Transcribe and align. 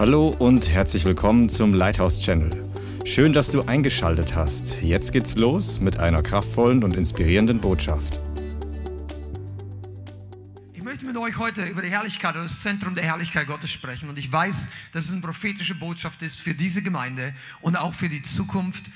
Hallo 0.00 0.34
und 0.38 0.70
herzlich 0.70 1.04
willkommen 1.04 1.50
zum 1.50 1.74
Lighthouse 1.74 2.22
Channel. 2.22 2.50
Schön, 3.04 3.34
dass 3.34 3.52
du 3.52 3.60
eingeschaltet 3.60 4.34
hast. 4.34 4.80
Jetzt 4.80 5.12
geht's 5.12 5.36
los 5.36 5.78
mit 5.78 5.98
einer 5.98 6.22
kraftvollen 6.22 6.82
und 6.84 6.96
inspirierenden 6.96 7.60
Botschaft. 7.60 8.18
Ich 10.72 10.82
möchte 10.82 11.04
mit 11.04 11.18
euch 11.18 11.36
heute 11.36 11.66
über 11.66 11.82
die 11.82 11.90
Herrlichkeit 11.90 12.30
oder 12.30 12.44
das 12.44 12.62
Zentrum 12.62 12.94
der 12.94 13.04
Herrlichkeit 13.04 13.46
Gottes 13.46 13.68
sprechen. 13.68 14.08
Und 14.08 14.18
ich 14.18 14.32
weiß, 14.32 14.70
dass 14.94 15.04
es 15.04 15.12
eine 15.12 15.20
prophetische 15.20 15.74
Botschaft 15.74 16.22
ist 16.22 16.40
für 16.40 16.54
diese 16.54 16.80
Gemeinde 16.80 17.34
und 17.60 17.76
auch 17.76 17.92
für 17.92 18.08
die 18.08 18.22
Zukunft 18.22 18.86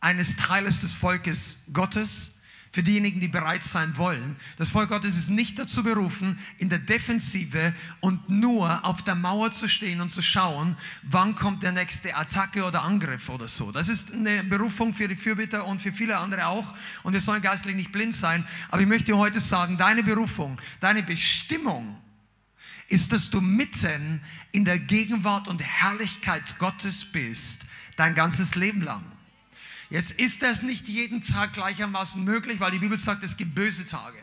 eines 0.00 0.36
Teiles 0.36 0.80
des 0.80 0.94
Volkes 0.94 1.58
Gottes 1.74 2.40
für 2.72 2.82
diejenigen, 2.82 3.20
die 3.20 3.28
bereit 3.28 3.62
sein 3.62 3.98
wollen. 3.98 4.36
Das 4.56 4.70
Volk 4.70 4.88
Gottes 4.88 5.16
ist 5.16 5.28
nicht 5.28 5.58
dazu 5.58 5.82
berufen, 5.82 6.38
in 6.56 6.70
der 6.70 6.78
Defensive 6.78 7.74
und 8.00 8.30
nur 8.30 8.84
auf 8.86 9.02
der 9.02 9.14
Mauer 9.14 9.52
zu 9.52 9.68
stehen 9.68 10.00
und 10.00 10.08
zu 10.08 10.22
schauen, 10.22 10.76
wann 11.02 11.34
kommt 11.34 11.62
der 11.62 11.72
nächste 11.72 12.16
Attacke 12.16 12.64
oder 12.64 12.82
Angriff 12.82 13.28
oder 13.28 13.46
so. 13.46 13.72
Das 13.72 13.90
ist 13.90 14.12
eine 14.12 14.42
Berufung 14.42 14.94
für 14.94 15.06
die 15.06 15.16
Fürbitter 15.16 15.66
und 15.66 15.82
für 15.82 15.92
viele 15.92 16.16
andere 16.16 16.46
auch. 16.46 16.74
Und 17.02 17.12
wir 17.12 17.20
sollen 17.20 17.42
geistlich 17.42 17.76
nicht 17.76 17.92
blind 17.92 18.14
sein. 18.14 18.46
Aber 18.70 18.80
ich 18.80 18.88
möchte 18.88 19.16
heute 19.18 19.38
sagen, 19.38 19.76
deine 19.76 20.02
Berufung, 20.02 20.58
deine 20.80 21.02
Bestimmung 21.02 21.98
ist, 22.88 23.12
dass 23.12 23.28
du 23.28 23.42
mitten 23.42 24.22
in 24.50 24.64
der 24.64 24.78
Gegenwart 24.78 25.46
und 25.46 25.62
Herrlichkeit 25.62 26.58
Gottes 26.58 27.04
bist, 27.04 27.66
dein 27.96 28.14
ganzes 28.14 28.54
Leben 28.54 28.80
lang. 28.80 29.04
Jetzt 29.92 30.12
ist 30.12 30.40
das 30.40 30.62
nicht 30.62 30.88
jeden 30.88 31.20
Tag 31.20 31.52
gleichermaßen 31.52 32.24
möglich, 32.24 32.60
weil 32.60 32.70
die 32.70 32.78
Bibel 32.78 32.98
sagt, 32.98 33.22
es 33.24 33.36
gibt 33.36 33.54
böse 33.54 33.84
Tage. 33.84 34.16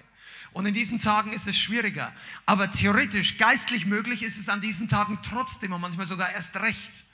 Und 0.52 0.66
in 0.66 0.74
diesen 0.74 0.98
Tagen 0.98 1.32
ist 1.32 1.48
es 1.48 1.56
schwieriger. 1.56 2.12
Aber 2.48 2.72
theoretisch, 2.72 3.38
geistlich 3.38 3.86
möglich 3.86 4.24
ist 4.24 4.40
es 4.40 4.50
an 4.50 4.62
diesen 4.62 4.88
Tagen 4.88 5.20
trotzdem 5.22 5.72
und 5.72 5.80
manchmal 5.80 6.08
sogar 6.08 6.32
erst 6.32 6.56
recht. 6.56 7.06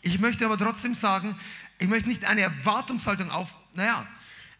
Ich 0.00 0.18
möchte 0.18 0.46
aber 0.46 0.56
trotzdem 0.56 0.94
sagen, 0.94 1.38
ich 1.78 1.88
möchte 1.88 2.08
nicht 2.08 2.24
eine 2.24 2.40
Erwartungshaltung 2.40 3.30
auf, 3.30 3.58
naja, 3.74 4.08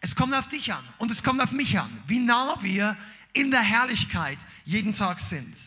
es 0.01 0.15
kommt 0.15 0.35
auf 0.35 0.47
dich 0.47 0.71
an 0.71 0.83
und 0.99 1.09
es 1.09 1.23
kommt 1.23 1.41
auf 1.41 1.51
mich 1.51 1.79
an, 1.79 1.89
wie 2.05 2.19
nah 2.19 2.61
wir 2.61 2.95
in 3.33 3.49
der 3.49 3.61
Herrlichkeit 3.61 4.37
jeden 4.65 4.93
Tag 4.93 5.19
sind. 5.19 5.57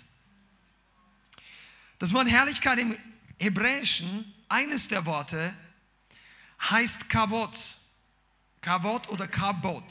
Das 1.99 2.13
Wort 2.13 2.31
Herrlichkeit 2.31 2.79
im 2.79 2.97
Hebräischen, 3.41 4.33
eines 4.49 4.87
der 4.87 5.07
Worte, 5.07 5.53
heißt 6.71 7.09
Kabot. 7.09 7.57
Kabot 8.61 9.09
oder 9.09 9.27
Kabot. 9.27 9.85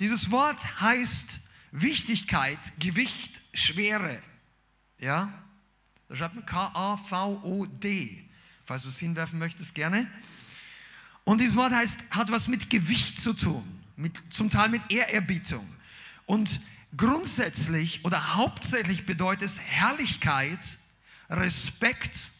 Dieses 0.00 0.30
Wort 0.30 0.80
heißt 0.80 1.40
Wichtigkeit, 1.70 2.58
Gewicht, 2.78 3.40
Schwere. 3.52 4.22
Ja? 4.98 5.32
Da 6.08 6.16
schreibt 6.16 6.36
man 6.36 6.46
K-A-V-O-D. 6.46 8.24
Falls 8.64 8.82
du 8.84 8.88
es 8.88 8.98
hinwerfen 8.98 9.38
möchtest, 9.38 9.74
gerne. 9.74 10.10
Und 11.24 11.40
dieses 11.40 11.56
Wort 11.56 11.72
heißt, 11.72 12.00
hat 12.10 12.30
was 12.30 12.48
mit 12.48 12.70
Gewicht 12.70 13.20
zu 13.20 13.34
tun, 13.34 13.82
mit, 13.96 14.14
zum 14.30 14.50
Teil 14.50 14.70
mit 14.70 14.82
Ehrerbietung. 14.90 15.66
Und 16.24 16.60
grundsätzlich 16.96 18.04
oder 18.04 18.36
hauptsächlich 18.36 19.04
bedeutet 19.04 19.42
es 19.42 19.60
Herrlichkeit, 19.60 20.78
Respekt 21.28 22.30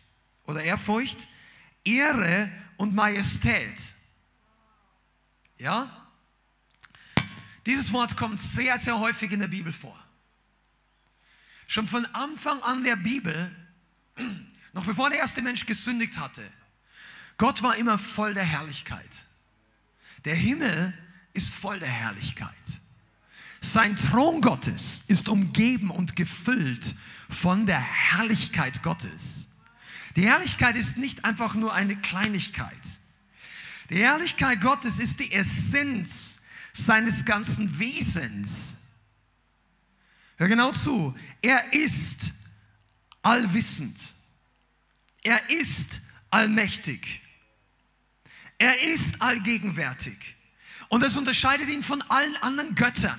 oder 0.46 0.62
Ehrfurcht, 0.62 1.28
Ehre 1.84 2.50
und 2.78 2.94
Majestät. 2.94 3.94
Ja? 5.58 6.08
Dieses 7.66 7.92
Wort 7.92 8.16
kommt 8.16 8.40
sehr, 8.40 8.78
sehr 8.78 8.98
häufig 8.98 9.30
in 9.30 9.40
der 9.40 9.48
Bibel 9.48 9.72
vor. 9.72 9.98
Schon 11.66 11.86
von 11.86 12.06
Anfang 12.06 12.62
an 12.62 12.82
der 12.82 12.96
Bibel, 12.96 13.54
noch 14.72 14.86
bevor 14.86 15.10
der 15.10 15.18
erste 15.18 15.42
Mensch 15.42 15.66
gesündigt 15.66 16.18
hatte, 16.18 16.42
Gott 17.36 17.62
war 17.62 17.76
immer 17.76 17.98
voll 17.98 18.32
der 18.32 18.44
Herrlichkeit. 18.44 19.26
Der 20.24 20.34
Himmel 20.34 20.94
ist 21.34 21.54
voll 21.54 21.78
der 21.78 21.90
Herrlichkeit. 21.90 22.54
Sein 23.60 23.96
Thron 23.96 24.40
Gottes 24.40 25.02
ist 25.08 25.28
umgeben 25.28 25.90
und 25.90 26.16
gefüllt 26.16 26.94
von 27.28 27.66
der 27.66 27.80
Herrlichkeit 27.80 28.82
Gottes. 28.82 29.47
Die 30.16 30.26
Herrlichkeit 30.26 30.76
ist 30.76 30.98
nicht 30.98 31.24
einfach 31.24 31.54
nur 31.54 31.72
eine 31.72 31.96
Kleinigkeit. 31.96 32.72
Die 33.90 33.98
Herrlichkeit 33.98 34.60
Gottes 34.60 34.98
ist 34.98 35.20
die 35.20 35.32
Essenz 35.32 36.40
seines 36.72 37.24
ganzen 37.24 37.78
Wesens. 37.78 38.74
Hör 40.36 40.48
genau 40.48 40.72
zu. 40.72 41.16
Er 41.42 41.72
ist 41.72 42.32
allwissend. 43.22 44.14
Er 45.22 45.50
ist 45.50 46.00
allmächtig. 46.30 47.20
Er 48.58 48.80
ist 48.82 49.20
allgegenwärtig. 49.20 50.36
Und 50.88 51.02
das 51.02 51.16
unterscheidet 51.16 51.68
ihn 51.68 51.82
von 51.82 52.02
allen 52.02 52.36
anderen 52.36 52.74
Göttern. 52.74 53.18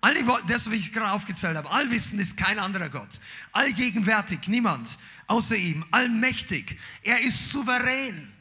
All 0.00 0.14
die, 0.14 0.24
das, 0.46 0.66
was 0.66 0.74
ich 0.74 0.92
gerade 0.92 1.12
aufgezählt 1.12 1.56
habe, 1.56 1.70
allwissend 1.70 2.20
ist 2.20 2.36
kein 2.36 2.58
anderer 2.58 2.88
Gott. 2.88 3.20
Allgegenwärtig, 3.52 4.46
niemand 4.46 4.98
außer 5.26 5.56
ihm. 5.56 5.84
Allmächtig, 5.90 6.78
er 7.02 7.20
ist 7.20 7.50
souverän. 7.50 8.32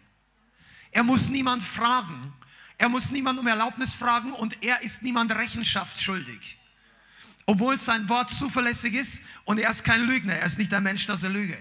Er 0.91 1.03
muss 1.03 1.29
niemand 1.29 1.63
fragen. 1.63 2.33
Er 2.77 2.89
muss 2.89 3.09
niemand 3.09 3.39
um 3.39 3.47
Erlaubnis 3.47 3.93
fragen 3.93 4.33
und 4.33 4.61
er 4.61 4.81
ist 4.81 5.01
niemand 5.01 5.31
Rechenschaft 5.31 6.01
schuldig. 6.01 6.59
Obwohl 7.45 7.77
sein 7.77 8.09
Wort 8.09 8.31
zuverlässig 8.31 8.93
ist 8.95 9.22
und 9.45 9.59
er 9.59 9.69
ist 9.69 9.83
kein 9.83 10.03
Lügner, 10.05 10.33
er 10.33 10.45
ist 10.45 10.57
nicht 10.57 10.73
ein 10.73 10.83
Mensch, 10.83 11.05
dass 11.05 11.23
er 11.23 11.29
lüge. 11.29 11.57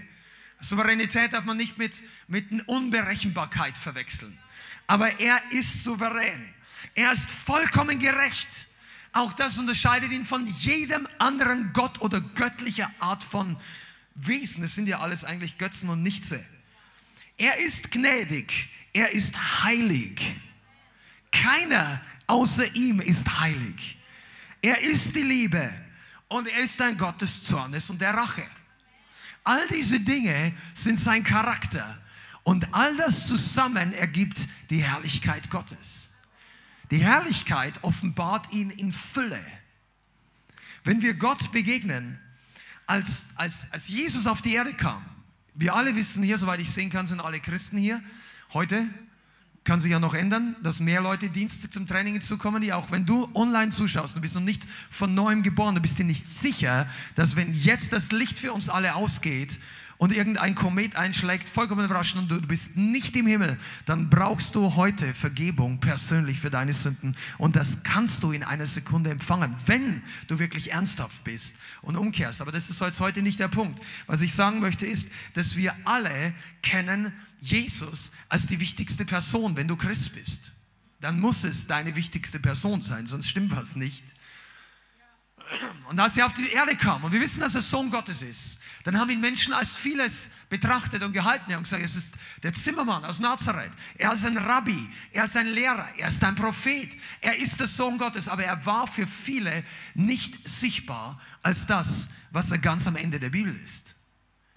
Souveränität 0.61 1.33
darf 1.33 1.45
man 1.45 1.57
nicht 1.57 1.79
mit, 1.79 2.03
mit 2.27 2.47
Unberechenbarkeit 2.67 3.77
verwechseln. 3.77 4.39
Aber 4.87 5.21
er 5.21 5.41
ist 5.51 5.85
souverän. 5.85 6.55
Er 6.95 7.13
ist 7.13 7.31
vollkommen 7.31 7.99
gerecht. 7.99 8.67
Auch 9.15 9.33
das 9.33 9.59
unterscheidet 9.59 10.11
ihn 10.11 10.27
von 10.27 10.47
jedem 10.47 11.09
anderen 11.19 11.73
Gott 11.73 12.01
oder 12.01 12.21
göttlicher 12.21 12.91
Art 12.99 13.23
von 13.23 13.57
Wesen. 14.17 14.65
Es 14.65 14.75
sind 14.75 14.89
ja 14.89 14.99
alles 14.99 15.25
eigentlich 15.25 15.57
Götzen 15.57 15.89
und 15.89 16.03
Nichtse. 16.03 16.45
Er 17.37 17.59
ist 17.59 17.93
gnädig. 17.93 18.69
Er 18.93 19.13
ist 19.13 19.63
heilig. 19.63 20.37
Keiner 21.31 22.01
außer 22.27 22.75
ihm 22.75 23.01
ist 23.01 23.41
heilig. 23.41 23.99
Er 24.61 24.81
ist 24.81 25.15
die 25.15 25.23
Liebe 25.23 25.73
und 26.29 26.49
er 26.49 26.59
ist 26.59 26.83
ein 26.83 26.97
Gott 26.97 27.21
des 27.21 27.43
Zornes 27.45 27.91
und 27.91 28.01
der 28.01 28.15
Rache. 28.15 28.47
All 29.45 29.67
diese 29.69 30.01
Dinge 30.01 30.55
sind 30.75 30.99
sein 30.99 31.23
Charakter 31.23 31.99
und 32.43 32.67
all 32.75 32.97
das 32.97 33.29
zusammen 33.29 33.93
ergibt 33.93 34.49
die 34.71 34.83
Herrlichkeit 34.83 35.51
Gottes. 35.51 36.04
Die 36.91 36.99
Herrlichkeit 36.99 37.83
offenbart 37.83 38.53
ihn 38.53 38.71
in 38.71 38.93
Fülle. 38.93 39.41
Wenn 40.85 41.01
wir 41.03 41.15
Gott 41.15 41.51
begegnen, 41.53 42.19
als, 42.87 43.25
als, 43.37 43.67
als 43.71 43.89
Jesus 43.89 44.27
auf 44.27 44.43
die 44.43 44.55
Erde 44.55 44.75
kam, 44.75 45.05
wir 45.55 45.75
alle 45.75 45.97
wissen 45.97 46.23
hier, 46.23 46.37
soweit 46.37 46.61
ich 46.61 46.71
sehen 46.71 46.91
kann, 46.91 47.07
sind 47.07 47.21
alle 47.21 47.41
Christen 47.41 47.79
hier. 47.79 48.03
Heute 48.53 48.89
kann 49.65 49.81
sich 49.81 49.93
ja 49.93 49.99
noch 49.99 50.13
ändern, 50.13 50.57
dass 50.63 50.81
mehr 50.81 51.01
Leute 51.01 51.31
Dienste 51.31 51.71
zum 51.71 51.87
Training 51.87 52.15
hinzukommen, 52.15 52.61
die 52.61 52.73
auch, 52.73 52.91
wenn 52.91 53.07
du 53.07 53.31
online 53.35 53.71
zuschaust, 53.71 54.15
du 54.15 54.21
bist 54.21 54.35
noch 54.35 54.43
nicht 54.43 54.67
von 54.91 55.15
neuem 55.15 55.43
geboren, 55.43 55.75
du 55.75 55.81
bist 55.81 55.99
dir 55.99 56.05
nicht 56.05 56.29
sicher, 56.29 56.87
dass 57.15 57.35
wenn 57.35 57.55
jetzt 57.55 57.93
das 57.93 58.13
Licht 58.13 58.39
für 58.39 58.53
uns 58.53 58.69
alle 58.69 58.95
ausgeht 58.95 59.59
und 59.99 60.13
irgendein 60.13 60.55
Komet 60.55 60.97
einschlägt, 60.97 61.49
vollkommen 61.49 61.85
überraschend 61.85 62.31
und 62.31 62.43
du 62.43 62.47
bist 62.47 62.77
nicht 62.77 63.17
im 63.17 63.27
Himmel, 63.27 63.59
dann 63.87 64.11
brauchst 64.11 64.55
du 64.55 64.75
heute 64.75 65.15
Vergebung 65.15 65.81
persönlich 65.81 66.41
für 66.41 66.51
deine 66.51 66.75
Sünden. 66.75 67.17
Und 67.39 67.57
das 67.57 67.83
kannst 67.83 68.23
du 68.23 68.33
in 68.33 68.43
einer 68.43 68.67
Sekunde 68.67 69.11
empfangen, 69.11 69.55
wenn 69.67 70.03
du 70.27 70.39
wirklich 70.39 70.73
ernsthaft 70.73 71.25
bist 71.25 71.57
und 71.83 71.97
umkehrst. 71.97 72.41
Aber 72.41 72.53
das 72.53 72.71
ist 72.71 72.81
jetzt 72.81 73.01
heute 73.01 73.23
nicht 73.23 73.41
der 73.41 73.49
Punkt. 73.49 73.81
Was 74.07 74.21
ich 74.21 74.35
sagen 74.35 74.61
möchte 74.61 74.87
ist, 74.87 75.09
dass 75.35 75.57
wir 75.57 75.75
alle 75.85 76.35
kennen 76.63 77.13
Jesus 77.41 78.11
als 78.29 78.47
die 78.47 78.61
wichtigste 78.61 79.05
Person, 79.05 79.57
wenn 79.57 79.69
du 79.69 79.77
Christ 79.77 80.15
bist. 80.15 80.53
Dann 81.01 81.21
muss 81.21 81.45
es 81.45 81.67
deine 81.67 81.97
wichtigste 81.97 82.41
Person 82.41 82.83
sein, 82.83 83.07
sonst 83.07 83.29
stimmt 83.29 83.55
was 83.55 83.77
nicht. 83.77 84.05
Und 85.89 86.01
als 86.01 86.17
er 86.17 86.27
auf 86.27 86.33
die 86.33 86.51
Erde 86.51 86.77
kam, 86.77 87.05
und 87.05 87.13
wir 87.13 87.21
wissen, 87.21 87.41
dass 87.41 87.55
er 87.55 87.61
Sohn 87.61 87.91
Gottes 87.91 88.23
ist, 88.23 88.59
dann 88.85 88.99
haben 88.99 89.09
ihn 89.09 89.21
Menschen 89.21 89.55
als 89.55 89.79
vieles 89.79 90.29
betrachtet 90.51 91.03
und 91.03 91.15
gehalten. 91.15 91.51
Er 91.51 91.57
hat 91.57 91.65
gesagt, 91.65 91.83
es 91.83 91.97
ist 91.97 92.15
der 92.43 92.53
Zimmermann 92.53 93.03
aus 93.07 93.19
Nazareth. 93.19 93.73
Er 93.97 94.13
ist 94.13 94.27
ein 94.27 94.37
Rabbi, 94.37 94.91
er 95.11 95.25
ist 95.25 95.37
ein 95.39 95.47
Lehrer, 95.47 95.89
er 95.97 96.09
ist 96.09 96.23
ein 96.23 96.35
Prophet, 96.35 96.95
er 97.23 97.39
ist 97.39 97.59
der 97.59 97.67
Sohn 97.67 97.97
Gottes, 97.97 98.29
aber 98.29 98.45
er 98.45 98.65
war 98.67 98.87
für 98.87 99.07
viele 99.07 99.65
nicht 99.95 100.47
sichtbar 100.47 101.19
als 101.43 101.67
das, 101.67 102.09
was 102.31 102.51
er 102.51 102.59
ganz 102.59 102.87
am 102.87 102.97
Ende 102.97 103.19
der 103.19 103.31
Bibel 103.31 103.59
ist. 103.65 103.95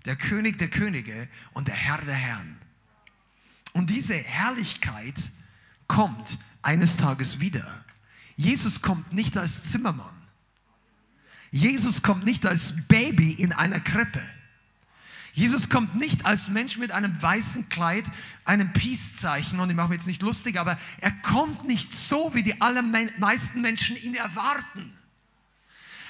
Der 0.04 0.18
König 0.18 0.58
der 0.58 0.70
Könige 0.70 1.30
und 1.54 1.70
der 1.70 1.76
Herr 1.76 2.02
der 2.02 2.16
Herren. 2.16 2.58
Und 3.72 3.90
diese 3.90 4.16
Herrlichkeit 4.16 5.32
kommt 5.88 6.38
eines 6.62 6.98
Tages 6.98 7.40
wieder. 7.40 7.86
Jesus 8.36 8.82
kommt 8.82 9.14
nicht 9.14 9.38
als 9.38 9.72
Zimmermann. 9.72 10.17
Jesus 11.52 12.02
kommt 12.02 12.26
nicht 12.26 12.46
als 12.46 12.74
Baby 12.88 13.32
in 13.32 13.54
einer 13.54 13.80
Krippe. 13.80 14.22
Jesus 15.34 15.70
kommt 15.70 15.96
nicht 15.96 16.26
als 16.26 16.50
Mensch 16.50 16.78
mit 16.78 16.92
einem 16.92 17.22
weißen 17.22 17.70
Kleid, 17.70 18.06
einem 18.44 18.74
Peace-Zeichen, 18.74 19.60
und 19.60 19.70
ich 19.70 19.76
mache 19.76 19.90
mir 19.90 19.94
jetzt 19.94 20.08
nicht 20.08 20.24
lustig, 20.24 20.60
aber 20.60 20.80
er 21.00 21.12
kommt 21.12 21.66
nicht 21.68 21.96
so, 21.96 22.34
wie 22.34 22.42
die 22.42 22.60
allermeisten 22.60 23.62
Menschen 23.62 23.96
ihn 23.98 24.16
erwarten. 24.16 24.98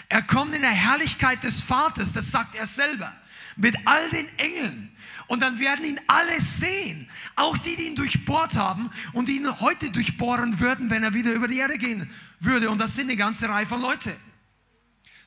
Er 0.07 0.21
kommt 0.21 0.55
in 0.55 0.61
der 0.61 0.71
Herrlichkeit 0.71 1.43
des 1.43 1.61
Vaters, 1.61 2.13
das 2.13 2.31
sagt 2.31 2.55
er 2.55 2.65
selber, 2.65 3.13
mit 3.57 3.75
all 3.85 4.09
den 4.11 4.29
Engeln. 4.37 4.91
Und 5.27 5.41
dann 5.41 5.59
werden 5.59 5.83
ihn 5.83 5.99
alle 6.07 6.39
sehen, 6.39 7.09
auch 7.35 7.57
die, 7.57 7.75
die 7.75 7.87
ihn 7.87 7.95
durchbohrt 7.95 8.55
haben 8.55 8.89
und 9.11 9.27
die 9.27 9.35
ihn 9.35 9.59
heute 9.59 9.91
durchbohren 9.91 10.61
würden, 10.61 10.89
wenn 10.89 11.03
er 11.03 11.13
wieder 11.13 11.33
über 11.33 11.49
die 11.49 11.57
Erde 11.57 11.77
gehen 11.77 12.09
würde. 12.39 12.69
Und 12.69 12.79
das 12.79 12.95
sind 12.95 13.07
eine 13.07 13.17
ganze 13.17 13.49
Reihe 13.49 13.67
von 13.67 13.81
Leuten. 13.81 14.15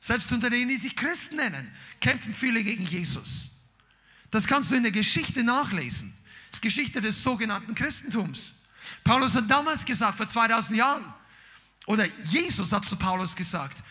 Selbst 0.01 0.31
unter 0.31 0.49
denen, 0.49 0.67
die 0.67 0.77
sich 0.77 0.95
Christen 0.95 1.35
nennen, 1.35 1.71
kämpfen 1.99 2.33
viele 2.33 2.63
gegen 2.63 2.87
Jesus. 2.87 3.51
Das 4.31 4.47
kannst 4.47 4.71
du 4.71 4.75
in 4.75 4.81
der 4.81 4.91
Geschichte 4.91 5.43
nachlesen. 5.43 6.11
Das 6.49 6.57
ist 6.57 6.61
Geschichte 6.63 6.99
des 6.99 7.21
sogenannten 7.21 7.75
Christentums. 7.75 8.55
Paulus 9.03 9.35
hat 9.35 9.49
damals 9.49 9.85
gesagt, 9.85 10.17
vor 10.17 10.27
2000 10.27 10.77
Jahren, 10.77 11.05
oder 11.85 12.05
Jesus 12.23 12.71
hat 12.71 12.83
zu 12.85 12.95
Paulus 12.95 13.35
gesagt, 13.35 13.83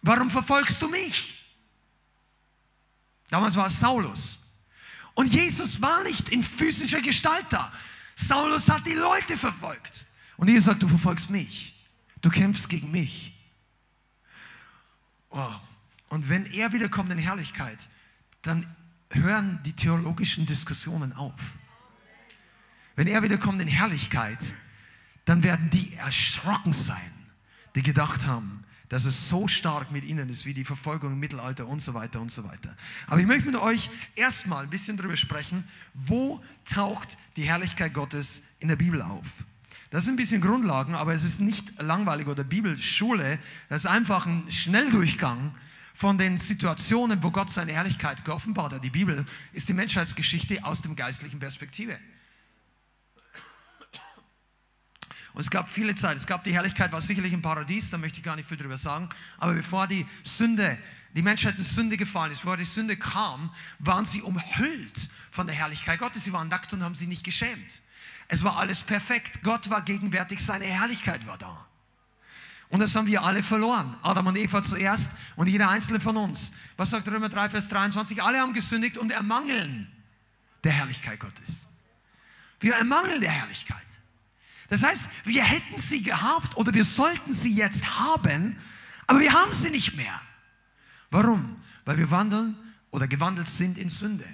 warum 0.00 0.30
verfolgst 0.30 0.80
du 0.80 0.88
mich? 0.88 1.34
Damals 3.28 3.56
war 3.56 3.66
es 3.66 3.78
Saulus. 3.78 4.38
Und 5.14 5.26
Jesus 5.26 5.82
war 5.82 6.02
nicht 6.02 6.30
in 6.30 6.42
physischer 6.42 7.02
Gestalt 7.02 7.46
da. 7.50 7.70
Saulus 8.14 8.70
hat 8.70 8.86
die 8.86 8.94
Leute 8.94 9.36
verfolgt. 9.36 10.06
Und 10.38 10.48
Jesus 10.48 10.64
sagt, 10.64 10.82
du 10.82 10.88
verfolgst 10.88 11.28
mich. 11.28 11.74
Du 12.22 12.30
kämpfst 12.30 12.70
gegen 12.70 12.90
mich. 12.90 13.34
Oh. 15.30 15.54
Und 16.08 16.28
wenn 16.28 16.46
er 16.46 16.72
wiederkommt 16.72 17.10
in 17.12 17.18
Herrlichkeit, 17.18 17.88
dann 18.42 18.66
hören 19.10 19.60
die 19.64 19.72
theologischen 19.72 20.46
Diskussionen 20.46 21.12
auf. 21.12 21.54
Wenn 22.96 23.06
er 23.06 23.22
wiederkommt 23.22 23.62
in 23.62 23.68
Herrlichkeit, 23.68 24.54
dann 25.24 25.42
werden 25.42 25.70
die 25.70 25.94
erschrocken 25.94 26.72
sein, 26.72 27.12
die 27.74 27.82
gedacht 27.82 28.26
haben, 28.26 28.64
dass 28.88 29.04
es 29.04 29.28
so 29.28 29.46
stark 29.46 29.92
mit 29.92 30.04
ihnen 30.04 30.28
ist, 30.28 30.46
wie 30.46 30.54
die 30.54 30.64
Verfolgung 30.64 31.12
im 31.12 31.20
Mittelalter 31.20 31.66
und 31.68 31.80
so 31.80 31.94
weiter 31.94 32.20
und 32.20 32.32
so 32.32 32.42
weiter. 32.42 32.76
Aber 33.06 33.20
ich 33.20 33.26
möchte 33.26 33.46
mit 33.46 33.54
euch 33.56 33.88
erstmal 34.16 34.64
ein 34.64 34.70
bisschen 34.70 34.96
darüber 34.96 35.14
sprechen, 35.14 35.62
wo 35.94 36.42
taucht 36.64 37.16
die 37.36 37.44
Herrlichkeit 37.44 37.94
Gottes 37.94 38.42
in 38.58 38.66
der 38.66 38.76
Bibel 38.76 39.00
auf. 39.00 39.44
Das 39.90 40.04
sind 40.04 40.14
ein 40.14 40.16
bisschen 40.16 40.40
Grundlagen, 40.40 40.94
aber 40.94 41.14
es 41.14 41.24
ist 41.24 41.40
nicht 41.40 41.80
langweilig 41.82 42.28
oder 42.28 42.44
Bibelschule. 42.44 43.40
Das 43.68 43.84
ist 43.84 43.90
einfach 43.90 44.24
ein 44.24 44.50
Schnelldurchgang 44.50 45.52
von 45.94 46.16
den 46.16 46.38
Situationen, 46.38 47.22
wo 47.24 47.32
Gott 47.32 47.50
seine 47.50 47.72
Herrlichkeit 47.72 48.24
geoffenbart 48.24 48.72
hat. 48.72 48.84
Die 48.84 48.90
Bibel 48.90 49.26
ist 49.52 49.68
die 49.68 49.74
Menschheitsgeschichte 49.74 50.64
aus 50.64 50.80
dem 50.82 50.94
geistlichen 50.94 51.40
Perspektive. 51.40 51.98
Und 55.32 55.42
es 55.42 55.50
gab 55.50 55.68
viele 55.68 55.94
Zeit. 55.94 56.16
Es 56.16 56.26
gab 56.26 56.44
die 56.44 56.52
Herrlichkeit, 56.52 56.92
war 56.92 57.00
sicherlich 57.00 57.32
im 57.32 57.42
Paradies, 57.42 57.90
da 57.90 57.98
möchte 57.98 58.18
ich 58.18 58.24
gar 58.24 58.36
nicht 58.36 58.48
viel 58.48 58.56
drüber 58.56 58.76
sagen. 58.76 59.08
Aber 59.38 59.54
bevor 59.54 59.86
die 59.86 60.06
Sünde, 60.22 60.78
die 61.14 61.22
Menschheit 61.22 61.58
in 61.58 61.64
Sünde 61.64 61.96
gefallen 61.96 62.30
ist, 62.30 62.42
bevor 62.42 62.56
die 62.56 62.64
Sünde 62.64 62.96
kam, 62.96 63.52
waren 63.80 64.04
sie 64.04 64.22
umhüllt 64.22 65.10
von 65.30 65.46
der 65.46 65.56
Herrlichkeit 65.56 65.98
Gottes. 65.98 66.24
Sie 66.24 66.32
waren 66.32 66.48
nackt 66.48 66.72
und 66.72 66.82
haben 66.82 66.94
sich 66.94 67.08
nicht 67.08 67.24
geschämt. 67.24 67.80
Es 68.32 68.44
war 68.44 68.56
alles 68.58 68.84
perfekt. 68.84 69.42
Gott 69.42 69.70
war 69.70 69.82
gegenwärtig, 69.82 70.38
seine 70.40 70.64
Herrlichkeit 70.64 71.26
war 71.26 71.36
da. 71.36 71.66
Und 72.68 72.78
das 72.78 72.94
haben 72.94 73.08
wir 73.08 73.24
alle 73.24 73.42
verloren. 73.42 73.96
Adam 74.02 74.28
und 74.28 74.36
Eva 74.36 74.62
zuerst 74.62 75.10
und 75.34 75.48
jeder 75.48 75.68
einzelne 75.68 75.98
von 75.98 76.16
uns. 76.16 76.52
Was 76.76 76.90
sagt 76.90 77.08
Römer 77.08 77.28
3, 77.28 77.50
Vers 77.50 77.68
23? 77.68 78.22
Alle 78.22 78.38
haben 78.38 78.52
gesündigt 78.52 78.96
und 78.98 79.10
ermangeln 79.10 79.90
der 80.62 80.70
Herrlichkeit 80.72 81.18
Gottes. 81.18 81.66
Wir 82.60 82.74
ermangeln 82.74 83.20
der 83.20 83.32
Herrlichkeit. 83.32 83.78
Das 84.68 84.84
heißt, 84.84 85.08
wir 85.24 85.42
hätten 85.42 85.80
sie 85.80 86.00
gehabt 86.00 86.56
oder 86.56 86.72
wir 86.72 86.84
sollten 86.84 87.34
sie 87.34 87.52
jetzt 87.52 87.98
haben, 87.98 88.56
aber 89.08 89.18
wir 89.18 89.32
haben 89.32 89.52
sie 89.52 89.70
nicht 89.70 89.96
mehr. 89.96 90.20
Warum? 91.10 91.60
Weil 91.84 91.98
wir 91.98 92.08
wandeln 92.12 92.56
oder 92.92 93.08
gewandelt 93.08 93.48
sind 93.48 93.76
in 93.76 93.88
Sünde. 93.88 94.28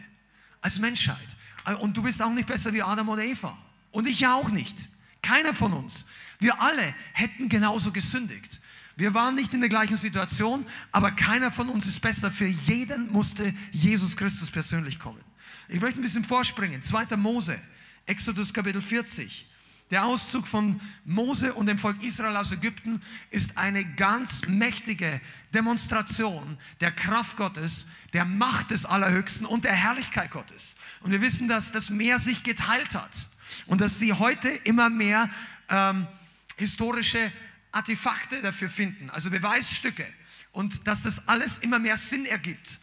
Als 0.60 0.78
Menschheit. 0.78 1.16
Und 1.80 1.96
du 1.96 2.02
bist 2.02 2.20
auch 2.20 2.28
nicht 2.28 2.46
besser 2.46 2.74
wie 2.74 2.82
Adam 2.82 3.08
oder 3.08 3.22
Eva. 3.22 3.56
Und 3.96 4.06
ich 4.06 4.20
ja 4.20 4.34
auch 4.34 4.50
nicht. 4.50 4.90
Keiner 5.22 5.54
von 5.54 5.72
uns. 5.72 6.04
Wir 6.38 6.60
alle 6.60 6.94
hätten 7.14 7.48
genauso 7.48 7.92
gesündigt. 7.92 8.60
Wir 8.94 9.14
waren 9.14 9.34
nicht 9.34 9.54
in 9.54 9.60
der 9.60 9.70
gleichen 9.70 9.96
Situation, 9.96 10.66
aber 10.92 11.12
keiner 11.12 11.50
von 11.50 11.70
uns 11.70 11.86
ist 11.86 12.02
besser. 12.02 12.30
Für 12.30 12.44
jeden 12.44 13.10
musste 13.10 13.54
Jesus 13.72 14.14
Christus 14.14 14.50
persönlich 14.50 14.98
kommen. 14.98 15.22
Ich 15.70 15.80
möchte 15.80 15.98
ein 15.98 16.02
bisschen 16.02 16.24
vorspringen. 16.24 16.82
2. 16.82 17.16
Mose, 17.16 17.58
Exodus 18.04 18.52
Kapitel 18.52 18.82
40. 18.82 19.46
Der 19.90 20.04
Auszug 20.04 20.48
von 20.48 20.80
Mose 21.04 21.54
und 21.54 21.66
dem 21.66 21.78
Volk 21.78 22.02
Israel 22.02 22.36
aus 22.36 22.50
Ägypten 22.50 23.00
ist 23.30 23.56
eine 23.56 23.84
ganz 23.84 24.42
mächtige 24.48 25.20
Demonstration 25.54 26.58
der 26.80 26.90
Kraft 26.90 27.36
Gottes, 27.36 27.86
der 28.12 28.24
Macht 28.24 28.72
des 28.72 28.84
Allerhöchsten 28.84 29.46
und 29.46 29.64
der 29.64 29.74
Herrlichkeit 29.74 30.32
Gottes. 30.32 30.74
Und 31.02 31.12
wir 31.12 31.20
wissen, 31.20 31.46
dass 31.46 31.70
das 31.70 31.90
Meer 31.90 32.18
sich 32.18 32.42
geteilt 32.42 32.94
hat 32.94 33.28
und 33.66 33.80
dass 33.80 34.00
sie 34.00 34.12
heute 34.12 34.48
immer 34.48 34.90
mehr 34.90 35.30
ähm, 35.68 36.08
historische 36.56 37.32
Artefakte 37.70 38.42
dafür 38.42 38.68
finden, 38.68 39.08
also 39.10 39.30
Beweisstücke 39.30 40.06
und 40.50 40.88
dass 40.88 41.04
das 41.04 41.28
alles 41.28 41.58
immer 41.58 41.78
mehr 41.78 41.96
Sinn 41.96 42.26
ergibt. 42.26 42.80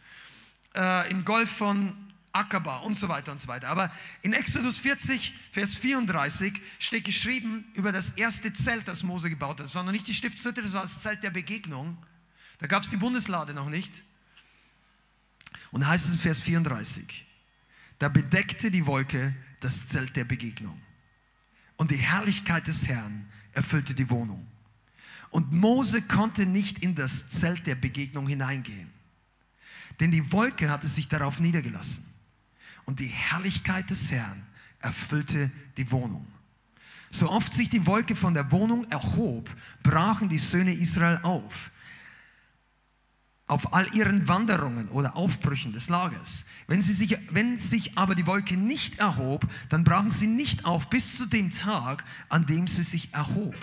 Äh, 0.74 1.10
Im 1.10 1.26
Golf 1.26 1.50
von 1.50 2.03
Ackerbar 2.34 2.82
und 2.82 2.96
so 2.96 3.08
weiter 3.08 3.32
und 3.32 3.38
so 3.38 3.46
weiter. 3.48 3.68
Aber 3.68 3.92
in 4.22 4.32
Exodus 4.32 4.78
40, 4.80 5.32
Vers 5.52 5.76
34 5.76 6.60
steht 6.80 7.04
geschrieben 7.04 7.64
über 7.74 7.92
das 7.92 8.10
erste 8.10 8.52
Zelt, 8.52 8.88
das 8.88 9.04
Mose 9.04 9.30
gebaut 9.30 9.60
hat. 9.60 9.66
Das 9.66 9.74
war 9.74 9.84
noch 9.84 9.92
nicht 9.92 10.08
die 10.08 10.14
Stiftshütte, 10.14 10.60
das 10.60 10.72
war 10.72 10.82
das 10.82 11.00
Zelt 11.00 11.22
der 11.22 11.30
Begegnung. 11.30 11.96
Da 12.58 12.66
gab 12.66 12.82
es 12.82 12.90
die 12.90 12.96
Bundeslade 12.96 13.54
noch 13.54 13.70
nicht. 13.70 13.92
Und 15.70 15.82
da 15.82 15.88
heißt 15.88 16.06
es 16.06 16.12
in 16.12 16.18
Vers 16.18 16.42
34, 16.42 17.24
da 17.98 18.08
bedeckte 18.08 18.70
die 18.70 18.86
Wolke 18.86 19.34
das 19.60 19.86
Zelt 19.86 20.16
der 20.16 20.24
Begegnung. 20.24 20.80
Und 21.76 21.90
die 21.90 21.96
Herrlichkeit 21.96 22.66
des 22.66 22.88
Herrn 22.88 23.26
erfüllte 23.52 23.94
die 23.94 24.10
Wohnung. 24.10 24.46
Und 25.30 25.52
Mose 25.52 26.02
konnte 26.02 26.46
nicht 26.46 26.80
in 26.80 26.94
das 26.94 27.28
Zelt 27.28 27.66
der 27.66 27.74
Begegnung 27.74 28.28
hineingehen, 28.28 28.90
denn 30.00 30.10
die 30.10 30.32
Wolke 30.32 30.70
hatte 30.70 30.88
sich 30.88 31.08
darauf 31.08 31.40
niedergelassen. 31.40 32.13
Und 32.86 33.00
die 33.00 33.06
Herrlichkeit 33.06 33.90
des 33.90 34.10
Herrn 34.10 34.46
erfüllte 34.80 35.50
die 35.76 35.90
Wohnung. 35.90 36.26
So 37.10 37.30
oft 37.30 37.54
sich 37.54 37.70
die 37.70 37.86
Wolke 37.86 38.16
von 38.16 38.34
der 38.34 38.50
Wohnung 38.50 38.90
erhob, 38.90 39.48
brachen 39.82 40.28
die 40.28 40.38
Söhne 40.38 40.72
Israel 40.74 41.20
auf 41.22 41.70
auf 43.46 43.74
all 43.74 43.86
ihren 43.94 44.26
Wanderungen 44.26 44.88
oder 44.88 45.16
Aufbrüchen 45.16 45.72
des 45.72 45.88
Lagers. 45.88 46.44
Wenn, 46.66 46.80
sie 46.80 46.94
sich, 46.94 47.18
wenn 47.30 47.58
sich 47.58 47.96
aber 47.98 48.14
die 48.14 48.26
Wolke 48.26 48.56
nicht 48.56 48.98
erhob, 48.98 49.46
dann 49.68 49.84
brachen 49.84 50.10
sie 50.10 50.26
nicht 50.26 50.64
auf 50.64 50.88
bis 50.88 51.18
zu 51.18 51.26
dem 51.26 51.52
Tag, 51.52 52.04
an 52.30 52.46
dem 52.46 52.66
sie 52.66 52.82
sich 52.82 53.12
erhob. 53.12 53.54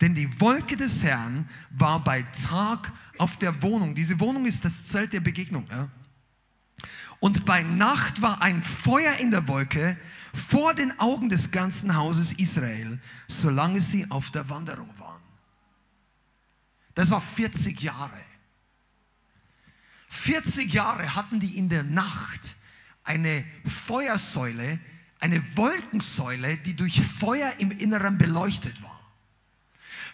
Denn 0.00 0.14
die 0.14 0.40
Wolke 0.40 0.76
des 0.76 1.02
Herrn 1.02 1.48
war 1.70 2.04
bei 2.04 2.22
Tag 2.48 2.92
auf 3.16 3.38
der 3.38 3.62
Wohnung. 3.62 3.94
Diese 3.94 4.20
Wohnung 4.20 4.44
ist 4.44 4.64
das 4.64 4.88
Zelt 4.88 5.12
der 5.14 5.20
Begegnung. 5.20 5.64
Ja? 5.70 5.88
Und 7.20 7.44
bei 7.44 7.62
Nacht 7.62 8.22
war 8.22 8.42
ein 8.42 8.62
Feuer 8.62 9.14
in 9.14 9.30
der 9.30 9.48
Wolke 9.48 9.96
vor 10.32 10.74
den 10.74 10.98
Augen 10.98 11.28
des 11.28 11.50
ganzen 11.50 11.96
Hauses 11.96 12.34
Israel, 12.34 13.00
solange 13.28 13.80
sie 13.80 14.10
auf 14.10 14.30
der 14.30 14.48
Wanderung 14.50 14.90
waren. 14.98 15.22
Das 16.94 17.10
war 17.10 17.20
40 17.20 17.80
Jahre. 17.80 18.20
40 20.08 20.72
Jahre 20.72 21.14
hatten 21.16 21.40
die 21.40 21.58
in 21.58 21.68
der 21.68 21.82
Nacht 21.82 22.56
eine 23.02 23.44
Feuersäule, 23.64 24.78
eine 25.20 25.56
Wolkensäule, 25.56 26.56
die 26.58 26.74
durch 26.76 27.00
Feuer 27.00 27.52
im 27.58 27.70
Inneren 27.70 28.18
beleuchtet 28.18 28.82
war. 28.82 29.00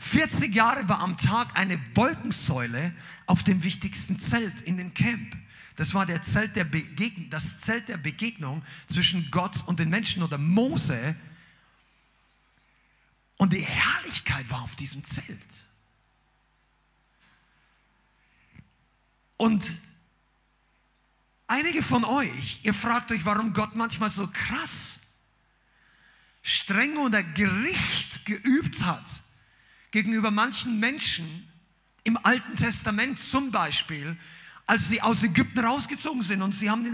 40 0.01 0.55
Jahre 0.55 0.89
war 0.89 1.01
am 1.01 1.19
Tag 1.19 1.59
eine 1.59 1.79
Wolkensäule 1.95 2.95
auf 3.27 3.43
dem 3.43 3.63
wichtigsten 3.63 4.19
Zelt 4.19 4.63
in 4.63 4.79
dem 4.79 4.95
Camp. 4.95 5.37
Das 5.77 5.95
war 5.95 6.07
der 6.07 6.23
Zelt 6.23 6.57
der 6.57 6.65
das 7.31 7.61
Zelt 7.61 7.89
der 7.89 7.97
Begegnung 7.97 8.63
zwischen 8.87 9.31
Gott 9.31 9.63
und 9.67 9.79
den 9.79 9.89
Menschen 9.89 10.23
oder 10.23 10.39
Mose. 10.39 11.17
Und 13.37 13.53
die 13.53 13.63
Herrlichkeit 13.63 14.51
war 14.51 14.63
auf 14.63 14.77
diesem 14.77 15.05
Zelt. 15.05 15.39
Und 19.37 19.65
Einige 21.51 21.83
von 21.83 22.05
euch, 22.05 22.61
ihr 22.63 22.73
fragt 22.73 23.11
euch, 23.11 23.25
warum 23.25 23.53
Gott 23.53 23.75
manchmal 23.75 24.09
so 24.09 24.29
krass 24.29 25.01
streng 26.43 26.97
oder 26.99 27.25
Gericht 27.25 28.25
geübt 28.25 28.85
hat 28.85 29.05
gegenüber 29.91 30.31
manchen 30.31 30.79
Menschen 30.79 31.49
im 32.05 32.17
Alten 32.25 32.55
Testament 32.55 33.19
zum 33.19 33.51
Beispiel, 33.51 34.17
als 34.67 34.89
sie 34.89 35.03
aus 35.03 35.23
Ägypten 35.23 35.61
rausgezogen 35.61 36.23
sind 36.23 36.43
und 36.43 36.55
sie 36.55 36.71
haben 36.71 36.87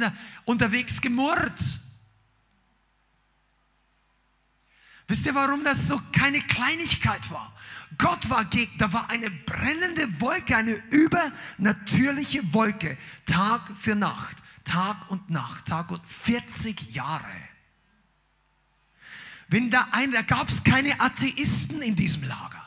unterwegs 0.44 1.00
gemurrt. 1.00 1.80
Wisst 5.08 5.26
ihr, 5.26 5.34
warum 5.34 5.62
das 5.62 5.86
so 5.86 6.00
keine 6.12 6.40
Kleinigkeit 6.40 7.30
war? 7.30 7.52
Gott 7.98 8.28
war 8.28 8.44
gegen, 8.44 8.76
da 8.78 8.92
war 8.92 9.08
eine 9.08 9.30
brennende 9.30 10.20
Wolke, 10.20 10.56
eine 10.56 10.82
übernatürliche 10.90 12.52
Wolke, 12.52 12.98
Tag 13.24 13.70
für 13.76 13.94
Nacht, 13.94 14.36
Tag 14.64 15.08
und 15.10 15.30
Nacht, 15.30 15.66
Tag 15.66 15.92
und 15.92 16.04
40 16.04 16.94
Jahre. 16.94 17.24
Wenn 19.48 19.70
da 19.70 19.88
ein, 19.92 20.10
da 20.10 20.22
gab 20.22 20.48
es 20.48 20.64
keine 20.64 21.00
Atheisten 21.00 21.80
in 21.82 21.94
diesem 21.94 22.24
Lager. 22.24 22.65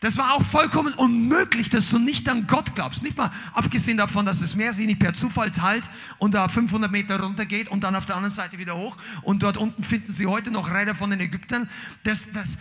Das 0.00 0.16
war 0.16 0.34
auch 0.34 0.44
vollkommen 0.44 0.94
unmöglich, 0.94 1.70
dass 1.70 1.90
du 1.90 1.98
nicht 1.98 2.28
an 2.28 2.46
Gott 2.46 2.76
glaubst. 2.76 3.02
Nicht 3.02 3.16
mal 3.16 3.32
abgesehen 3.52 3.96
davon, 3.96 4.26
dass 4.26 4.38
das 4.38 4.54
Meer 4.54 4.72
sich 4.72 4.86
nicht 4.86 5.00
per 5.00 5.12
Zufall 5.12 5.50
teilt 5.50 5.82
und 6.18 6.34
da 6.34 6.48
500 6.48 6.90
Meter 6.90 7.20
runter 7.20 7.46
geht 7.46 7.68
und 7.68 7.82
dann 7.82 7.96
auf 7.96 8.06
der 8.06 8.14
anderen 8.14 8.34
Seite 8.34 8.58
wieder 8.58 8.76
hoch. 8.76 8.96
Und 9.22 9.42
dort 9.42 9.56
unten 9.56 9.82
finden 9.82 10.12
sie 10.12 10.26
heute 10.26 10.52
noch 10.52 10.72
Räder 10.72 10.94
von 10.94 11.10
den 11.10 11.18
Ägyptern. 11.18 11.68
Das, 12.04 12.28
das, 12.32 12.58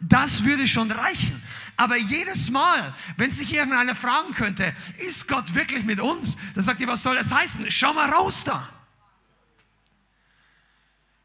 das 0.00 0.44
würde 0.44 0.66
schon 0.66 0.90
reichen. 0.90 1.42
Aber 1.76 1.98
jedes 1.98 2.50
Mal, 2.50 2.94
wenn 3.18 3.30
sich 3.30 3.54
irgendeiner 3.54 3.94
fragen 3.94 4.32
könnte, 4.32 4.74
ist 4.96 5.28
Gott 5.28 5.54
wirklich 5.54 5.84
mit 5.84 6.00
uns? 6.00 6.38
Dann 6.54 6.64
sagt 6.64 6.80
ihr, 6.80 6.88
was 6.88 7.02
soll 7.02 7.16
das 7.16 7.30
heißen? 7.30 7.70
Schau 7.70 7.92
mal 7.92 8.08
raus 8.08 8.44
da. 8.44 8.66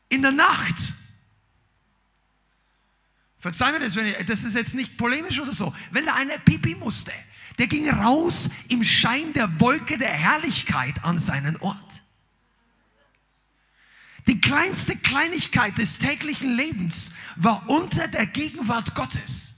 In 0.09 0.21
der 0.21 0.33
Nacht 0.33 0.93
Verzeih 3.43 3.73
mir 3.73 3.79
das, 3.79 3.97
ich, 3.97 4.25
das 4.25 4.45
ist 4.45 4.55
jetzt 4.55 4.73
nicht 4.73 4.97
polemisch 4.97 5.37
oder 5.37 5.53
so. 5.53 5.75
Wenn 5.91 6.05
da 6.05 6.13
einer 6.13 6.37
pipi 6.37 6.75
musste, 6.75 7.11
der 7.59 7.67
ging 7.67 7.89
raus 7.89 8.49
im 8.69 8.85
Schein 8.85 9.33
der 9.33 9.59
Wolke 9.59 9.97
der 9.97 10.13
Herrlichkeit 10.13 11.03
an 11.03 11.19
seinen 11.19 11.57
Ort. 11.57 12.03
Die 14.27 14.39
kleinste 14.39 14.95
Kleinigkeit 14.95 15.77
des 15.77 15.97
täglichen 15.97 16.55
Lebens 16.55 17.11
war 17.35 17.67
unter 17.69 18.07
der 18.07 18.27
Gegenwart 18.27 18.95
Gottes. 18.95 19.51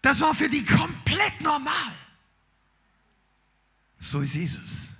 Das 0.00 0.20
war 0.20 0.36
für 0.36 0.48
die 0.48 0.64
komplett 0.64 1.40
normal. 1.40 1.92
So 3.98 4.20
ist 4.20 4.34
Jesus. 4.34 4.90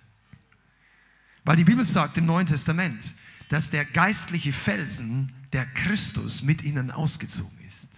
Weil 1.44 1.54
die 1.54 1.62
Bibel 1.62 1.84
sagt 1.84 2.18
im 2.18 2.26
Neuen 2.26 2.48
Testament, 2.48 3.14
dass 3.48 3.70
der 3.70 3.84
geistliche 3.84 4.52
Felsen 4.52 5.32
der 5.52 5.66
Christus 5.66 6.42
mit 6.42 6.62
ihnen 6.62 6.90
ausgezogen 6.90 7.58
ist. 7.66 7.88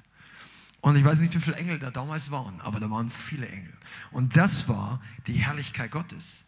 Und 0.80 0.96
ich 0.96 1.04
weiß 1.04 1.20
nicht, 1.20 1.34
wie 1.34 1.40
viele 1.40 1.56
Engel 1.56 1.78
da 1.78 1.90
damals 1.90 2.30
waren, 2.30 2.60
aber 2.60 2.80
da 2.80 2.90
waren 2.90 3.10
viele 3.10 3.48
Engel. 3.48 3.76
Und 4.12 4.36
das 4.36 4.68
war 4.68 5.02
die 5.26 5.34
Herrlichkeit 5.34 5.90
Gottes. 5.90 6.44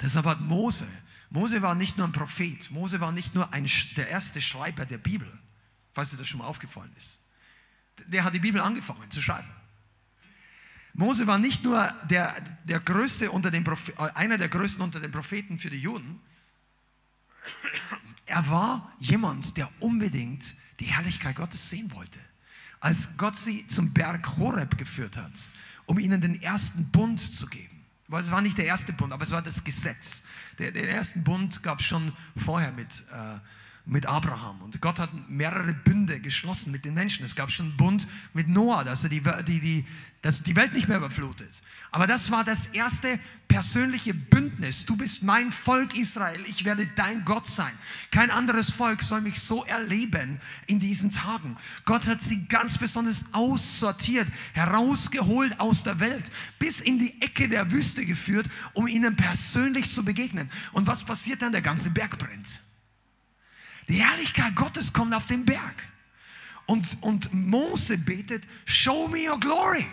Deshalb 0.00 0.26
hat 0.26 0.40
Mose, 0.40 0.86
Mose 1.28 1.60
war 1.62 1.74
nicht 1.74 1.98
nur 1.98 2.06
ein 2.06 2.12
Prophet, 2.12 2.70
Mose 2.70 3.00
war 3.00 3.12
nicht 3.12 3.34
nur 3.34 3.52
ein, 3.52 3.68
der 3.96 4.08
erste 4.08 4.40
Schreiber 4.40 4.86
der 4.86 4.98
Bibel, 4.98 5.30
falls 5.92 6.10
dir 6.10 6.16
das 6.16 6.28
schon 6.28 6.38
mal 6.38 6.46
aufgefallen 6.46 6.92
ist. 6.96 7.20
Der 8.06 8.24
hat 8.24 8.34
die 8.34 8.38
Bibel 8.38 8.60
angefangen 8.60 9.10
zu 9.10 9.20
schreiben. 9.20 9.48
Mose 10.92 11.26
war 11.26 11.38
nicht 11.38 11.64
nur 11.64 11.92
der, 12.08 12.40
der 12.64 12.80
größte 12.80 13.30
unter 13.30 13.50
den 13.50 13.66
einer 14.14 14.38
der 14.38 14.48
größten 14.48 14.82
unter 14.82 15.00
den 15.00 15.12
Propheten 15.12 15.58
für 15.58 15.70
die 15.70 15.78
Juden, 15.78 16.20
er 18.30 18.48
war 18.48 18.92
jemand, 18.98 19.56
der 19.56 19.68
unbedingt 19.80 20.54
die 20.78 20.86
Herrlichkeit 20.86 21.36
Gottes 21.36 21.68
sehen 21.68 21.92
wollte. 21.92 22.18
Als 22.78 23.08
Gott 23.16 23.36
sie 23.36 23.66
zum 23.66 23.92
Berg 23.92 24.36
Horeb 24.38 24.78
geführt 24.78 25.16
hat, 25.16 25.32
um 25.86 25.98
ihnen 25.98 26.20
den 26.20 26.40
ersten 26.40 26.90
Bund 26.90 27.20
zu 27.20 27.46
geben. 27.46 27.84
Weil 28.08 28.22
es 28.22 28.30
war 28.30 28.40
nicht 28.40 28.56
der 28.56 28.66
erste 28.66 28.92
Bund, 28.92 29.12
aber 29.12 29.24
es 29.24 29.30
war 29.30 29.42
das 29.42 29.62
Gesetz. 29.62 30.22
Der, 30.58 30.72
den 30.72 30.88
ersten 30.88 31.22
Bund 31.22 31.62
gab 31.62 31.80
es 31.80 31.86
schon 31.86 32.12
vorher 32.36 32.72
mit, 32.72 33.04
äh, 33.12 33.38
mit 33.86 34.06
Abraham. 34.06 34.62
Und 34.62 34.80
Gott 34.80 34.98
hat 34.98 35.10
mehrere 35.28 35.74
Bünde 35.74 36.20
geschlossen 36.20 36.70
mit 36.70 36.84
den 36.84 36.94
Menschen. 36.94 37.24
Es 37.24 37.34
gab 37.34 37.50
schon 37.50 37.66
einen 37.66 37.76
Bund 37.76 38.06
mit 38.34 38.48
Noah, 38.48 38.84
dass 38.84 39.02
er 39.02 39.10
die, 39.10 39.22
die, 39.46 39.60
die, 39.60 39.86
dass 40.22 40.42
die 40.42 40.54
Welt 40.54 40.74
nicht 40.74 40.86
mehr 40.86 40.98
überflutet. 40.98 41.48
Aber 41.90 42.06
das 42.06 42.30
war 42.30 42.44
das 42.44 42.66
erste 42.66 43.18
persönliche 43.48 44.12
Bündnis. 44.14 44.84
Du 44.84 44.96
bist 44.96 45.22
mein 45.22 45.50
Volk 45.50 45.96
Israel, 45.96 46.44
ich 46.46 46.64
werde 46.64 46.86
dein 46.94 47.24
Gott 47.24 47.46
sein. 47.46 47.72
Kein 48.10 48.30
anderes 48.30 48.72
Volk 48.72 49.02
soll 49.02 49.22
mich 49.22 49.40
so 49.40 49.64
erleben 49.64 50.40
in 50.66 50.78
diesen 50.78 51.10
Tagen. 51.10 51.56
Gott 51.84 52.06
hat 52.06 52.22
sie 52.22 52.46
ganz 52.46 52.78
besonders 52.78 53.24
aussortiert, 53.32 54.28
herausgeholt 54.52 55.58
aus 55.58 55.82
der 55.82 56.00
Welt, 56.00 56.30
bis 56.58 56.80
in 56.80 56.98
die 56.98 57.20
Ecke 57.22 57.48
der 57.48 57.70
Wüste 57.70 58.04
geführt, 58.04 58.46
um 58.74 58.86
ihnen 58.86 59.16
persönlich 59.16 59.90
zu 59.90 60.04
begegnen. 60.04 60.50
Und 60.72 60.86
was 60.86 61.02
passiert 61.02 61.42
dann? 61.42 61.52
Der 61.52 61.62
ganze 61.62 61.90
Berg 61.90 62.18
brennt. 62.18 62.60
Die 63.90 64.00
Herrlichkeit 64.02 64.54
Gottes 64.54 64.92
kommt 64.92 65.12
auf 65.14 65.26
den 65.26 65.44
Berg. 65.44 65.82
Und, 66.66 66.86
und 67.00 67.34
Mose 67.34 67.98
betet, 67.98 68.44
show 68.64 69.08
me 69.08 69.28
your 69.28 69.40
glory. 69.40 69.84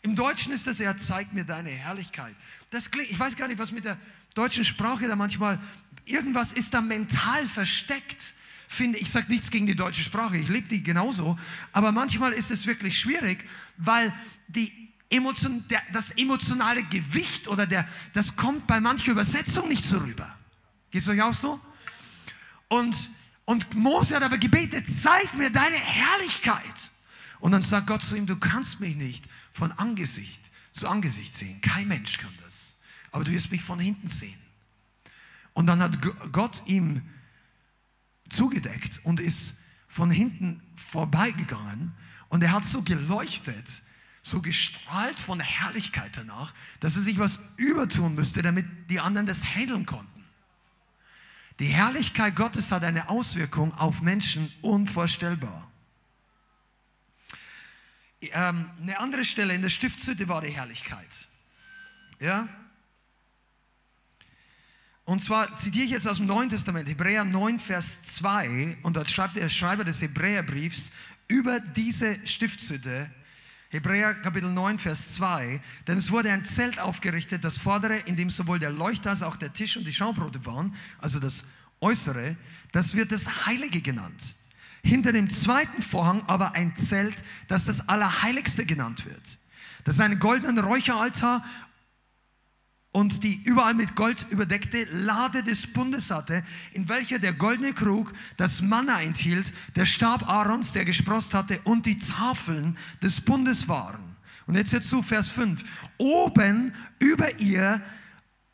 Im 0.00 0.16
Deutschen 0.16 0.52
ist 0.52 0.66
das, 0.66 0.80
er 0.80 0.96
zeigt 0.96 1.34
mir 1.34 1.44
deine 1.44 1.68
Herrlichkeit. 1.68 2.34
Das 2.70 2.90
klingt, 2.90 3.10
ich 3.10 3.18
weiß 3.18 3.36
gar 3.36 3.46
nicht, 3.46 3.58
was 3.58 3.70
mit 3.70 3.84
der 3.84 3.98
deutschen 4.32 4.64
Sprache 4.64 5.06
da 5.06 5.14
manchmal, 5.14 5.60
irgendwas 6.06 6.52
ist 6.52 6.72
da 6.72 6.80
mental 6.80 7.46
versteckt. 7.46 8.32
Finde, 8.66 8.98
ich 8.98 9.10
sage 9.10 9.26
nichts 9.28 9.50
gegen 9.50 9.66
die 9.66 9.76
deutsche 9.76 10.02
Sprache, 10.02 10.38
ich 10.38 10.48
lebe 10.48 10.68
die 10.68 10.82
genauso, 10.82 11.38
aber 11.72 11.92
manchmal 11.92 12.32
ist 12.32 12.50
es 12.50 12.66
wirklich 12.66 12.98
schwierig, 12.98 13.44
weil 13.76 14.12
die 14.46 14.72
Emotion, 15.10 15.66
der, 15.68 15.82
das 15.92 16.12
emotionale 16.12 16.82
Gewicht 16.84 17.48
oder 17.48 17.66
der, 17.66 17.86
das 18.14 18.36
kommt 18.36 18.66
bei 18.66 18.80
mancher 18.80 19.12
Übersetzung 19.12 19.68
nicht 19.68 19.84
so 19.84 19.98
rüber. 19.98 20.34
Geht 20.90 21.02
es 21.02 21.08
euch 21.08 21.20
auch 21.20 21.34
so? 21.34 21.60
Und 22.68 23.10
und 23.48 23.74
Mose 23.74 24.14
hat 24.14 24.22
aber 24.22 24.36
gebetet, 24.36 24.84
zeig 24.86 25.32
mir 25.32 25.48
deine 25.48 25.76
Herrlichkeit. 25.76 26.90
Und 27.40 27.52
dann 27.52 27.62
sagt 27.62 27.86
Gott 27.86 28.02
zu 28.02 28.14
ihm, 28.14 28.26
du 28.26 28.36
kannst 28.36 28.78
mich 28.78 28.94
nicht 28.94 29.24
von 29.50 29.72
Angesicht 29.72 30.50
zu 30.72 30.86
Angesicht 30.86 31.34
sehen. 31.34 31.62
Kein 31.62 31.88
Mensch 31.88 32.18
kann 32.18 32.34
das. 32.44 32.74
Aber 33.10 33.24
du 33.24 33.32
wirst 33.32 33.50
mich 33.50 33.62
von 33.62 33.78
hinten 33.78 34.06
sehen. 34.06 34.38
Und 35.54 35.66
dann 35.66 35.80
hat 35.80 35.98
Gott 36.30 36.62
ihm 36.66 37.00
zugedeckt 38.28 39.00
und 39.02 39.18
ist 39.18 39.54
von 39.86 40.10
hinten 40.10 40.62
vorbeigegangen. 40.74 41.94
Und 42.28 42.42
er 42.42 42.52
hat 42.52 42.66
so 42.66 42.82
geleuchtet, 42.82 43.80
so 44.22 44.42
gestrahlt 44.42 45.18
von 45.18 45.40
Herrlichkeit 45.40 46.18
danach, 46.18 46.52
dass 46.80 46.96
er 46.96 47.02
sich 47.02 47.18
was 47.18 47.40
übertun 47.56 48.14
müsste, 48.14 48.42
damit 48.42 48.66
die 48.90 49.00
anderen 49.00 49.26
das 49.26 49.42
handeln 49.42 49.86
konnten. 49.86 50.17
Die 51.58 51.66
Herrlichkeit 51.66 52.36
Gottes 52.36 52.70
hat 52.70 52.84
eine 52.84 53.08
Auswirkung 53.08 53.74
auf 53.74 54.00
Menschen 54.00 54.52
unvorstellbar. 54.62 55.70
Ähm, 58.20 58.70
eine 58.80 58.98
andere 58.98 59.24
Stelle 59.24 59.54
in 59.54 59.62
der 59.62 59.68
Stiftshütte 59.68 60.28
war 60.28 60.40
die 60.40 60.50
Herrlichkeit. 60.50 61.28
Ja? 62.20 62.48
Und 65.04 65.22
zwar 65.22 65.56
zitiere 65.56 65.84
ich 65.84 65.90
jetzt 65.90 66.06
aus 66.06 66.18
dem 66.18 66.26
Neuen 66.26 66.48
Testament, 66.48 66.88
Hebräer 66.88 67.24
9, 67.24 67.58
Vers 67.58 68.02
2, 68.02 68.78
und 68.82 68.96
dort 68.96 69.08
schreibt 69.08 69.36
der 69.36 69.48
Schreiber 69.48 69.84
des 69.84 70.02
Hebräerbriefs 70.02 70.92
über 71.28 71.60
diese 71.60 72.24
Stiftshütte, 72.26 73.10
Hebräer 73.70 74.14
Kapitel 74.14 74.50
9, 74.50 74.78
Vers 74.78 75.14
2, 75.16 75.60
denn 75.86 75.98
es 75.98 76.10
wurde 76.10 76.32
ein 76.32 76.46
Zelt 76.46 76.78
aufgerichtet, 76.78 77.44
das 77.44 77.58
vordere, 77.58 77.98
in 77.98 78.16
dem 78.16 78.30
sowohl 78.30 78.58
der 78.58 78.70
Leuchter 78.70 79.10
als 79.10 79.22
auch 79.22 79.36
der 79.36 79.52
Tisch 79.52 79.76
und 79.76 79.86
die 79.86 79.92
Schaubrote 79.92 80.46
waren, 80.46 80.74
also 80.98 81.20
das 81.20 81.44
äußere, 81.82 82.36
das 82.72 82.96
wird 82.96 83.12
das 83.12 83.44
Heilige 83.44 83.82
genannt. 83.82 84.34
Hinter 84.82 85.12
dem 85.12 85.28
zweiten 85.28 85.82
Vorhang 85.82 86.22
aber 86.28 86.52
ein 86.52 86.74
Zelt, 86.76 87.16
das 87.48 87.66
das 87.66 87.90
Allerheiligste 87.90 88.64
genannt 88.64 89.04
wird. 89.04 89.38
Das 89.84 89.96
ist 89.96 90.00
ein 90.00 90.18
goldener 90.18 90.62
Räucheraltar 90.64 91.44
und 92.92 93.22
die 93.22 93.42
überall 93.44 93.74
mit 93.74 93.94
Gold 93.94 94.26
überdeckte 94.30 94.84
Lade 94.84 95.42
des 95.42 95.66
Bundes 95.66 96.10
hatte, 96.10 96.42
in 96.72 96.88
welcher 96.88 97.18
der 97.18 97.34
goldene 97.34 97.72
Krug 97.72 98.12
das 98.36 98.62
Manna 98.62 99.02
enthielt, 99.02 99.52
der 99.76 99.84
Stab 99.84 100.28
Aarons, 100.28 100.72
der 100.72 100.84
gesprost 100.84 101.34
hatte, 101.34 101.60
und 101.64 101.86
die 101.86 101.98
Tafeln 101.98 102.78
des 103.02 103.20
Bundes 103.20 103.68
waren. 103.68 104.16
Und 104.46 104.54
jetzt 104.54 104.70
hierzu 104.70 105.02
Vers 105.02 105.30
5. 105.30 105.62
Oben 105.98 106.72
über 106.98 107.38
ihr, 107.38 107.82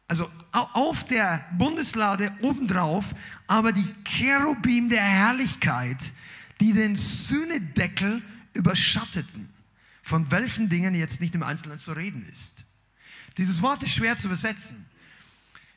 also 0.09 0.29
auf 0.51 1.05
der 1.05 1.45
Bundeslade 1.57 2.33
obendrauf, 2.43 3.15
aber 3.47 3.73
die 3.73 3.87
Cherubim 4.03 4.89
der 4.89 5.03
Herrlichkeit, 5.03 6.13
die 6.61 6.73
den 6.73 6.97
Sühnedeckel 6.97 8.23
überschatteten, 8.53 9.49
von 10.03 10.31
welchen 10.33 10.69
Dingen 10.69 10.95
jetzt 10.95 11.21
nicht 11.21 11.35
im 11.37 11.45
Einzelnen 11.45 11.79
zu 11.79 11.93
reden 11.93 12.27
ist. 12.31 12.65
Dieses 13.37 13.61
Wort 13.63 13.83
ist 13.83 13.95
schwer 13.95 14.17
zu 14.17 14.29
übersetzen. 14.29 14.87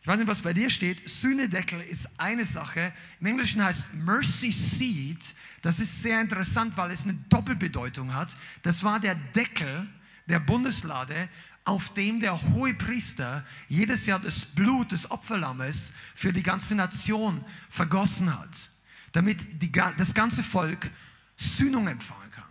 Ich 0.01 0.07
weiß 0.07 0.19
nicht, 0.19 0.27
was 0.27 0.41
bei 0.41 0.53
dir 0.53 0.69
steht. 0.69 1.09
Sühnedeckel 1.09 1.81
ist 1.81 2.07
eine 2.17 2.45
Sache. 2.45 2.93
Im 3.19 3.27
Englischen 3.27 3.61
heißt 3.61 3.93
Mercy 3.93 4.53
Seat. 4.53 5.35
Das 5.61 5.81
ist 5.81 6.01
sehr 6.01 6.21
interessant, 6.21 6.77
weil 6.77 6.91
es 6.91 7.03
eine 7.03 7.15
Doppelbedeutung 7.27 8.13
hat. 8.13 8.37
Das 8.63 8.85
war 8.85 9.01
der 9.01 9.15
Deckel 9.15 9.85
der 10.27 10.39
Bundeslade, 10.39 11.27
auf 11.65 11.93
dem 11.93 12.21
der 12.21 12.41
hohe 12.41 12.73
Priester 12.73 13.45
jedes 13.67 14.05
Jahr 14.05 14.19
das 14.19 14.45
Blut 14.45 14.93
des 14.93 15.11
Opferlammes 15.11 15.91
für 16.15 16.31
die 16.31 16.43
ganze 16.43 16.75
Nation 16.75 17.43
vergossen 17.69 18.33
hat, 18.39 18.69
damit 19.11 19.61
die, 19.61 19.69
das 19.71 20.13
ganze 20.13 20.41
Volk 20.41 20.89
Sühnung 21.35 21.87
empfangen 21.87 22.31
kann. 22.31 22.45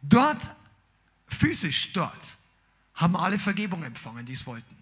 Dort, 0.00 0.54
physisch 1.26 1.92
dort, 1.92 2.37
haben 2.98 3.16
alle 3.16 3.38
Vergebung 3.38 3.84
empfangen, 3.84 4.26
die 4.26 4.32
es 4.34 4.46
wollten. 4.46 4.76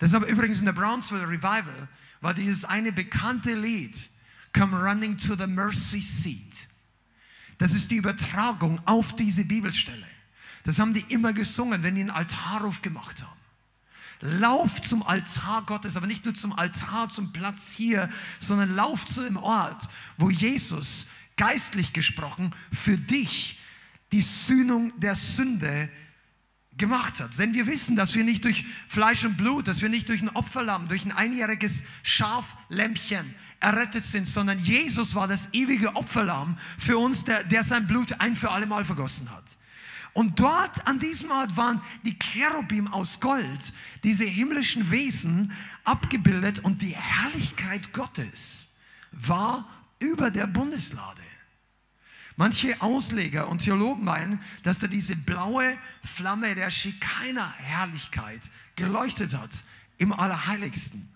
Deshalb 0.00 0.24
übrigens 0.24 0.58
in 0.58 0.66
der 0.66 0.72
Brownsville 0.72 1.26
Revival 1.26 1.88
war 2.20 2.34
dieses 2.34 2.64
eine 2.64 2.92
bekannte 2.92 3.54
Lied, 3.54 4.10
Come 4.52 4.78
Running 4.78 5.16
to 5.16 5.36
the 5.36 5.46
Mercy 5.46 6.00
Seat. 6.00 6.68
Das 7.58 7.72
ist 7.72 7.90
die 7.90 7.96
Übertragung 7.96 8.80
auf 8.86 9.14
diese 9.14 9.44
Bibelstelle. 9.44 10.06
Das 10.64 10.78
haben 10.78 10.92
die 10.92 11.04
immer 11.08 11.32
gesungen, 11.32 11.82
wenn 11.84 11.94
die 11.94 12.00
einen 12.02 12.10
Altarruf 12.10 12.82
gemacht 12.82 13.22
haben. 13.22 13.36
Lauf 14.20 14.80
zum 14.82 15.02
Altar 15.02 15.62
Gottes, 15.62 15.96
aber 15.96 16.06
nicht 16.06 16.24
nur 16.24 16.34
zum 16.34 16.52
Altar, 16.52 17.08
zum 17.08 17.32
Platz 17.32 17.74
hier, 17.74 18.10
sondern 18.40 18.74
lauf 18.74 19.06
zu 19.06 19.22
dem 19.22 19.36
Ort, 19.36 19.88
wo 20.16 20.30
Jesus, 20.30 21.06
geistlich 21.36 21.92
gesprochen, 21.92 22.52
für 22.72 22.96
dich 22.96 23.60
die 24.12 24.22
Sühnung 24.22 24.98
der 24.98 25.14
Sünde 25.14 25.88
gemacht 26.76 27.20
hat. 27.20 27.38
Wenn 27.38 27.54
wir 27.54 27.66
wissen, 27.66 27.96
dass 27.96 28.14
wir 28.14 28.24
nicht 28.24 28.44
durch 28.44 28.64
Fleisch 28.86 29.24
und 29.24 29.36
Blut, 29.36 29.68
dass 29.68 29.82
wir 29.82 29.88
nicht 29.88 30.08
durch 30.08 30.22
ein 30.22 30.28
Opferlamm, 30.30 30.88
durch 30.88 31.04
ein 31.04 31.12
einjähriges 31.12 31.82
Schaflämpchen 32.02 33.34
errettet 33.60 34.04
sind, 34.04 34.26
sondern 34.26 34.58
Jesus 34.58 35.14
war 35.14 35.26
das 35.26 35.48
ewige 35.52 35.96
Opferlamm 35.96 36.58
für 36.78 36.98
uns, 36.98 37.24
der, 37.24 37.44
der 37.44 37.62
sein 37.62 37.86
Blut 37.86 38.20
ein 38.20 38.36
für 38.36 38.50
alle 38.50 38.66
Mal 38.66 38.84
vergossen 38.84 39.30
hat. 39.30 39.44
Und 40.12 40.40
dort 40.40 40.86
an 40.86 40.98
diesem 40.98 41.30
Ort 41.30 41.56
waren 41.58 41.82
die 42.02 42.18
Cherubim 42.18 42.88
aus 42.88 43.20
Gold, 43.20 43.72
diese 44.02 44.24
himmlischen 44.24 44.90
Wesen 44.90 45.52
abgebildet 45.84 46.60
und 46.60 46.80
die 46.80 46.96
Herrlichkeit 46.96 47.92
Gottes 47.92 48.68
war 49.12 49.68
über 49.98 50.30
der 50.30 50.46
Bundeslade. 50.46 51.22
Manche 52.36 52.80
Ausleger 52.82 53.48
und 53.48 53.60
Theologen 53.60 54.04
meinen, 54.04 54.40
dass 54.62 54.78
da 54.78 54.86
diese 54.86 55.16
blaue 55.16 55.78
Flamme 56.04 56.54
der 56.54 56.70
Schikaner 56.70 57.50
Herrlichkeit 57.52 58.42
geleuchtet 58.76 59.34
hat 59.34 59.64
im 59.96 60.12
Allerheiligsten. 60.12 61.08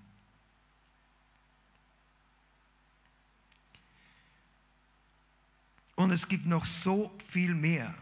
Und 5.95 6.11
es 6.11 6.27
gibt 6.27 6.47
noch 6.47 6.65
so 6.65 7.15
viel 7.29 7.55
mehr. 7.55 7.95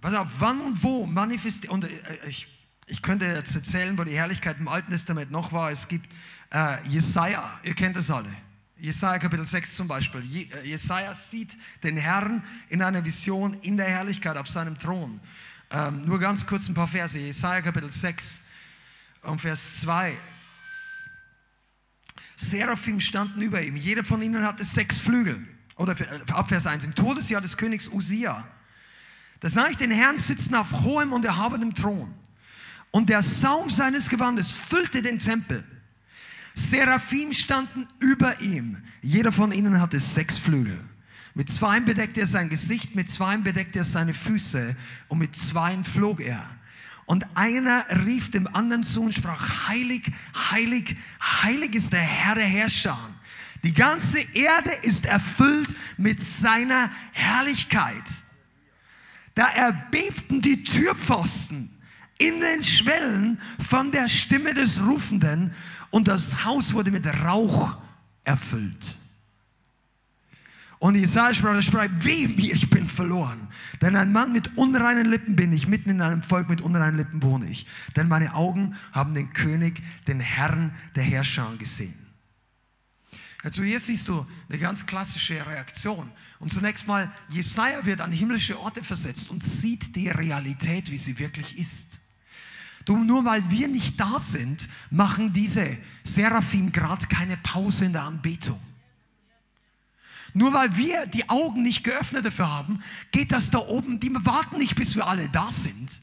Pass 0.00 0.14
auf, 0.14 0.28
wann 0.38 0.62
und 0.62 0.82
wo 0.82 1.04
manifestiert, 1.04 1.70
und 1.70 1.84
äh, 1.84 2.26
ich, 2.26 2.48
ich 2.86 3.02
könnte 3.02 3.26
jetzt 3.26 3.54
erzählen, 3.54 3.98
wo 3.98 4.04
die 4.04 4.16
Herrlichkeit 4.16 4.58
im 4.58 4.68
Alten 4.68 4.90
Testament 4.90 5.30
noch 5.30 5.52
war. 5.52 5.70
Es 5.70 5.86
gibt 5.86 6.08
äh, 6.50 6.82
Jesaja, 6.88 7.60
ihr 7.62 7.74
kennt 7.74 7.96
das 7.96 8.10
alle. 8.10 8.34
Jesaja 8.82 9.20
Kapitel 9.20 9.46
6 9.46 9.76
zum 9.76 9.86
Beispiel. 9.86 10.24
Äh, 10.34 10.66
Jesaja 10.66 11.14
sieht 11.14 11.56
den 11.84 11.96
Herrn 11.96 12.42
in 12.68 12.82
einer 12.82 13.04
Vision 13.04 13.54
in 13.62 13.76
der 13.76 13.86
Herrlichkeit 13.86 14.36
auf 14.36 14.48
seinem 14.48 14.76
Thron. 14.76 15.20
Ähm, 15.70 16.04
nur 16.04 16.18
ganz 16.18 16.44
kurz 16.44 16.68
ein 16.68 16.74
paar 16.74 16.88
Verse. 16.88 17.16
Jesaja 17.16 17.62
Kapitel 17.62 17.92
6 17.92 18.40
und 19.22 19.40
Vers 19.40 19.82
2. 19.82 20.18
Seraphim 22.34 22.98
standen 22.98 23.40
über 23.40 23.62
ihm. 23.62 23.76
Jeder 23.76 24.04
von 24.04 24.20
ihnen 24.20 24.44
hatte 24.44 24.64
sechs 24.64 24.98
Flügel. 24.98 25.46
Oder 25.76 25.92
äh, 26.00 26.32
ab 26.32 26.48
Vers 26.48 26.66
1. 26.66 26.84
Im 26.84 26.96
Todesjahr 26.96 27.40
des 27.40 27.56
Königs 27.56 27.88
Usia. 27.88 28.44
Da 29.38 29.48
sah 29.48 29.68
ich 29.68 29.76
den 29.76 29.92
Herrn 29.92 30.18
sitzen 30.18 30.56
auf 30.56 30.72
hohem 30.82 31.12
und 31.12 31.24
erhabenem 31.24 31.72
Thron. 31.72 32.12
Und 32.90 33.10
der 33.10 33.22
Saum 33.22 33.68
seines 33.68 34.08
Gewandes 34.08 34.52
füllte 34.52 35.02
den 35.02 35.20
Tempel. 35.20 35.64
Seraphim 36.54 37.32
standen 37.32 37.88
über 37.98 38.40
ihm. 38.40 38.78
Jeder 39.00 39.32
von 39.32 39.52
ihnen 39.52 39.80
hatte 39.80 39.98
sechs 39.98 40.38
Flügel. 40.38 40.78
Mit 41.34 41.50
zweien 41.50 41.84
bedeckte 41.84 42.20
er 42.20 42.26
sein 42.26 42.50
Gesicht, 42.50 42.94
mit 42.94 43.10
zweien 43.10 43.42
bedeckte 43.42 43.78
er 43.80 43.84
seine 43.84 44.12
Füße 44.12 44.76
und 45.08 45.18
mit 45.18 45.34
zweien 45.34 45.82
flog 45.82 46.20
er. 46.20 46.44
Und 47.06 47.26
einer 47.34 47.86
rief 48.04 48.30
dem 48.30 48.46
anderen 48.54 48.84
zu 48.84 49.02
und 49.02 49.14
sprach, 49.14 49.68
heilig, 49.68 50.10
heilig, 50.50 50.96
heilig 51.20 51.74
ist 51.74 51.92
der 51.92 52.00
Herr 52.00 52.34
der 52.34 52.44
Herrscher. 52.44 52.98
Die 53.64 53.72
ganze 53.72 54.20
Erde 54.34 54.70
ist 54.82 55.06
erfüllt 55.06 55.70
mit 55.96 56.22
seiner 56.22 56.90
Herrlichkeit. 57.12 58.04
Da 59.34 59.48
erbebten 59.48 60.42
die 60.42 60.62
Türpfosten 60.62 61.70
in 62.18 62.40
den 62.40 62.62
Schwellen 62.62 63.40
von 63.58 63.90
der 63.90 64.08
Stimme 64.08 64.54
des 64.54 64.82
Rufenden 64.82 65.54
und 65.92 66.08
das 66.08 66.44
Haus 66.44 66.72
wurde 66.72 66.90
mit 66.90 67.06
Rauch 67.06 67.76
erfüllt. 68.24 68.98
Und 70.80 70.96
Jesaja 70.96 71.32
sprach, 71.32 71.88
weh 71.98 72.26
mir, 72.26 72.54
ich 72.54 72.68
bin 72.68 72.88
verloren. 72.88 73.46
Denn 73.80 73.94
ein 73.94 74.10
Mann 74.10 74.32
mit 74.32 74.56
unreinen 74.56 75.06
Lippen 75.06 75.36
bin 75.36 75.52
ich, 75.52 75.68
mitten 75.68 75.90
in 75.90 76.00
einem 76.00 76.24
Volk 76.24 76.48
mit 76.48 76.60
unreinen 76.60 76.96
Lippen 76.96 77.22
wohne 77.22 77.48
ich. 77.48 77.66
Denn 77.94 78.08
meine 78.08 78.34
Augen 78.34 78.74
haben 78.90 79.14
den 79.14 79.32
König, 79.32 79.80
den 80.08 80.18
Herrn 80.18 80.74
der 80.96 81.04
Herrscher 81.04 81.54
gesehen. 81.56 81.94
Also 83.44 83.62
hier 83.62 83.78
siehst 83.78 84.08
du 84.08 84.26
eine 84.48 84.58
ganz 84.58 84.84
klassische 84.84 85.46
Reaktion. 85.46 86.10
Und 86.40 86.52
zunächst 86.52 86.88
mal, 86.88 87.12
Jesaja 87.28 87.84
wird 87.84 88.00
an 88.00 88.10
himmlische 88.10 88.58
Orte 88.58 88.82
versetzt 88.82 89.30
und 89.30 89.46
sieht 89.46 89.94
die 89.94 90.08
Realität, 90.08 90.90
wie 90.90 90.96
sie 90.96 91.18
wirklich 91.18 91.56
ist. 91.58 92.01
Du, 92.84 92.96
nur 92.96 93.24
weil 93.24 93.48
wir 93.50 93.68
nicht 93.68 93.98
da 93.98 94.18
sind, 94.18 94.68
machen 94.90 95.32
diese 95.32 95.78
Seraphim 96.02 96.72
gerade 96.72 97.06
keine 97.06 97.36
Pause 97.36 97.84
in 97.84 97.92
der 97.92 98.02
Anbetung. 98.02 98.60
Nur 100.34 100.52
weil 100.52 100.76
wir 100.76 101.06
die 101.06 101.28
Augen 101.28 101.62
nicht 101.62 101.84
geöffnet 101.84 102.24
dafür 102.24 102.50
haben, 102.50 102.82
geht 103.10 103.32
das 103.32 103.50
da 103.50 103.58
oben, 103.58 104.00
die 104.00 104.12
warten 104.24 104.58
nicht, 104.58 104.74
bis 104.74 104.96
wir 104.96 105.06
alle 105.06 105.28
da 105.28 105.52
sind. 105.52 106.00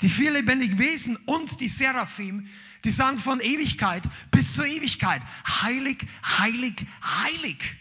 Die 0.00 0.08
vier 0.08 0.30
lebendigen 0.30 0.78
Wesen 0.78 1.16
und 1.26 1.60
die 1.60 1.68
Seraphim, 1.68 2.48
die 2.84 2.90
sagen 2.90 3.18
von 3.18 3.40
Ewigkeit 3.40 4.08
bis 4.30 4.54
zur 4.54 4.66
Ewigkeit, 4.66 5.22
heilig, 5.62 6.06
heilig, 6.38 6.86
heilig. 7.02 7.76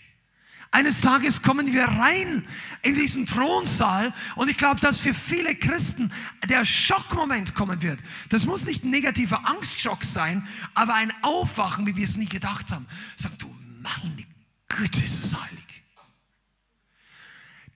Eines 0.71 1.01
Tages 1.01 1.41
kommen 1.41 1.73
wir 1.73 1.83
rein 1.85 2.47
in 2.83 2.93
diesen 2.93 3.25
Thronsaal 3.25 4.13
und 4.35 4.49
ich 4.49 4.57
glaube, 4.57 4.79
dass 4.79 4.99
für 5.01 5.15
viele 5.15 5.55
Christen 5.55 6.11
der 6.47 6.63
Schockmoment 6.63 7.55
kommen 7.55 7.81
wird. 7.81 7.99
Das 8.29 8.45
muss 8.45 8.65
nicht 8.65 8.83
ein 8.83 8.91
negativer 8.91 9.47
Angstschock 9.47 10.03
sein, 10.03 10.47
aber 10.75 10.93
ein 10.93 11.11
Aufwachen, 11.23 11.87
wie 11.87 11.95
wir 11.95 12.03
es 12.03 12.17
nie 12.17 12.27
gedacht 12.27 12.71
haben. 12.71 12.85
Sagen, 13.17 13.35
du 13.39 13.53
meine 13.81 14.25
Güte, 14.67 15.03
ist 15.03 15.23
es 15.23 15.41
heilig. 15.41 15.83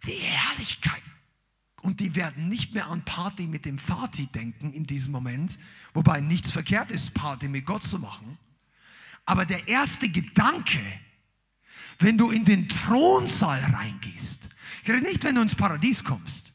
Die 0.05 0.11
Herrlichkeit. 0.11 1.01
Und 1.81 1.99
die 1.99 2.15
werden 2.15 2.47
nicht 2.47 2.73
mehr 2.73 2.87
an 2.87 3.03
Party 3.03 3.47
mit 3.47 3.65
dem 3.65 3.77
Vati 3.77 4.27
denken 4.27 4.71
in 4.71 4.85
diesem 4.85 5.11
Moment, 5.11 5.59
wobei 5.93 6.21
nichts 6.21 6.51
verkehrt 6.51 6.91
ist, 6.91 7.13
Party 7.13 7.49
mit 7.49 7.65
Gott 7.65 7.83
zu 7.83 7.99
machen. 7.99 8.37
Aber 9.25 9.45
der 9.45 9.67
erste 9.67 10.07
Gedanke, 10.07 10.79
wenn 12.03 12.17
du 12.17 12.31
in 12.31 12.45
den 12.45 12.67
Thronsaal 12.67 13.59
reingehst. 13.59 14.49
Ich 14.83 14.89
rede 14.89 15.01
nicht, 15.01 15.23
wenn 15.23 15.35
du 15.35 15.41
ins 15.41 15.55
Paradies 15.55 16.03
kommst. 16.03 16.53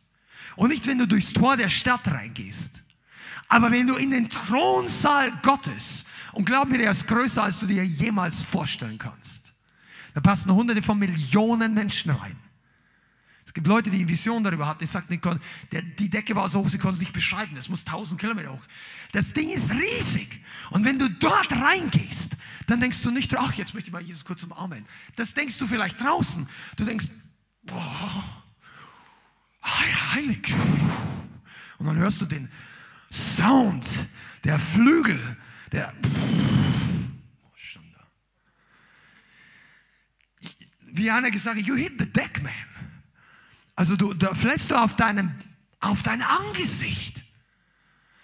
Und 0.57 0.71
nicht, 0.71 0.87
wenn 0.87 0.99
du 0.99 1.07
durchs 1.07 1.33
Tor 1.33 1.57
der 1.57 1.69
Stadt 1.69 2.07
reingehst. 2.09 2.83
Aber 3.49 3.71
wenn 3.71 3.87
du 3.87 3.97
in 3.97 4.11
den 4.11 4.29
Thronsaal 4.29 5.33
Gottes, 5.43 6.05
und 6.33 6.45
glaub 6.45 6.69
mir, 6.69 6.79
der 6.79 6.91
ist 6.91 7.07
größer, 7.07 7.43
als 7.43 7.61
du 7.61 7.67
dir 7.67 7.85
jemals 7.85 8.43
vorstellen 8.43 8.99
kannst. 8.99 9.53
Da 10.15 10.21
passen 10.21 10.53
hunderte 10.53 10.83
von 10.83 10.99
Millionen 10.99 11.73
Menschen 11.75 12.11
rein. 12.11 12.37
Gibt 13.59 13.67
Leute, 13.67 13.91
die 13.91 13.97
eine 13.97 14.09
Vision 14.09 14.45
darüber 14.45 14.69
hatten. 14.69 14.85
Ich 14.85 14.91
sagte, 14.91 15.19
die 15.99 16.09
Decke 16.09 16.37
war 16.37 16.49
so 16.49 16.61
hoch, 16.61 16.69
sie 16.69 16.79
konnten 16.79 16.95
es 16.95 17.01
nicht 17.01 17.13
beschreiben. 17.13 17.57
Es 17.57 17.69
muss 17.69 17.85
tausend 17.85 18.21
Kilometer 18.21 18.53
hoch. 18.53 18.63
Das 19.11 19.33
Ding 19.33 19.51
ist 19.51 19.69
riesig. 19.73 20.45
Und 20.71 20.85
wenn 20.85 20.97
du 20.97 21.11
dort 21.11 21.51
reingehst, 21.51 22.37
dann 22.69 22.81
denkst 22.81 23.03
du 23.03 23.11
nicht, 23.11 23.37
ach, 23.37 23.55
jetzt 23.55 23.75
möchte 23.75 23.89
ich 23.89 23.93
mal 23.93 24.01
Jesus 24.01 24.25
kurz 24.25 24.45
umarmen. 24.45 24.87
Das 25.17 25.35
denkst 25.35 25.59
du 25.59 25.67
vielleicht 25.67 26.01
draußen. 26.01 26.49
Du 26.77 26.85
denkst, 26.85 27.07
boah, 27.65 28.45
heilig. 30.15 30.55
Und 31.79 31.87
dann 31.87 31.97
hörst 31.97 32.23
du 32.23 32.27
den 32.27 32.49
Sound 33.11 34.07
der 34.45 34.61
Flügel, 34.61 35.37
der 35.73 35.93
wie 40.93 41.11
einer 41.11 41.33
gesagt 41.33 41.59
hat, 41.59 41.67
you 41.67 41.75
hit 41.75 41.95
the 41.99 42.07
deck, 42.07 42.41
man. 42.41 42.53
Also 43.79 43.95
du, 43.95 44.13
da 44.13 44.35
flätst 44.35 44.73
du 44.73 44.75
auf, 44.75 44.97
deinem, 44.97 45.33
auf 45.79 46.03
dein 46.03 46.21
Angesicht. 46.21 47.23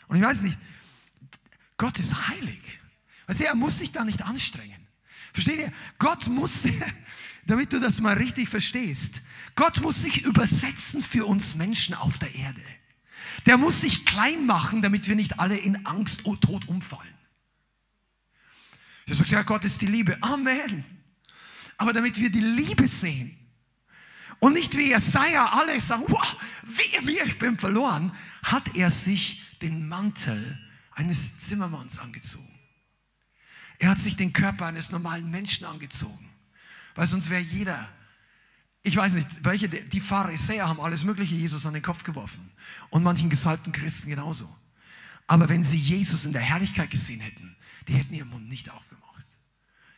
Und 0.08 0.16
ich 0.16 0.22
weiß 0.22 0.42
nicht, 0.42 0.58
Gott 1.76 1.96
ist 2.00 2.26
heilig. 2.26 2.58
Weißt 3.28 3.38
du, 3.38 3.44
er 3.44 3.54
muss 3.54 3.78
sich 3.78 3.92
da 3.92 4.04
nicht 4.04 4.22
anstrengen. 4.22 4.84
Versteht 5.32 5.60
ihr? 5.60 5.72
Gott 6.00 6.26
muss, 6.26 6.66
damit 7.46 7.72
du 7.72 7.78
das 7.78 8.00
mal 8.00 8.14
richtig 8.14 8.48
verstehst. 8.48 9.20
Gott 9.54 9.80
muss 9.80 10.02
sich 10.02 10.24
übersetzen 10.24 11.00
für 11.00 11.24
uns 11.24 11.54
Menschen 11.54 11.94
auf 11.94 12.18
der 12.18 12.34
Erde. 12.34 12.62
Der 13.46 13.56
muss 13.56 13.80
sich 13.80 14.04
klein 14.04 14.46
machen, 14.46 14.82
damit 14.82 15.06
wir 15.06 15.14
nicht 15.14 15.38
alle 15.38 15.56
in 15.56 15.86
Angst 15.86 16.24
und 16.24 16.40
Tod 16.40 16.66
umfallen. 16.66 17.14
Er 19.06 19.14
sagt, 19.14 19.30
ja, 19.30 19.42
Gott 19.42 19.64
ist 19.64 19.82
die 19.82 19.86
Liebe. 19.86 20.20
Amen. 20.20 20.84
Aber 21.76 21.92
damit 21.92 22.18
wir 22.18 22.30
die 22.30 22.40
Liebe 22.40 22.88
sehen 22.88 23.38
und 24.40 24.55
nicht 24.55 24.77
wie 24.77 24.88
Jesaja 24.88 25.51
alle 25.53 25.81
sagen, 25.81 26.05
wow, 26.09 26.37
wie 26.64 27.05
mir, 27.05 27.25
ich 27.25 27.38
bin 27.38 27.57
verloren, 27.57 28.12
hat 28.42 28.75
er 28.75 28.90
sich 28.90 29.42
den 29.62 29.88
Mantel 29.88 30.59
eines 30.92 31.38
Zimmermanns 31.38 31.99
angezogen. 31.99 32.49
Er 33.79 33.90
hat 33.90 33.99
sich 33.99 34.16
den 34.16 34.33
Körper 34.33 34.66
eines 34.66 34.90
normalen 34.90 35.31
Menschen 35.31 35.66
angezogen, 35.66 36.31
weil 36.94 37.07
sonst 37.07 37.31
wäre 37.31 37.42
jeder 37.42 37.88
ich 38.87 38.97
weiß 38.97 39.14
nicht, 39.14 39.42
welche, 39.42 39.66
die 39.66 40.01
Pharisäer 40.01 40.68
haben 40.68 40.79
alles 40.79 41.05
Mögliche 41.05 41.35
Jesus 41.35 41.64
an 41.64 41.73
den 41.73 41.83
Kopf 41.83 42.05
geworfen. 42.05 42.51
Und 42.90 43.03
manchen 43.03 43.31
gesalbten 43.31 43.73
Christen 43.73 44.11
genauso. 44.11 44.55
Aber 45.27 45.49
wenn 45.49 45.64
sie 45.64 45.79
Jesus 45.79 46.27
in 46.27 46.35
der 46.35 46.42
Herrlichkeit 46.42 46.90
gesehen 46.90 47.20
hätten, 47.20 47.57
die 47.88 47.94
hätten 47.94 48.12
ihren 48.12 48.29
Mund 48.29 48.47
nicht 48.47 48.68
aufgemacht. 48.70 49.25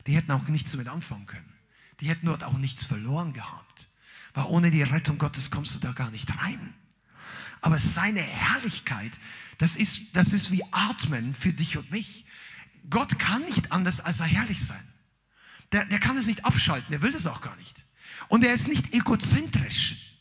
Die 0.07 0.15
hätten 0.15 0.31
auch 0.31 0.47
nichts 0.47 0.71
damit 0.71 0.87
anfangen 0.87 1.27
können. 1.27 1.53
Die 2.01 2.09
hätten 2.09 2.27
dort 2.27 2.45
auch 2.45 2.57
nichts 2.59 2.85
verloren 2.85 3.33
gehabt. 3.33 3.89
Weil 4.37 4.45
ohne 4.45 4.71
die 4.71 4.83
Rettung 4.83 5.17
Gottes 5.17 5.51
kommst 5.51 5.75
du 5.75 5.79
da 5.79 5.93
gar 5.93 6.11
nicht 6.11 6.31
rein. 6.43 6.75
Aber 7.63 7.79
seine 7.79 8.21
Herrlichkeit, 8.21 9.13
das 9.57 9.77
ist, 9.77 10.03
das 10.13 10.35
ist 10.35 10.53
wie 10.53 10.63
Atmen 10.73 11.35
für 11.35 11.55
dich 11.55 11.79
und 11.79 11.91
mich. 11.91 12.27
Gott 12.91 13.19
kann 13.19 13.43
nicht 13.47 13.73
anders, 13.73 14.01
als 14.01 14.21
er 14.21 14.27
herrlich 14.27 14.63
sein. 14.63 14.93
Der, 15.73 15.87
der 15.87 15.99
kann 15.99 16.19
es 16.19 16.27
nicht 16.27 16.45
abschalten, 16.45 16.91
der 16.91 17.01
will 17.01 17.13
das 17.13 17.27
auch 17.27 17.41
gar 17.41 17.57
nicht. 17.57 17.83
Und 18.29 18.45
er 18.45 18.53
ist 18.53 18.69
nicht 18.69 18.93
egozentrisch. 18.93 20.19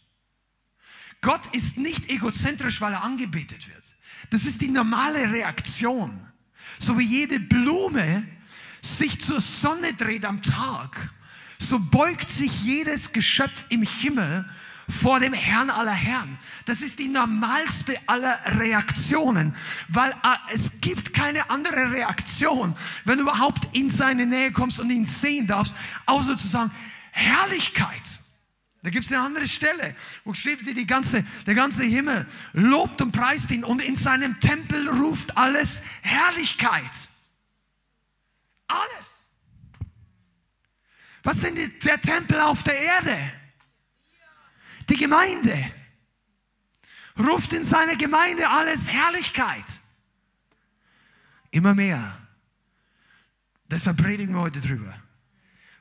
Gott 1.20 1.54
ist 1.54 1.78
nicht 1.78 2.10
egozentrisch, 2.10 2.80
weil 2.80 2.94
er 2.94 3.04
angebetet 3.04 3.68
wird. 3.68 3.96
Das 4.30 4.46
ist 4.46 4.62
die 4.62 4.70
normale 4.70 5.30
Reaktion. 5.30 6.26
So 6.80 6.98
wie 6.98 7.06
jede 7.06 7.42
Blume 7.42 8.26
sich 8.82 9.20
zur 9.20 9.42
Sonne 9.42 9.94
dreht 9.94 10.24
am 10.24 10.42
Tag, 10.42 11.14
so 11.58 11.80
beugt 11.80 12.30
sich 12.30 12.64
jedes 12.64 13.12
Geschöpf 13.12 13.66
im 13.70 13.84
Himmel 13.84 14.46
vor 14.88 15.20
dem 15.20 15.34
Herrn 15.34 15.70
aller 15.70 15.92
Herren. 15.92 16.38
Das 16.66 16.82
ist 16.82 17.00
die 17.00 17.08
normalste 17.08 17.98
aller 18.06 18.40
Reaktionen, 18.60 19.56
weil 19.88 20.12
äh, 20.12 20.54
es 20.54 20.80
gibt 20.82 21.14
keine 21.14 21.50
andere 21.50 21.92
Reaktion, 21.92 22.76
wenn 23.04 23.18
du 23.18 23.24
überhaupt 23.24 23.68
in 23.76 23.90
seine 23.90 24.26
Nähe 24.26 24.52
kommst 24.52 24.80
und 24.80 24.90
ihn 24.92 25.06
sehen 25.06 25.48
darfst, 25.48 25.76
außer 26.06 26.38
zu 26.38 26.48
sagen, 26.48 26.72
Herrlichkeit. 27.12 28.20
Da 28.84 28.92
gibt 28.92 29.06
es 29.06 29.12
eine 29.12 29.22
andere 29.22 29.48
Stelle, 29.48 29.96
wo 30.26 30.36
steht 30.36 30.60
die 30.64 30.86
ganze, 30.86 31.26
der 31.48 31.56
ganze 31.56 31.84
Himmel 31.84 32.28
lobt 32.54 33.02
und 33.02 33.12
preist 33.12 33.50
ihn 33.50 33.64
und 33.64 33.82
in 33.82 33.96
seinem 33.96 34.40
Tempel 34.40 34.88
ruft 34.88 35.36
alles 35.36 35.82
Herrlichkeit. 36.04 37.10
Alles. 38.68 39.15
Was 41.26 41.42
denn 41.42 41.56
der 41.84 42.00
Tempel 42.00 42.40
auf 42.40 42.64
der 42.64 42.80
Erde? 42.80 43.34
Die 44.88 44.96
Gemeinde. 44.96 45.72
Ruft 47.20 47.52
in 47.52 47.66
seine 47.66 47.98
Gemeinde 47.98 48.48
alles 48.48 48.90
Herrlichkeit. 48.90 49.66
Immer 51.52 51.74
mehr. 51.74 52.18
Deshalb 53.70 53.98
predigen 53.98 54.34
wir 54.36 54.42
heute 54.42 54.62
drüber 54.62 54.94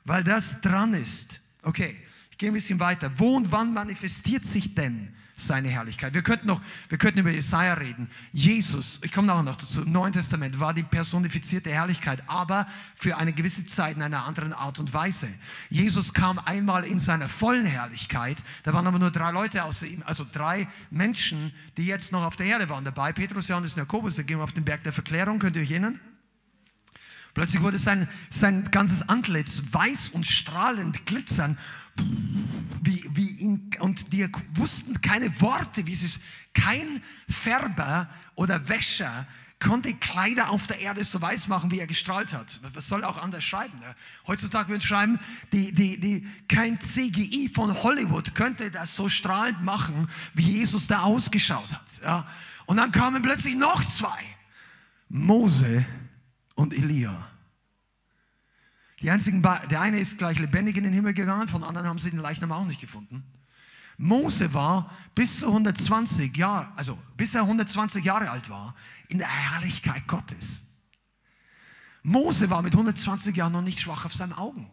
weil 0.05 0.23
das 0.23 0.61
dran 0.61 0.93
ist. 0.93 1.41
Okay, 1.63 1.99
ich 2.31 2.37
gehe 2.37 2.49
ein 2.51 2.53
bisschen 2.53 2.79
weiter. 2.79 3.11
Wo 3.17 3.35
und 3.35 3.51
wann 3.51 3.73
manifestiert 3.73 4.45
sich 4.45 4.73
denn 4.75 5.13
seine 5.35 5.69
Herrlichkeit? 5.69 6.13
Wir 6.13 6.23
könnten 6.23 6.47
noch, 6.47 6.61
wir 6.89 6.97
könnten 6.97 7.19
über 7.19 7.31
Jesaja 7.31 7.73
reden. 7.73 8.09
Jesus, 8.31 9.01
ich 9.03 9.11
komme 9.11 9.27
nachher 9.27 9.43
noch 9.43 9.55
dazu, 9.55 9.83
im 9.83 9.91
Neuen 9.91 10.13
Testament 10.13 10.59
war 10.59 10.73
die 10.73 10.83
personifizierte 10.83 11.69
Herrlichkeit, 11.71 12.23
aber 12.27 12.67
für 12.95 13.17
eine 13.17 13.33
gewisse 13.33 13.65
Zeit 13.65 13.95
in 13.95 14.01
einer 14.01 14.25
anderen 14.25 14.53
Art 14.53 14.79
und 14.79 14.93
Weise. 14.93 15.27
Jesus 15.69 16.13
kam 16.13 16.39
einmal 16.39 16.83
in 16.83 16.99
seiner 16.99 17.29
vollen 17.29 17.65
Herrlichkeit, 17.65 18.43
da 18.63 18.73
waren 18.73 18.87
aber 18.87 18.99
nur 18.99 19.11
drei 19.11 19.31
Leute 19.31 19.63
außer 19.63 19.87
ihm, 19.87 20.03
also 20.05 20.25
drei 20.31 20.67
Menschen, 20.89 21.53
die 21.77 21.85
jetzt 21.85 22.11
noch 22.11 22.23
auf 22.23 22.35
der 22.35 22.47
Erde 22.47 22.69
waren 22.69 22.85
dabei. 22.85 23.13
Petrus, 23.13 23.47
Johannes 23.47 23.73
und 23.73 23.79
Jakobus, 23.79 24.15
gehen 24.17 24.39
wir 24.39 24.43
auf 24.43 24.53
den 24.53 24.65
Berg 24.65 24.83
der 24.83 24.93
Verklärung, 24.93 25.39
könnt 25.39 25.55
ihr 25.55 25.61
euch 25.61 25.71
erinnern? 25.71 25.99
Plötzlich 27.35 27.61
wurde 27.61 27.77
sein, 27.77 28.07
sein 28.29 28.71
ganzes 28.71 29.09
Antlitz 29.09 29.61
weiß 29.69 30.09
und 30.09 30.25
strahlend 30.25 31.05
glitzern. 31.05 31.57
Wie, 32.83 33.03
wie 33.13 33.29
ihn, 33.29 33.71
und 33.79 34.11
die 34.13 34.27
wussten 34.53 35.01
keine 35.01 35.41
Worte, 35.41 35.87
wie 35.87 35.95
sie 35.95 36.19
kein 36.53 37.01
Färber 37.29 38.09
oder 38.35 38.67
Wäscher 38.69 39.27
konnte 39.59 39.93
Kleider 39.93 40.49
auf 40.49 40.67
der 40.67 40.79
Erde 40.79 41.03
so 41.03 41.21
weiß 41.21 41.47
machen, 41.47 41.71
wie 41.71 41.79
er 41.79 41.87
gestrahlt 41.87 42.33
hat. 42.33 42.59
Was 42.73 42.87
soll 42.87 43.03
auch 43.03 43.17
anders 43.17 43.43
schreiben? 43.43 43.79
Ne? 43.79 43.95
Heutzutage 44.27 44.69
würden 44.69 44.81
schreiben, 44.81 45.19
die, 45.51 45.71
die, 45.71 45.99
die, 45.99 46.27
kein 46.47 46.79
CGI 46.79 47.49
von 47.53 47.73
Hollywood 47.83 48.35
könnte 48.35 48.69
das 48.69 48.95
so 48.95 49.09
strahlend 49.09 49.63
machen, 49.63 50.07
wie 50.33 50.43
Jesus 50.43 50.87
da 50.87 51.01
ausgeschaut 51.01 51.71
hat. 51.71 52.01
Ja? 52.03 52.27
Und 52.65 52.77
dann 52.77 52.91
kamen 52.91 53.21
plötzlich 53.21 53.55
noch 53.55 53.83
zwei. 53.85 54.19
Mose 55.09 55.85
und 56.55 56.73
Elia. 56.73 57.27
Die 59.01 59.11
einzigen, 59.11 59.41
der 59.41 59.81
eine 59.81 59.99
ist 59.99 60.17
gleich 60.17 60.39
lebendig 60.39 60.77
in 60.77 60.83
den 60.83 60.93
Himmel 60.93 61.13
gegangen, 61.13 61.47
von 61.47 61.63
anderen 61.63 61.87
haben 61.87 61.99
sie 61.99 62.11
den 62.11 62.19
Leichnam 62.19 62.51
auch 62.51 62.65
nicht 62.65 62.81
gefunden. 62.81 63.23
Mose 63.97 64.53
war 64.53 64.91
bis 65.13 65.39
zu 65.39 65.47
120 65.47 66.35
Jahre, 66.35 66.71
also 66.75 66.97
bis 67.15 67.35
er 67.35 67.41
120 67.41 68.03
Jahre 68.03 68.29
alt 68.29 68.49
war, 68.49 68.75
in 69.07 69.17
der 69.17 69.27
Herrlichkeit 69.27 70.07
Gottes. 70.07 70.63
Mose 72.03 72.49
war 72.49 72.61
mit 72.61 72.73
120 72.73 73.35
Jahren 73.35 73.53
noch 73.53 73.61
nicht 73.61 73.79
schwach 73.79 74.05
auf 74.05 74.13
seinen 74.13 74.33
Augen. 74.33 74.69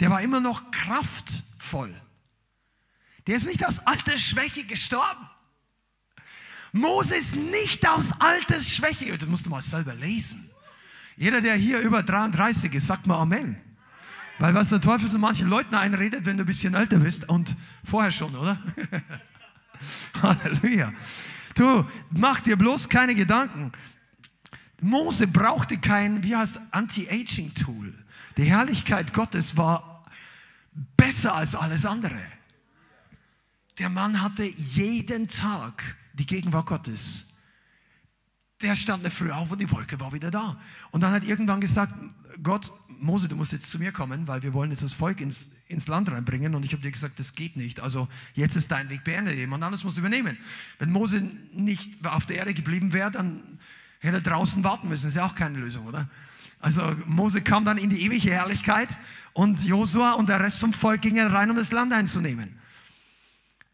Der 0.00 0.10
war 0.10 0.20
immer 0.20 0.40
noch 0.40 0.70
kraftvoll. 0.70 1.94
Der 3.26 3.36
ist 3.36 3.46
nicht 3.46 3.66
aus 3.66 3.80
Altersschwäche 3.80 4.64
gestorben. 4.64 5.28
Mose 6.72 7.16
ist 7.16 7.34
nicht 7.34 7.86
aus 7.86 8.12
Altersschwäche, 8.18 9.16
das 9.16 9.28
musst 9.28 9.46
du 9.46 9.50
mal 9.50 9.60
selber 9.62 9.94
lesen. 9.94 10.51
Jeder, 11.16 11.40
der 11.40 11.54
hier 11.56 11.80
über 11.80 12.02
33 12.02 12.74
ist, 12.74 12.86
sagt 12.86 13.06
mal 13.06 13.18
Amen. 13.18 13.56
Weil 14.38 14.54
was 14.54 14.70
der 14.70 14.80
Teufel 14.80 15.08
so 15.08 15.18
manchen 15.18 15.48
Leuten 15.48 15.74
einredet, 15.74 16.26
wenn 16.26 16.36
du 16.36 16.44
ein 16.44 16.46
bisschen 16.46 16.74
älter 16.74 16.98
bist 16.98 17.28
und 17.28 17.56
vorher 17.84 18.10
schon, 18.10 18.34
oder? 18.34 18.60
Halleluja. 20.22 20.92
Du, 21.54 21.84
mach 22.10 22.40
dir 22.40 22.56
bloß 22.56 22.88
keine 22.88 23.14
Gedanken. 23.14 23.72
Mose 24.80 25.28
brauchte 25.28 25.78
kein, 25.78 26.24
wie 26.24 26.34
heißt, 26.34 26.58
Anti-Aging-Tool. 26.70 27.94
Die 28.36 28.44
Herrlichkeit 28.44 29.12
Gottes 29.12 29.56
war 29.56 30.04
besser 30.96 31.34
als 31.34 31.54
alles 31.54 31.86
andere. 31.86 32.20
Der 33.78 33.90
Mann 33.90 34.22
hatte 34.22 34.44
jeden 34.44 35.28
Tag 35.28 35.96
die 36.14 36.26
Gegenwart 36.26 36.66
Gottes 36.66 37.31
der 38.62 38.76
stand 38.76 39.06
früh 39.12 39.30
auf 39.30 39.50
und 39.50 39.60
die 39.60 39.70
Wolke 39.70 39.98
war 40.00 40.12
wieder 40.12 40.30
da. 40.30 40.56
Und 40.90 41.02
dann 41.02 41.12
hat 41.12 41.24
irgendwann 41.24 41.60
gesagt, 41.60 41.94
Gott, 42.42 42.72
Mose, 42.98 43.28
du 43.28 43.34
musst 43.34 43.52
jetzt 43.52 43.70
zu 43.70 43.78
mir 43.78 43.90
kommen, 43.90 44.28
weil 44.28 44.42
wir 44.42 44.52
wollen 44.52 44.70
jetzt 44.70 44.82
das 44.82 44.92
Volk 44.92 45.20
ins, 45.20 45.50
ins 45.66 45.88
Land 45.88 46.10
reinbringen. 46.10 46.54
Und 46.54 46.64
ich 46.64 46.72
habe 46.72 46.82
dir 46.82 46.92
gesagt, 46.92 47.18
das 47.18 47.34
geht 47.34 47.56
nicht. 47.56 47.80
Also 47.80 48.08
jetzt 48.34 48.56
ist 48.56 48.70
dein 48.70 48.88
Weg 48.90 49.02
beendet. 49.04 49.34
Jemand 49.34 49.64
anderes 49.64 49.82
muss 49.82 49.98
übernehmen. 49.98 50.38
Wenn 50.78 50.90
Mose 50.90 51.22
nicht 51.52 52.06
auf 52.06 52.26
der 52.26 52.36
Erde 52.36 52.54
geblieben 52.54 52.92
wäre, 52.92 53.10
dann 53.10 53.58
hätte 53.98 54.18
er 54.18 54.22
draußen 54.22 54.62
warten 54.62 54.88
müssen. 54.88 55.04
Das 55.06 55.12
ist 55.12 55.16
ja 55.16 55.26
auch 55.26 55.34
keine 55.34 55.58
Lösung, 55.58 55.86
oder? 55.86 56.08
Also 56.60 56.94
Mose 57.06 57.42
kam 57.42 57.64
dann 57.64 57.76
in 57.76 57.90
die 57.90 58.02
ewige 58.02 58.30
Herrlichkeit 58.30 58.96
und 59.32 59.64
Josua 59.64 60.12
und 60.12 60.28
der 60.28 60.40
Rest 60.40 60.60
vom 60.60 60.72
Volk 60.72 61.02
gingen 61.02 61.26
rein, 61.26 61.50
um 61.50 61.56
das 61.56 61.72
Land 61.72 61.92
einzunehmen. 61.92 62.56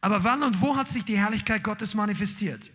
Aber 0.00 0.24
wann 0.24 0.42
und 0.42 0.60
wo 0.62 0.76
hat 0.76 0.88
sich 0.88 1.04
die 1.04 1.18
Herrlichkeit 1.18 1.62
Gottes 1.62 1.94
manifestiert? 1.94 2.70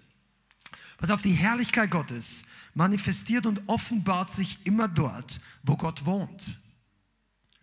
Pass 0.97 1.09
auf, 1.09 1.21
die 1.21 1.33
Herrlichkeit 1.33 1.91
Gottes 1.91 2.43
manifestiert 2.73 3.45
und 3.45 3.61
offenbart 3.67 4.31
sich 4.31 4.65
immer 4.65 4.87
dort, 4.87 5.41
wo 5.63 5.75
Gott 5.75 6.05
wohnt, 6.05 6.59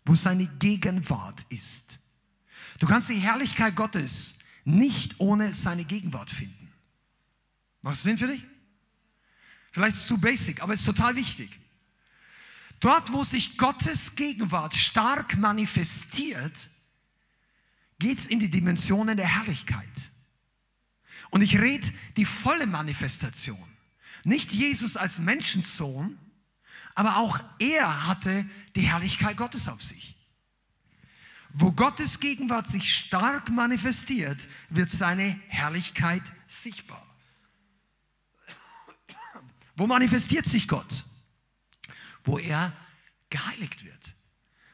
wo 0.05 0.15
seine 0.15 0.47
Gegenwart 0.47 1.45
ist. 1.49 1.99
Du 2.79 2.87
kannst 2.87 3.09
die 3.09 3.15
Herrlichkeit 3.15 3.77
Gottes 3.77 4.39
nicht 4.65 5.19
ohne 5.19 5.53
seine 5.53 5.85
Gegenwart 5.85 6.31
finden. 6.31 6.71
Macht 7.83 7.97
das 7.97 8.03
Sinn 8.03 8.19
für 8.19 8.27
dich? 8.27 8.45
Vielleicht 9.73 9.97
ist 9.97 10.03
es 10.03 10.09
zu 10.09 10.19
basic, 10.19 10.63
aber 10.63 10.75
es 10.75 10.81
ist 10.81 10.87
total 10.87 11.17
wichtig. 11.17 11.59
Dort, 12.81 13.13
wo 13.13 13.25
sich 13.25 13.57
Gottes 13.57 14.15
Gegenwart 14.17 14.75
stark 14.75 15.37
manifestiert, 15.37 16.71
geht 17.99 18.19
es 18.19 18.27
in 18.27 18.41
die 18.41 18.51
Dimensionen 18.51 19.17
der 19.17 19.27
Herrlichkeit. 19.27 19.89
Und 21.31 21.43
ich 21.43 21.59
rede 21.59 21.93
die 22.17 22.25
volle 22.25 22.67
Manifestation. 22.67 23.69
Nicht 24.25 24.53
Jesus 24.53 24.97
als 24.97 25.19
Menschensohn, 25.19 26.19
aber 26.95 27.17
auch 27.17 27.41
er 27.59 28.07
hatte 28.07 28.49
die 28.75 28.83
Herrlichkeit 28.83 29.37
Gottes 29.37 29.69
auf 29.69 29.81
sich. 29.81 30.17
Wo 31.53 31.73
Gottes 31.73 32.21
Gegenwart 32.21 32.67
sich 32.67 32.95
stark 32.95 33.49
manifestiert, 33.49 34.49
wird 34.69 34.91
seine 34.91 35.41
Herrlichkeit 35.49 36.23
sichtbar. 36.47 37.07
Wo 39.77 39.87
manifestiert 39.87 40.47
sich 40.47 40.69
Gott? 40.69 41.05
Wo 42.23 42.39
er 42.39 42.77
geheiligt 43.31 43.85
wird, 43.85 44.15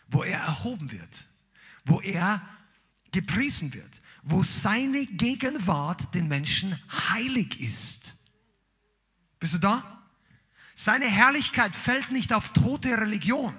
wo 0.08 0.22
er 0.22 0.40
erhoben 0.40 0.90
wird, 0.90 1.28
wo 1.84 2.00
er 2.00 2.42
gepriesen 3.12 3.72
wird, 3.72 4.02
wo 4.28 4.42
seine 4.42 5.06
Gegenwart 5.06 6.12
den 6.12 6.26
Menschen 6.26 6.76
heilig 7.12 7.60
ist. 7.60 8.16
Bist 9.38 9.54
du 9.54 9.58
da? 9.58 10.02
Seine 10.74 11.06
Herrlichkeit 11.06 11.76
fällt 11.76 12.10
nicht 12.10 12.32
auf 12.32 12.52
tote 12.52 12.98
Religion. 12.98 13.54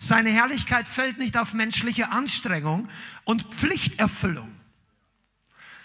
Seine 0.00 0.30
Herrlichkeit 0.30 0.88
fällt 0.88 1.18
nicht 1.18 1.36
auf 1.36 1.54
menschliche 1.54 2.10
Anstrengung 2.10 2.88
und 3.24 3.44
Pflichterfüllung. 3.54 4.52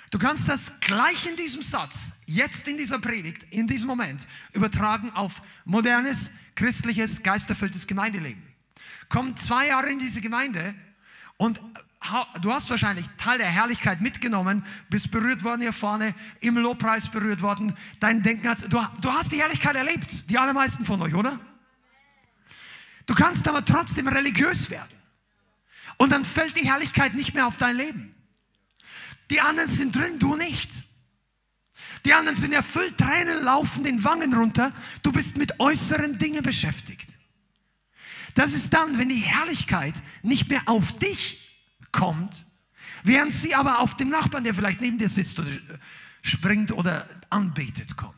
Du 0.10 0.18
kannst 0.18 0.50
das 0.50 0.72
gleich 0.80 1.28
in 1.28 1.36
diesem 1.36 1.62
Satz, 1.62 2.14
jetzt 2.26 2.68
in 2.68 2.78
dieser 2.78 2.98
Predigt, 2.98 3.44
in 3.52 3.68
diesem 3.68 3.88
Moment, 3.88 4.28
übertragen 4.52 5.12
auf 5.12 5.44
modernes, 5.64 6.32
christliches, 6.56 7.22
geisterfülltes 7.22 7.86
Gemeindeleben. 7.86 8.42
Komm 9.10 9.38
zwei 9.38 9.68
Jahre 9.68 9.92
in 9.92 10.00
diese 10.00 10.22
Gemeinde 10.22 10.74
und 11.38 11.62
du 12.42 12.52
hast 12.52 12.70
wahrscheinlich 12.70 13.06
Teil 13.18 13.38
der 13.38 13.48
Herrlichkeit 13.48 14.02
mitgenommen, 14.02 14.66
bist 14.90 15.12
berührt 15.12 15.44
worden 15.44 15.62
hier 15.62 15.74
vorne, 15.74 16.16
im 16.40 16.58
Lobpreis 16.58 17.10
berührt 17.10 17.42
worden, 17.42 17.76
dein 18.00 18.24
Denken 18.24 18.50
hat, 18.50 18.72
du, 18.72 18.84
du 19.02 19.12
hast 19.12 19.32
die 19.32 19.40
Herrlichkeit 19.40 19.76
erlebt, 19.76 20.30
die 20.30 20.38
allermeisten 20.38 20.84
von 20.84 21.02
euch, 21.02 21.14
oder? 21.14 21.40
Du 23.06 23.14
kannst 23.14 23.48
aber 23.48 23.64
trotzdem 23.64 24.08
religiös 24.08 24.70
werden. 24.70 24.98
Und 25.98 26.12
dann 26.12 26.26
fällt 26.26 26.56
die 26.56 26.66
Herrlichkeit 26.66 27.14
nicht 27.14 27.34
mehr 27.34 27.46
auf 27.46 27.58
dein 27.58 27.76
Leben. 27.76 28.12
Die 29.30 29.42
anderen 29.42 29.70
sind 29.70 29.96
drin, 29.96 30.18
du 30.18 30.36
nicht. 30.36 30.84
Die 32.06 32.14
anderen 32.14 32.36
sind 32.36 32.54
erfüllt, 32.54 32.98
Tränen 32.98 33.44
laufen 33.44 33.84
den 33.84 34.04
Wangen 34.04 34.34
runter. 34.34 34.74
Du 35.04 35.12
bist 35.12 35.38
mit 35.38 35.60
äußeren 35.60 36.18
Dingen 36.18 36.42
beschäftigt. 36.42 37.08
Das 38.34 38.54
ist 38.54 38.74
dann, 38.74 38.98
wenn 38.98 39.10
die 39.10 39.16
Herrlichkeit 39.16 40.02
nicht 40.24 40.50
mehr 40.50 40.64
auf 40.66 40.94
dich 40.94 41.41
kommt, 41.92 42.46
während 43.04 43.34
sie 43.34 43.56
aber 43.56 43.80
auf 43.80 43.96
dem 43.96 44.10
Nachbarn, 44.10 44.44
der 44.44 44.54
vielleicht 44.54 44.82
neben 44.82 44.98
dir 44.98 45.10
sitzt 45.10 45.40
oder 45.40 45.50
springt 46.22 46.72
oder 46.72 47.08
anbetet, 47.30 47.98
kommt. 47.98 48.16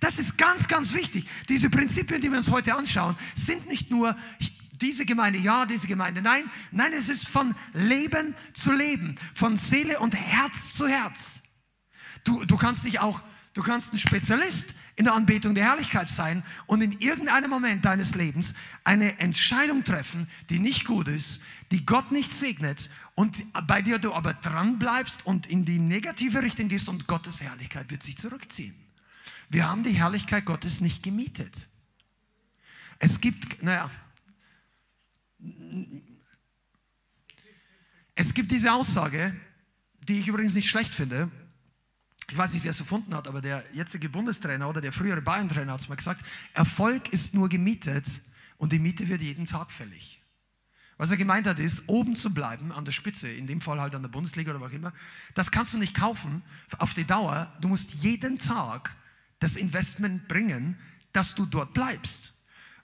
Das 0.00 0.18
ist 0.18 0.36
ganz, 0.36 0.68
ganz 0.68 0.94
wichtig. 0.94 1.26
Diese 1.48 1.70
Prinzipien, 1.70 2.20
die 2.20 2.30
wir 2.30 2.38
uns 2.38 2.50
heute 2.50 2.74
anschauen, 2.74 3.16
sind 3.34 3.66
nicht 3.68 3.90
nur 3.90 4.16
diese 4.72 5.06
Gemeinde 5.06 5.38
ja, 5.38 5.66
diese 5.66 5.86
Gemeinde 5.86 6.20
nein. 6.20 6.50
Nein, 6.72 6.92
es 6.92 7.08
ist 7.08 7.28
von 7.28 7.54
Leben 7.72 8.34
zu 8.52 8.72
Leben, 8.72 9.18
von 9.32 9.56
Seele 9.56 10.00
und 10.00 10.14
Herz 10.14 10.74
zu 10.74 10.86
Herz. 10.88 11.40
Du, 12.24 12.44
du 12.44 12.56
kannst 12.56 12.84
dich 12.84 13.00
auch, 13.00 13.22
du 13.54 13.62
kannst 13.62 13.92
ein 13.92 13.98
Spezialist 13.98 14.74
in 14.96 15.06
der 15.06 15.14
Anbetung 15.14 15.54
der 15.54 15.64
Herrlichkeit 15.64 16.08
sein 16.08 16.42
und 16.66 16.82
in 16.82 16.92
irgendeinem 17.00 17.50
Moment 17.50 17.84
deines 17.84 18.14
Lebens 18.14 18.54
eine 18.82 19.18
Entscheidung 19.18 19.84
treffen, 19.84 20.28
die 20.50 20.58
nicht 20.58 20.84
gut 20.84 21.08
ist, 21.08 21.40
die 21.70 21.86
Gott 21.86 22.12
nicht 22.12 22.32
segnet 22.32 22.90
und 23.14 23.36
bei 23.66 23.80
dir 23.80 23.98
du 23.98 24.12
aber 24.12 24.34
dran 24.34 24.78
bleibst 24.78 25.24
und 25.24 25.46
in 25.46 25.64
die 25.64 25.78
negative 25.78 26.42
Richtung 26.42 26.68
gehst 26.68 26.88
und 26.88 27.06
Gottes 27.06 27.40
Herrlichkeit 27.40 27.90
wird 27.90 28.02
sich 28.02 28.18
zurückziehen. 28.18 28.74
Wir 29.48 29.68
haben 29.68 29.84
die 29.84 29.92
Herrlichkeit 29.92 30.44
Gottes 30.44 30.80
nicht 30.80 31.02
gemietet. 31.02 31.68
Es 32.98 33.20
gibt, 33.20 33.62
naja, 33.62 33.90
es 38.14 38.34
gibt 38.34 38.50
diese 38.50 38.72
Aussage, 38.72 39.34
die 40.08 40.20
ich 40.20 40.28
übrigens 40.28 40.54
nicht 40.54 40.68
schlecht 40.68 40.94
finde. 40.94 41.30
Ich 42.30 42.36
weiß 42.38 42.52
nicht, 42.54 42.64
wer 42.64 42.70
es 42.70 42.80
erfunden 42.80 43.14
hat, 43.14 43.28
aber 43.28 43.40
der 43.40 43.64
jetzige 43.72 44.08
Bundestrainer 44.08 44.68
oder 44.68 44.80
der 44.80 44.92
frühere 44.92 45.20
Bayern-Trainer 45.20 45.72
hat 45.72 45.80
es 45.80 45.88
mal 45.88 45.96
gesagt, 45.96 46.24
Erfolg 46.54 47.12
ist 47.12 47.34
nur 47.34 47.48
gemietet 47.48 48.06
und 48.56 48.72
die 48.72 48.78
Miete 48.78 49.08
wird 49.08 49.20
jeden 49.20 49.44
Tag 49.44 49.70
fällig. 49.70 50.20
Was 50.96 51.10
er 51.10 51.16
gemeint 51.16 51.46
hat, 51.46 51.58
ist, 51.58 51.82
oben 51.88 52.14
zu 52.14 52.32
bleiben, 52.32 52.70
an 52.70 52.84
der 52.84 52.92
Spitze, 52.92 53.28
in 53.28 53.46
dem 53.46 53.60
Fall 53.60 53.80
halt 53.80 53.94
an 53.94 54.02
der 54.02 54.08
Bundesliga 54.08 54.52
oder 54.52 54.60
was 54.60 54.70
auch 54.70 54.74
immer, 54.74 54.92
das 55.34 55.50
kannst 55.50 55.74
du 55.74 55.78
nicht 55.78 55.94
kaufen 55.94 56.42
auf 56.78 56.94
die 56.94 57.04
Dauer. 57.04 57.52
Du 57.60 57.68
musst 57.68 57.94
jeden 57.94 58.38
Tag 58.38 58.94
das 59.40 59.56
Investment 59.56 60.28
bringen, 60.28 60.78
dass 61.12 61.34
du 61.34 61.46
dort 61.46 61.74
bleibst. 61.74 62.32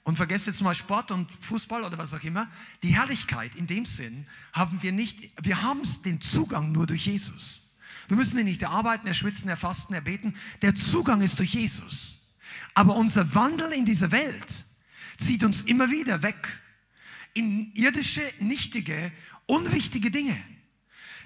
Und 0.03 0.17
vergesst 0.17 0.47
jetzt 0.47 0.61
mal 0.61 0.75
Sport 0.75 1.13
und 1.13 1.31
Fußball 1.33 1.85
oder 1.85 1.99
was 1.99 2.13
auch 2.15 2.23
immer. 2.25 2.51
Die 2.83 2.95
Herrlichkeit 2.95 3.55
in 3.55 3.67
dem 3.67 3.85
Sinn 3.85 4.27
haben 4.53 4.83
wir 4.83 4.93
nicht, 4.93 5.31
wir 5.45 5.63
haben 5.63 5.83
den 6.05 6.21
Zugang 6.21 6.73
nur 6.73 6.87
durch 6.87 7.07
Jesus. 7.07 7.70
Wir 8.11 8.17
müssen 8.17 8.39
ihn 8.41 8.47
nicht 8.47 8.63
erarbeiten, 8.63 9.07
erschwitzen, 9.07 9.49
erfasten, 9.49 9.95
erbeten. 9.95 10.37
Der 10.63 10.75
Zugang 10.75 11.21
ist 11.23 11.39
durch 11.39 11.55
Jesus. 11.55 12.17
Aber 12.75 12.97
unser 12.97 13.35
Wandel 13.35 13.73
in 13.73 13.85
dieser 13.85 14.11
Welt 14.11 14.65
zieht 15.17 15.45
uns 15.45 15.63
immer 15.63 15.91
wieder 15.91 16.23
weg 16.23 16.61
in 17.35 17.73
irdische, 17.75 18.23
nichtige, 18.41 19.13
unwichtige 19.47 20.11
Dinge. 20.11 20.37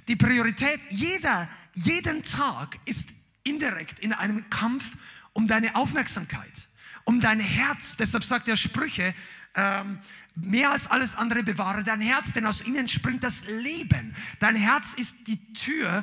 Die 0.09 0.17
Priorität 0.17 0.81
jeder, 0.91 1.49
jeden 1.73 2.23
Tag 2.23 2.79
ist 2.85 3.09
indirekt 3.45 4.01
in 4.01 4.13
einem 4.13 4.51
Kampf 4.51 4.97
um 5.33 5.49
deine 5.49 5.77
Aufmerksamkeit 5.77 6.69
um 7.05 7.21
dein 7.21 7.41
Herz. 7.41 7.97
Deshalb 7.97 8.25
sagt 8.25 8.49
er 8.49 8.57
Sprüche, 8.57 9.15
ähm, 9.55 10.01
mehr 10.35 10.71
als 10.71 10.91
alles 10.91 11.15
andere 11.15 11.43
bewahre 11.43 11.85
dein 11.85 12.01
Herz, 12.01 12.33
denn 12.33 12.47
aus 12.47 12.65
ihnen 12.65 12.89
springt 12.89 13.23
das 13.23 13.45
Leben. 13.45 14.15
Dein 14.41 14.57
Herz 14.57 14.95
ist 14.95 15.15
die 15.27 15.53
Tür 15.53 16.03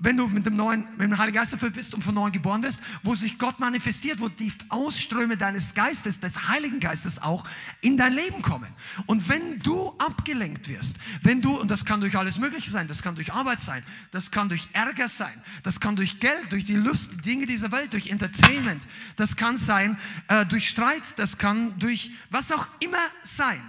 wenn 0.00 0.16
du 0.16 0.26
mit 0.28 0.46
dem 0.46 0.56
neuen, 0.56 0.84
mit 0.92 1.02
dem 1.02 1.18
Heiligen 1.18 1.36
Geist 1.36 1.52
erfüllt 1.52 1.74
bist 1.74 1.94
und 1.94 2.02
von 2.02 2.14
neuem 2.14 2.32
geboren 2.32 2.62
wirst, 2.62 2.80
wo 3.02 3.14
sich 3.14 3.38
Gott 3.38 3.60
manifestiert, 3.60 4.20
wo 4.20 4.28
die 4.28 4.50
Ausströme 4.70 5.36
deines 5.36 5.74
Geistes, 5.74 6.20
des 6.20 6.48
Heiligen 6.48 6.80
Geistes 6.80 7.20
auch 7.20 7.44
in 7.82 7.98
dein 7.98 8.14
Leben 8.14 8.40
kommen. 8.40 8.68
Und 9.06 9.28
wenn 9.28 9.58
du 9.58 9.90
abgelenkt 9.98 10.68
wirst, 10.68 10.96
wenn 11.22 11.42
du, 11.42 11.60
und 11.60 11.70
das 11.70 11.84
kann 11.84 12.00
durch 12.00 12.16
alles 12.16 12.38
Mögliche 12.38 12.70
sein, 12.70 12.88
das 12.88 13.02
kann 13.02 13.14
durch 13.14 13.32
Arbeit 13.32 13.60
sein, 13.60 13.82
das 14.10 14.30
kann 14.30 14.48
durch 14.48 14.68
Ärger 14.72 15.06
sein, 15.06 15.34
das 15.62 15.80
kann 15.80 15.96
durch 15.96 16.18
Geld, 16.18 16.50
durch 16.50 16.64
die 16.64 16.76
Lust, 16.76 17.24
Dinge 17.26 17.44
dieser 17.44 17.70
Welt, 17.70 17.92
durch 17.92 18.08
Entertainment, 18.08 18.88
das 19.16 19.36
kann 19.36 19.58
sein 19.58 19.98
äh, 20.28 20.46
durch 20.46 20.68
Streit, 20.68 21.02
das 21.18 21.36
kann 21.36 21.78
durch 21.78 22.10
was 22.30 22.50
auch 22.52 22.66
immer 22.80 22.96
sein. 23.22 23.60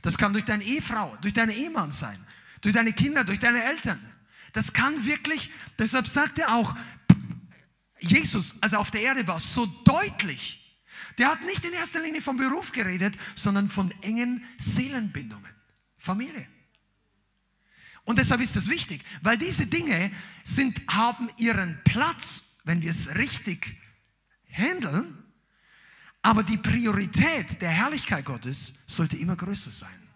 Das 0.00 0.16
kann 0.16 0.32
durch 0.32 0.44
deine 0.46 0.64
Ehefrau, 0.64 1.18
durch 1.20 1.34
deinen 1.34 1.50
Ehemann 1.50 1.92
sein, 1.92 2.18
durch 2.62 2.74
deine 2.74 2.94
Kinder, 2.94 3.24
durch 3.24 3.38
deine 3.38 3.62
Eltern. 3.62 4.00
Das 4.52 4.72
kann 4.72 5.04
wirklich, 5.04 5.50
deshalb 5.78 6.06
sagt 6.06 6.38
er 6.38 6.54
auch, 6.54 6.74
Jesus, 8.00 8.56
als 8.60 8.72
er 8.72 8.80
auf 8.80 8.90
der 8.90 9.02
Erde 9.02 9.26
war, 9.26 9.40
so 9.40 9.66
deutlich. 9.66 10.64
Der 11.18 11.28
hat 11.28 11.44
nicht 11.44 11.64
in 11.64 11.72
erster 11.72 12.00
Linie 12.00 12.22
vom 12.22 12.36
Beruf 12.36 12.72
geredet, 12.72 13.16
sondern 13.34 13.68
von 13.68 13.90
engen 14.02 14.44
Seelenbindungen. 14.56 15.52
Familie. 15.96 16.46
Und 18.04 18.18
deshalb 18.18 18.40
ist 18.40 18.56
das 18.56 18.70
wichtig, 18.70 19.04
weil 19.20 19.36
diese 19.36 19.66
Dinge 19.66 20.10
sind, 20.44 20.80
haben 20.88 21.28
ihren 21.36 21.82
Platz, 21.84 22.44
wenn 22.64 22.80
wir 22.80 22.90
es 22.90 23.14
richtig 23.16 23.76
handeln. 24.50 25.22
Aber 26.22 26.42
die 26.42 26.56
Priorität 26.56 27.60
der 27.60 27.70
Herrlichkeit 27.70 28.24
Gottes 28.24 28.74
sollte 28.86 29.16
immer 29.16 29.36
größer 29.36 29.70
sein. 29.70 30.08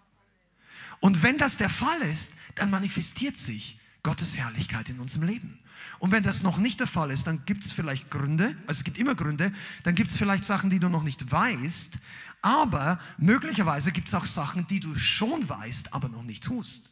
Und 1.01 1.23
wenn 1.23 1.37
das 1.37 1.57
der 1.57 1.69
Fall 1.69 2.01
ist, 2.03 2.33
dann 2.55 2.71
manifestiert 2.71 3.37
sich 3.37 3.79
Gottes 4.03 4.37
Herrlichkeit 4.37 4.89
in 4.89 4.99
unserem 4.99 5.25
Leben. 5.25 5.61
Und 6.01 6.11
wenn 6.11 6.25
das 6.25 6.43
noch 6.43 6.59
nicht 6.59 6.81
der 6.81 6.89
Fall 6.89 7.11
ist, 7.11 7.27
dann 7.27 7.45
gibt 7.45 7.65
es 7.65 7.73
vielleicht 7.73 8.11
Gründe, 8.11 8.57
also 8.67 8.81
es 8.81 8.85
gibt 8.85 8.99
immer 8.99 9.15
Gründe, 9.15 9.53
dann 9.85 9.95
gibt 9.95 10.11
es 10.11 10.19
vielleicht 10.19 10.45
Sachen, 10.45 10.71
die 10.71 10.81
du 10.81 10.89
noch 10.89 11.05
nicht 11.05 11.31
weißt, 11.31 11.99
aber 12.43 12.99
möglicherweise 13.19 13.93
gibt 13.93 14.09
es 14.09 14.15
auch 14.15 14.27
Sachen, 14.27 14.67
die 14.67 14.81
du 14.81 14.99
schon 14.99 15.49
weißt, 15.49 15.95
aber 15.95 16.09
noch 16.09 16.25
nicht 16.25 16.43
tust. 16.43 16.91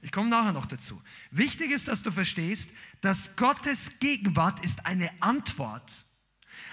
Ich 0.00 0.12
komme 0.12 0.28
nachher 0.28 0.52
noch 0.52 0.66
dazu. 0.66 1.02
Wichtig 1.30 1.70
ist, 1.70 1.88
dass 1.88 2.02
du 2.02 2.12
verstehst, 2.12 2.70
dass 3.00 3.34
Gottes 3.36 3.98
Gegenwart 3.98 4.60
ist 4.60 4.86
eine 4.86 5.10
Antwort, 5.20 6.04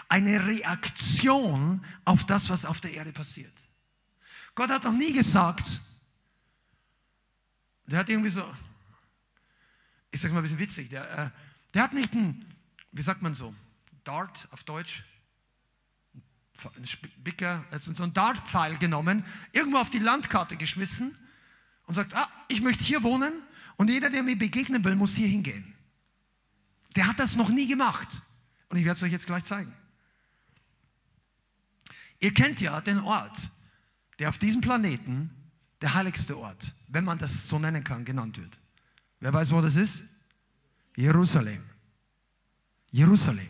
eine 0.10 0.46
Reaktion 0.46 1.84
auf 2.04 2.26
das, 2.26 2.50
was 2.50 2.66
auf 2.66 2.82
der 2.82 2.94
Erde 2.94 3.14
passiert. 3.14 3.54
Gott 4.54 4.70
hat 4.70 4.84
noch 4.84 4.94
nie 4.94 5.14
gesagt, 5.14 5.82
der 7.88 8.00
hat 8.00 8.10
irgendwie 8.10 8.30
so, 8.30 8.46
ich 10.16 10.22
sage 10.22 10.34
mal 10.34 10.40
ein 10.40 10.44
bisschen 10.44 10.60
witzig, 10.60 10.90
der, 10.90 11.18
äh, 11.18 11.30
der 11.74 11.84
hat 11.84 11.94
nicht 11.94 12.14
ein, 12.14 12.46
wie 12.94 13.02
sagt 13.02 13.22
man 13.22 13.34
so, 13.34 13.54
Dart 14.06 14.48
auf 14.52 14.64
Deutsch, 14.64 15.04
ein 16.78 16.86
Spicker, 16.86 17.66
also 17.70 17.94
so 17.94 18.04
ein 18.04 18.14
Dartpfeil 18.14 18.78
genommen, 18.78 19.26
irgendwo 19.52 19.78
auf 19.78 19.90
die 19.90 20.00
Landkarte 20.00 20.56
geschmissen 20.56 21.18
und 21.86 21.96
sagt, 21.96 22.16
ah, 22.16 22.30
ich 22.48 22.62
möchte 22.62 22.86
hier 22.86 23.04
wohnen 23.04 23.34
und 23.76 23.90
jeder, 23.90 24.10
der 24.10 24.24
mir 24.24 24.38
begegnen 24.38 24.86
will, 24.86 24.96
muss 24.96 25.16
hier 25.16 25.28
hingehen. 25.28 25.76
Der 26.96 27.08
hat 27.08 27.20
das 27.20 27.36
noch 27.36 27.50
nie 27.50 27.68
gemacht. 27.68 28.22
Und 28.70 28.78
ich 28.78 28.86
werde 28.86 28.96
es 28.96 29.04
euch 29.04 29.12
jetzt 29.12 29.26
gleich 29.26 29.44
zeigen. 29.44 29.76
Ihr 32.22 32.34
kennt 32.34 32.62
ja 32.62 32.80
den 32.80 33.00
Ort, 33.00 33.50
der 34.20 34.30
auf 34.30 34.38
diesem 34.38 34.62
Planeten 34.62 35.30
der 35.82 35.94
heiligste 35.94 36.38
Ort, 36.38 36.74
wenn 36.88 37.04
man 37.04 37.18
das 37.18 37.50
so 37.50 37.60
nennen 37.60 37.84
kann, 37.84 38.06
genannt 38.06 38.38
wird. 38.38 38.58
Wer 39.26 39.34
weiß, 39.34 39.54
wo 39.54 39.60
das 39.60 39.76
ist? 39.76 40.04
Jerusalem. 40.96 41.64
Jerusalem. 42.92 43.50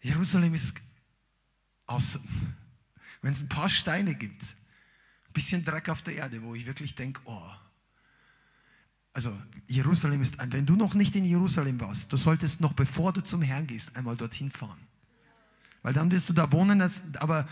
Jerusalem 0.00 0.54
ist 0.54 0.76
awesome. 1.88 2.24
Wenn 3.22 3.32
es 3.32 3.42
ein 3.42 3.48
paar 3.48 3.68
Steine 3.68 4.14
gibt, 4.14 4.44
ein 4.44 5.32
bisschen 5.32 5.64
Dreck 5.64 5.88
auf 5.88 6.02
der 6.02 6.14
Erde, 6.14 6.44
wo 6.44 6.54
ich 6.54 6.64
wirklich 6.64 6.94
denke, 6.94 7.22
oh, 7.24 7.50
also 9.12 9.36
Jerusalem 9.66 10.22
ist 10.22 10.38
ein, 10.38 10.52
wenn 10.52 10.66
du 10.66 10.76
noch 10.76 10.94
nicht 10.94 11.16
in 11.16 11.24
Jerusalem 11.24 11.80
warst, 11.80 12.12
du 12.12 12.16
solltest 12.16 12.60
noch 12.60 12.74
bevor 12.74 13.12
du 13.12 13.20
zum 13.20 13.42
Herrn 13.42 13.66
gehst, 13.66 13.96
einmal 13.96 14.14
dorthin 14.14 14.48
fahren. 14.48 14.78
Weil 15.82 15.92
dann 15.92 16.08
wirst 16.12 16.28
du 16.28 16.34
da 16.34 16.52
wohnen, 16.52 16.88
aber 17.16 17.48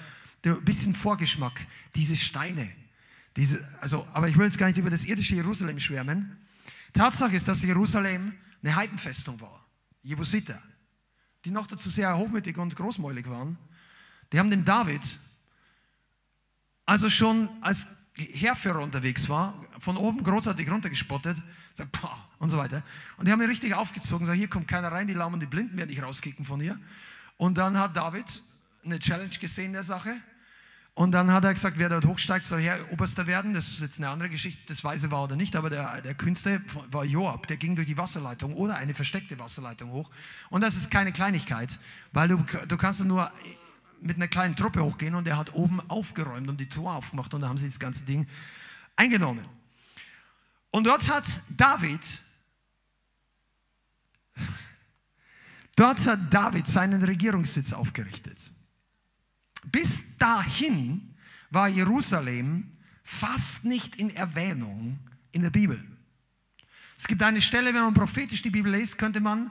ein 0.47 0.65
bisschen 0.65 0.95
Vorgeschmack, 0.95 1.67
diese 1.97 2.15
Steine. 2.15 2.71
Diese, 3.37 3.67
also, 3.81 4.07
aber 4.13 4.29
ich 4.29 4.37
will 4.37 4.45
jetzt 4.45 4.59
gar 4.59 4.67
nicht 4.67 4.79
über 4.79 4.91
das 4.91 5.05
irdische 5.05 5.35
Jerusalem 5.35 5.79
schwärmen. 5.79 6.37
Tatsache 6.93 7.37
ist, 7.37 7.49
dass 7.49 7.63
Jerusalem 7.63 8.35
eine 8.63 8.77
Heidenfestung 8.77 9.41
war. 9.41 9.65
Jebusiter, 10.03 10.61
die 11.45 11.51
noch 11.51 11.67
dazu 11.67 11.89
sehr 11.89 12.17
hochmütig 12.17 12.59
und 12.59 12.77
großmäulig 12.77 13.29
waren. 13.29 13.57
Die 14.33 14.39
haben 14.39 14.51
dem 14.51 14.65
David, 14.65 15.19
also 16.85 17.09
schon 17.09 17.49
als 17.61 17.87
Heerführer 18.15 18.81
unterwegs 18.81 19.29
war, 19.29 19.65
von 19.79 19.97
oben 19.97 20.23
großartig 20.23 20.71
runtergespottet 20.71 21.39
und 22.39 22.51
so 22.51 22.59
weiter. 22.59 22.83
Und 23.17 23.27
die 23.27 23.33
haben 23.33 23.41
ihn 23.41 23.49
richtig 23.49 23.75
aufgezogen, 23.75 24.27
sagen, 24.27 24.39
hier 24.39 24.49
kommt 24.49 24.69
keiner 24.69 24.93
rein, 24.93 25.07
die 25.07 25.15
Lahmen, 25.15 25.41
die 25.41 25.47
Blinden 25.47 25.77
werden 25.79 25.89
nicht 25.89 26.03
rauskicken 26.03 26.45
von 26.45 26.61
hier. 26.61 26.79
Und 27.39 27.57
dann 27.57 27.79
hat 27.79 27.97
David 27.97 28.43
eine 28.85 28.99
Challenge 28.99 29.31
gesehen 29.41 29.73
der 29.73 29.83
Sache. 29.83 30.21
Und 30.95 31.13
dann 31.13 31.33
hat 31.33 31.45
er 31.45 31.55
gesagt, 31.55 31.79
wer 31.79 31.89
dort 31.89 32.05
hochsteigt, 32.05 32.45
soll 32.45 32.61
Herr 32.61 32.93
Oberster 32.93 33.27
werden. 33.27 33.55
Das 33.55 33.69
ist 33.69 33.81
jetzt 33.81 33.99
eine 33.99 34.11
andere 34.11 34.29
Geschichte, 34.29 34.61
das 34.67 34.85
Weise 34.85 35.11
war 35.11 35.25
oder 35.25 35.37
nicht, 35.37 35.57
aber 35.57 35.71
der, 35.71 36.03
der 36.03 36.15
Kühnste 36.15 36.61
war 36.91 37.05
Joab, 37.05 37.47
der 37.47 37.57
ging 37.57 37.77
durch 37.77 37.87
die 37.87 37.97
Wasserleitung 37.97 38.55
oder 38.55 38.77
eine 38.77 38.93
versteckte 38.93 39.39
Wasserleitung 39.39 39.91
hoch. 39.91 40.11
Und 40.51 40.61
das 40.61 40.77
ist 40.77 40.91
keine 40.91 41.13
Kleinigkeit, 41.13 41.79
weil 42.13 42.29
du, 42.29 42.45
du 42.69 42.77
kannst 42.77 43.03
nur 43.05 43.33
mit 44.01 44.17
einer 44.17 44.29
kleinen 44.29 44.55
Truppe 44.55 44.85
hochgehen 44.85 45.15
und 45.15 45.27
er 45.27 45.39
hat 45.39 45.55
oben 45.55 45.81
aufgeräumt 45.89 46.49
und 46.51 46.61
die 46.61 46.69
Tor 46.69 46.95
aufgemacht 46.95 47.33
und 47.33 47.41
da 47.41 47.49
haben 47.49 47.59
sie 47.59 47.69
das 47.69 47.79
ganze 47.79 48.05
Ding 48.05 48.27
eingenommen. 48.97 49.47
Und 50.73 50.87
dort 50.87 51.09
hat 51.09 51.41
David, 51.49 52.01
dort 55.77 56.07
hat 56.07 56.19
David 56.35 56.67
seinen 56.67 57.03
Regierungssitz 57.03 57.73
aufgerichtet. 57.73 58.51
Bis 59.73 60.05
dahin 60.19 61.15
war 61.51 61.69
Jerusalem 61.69 62.71
fast 63.03 63.65
nicht 63.65 63.97
in 63.97 64.11
Erwähnung 64.11 64.99
in 65.33 65.43
der 65.43 65.51
Bibel. 65.51 65.83
Es 66.97 67.09
gibt 67.09 67.23
eine 67.23 67.41
Stelle, 67.41 67.75
wenn 67.75 67.83
man 67.83 67.95
prophetisch 67.95 68.43
die 68.43 68.51
Bibel 68.51 68.73
liest, 68.73 68.97
könnte 68.97 69.21
man 69.21 69.51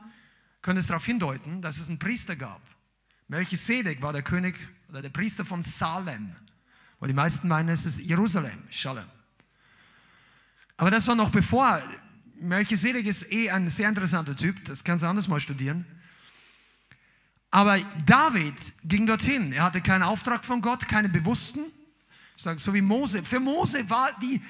könnte 0.62 0.80
es 0.80 0.88
darauf 0.88 1.06
hindeuten, 1.06 1.62
dass 1.62 1.80
es 1.80 1.88
einen 1.88 2.00
Priester 2.00 2.36
gab. 2.36 2.62
Melchisedek 3.28 4.02
war 4.02 4.14
der 4.14 4.22
König 4.22 4.56
oder 4.90 5.02
der 5.02 5.10
Priester 5.10 5.44
von 5.44 5.64
Salem. 5.64 6.36
Wo 7.00 7.08
die 7.08 7.14
meisten 7.14 7.48
meinen, 7.48 7.70
es 7.70 7.86
ist 7.86 8.00
Jerusalem, 8.00 8.60
Shalom. 8.70 9.06
Aber 10.78 10.92
das 10.92 11.08
war 11.08 11.16
noch 11.16 11.30
bevor. 11.30 11.82
Melchisedek 12.40 13.06
ist 13.06 13.32
eh 13.32 13.50
ein 13.50 13.70
sehr 13.70 13.90
interessanter 13.90 14.36
Typ, 14.36 14.64
das 14.66 14.84
kannst 14.84 15.04
du 15.04 15.08
anders 15.08 15.28
mal 15.28 15.40
studieren. 15.40 15.86
Aber 17.52 17.80
David 18.06 18.56
ging 18.86 19.06
dorthin. 19.06 19.52
Er 19.52 19.64
hatte 19.64 19.82
keinen 19.82 20.04
Auftrag 20.04 20.46
von 20.46 20.62
Gott, 20.62 20.88
keinen 20.88 21.12
bewussten. 21.12 21.60
So 22.38 22.74
wie 22.74 22.82
Mose. 22.82 23.24
Für 23.24 23.40
Mose 23.40 23.88
war 23.90 24.18
die, 24.20 24.42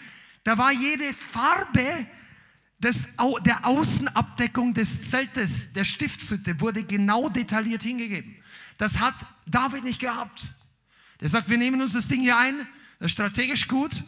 da 0.44 0.58
war 0.58 0.72
jede 0.72 1.14
Farbe 1.14 2.06
des, 2.78 3.10
der 3.46 3.66
Außenabdeckung 3.66 4.74
des 4.74 5.10
Zeltes, 5.10 5.74
der 5.74 5.84
Stiftshütte, 5.84 6.60
wurde 6.62 6.84
genau 6.84 7.28
detailliert 7.28 7.82
hingegeben. 7.82 8.36
Das 8.78 9.00
hat 9.00 9.16
David 9.46 9.84
nicht 9.84 10.00
gehabt. 10.00 10.54
Der 11.20 11.30
sagt, 11.30 11.50
wir 11.50 11.58
nehmen 11.58 11.82
uns 11.82 11.94
das 11.94 12.08
Ding 12.08 12.22
hier 12.22 12.38
ein, 12.38 12.68
das 13.00 13.08
ist 13.08 13.12
strategisch 13.12 13.68
gut 13.68 14.04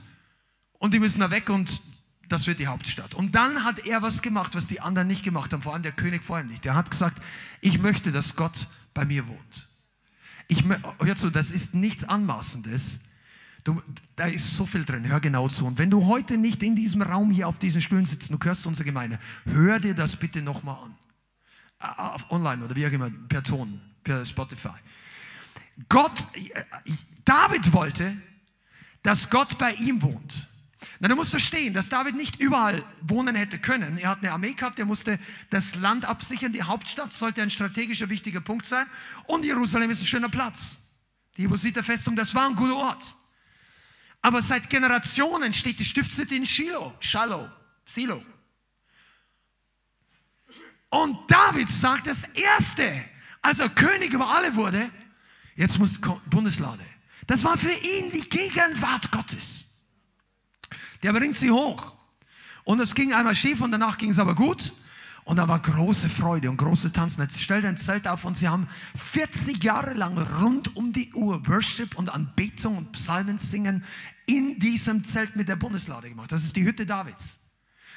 und 0.79 0.93
die 0.93 0.99
müssen 0.99 1.19
da 1.19 1.29
weg 1.29 1.49
und 1.49 1.81
das 2.29 2.47
wird 2.47 2.59
die 2.59 2.67
Hauptstadt. 2.67 3.13
Und 3.13 3.35
dann 3.35 3.63
hat 3.63 3.79
er 3.79 4.01
was 4.01 4.21
gemacht, 4.21 4.55
was 4.55 4.67
die 4.67 4.79
anderen 4.79 5.07
nicht 5.07 5.23
gemacht 5.23 5.53
haben, 5.53 5.61
vor 5.61 5.73
allem 5.73 5.83
der 5.83 5.91
König 5.91 6.23
vorher 6.23 6.45
nicht. 6.45 6.65
Der 6.65 6.75
hat 6.75 6.89
gesagt, 6.89 7.21
ich 7.61 7.79
möchte, 7.79 8.11
dass 8.11 8.35
Gott 8.35 8.67
bei 8.93 9.05
mir 9.05 9.27
wohnt. 9.27 9.67
Ich, 10.47 10.63
hör 10.99 11.15
zu, 11.15 11.29
das 11.29 11.51
ist 11.51 11.73
nichts 11.73 12.03
Anmaßendes. 12.03 12.99
Du, 13.63 13.81
da 14.15 14.25
ist 14.25 14.57
so 14.57 14.65
viel 14.65 14.83
drin, 14.83 15.07
hör 15.07 15.21
genau 15.21 15.47
zu. 15.47 15.65
Und 15.65 15.77
wenn 15.77 15.89
du 15.89 16.05
heute 16.05 16.37
nicht 16.37 16.61
in 16.63 16.75
diesem 16.75 17.01
Raum 17.01 17.31
hier 17.31 17.47
auf 17.47 17.59
diesen 17.59 17.81
Stühlen 17.81 18.05
sitzt, 18.05 18.29
du 18.29 18.37
hörst 18.43 18.67
unsere 18.67 18.85
Gemeinde, 18.85 19.19
hör 19.45 19.79
dir 19.79 19.93
das 19.93 20.15
bitte 20.15 20.41
nochmal 20.41 20.77
an. 20.83 20.95
Auf 21.97 22.29
online 22.31 22.63
oder 22.63 22.75
wie 22.75 22.85
auch 22.87 22.91
immer, 22.91 23.09
per 23.09 23.43
Ton, 23.43 23.79
per 24.03 24.25
Spotify. 24.25 24.75
Gott, 25.89 26.27
David 27.25 27.71
wollte, 27.73 28.15
dass 29.01 29.29
Gott 29.29 29.57
bei 29.57 29.73
ihm 29.73 30.01
wohnt. 30.01 30.47
Na, 30.99 31.07
du 31.07 31.15
musst 31.15 31.31
verstehen, 31.31 31.73
dass 31.73 31.89
David 31.89 32.15
nicht 32.15 32.39
überall 32.39 32.83
wohnen 33.01 33.35
hätte 33.35 33.59
können. 33.59 33.97
Er 33.97 34.09
hat 34.09 34.19
eine 34.19 34.31
Armee 34.31 34.53
gehabt, 34.53 34.79
er 34.79 34.85
musste 34.85 35.19
das 35.49 35.75
Land 35.75 36.05
absichern. 36.05 36.53
Die 36.53 36.63
Hauptstadt 36.63 37.13
sollte 37.13 37.41
ein 37.41 37.49
strategischer 37.49 38.09
wichtiger 38.09 38.41
Punkt 38.41 38.65
sein. 38.65 38.87
Und 39.25 39.45
Jerusalem 39.45 39.89
ist 39.89 40.01
ein 40.01 40.05
schöner 40.05 40.29
Platz. 40.29 40.77
Die 41.37 41.43
Jebusiter 41.43 41.83
Festung, 41.83 42.15
das 42.15 42.33
war 42.35 42.47
ein 42.47 42.55
guter 42.55 42.75
Ort. 42.75 43.15
Aber 44.21 44.41
seit 44.41 44.69
Generationen 44.69 45.51
steht 45.51 45.79
die 45.79 45.85
Stiftshütte 45.85 46.35
in 46.35 46.45
Shiloh, 46.45 46.93
Shalom, 46.99 47.51
Silo. 47.85 48.23
Und 50.89 51.29
David 51.29 51.69
sagt 51.69 52.07
das 52.07 52.23
Erste, 52.35 53.03
als 53.41 53.59
er 53.59 53.69
König 53.69 54.13
über 54.13 54.29
alle 54.29 54.55
wurde, 54.55 54.89
jetzt 55.55 55.79
muss 55.79 55.99
Bundeslade. 56.27 56.85
Das 57.27 57.43
war 57.43 57.57
für 57.57 57.73
ihn 57.73 58.11
die 58.11 58.29
Gegenwart 58.29 59.11
Gottes. 59.11 59.72
Der 61.03 61.13
bringt 61.13 61.35
sie 61.35 61.51
hoch. 61.51 61.93
Und 62.63 62.79
es 62.79 62.95
ging 62.95 63.13
einmal 63.13 63.35
schief 63.35 63.61
und 63.61 63.71
danach 63.71 63.97
ging 63.97 64.09
es 64.09 64.19
aber 64.19 64.35
gut. 64.35 64.73
Und 65.25 65.37
da 65.37 65.47
war 65.47 65.59
große 65.59 66.09
Freude 66.09 66.49
und 66.49 66.57
große 66.57 66.91
Tanzen. 66.91 67.21
Jetzt 67.21 67.41
stellt 67.41 67.65
ein 67.65 67.77
Zelt 67.77 68.07
auf 68.07 68.25
und 68.25 68.35
sie 68.35 68.47
haben 68.47 68.67
40 68.95 69.63
Jahre 69.63 69.93
lang 69.93 70.17
rund 70.41 70.75
um 70.75 70.91
die 70.91 71.13
Uhr 71.13 71.45
Worship 71.47 71.95
und 71.95 72.09
Anbetung 72.09 72.77
und 72.77 72.91
Psalmen 72.93 73.37
singen 73.37 73.83
in 74.25 74.59
diesem 74.59 75.03
Zelt 75.05 75.35
mit 75.35 75.47
der 75.47 75.55
Bundeslade 75.55 76.09
gemacht. 76.09 76.31
Das 76.31 76.43
ist 76.43 76.55
die 76.55 76.63
Hütte 76.63 76.85
Davids. 76.85 77.39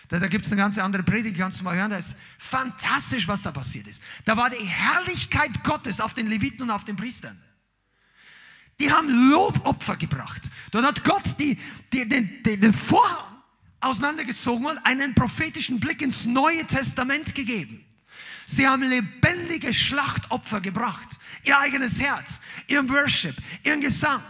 Da, 0.08 0.20
da 0.20 0.28
gibt 0.28 0.46
es 0.46 0.52
eine 0.52 0.60
ganze 0.60 0.84
andere 0.84 1.02
Predigt, 1.02 1.36
kannst 1.36 1.60
du 1.60 1.64
mal 1.64 1.74
hören. 1.74 1.90
Da 1.90 1.96
ist 1.96 2.14
fantastisch, 2.38 3.26
was 3.26 3.42
da 3.42 3.50
passiert 3.50 3.88
ist. 3.88 4.02
Da 4.24 4.36
war 4.36 4.50
die 4.50 4.64
Herrlichkeit 4.64 5.64
Gottes 5.64 6.00
auf 6.00 6.14
den 6.14 6.28
Leviten 6.28 6.62
und 6.62 6.70
auf 6.70 6.84
den 6.84 6.94
Priestern. 6.94 7.36
Die 8.80 8.90
haben 8.90 9.30
Lobopfer 9.30 9.96
gebracht. 9.96 10.42
Dort 10.70 10.84
hat 10.84 11.04
Gott 11.04 11.24
die, 11.38 11.58
die, 11.92 12.08
den, 12.08 12.42
den, 12.42 12.72
Vorhang 12.72 13.42
auseinandergezogen 13.80 14.66
und 14.66 14.78
einen 14.78 15.14
prophetischen 15.14 15.80
Blick 15.80 16.02
ins 16.02 16.26
Neue 16.26 16.66
Testament 16.66 17.34
gegeben. 17.34 17.84
Sie 18.46 18.66
haben 18.66 18.82
lebendige 18.82 19.72
Schlachtopfer 19.72 20.60
gebracht. 20.60 21.08
Ihr 21.42 21.58
eigenes 21.58 22.00
Herz, 22.00 22.40
ihren 22.66 22.88
Worship, 22.88 23.34
ihren 23.64 23.80
Gesang. 23.80 24.22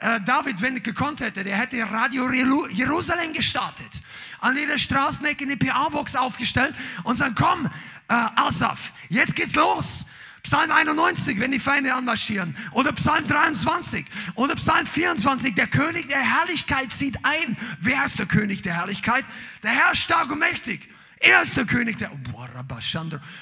Äh, 0.00 0.20
David, 0.22 0.60
wenn 0.60 0.74
er 0.74 0.80
gekonnt 0.80 1.20
hätte, 1.20 1.44
der 1.44 1.56
hätte 1.56 1.80
Radio 1.90 2.30
Jerusalem 2.68 3.32
gestartet. 3.32 4.02
An 4.40 4.56
jeder 4.56 4.76
Straßenecke 4.76 5.44
eine 5.44 5.56
PA-Box 5.56 6.16
aufgestellt 6.16 6.74
und 7.04 7.16
sagen, 7.16 7.34
komm, 7.34 7.66
äh, 8.08 8.26
Asaf, 8.36 8.92
jetzt 9.08 9.36
geht's 9.36 9.54
los. 9.54 10.04
Psalm 10.44 10.70
91, 10.70 11.40
wenn 11.40 11.52
die 11.52 11.58
Feinde 11.58 11.94
anmarschieren. 11.94 12.54
Oder 12.72 12.92
Psalm 12.92 13.26
23. 13.26 14.04
Oder 14.34 14.54
Psalm 14.56 14.86
24. 14.86 15.54
Der 15.54 15.66
König 15.66 16.06
der 16.08 16.20
Herrlichkeit 16.20 16.92
zieht 16.92 17.18
ein. 17.24 17.56
Wer 17.80 18.04
ist 18.04 18.18
der 18.18 18.26
König 18.26 18.60
der 18.60 18.74
Herrlichkeit? 18.74 19.24
Der 19.62 19.70
Herr 19.70 19.94
stark 19.94 20.30
und 20.30 20.38
mächtig. 20.38 20.90
Er 21.18 21.40
ist 21.40 21.56
der 21.56 21.64
König 21.64 21.96
der. 21.96 22.10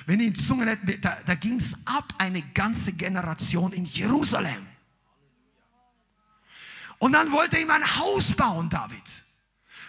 Wenn 0.06 0.18
die 0.20 0.32
Zungen 0.32 0.68
hätten, 0.68 1.00
da, 1.00 1.18
da 1.26 1.34
ging 1.34 1.56
es 1.56 1.74
ab, 1.86 2.14
eine 2.18 2.40
ganze 2.54 2.92
Generation 2.92 3.72
in 3.72 3.84
Jerusalem. 3.84 4.64
Und 6.98 7.12
dann 7.14 7.32
wollte 7.32 7.58
ihm 7.58 7.70
ein 7.72 7.96
Haus 7.96 8.32
bauen, 8.32 8.70
David. 8.70 9.24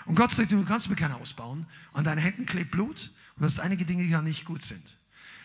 Und 0.06 0.16
Gott 0.16 0.32
sagt, 0.32 0.52
du 0.52 0.66
kannst 0.66 0.90
mir 0.90 0.96
kein 0.96 1.14
Haus 1.14 1.34
bauen. 1.34 1.68
An 1.94 2.04
deinen 2.04 2.18
Händen 2.18 2.48
klebt 2.48 2.72
Blut. 2.72 3.12
Und 3.36 3.44
das 3.44 3.54
sind 3.54 3.64
einige 3.64 3.86
Dinge, 3.86 4.02
die 4.02 4.10
da 4.10 4.24
nicht 4.24 4.46
gut 4.46 4.64
sind. 4.64 4.98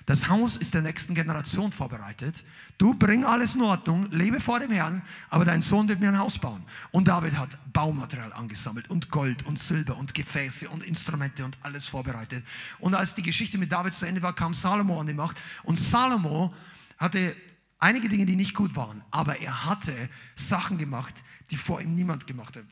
Das 0.09 0.27
Haus 0.31 0.57
ist 0.57 0.73
der 0.73 0.81
nächsten 0.81 1.15
Generation 1.15 1.71
vorbereitet. 1.71 2.43
Du 2.79 2.95
bring 2.95 3.27
alles 3.27 3.57
in 3.57 3.61
Ordnung, 3.61 4.11
lebe 4.11 4.41
vor 4.41 4.59
dem 4.59 4.71
Herrn, 4.71 5.03
aber 5.29 5.45
dein 5.45 5.61
Sohn 5.61 5.87
wird 5.87 6.01
mir 6.01 6.09
ein 6.09 6.19
Haus 6.19 6.39
bauen. 6.39 6.65
Und 6.93 7.09
David 7.09 7.37
hat 7.37 7.59
Baumaterial 7.75 8.33
angesammelt 8.33 8.89
und 8.89 9.11
Gold 9.11 9.45
und 9.45 9.59
Silber 9.59 9.99
und 9.99 10.15
Gefäße 10.15 10.71
und 10.71 10.83
Instrumente 10.83 11.45
und 11.45 11.59
alles 11.61 11.89
vorbereitet. 11.89 12.43
Und 12.79 12.95
als 12.95 13.17
die 13.17 13.23
Geschichte 13.23 13.59
mit 13.59 13.71
David 13.71 13.93
zu 13.93 14.07
Ende 14.07 14.23
war, 14.23 14.35
kam 14.35 14.55
Salomo 14.55 14.99
an 14.99 15.09
die 15.09 15.13
Macht. 15.13 15.37
Und 15.65 15.79
Salomo 15.79 16.55
hatte 16.97 17.37
Einige 17.81 18.09
Dinge, 18.09 18.27
die 18.27 18.35
nicht 18.35 18.55
gut 18.55 18.75
waren, 18.75 19.05
aber 19.13 19.39
er 19.39 19.67
hatte 19.67 20.09
Sachen 20.35 20.79
gemacht, 20.79 21.15
die 21.53 21.57
vor 21.57 21.81
ihm 21.81 21.95
niemand 21.95 22.27
gemacht 22.27 22.57
hat. 22.57 22.65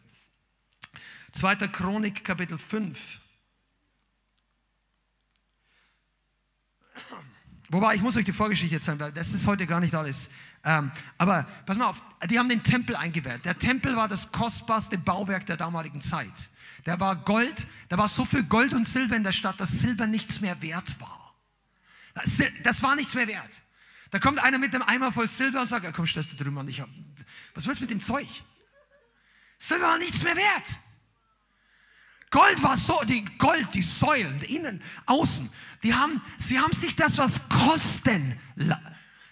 2. 1.30 1.68
Chronik, 1.68 2.24
Kapitel 2.24 2.58
5. 2.58 3.20
Wobei, 7.68 7.96
ich 7.96 8.02
muss 8.02 8.16
euch 8.16 8.24
die 8.24 8.32
Vorgeschichte 8.32 8.76
erzählen, 8.76 9.00
weil 9.00 9.12
das 9.12 9.32
ist 9.32 9.46
heute 9.46 9.66
gar 9.66 9.80
nicht 9.80 9.94
alles. 9.94 10.28
Ähm, 10.64 10.90
aber 11.18 11.44
pass 11.64 11.76
mal 11.76 11.86
auf, 11.86 12.02
die 12.30 12.38
haben 12.38 12.48
den 12.48 12.62
Tempel 12.62 12.94
eingeweiht. 12.94 13.44
Der 13.44 13.58
Tempel 13.58 13.96
war 13.96 14.06
das 14.06 14.30
kostbarste 14.30 14.98
Bauwerk 14.98 15.46
der 15.46 15.56
damaligen 15.56 16.00
Zeit. 16.00 16.50
Der 16.86 17.00
war 17.00 17.16
Gold, 17.16 17.66
da 17.88 17.98
war 17.98 18.06
so 18.06 18.24
viel 18.24 18.44
Gold 18.44 18.72
und 18.72 18.86
Silber 18.86 19.16
in 19.16 19.24
der 19.24 19.32
Stadt, 19.32 19.58
dass 19.58 19.80
Silber 19.80 20.06
nichts 20.06 20.40
mehr 20.40 20.60
wert 20.62 21.00
war. 21.00 21.34
Das 22.62 22.82
war 22.82 22.94
nichts 22.94 23.14
mehr 23.14 23.26
wert. 23.26 23.50
Da 24.10 24.20
kommt 24.20 24.38
einer 24.38 24.58
mit 24.58 24.74
einem 24.74 24.84
Eimer 24.84 25.12
voll 25.12 25.28
Silber 25.28 25.60
und 25.60 25.66
sagt, 25.66 25.92
komm, 25.94 26.06
stellst 26.06 26.32
du 26.32 26.36
drüben 26.36 26.56
an, 26.58 26.68
ich 26.68 26.80
hab, 26.80 26.88
was 27.54 27.66
willst 27.66 27.80
du 27.80 27.84
mit 27.84 27.90
dem 27.90 28.00
Zeug? 28.00 28.28
Silber 29.58 29.88
war 29.88 29.98
nichts 29.98 30.22
mehr 30.22 30.36
wert. 30.36 30.80
Gold 32.30 32.62
war 32.62 32.76
so, 32.76 33.00
die 33.04 33.24
Gold, 33.38 33.74
die 33.74 33.82
Säulen, 33.82 34.40
innen, 34.42 34.82
außen, 35.06 35.50
die 35.82 35.94
haben, 35.94 36.20
sie 36.38 36.58
haben 36.58 36.72
sich 36.72 36.96
das 36.96 37.18
was 37.18 37.48
kosten. 37.48 38.38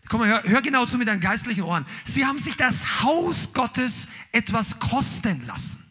Komm 0.09 0.21
mal, 0.21 0.29
hör, 0.29 0.43
hör 0.45 0.63
genau 0.63 0.87
zu 0.87 0.99
mit 0.99 1.09
deinen 1.09 1.21
geistlichen 1.21 1.63
Ohren. 1.63 1.87
Sie 2.05 2.27
haben 2.27 2.39
sich 2.39 2.57
das 2.57 3.03
Haus 3.03 3.53
Gottes 3.53 4.09
etwas 4.33 4.79
kosten 4.79 5.47
lassen. 5.47 5.83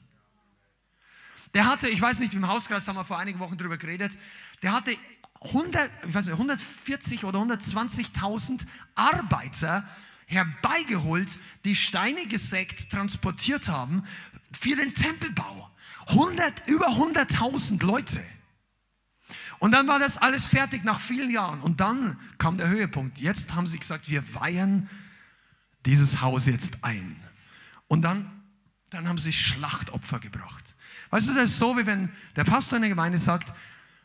Der 1.53 1.65
hatte, 1.65 1.87
ich 1.87 2.01
weiß 2.01 2.19
nicht, 2.19 2.33
im 2.33 2.47
Hauskreis 2.47 2.87
haben 2.87 2.95
wir 2.95 3.05
vor 3.05 3.19
einigen 3.19 3.39
Wochen 3.39 3.57
drüber 3.57 3.77
geredet, 3.77 4.17
der 4.61 4.73
hatte 4.73 4.95
100, 5.41 5.91
ich 6.07 6.13
weiß 6.13 6.25
nicht, 6.25 6.33
140 6.33 7.25
oder 7.25 7.39
120.000 7.39 8.61
Arbeiter 8.95 9.87
herbeigeholt, 10.25 11.37
die 11.65 11.75
Steine 11.75 12.25
gesägt, 12.27 12.89
transportiert 12.89 13.67
haben 13.67 14.03
für 14.51 14.75
den 14.75 14.93
Tempelbau. 14.93 15.69
100, 16.07 16.67
über 16.67 16.87
100.000 16.87 17.85
Leute. 17.85 18.23
Und 19.63 19.71
dann 19.71 19.87
war 19.87 19.97
das 19.97 20.17
alles 20.17 20.45
fertig 20.45 20.83
nach 20.83 20.99
vielen 20.99 21.29
Jahren. 21.29 21.61
Und 21.61 21.79
dann 21.79 22.19
kam 22.37 22.57
der 22.57 22.67
Höhepunkt. 22.67 23.17
Jetzt 23.19 23.55
haben 23.55 23.65
sie 23.65 23.79
gesagt, 23.79 24.09
wir 24.09 24.21
weihen 24.35 24.89
dieses 25.85 26.19
Haus 26.19 26.47
jetzt 26.47 26.83
ein. 26.83 27.15
Und 27.87 28.01
dann, 28.01 28.29
dann 28.89 29.07
haben 29.07 29.17
sie 29.17 29.31
Schlachtopfer 29.31 30.19
gebracht. 30.19 30.75
Weißt 31.11 31.29
du, 31.29 31.33
das 31.33 31.51
ist 31.51 31.59
so, 31.59 31.77
wie 31.77 31.85
wenn 31.85 32.09
der 32.35 32.43
Pastor 32.43 32.75
in 32.75 32.81
der 32.81 32.89
Gemeinde 32.89 33.17
sagt, 33.17 33.53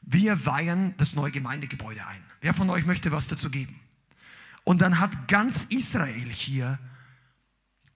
wir 0.03 0.47
weihen 0.47 0.95
das 0.97 1.17
neue 1.17 1.33
Gemeindegebäude 1.33 2.07
ein. 2.07 2.23
Wer 2.41 2.55
von 2.55 2.71
euch 2.71 2.87
möchte 2.87 3.11
was 3.11 3.27
dazu 3.27 3.51
geben? 3.51 3.81
Und 4.63 4.81
dann 4.81 5.01
hat 5.01 5.27
ganz 5.27 5.65
Israel 5.71 6.29
hier 6.29 6.79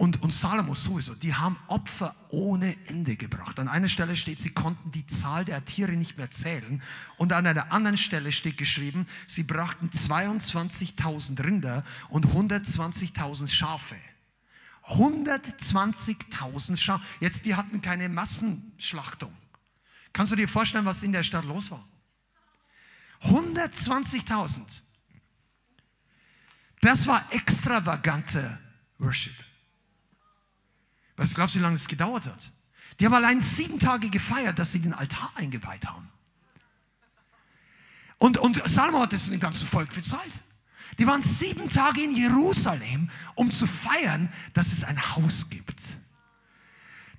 und, 0.03 0.20
und 0.20 0.32
Salomo 0.32 0.74
sowieso, 0.74 1.14
die 1.14 1.32
haben 1.32 1.57
Opfer 1.68 2.16
ohne 2.28 2.76
Ende 2.88 3.14
gebracht. 3.14 3.61
An 3.61 3.68
einer 3.68 3.88
Stelle 3.88 4.16
steht, 4.16 4.40
sie 4.40 4.50
konnten 4.50 4.90
die 4.90 5.07
Zahl 5.07 5.44
der 5.44 5.64
Tiere 5.64 5.92
nicht 5.92 6.18
mehr 6.18 6.28
zählen. 6.28 6.82
Und 7.18 7.32
an 7.32 7.46
einer 7.46 7.70
anderen 7.70 7.96
Stelle 7.96 8.32
steht 8.32 8.59
geschrieben, 8.59 9.07
sie 9.28 9.44
brachten 9.44 9.90
22.000 9.90 11.44
Rinder 11.44 11.84
und 12.09 12.26
120.000 12.26 13.46
Schafe. 13.46 13.94
120.000 14.86 16.76
Schafe. 16.76 17.05
Jetzt, 17.20 17.44
die 17.44 17.55
hatten 17.55 17.80
keine 17.80 18.09
Massenschlachtung. 18.09 19.32
Kannst 20.12 20.32
du 20.32 20.36
dir 20.36 20.48
vorstellen, 20.48 20.84
was 20.84 21.05
in 21.05 21.12
der 21.12 21.22
Stadt 21.22 21.44
los 21.44 21.70
war? 21.70 21.88
120.000. 23.26 24.62
Das 26.80 27.07
war 27.07 27.24
extravagante 27.32 28.59
Worship. 28.98 29.51
Was 31.22 31.34
glaubst 31.34 31.54
du, 31.54 31.60
wie 31.60 31.62
lange 31.62 31.76
es 31.76 31.86
gedauert 31.86 32.26
hat? 32.26 32.50
Die 32.98 33.06
haben 33.06 33.14
allein 33.14 33.40
sieben 33.40 33.78
Tage 33.78 34.10
gefeiert, 34.10 34.58
dass 34.58 34.72
sie 34.72 34.80
den 34.80 34.92
Altar 34.92 35.30
eingeweiht 35.36 35.86
haben. 35.86 36.08
Und, 38.18 38.38
und 38.38 38.60
Salomo 38.68 39.00
hat 39.02 39.12
das 39.12 39.30
dem 39.30 39.38
ganzen 39.38 39.68
Volk 39.68 39.94
bezahlt. 39.94 40.32
Die 40.98 41.06
waren 41.06 41.22
sieben 41.22 41.68
Tage 41.68 42.02
in 42.02 42.10
Jerusalem, 42.10 43.08
um 43.36 43.52
zu 43.52 43.68
feiern, 43.68 44.30
dass 44.52 44.72
es 44.72 44.82
ein 44.82 45.00
Haus 45.14 45.48
gibt. 45.48 45.96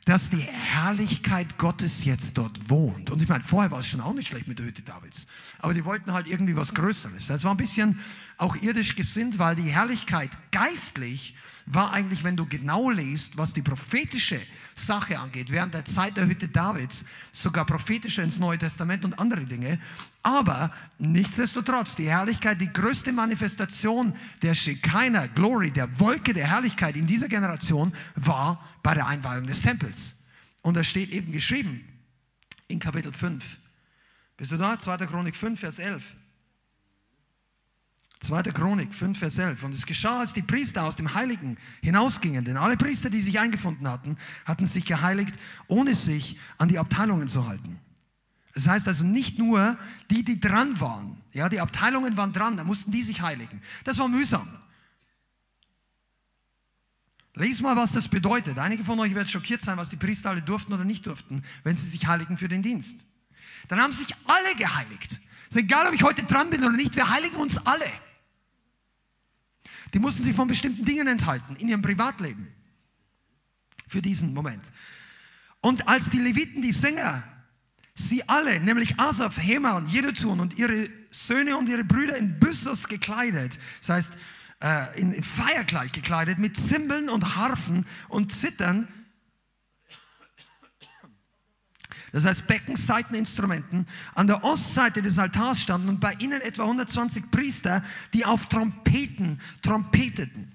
Dass 0.04 0.30
die 0.30 0.42
Herrlichkeit 0.42 1.58
Gottes 1.58 2.04
jetzt 2.04 2.38
dort 2.38 2.70
wohnt. 2.70 3.10
Und 3.10 3.22
ich 3.22 3.30
meine, 3.30 3.46
vorher 3.46 3.72
war 3.72 3.80
es 3.80 3.88
schon 3.88 4.02
auch 4.02 4.14
nicht 4.14 4.28
schlecht 4.28 4.50
mit 4.50 4.60
der 4.60 4.66
Hütte 4.66 4.82
Davids. 4.82 5.28
Aber 5.60 5.74
die 5.74 5.86
wollten 5.86 6.12
halt 6.12 6.28
irgendwie 6.28 6.58
was 6.58 6.74
Größeres. 6.74 7.28
Das 7.28 7.46
war 7.46 7.54
ein 7.54 7.58
bisschen 7.58 8.02
auch 8.38 8.58
irdisch 8.58 8.96
gesinnt, 8.96 9.40
weil 9.40 9.56
die 9.56 9.70
Herrlichkeit 9.70 10.32
geistlich 10.52 11.36
war 11.66 11.94
eigentlich, 11.94 12.24
wenn 12.24 12.36
du 12.36 12.46
genau 12.46 12.90
liest, 12.90 13.38
was 13.38 13.54
die 13.54 13.62
prophetische 13.62 14.40
Sache 14.76 15.20
angeht, 15.20 15.52
während 15.52 15.74
der 15.74 15.86
Zeit 15.86 16.18
der 16.18 16.28
Hütte 16.28 16.48
Davids, 16.48 17.06
sogar 17.32 17.66
prophetischer 17.66 18.24
ins 18.24 18.40
Neue 18.40 18.58
Testament 18.58 19.06
und 19.06 19.18
andere 19.20 19.46
Dinge. 19.46 19.80
Aber 20.24 20.72
nichtsdestotrotz, 20.98 21.96
die 21.96 22.10
Herrlichkeit, 22.10 22.60
die 22.60 22.72
größte 22.72 23.12
Manifestation 23.12 24.14
der 24.42 24.56
Shekinah 24.56 25.28
Glory, 25.28 25.72
der 25.72 26.00
Wolke 26.00 26.34
der 26.34 26.48
Herrlichkeit 26.48 26.96
in 26.98 27.08
dieser 27.08 27.28
Generation 27.28 27.94
war 28.16 28.64
bei 28.82 28.94
der 28.94 29.08
Einweihung 29.08 29.46
des 29.46 29.62
Tempels. 29.62 30.16
Und 30.62 30.76
da 30.76 30.84
steht 30.84 31.12
eben 31.12 31.32
geschrieben 31.32 31.84
in 32.68 32.80
Kapitel 32.80 33.14
5. 33.14 33.60
Bist 34.38 34.52
du 34.52 34.58
da? 34.58 34.78
2. 34.80 34.98
Chronik 35.06 35.36
5, 35.36 35.60
Vers 35.60 35.80
11. 35.80 36.14
2. 38.24 38.44
Chronik 38.44 38.94
5, 38.94 39.20
Vers 39.20 39.38
11. 39.38 39.64
Und 39.64 39.74
es 39.74 39.86
geschah, 39.86 40.22
als 40.22 40.34
die 40.34 40.42
Priester 40.42 40.84
aus 40.84 40.96
dem 40.96 41.14
Heiligen 41.14 41.58
hinausgingen, 41.82 42.46
denn 42.46 42.58
alle 42.58 42.78
Priester, 42.78 43.10
die 43.10 43.22
sich 43.22 43.40
eingefunden 43.40 43.88
hatten, 43.88 44.18
hatten 44.46 44.66
sich 44.66 44.86
geheiligt, 44.86 45.36
ohne 45.68 45.94
sich 45.94 46.40
an 46.58 46.70
die 46.70 46.80
Abteilungen 46.80 47.28
zu 47.28 47.48
halten. 47.48 47.80
Das 48.54 48.68
heißt 48.68 48.88
also 48.88 49.06
nicht 49.06 49.40
nur 49.40 49.78
die, 50.10 50.24
die 50.24 50.40
dran 50.40 50.80
waren. 50.80 51.22
Ja, 51.34 51.50
die 51.50 51.60
Abteilungen 51.60 52.16
waren 52.18 52.34
dran, 52.34 52.56
da 52.56 52.64
mussten 52.64 52.92
die 52.92 53.02
sich 53.02 53.22
heiligen. 53.22 53.62
Das 53.84 54.00
war 54.00 54.08
mühsam. 54.08 54.48
Lies 57.36 57.62
mal, 57.62 57.76
was 57.76 57.92
das 57.92 58.08
bedeutet. 58.08 58.60
Einige 58.60 58.84
von 58.84 59.00
euch 59.00 59.16
werden 59.16 59.28
schockiert 59.28 59.62
sein, 59.62 59.78
was 59.78 59.90
die 59.90 59.98
Priester 59.98 60.30
alle 60.30 60.44
durften 60.44 60.72
oder 60.72 60.86
nicht 60.86 61.08
durften, 61.08 61.42
wenn 61.64 61.76
sie 61.76 61.90
sich 61.90 62.06
heiligen 62.06 62.38
für 62.38 62.48
den 62.48 62.62
Dienst. 62.62 63.06
Dann 63.68 63.82
haben 63.82 63.92
sich 63.92 64.16
alle 64.26 64.56
geheiligt. 64.56 65.20
Es 65.50 65.56
ist 65.56 65.64
egal, 65.64 65.88
ob 65.88 65.94
ich 65.94 66.04
heute 66.04 66.24
dran 66.24 66.52
bin 66.52 66.64
oder 66.64 66.76
nicht, 66.76 66.96
wir 66.96 67.10
heiligen 67.10 67.38
uns 67.38 67.58
alle. 67.66 67.86
Die 69.94 70.00
mussten 70.00 70.24
sich 70.24 70.36
von 70.36 70.48
bestimmten 70.48 70.86
Dingen 70.86 71.08
enthalten 71.08 71.56
in 71.58 71.68
ihrem 71.68 71.82
Privatleben. 71.82 72.48
Für 73.88 74.02
diesen 74.02 74.34
Moment. 74.34 74.72
Und 75.62 75.88
als 75.88 76.10
die 76.10 76.20
Leviten, 76.20 76.62
die 76.62 76.74
Sänger, 76.74 77.24
sie 77.96 78.28
alle, 78.28 78.60
nämlich 78.60 79.00
Asaf, 79.00 79.38
Heman, 79.38 79.88
Jedutun 79.88 80.40
und 80.40 80.58
ihre 80.58 80.90
Söhne 81.12 81.58
und 81.58 81.70
ihre 81.70 81.84
Brüder 81.84 82.18
in 82.18 82.40
Byssos 82.40 82.88
gekleidet, 82.88 83.60
das 83.80 83.90
heißt 83.90 84.14
äh, 84.62 85.00
in 85.00 85.22
Feierkleid 85.22 85.94
gekleidet, 85.94 86.40
mit 86.40 86.58
Zimbeln 86.58 87.10
und 87.10 87.36
Harfen 87.36 87.86
und 88.10 88.34
Zittern, 88.34 88.88
das 92.14 92.26
heißt 92.26 92.46
Beckenseiteninstrumenten, 92.46 93.88
an 94.14 94.28
der 94.28 94.44
Ostseite 94.44 95.02
des 95.02 95.18
Altars 95.18 95.60
standen 95.60 95.90
und 95.90 96.00
bei 96.00 96.14
ihnen 96.20 96.42
etwa 96.42 96.64
120 96.64 97.32
Priester, 97.32 97.82
die 98.14 98.24
auf 98.24 98.46
Trompeten 98.46 99.42
trompeteten. 99.64 100.54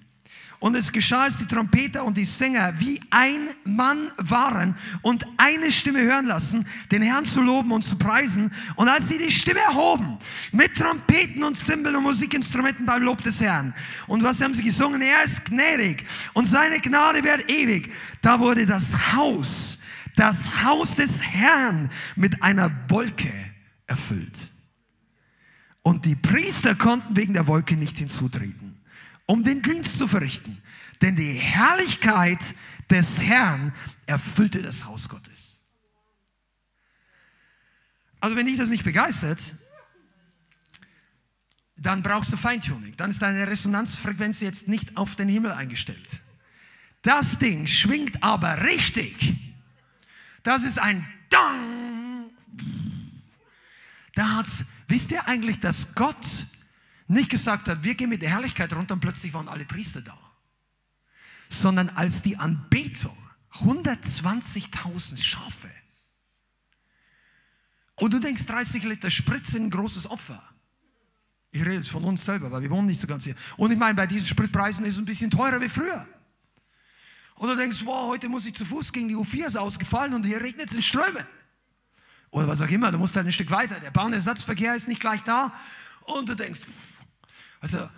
Und 0.61 0.77
es 0.77 0.91
geschah, 0.91 1.25
als 1.25 1.39
die 1.39 1.47
Trompeter 1.47 2.05
und 2.05 2.17
die 2.17 2.25
Sänger 2.25 2.75
wie 2.79 3.01
ein 3.11 3.51
Mann 3.65 4.11
waren 4.17 4.77
und 5.03 5.25
eine 5.37 5.71
Stimme 5.71 6.01
hören 6.01 6.27
lassen, 6.27 6.67
den 6.91 7.03
Herrn 7.03 7.25
zu 7.25 7.41
loben 7.41 7.71
und 7.71 7.85
zu 7.85 7.97
preisen. 7.97 8.53
Und 8.75 8.89
als 8.89 9.09
sie 9.09 9.19
die 9.19 9.31
Stimme 9.31 9.61
erhoben, 9.61 10.19
mit 10.51 10.77
Trompeten 10.77 11.45
und 11.45 11.57
Zimbeln 11.57 11.95
und 11.97 12.03
Musikinstrumenten 12.05 12.87
beim 12.87 13.03
Lob 13.03 13.23
des 13.23 13.41
Herrn. 13.41 13.73
Und 14.09 14.25
was 14.25 14.41
haben 14.41 14.55
sie 14.55 14.65
gesungen? 14.65 15.01
Er 15.01 15.23
ist 15.23 15.45
gnädig 15.45 16.05
und 16.35 16.47
seine 16.47 16.81
Gnade 16.81 17.23
wird 17.23 17.49
ewig. 17.51 17.93
Da 18.21 18.41
wurde 18.41 18.67
das 18.67 19.13
Haus 19.13 19.79
das 20.19 20.65
Haus 20.65 20.97
des 20.97 21.21
Herrn 21.21 21.91
mit 22.17 22.43
einer 22.43 22.73
Wolke 22.91 23.33
erfüllt. 23.87 24.51
Und 25.83 26.05
die 26.05 26.17
Priester 26.17 26.75
konnten 26.75 27.17
wegen 27.17 27.35
der 27.35 27.47
Wolke 27.47 27.77
nicht 27.77 27.97
hinzutreten, 27.97 28.81
um 29.27 29.45
den 29.45 29.63
Dienst 29.63 29.97
zu 29.97 30.09
verrichten. 30.09 30.61
Denn 31.01 31.15
die 31.15 31.35
Herrlichkeit 31.35 32.41
des 32.91 33.21
Herrn 33.23 33.73
erfüllte 34.07 34.61
das 34.61 34.85
Haus 34.87 35.09
Gottes. 35.09 35.59
Also 38.21 38.35
wenn 38.35 38.47
dich 38.47 38.57
das 38.57 38.69
nicht 38.69 38.83
begeistert, 38.83 39.55
dann 41.77 42.03
brauchst 42.03 42.33
du 42.33 42.37
Feintuning. 42.37 42.97
Dann 42.97 43.11
ist 43.11 43.23
deine 43.23 43.47
Resonanzfrequenz 43.47 44.41
jetzt 44.41 44.67
nicht 44.67 44.97
auf 44.97 45.15
den 45.15 45.29
Himmel 45.29 45.53
eingestellt. 45.53 46.21
Das 47.03 47.39
Ding 47.39 47.69
schwingt 47.69 48.21
aber 48.25 48.65
richtig 48.65 49.48
das 50.49 50.65
ist 50.65 50.79
ein 50.79 51.07
Dong. 51.29 52.31
Da 54.15 54.37
hat's, 54.37 54.65
wisst 54.89 55.13
ihr 55.13 55.29
eigentlich, 55.29 55.61
dass 55.61 55.95
Gott 55.95 56.47
nicht 57.07 57.31
gesagt 57.31 57.69
hat, 57.69 57.85
wir 57.85 57.95
gehen 57.95 58.09
mit 58.09 58.23
der 58.23 58.31
Herrlichkeit 58.31 58.73
runter 58.73 58.95
und 58.95 59.01
plötzlich 59.01 59.35
waren 59.35 59.47
alle 59.47 59.67
Priester 59.67 60.01
da, 60.01 60.19
sondern 61.51 61.91
als 61.91 62.23
die 62.23 62.39
Anbetung 62.39 63.17
120.000 63.53 65.23
Schafe 65.23 65.71
und 67.97 68.15
du 68.15 68.19
denkst 68.19 68.47
30 68.47 68.85
Liter 68.85 69.11
Sprit 69.11 69.45
sind 69.45 69.65
ein 69.65 69.71
großes 69.71 70.11
Opfer. 70.11 70.43
Ich 71.51 71.61
rede 71.61 71.75
jetzt 71.75 71.91
von 71.91 72.05
uns 72.05 72.25
selber, 72.25 72.51
weil 72.51 72.63
wir 72.63 72.71
wohnen 72.71 72.87
nicht 72.87 73.01
so 73.01 73.07
ganz 73.07 73.25
hier. 73.25 73.35
Und 73.59 73.71
ich 73.71 73.79
meine, 73.79 73.95
bei 73.95 74.07
diesen 74.07 74.27
Spritpreisen 74.27 74.87
ist 74.87 74.95
es 74.95 75.01
ein 75.01 75.05
bisschen 75.05 75.31
teurer 75.31 75.61
wie 75.61 75.69
früher. 75.69 76.07
Und 77.39 77.49
du 77.49 77.57
denkst, 77.57 77.85
wow, 77.85 78.09
heute 78.09 78.29
muss 78.29 78.47
ich 78.47 78.55
zu 78.55 78.65
Fuß 78.65 78.93
gehen, 78.93 79.09
die 79.09 79.17
U4 79.17 79.47
ist 79.47 79.57
ausgefallen 79.57 80.13
und 80.13 80.27
hier 80.27 80.41
regnet 80.41 80.71
es 80.71 80.75
in 80.75 80.83
Strömen. 80.83 81.25
Oder 82.31 82.49
was 82.49 82.61
auch 82.61 82.69
immer, 82.69 82.91
du 82.91 82.99
musst 82.99 83.15
halt 83.15 83.27
ein 83.27 83.33
Stück 83.33 83.51
weiter. 83.51 83.79
Der 83.79 83.93
Bahnersatzverkehr 83.93 84.75
ist 84.75 84.89
nicht 84.89 85.01
gleich 85.01 85.23
da. 85.23 85.55
Und 86.03 86.29
du 86.29 86.35
denkst, 86.35 86.61
also, 87.61 87.89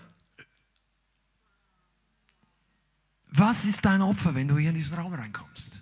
was 3.29 3.65
ist 3.65 3.83
dein 3.85 4.03
Opfer, 4.03 4.35
wenn 4.35 4.47
du 4.47 4.59
hier 4.59 4.69
in 4.69 4.75
diesen 4.75 4.97
Raum 4.97 5.15
reinkommst? 5.15 5.81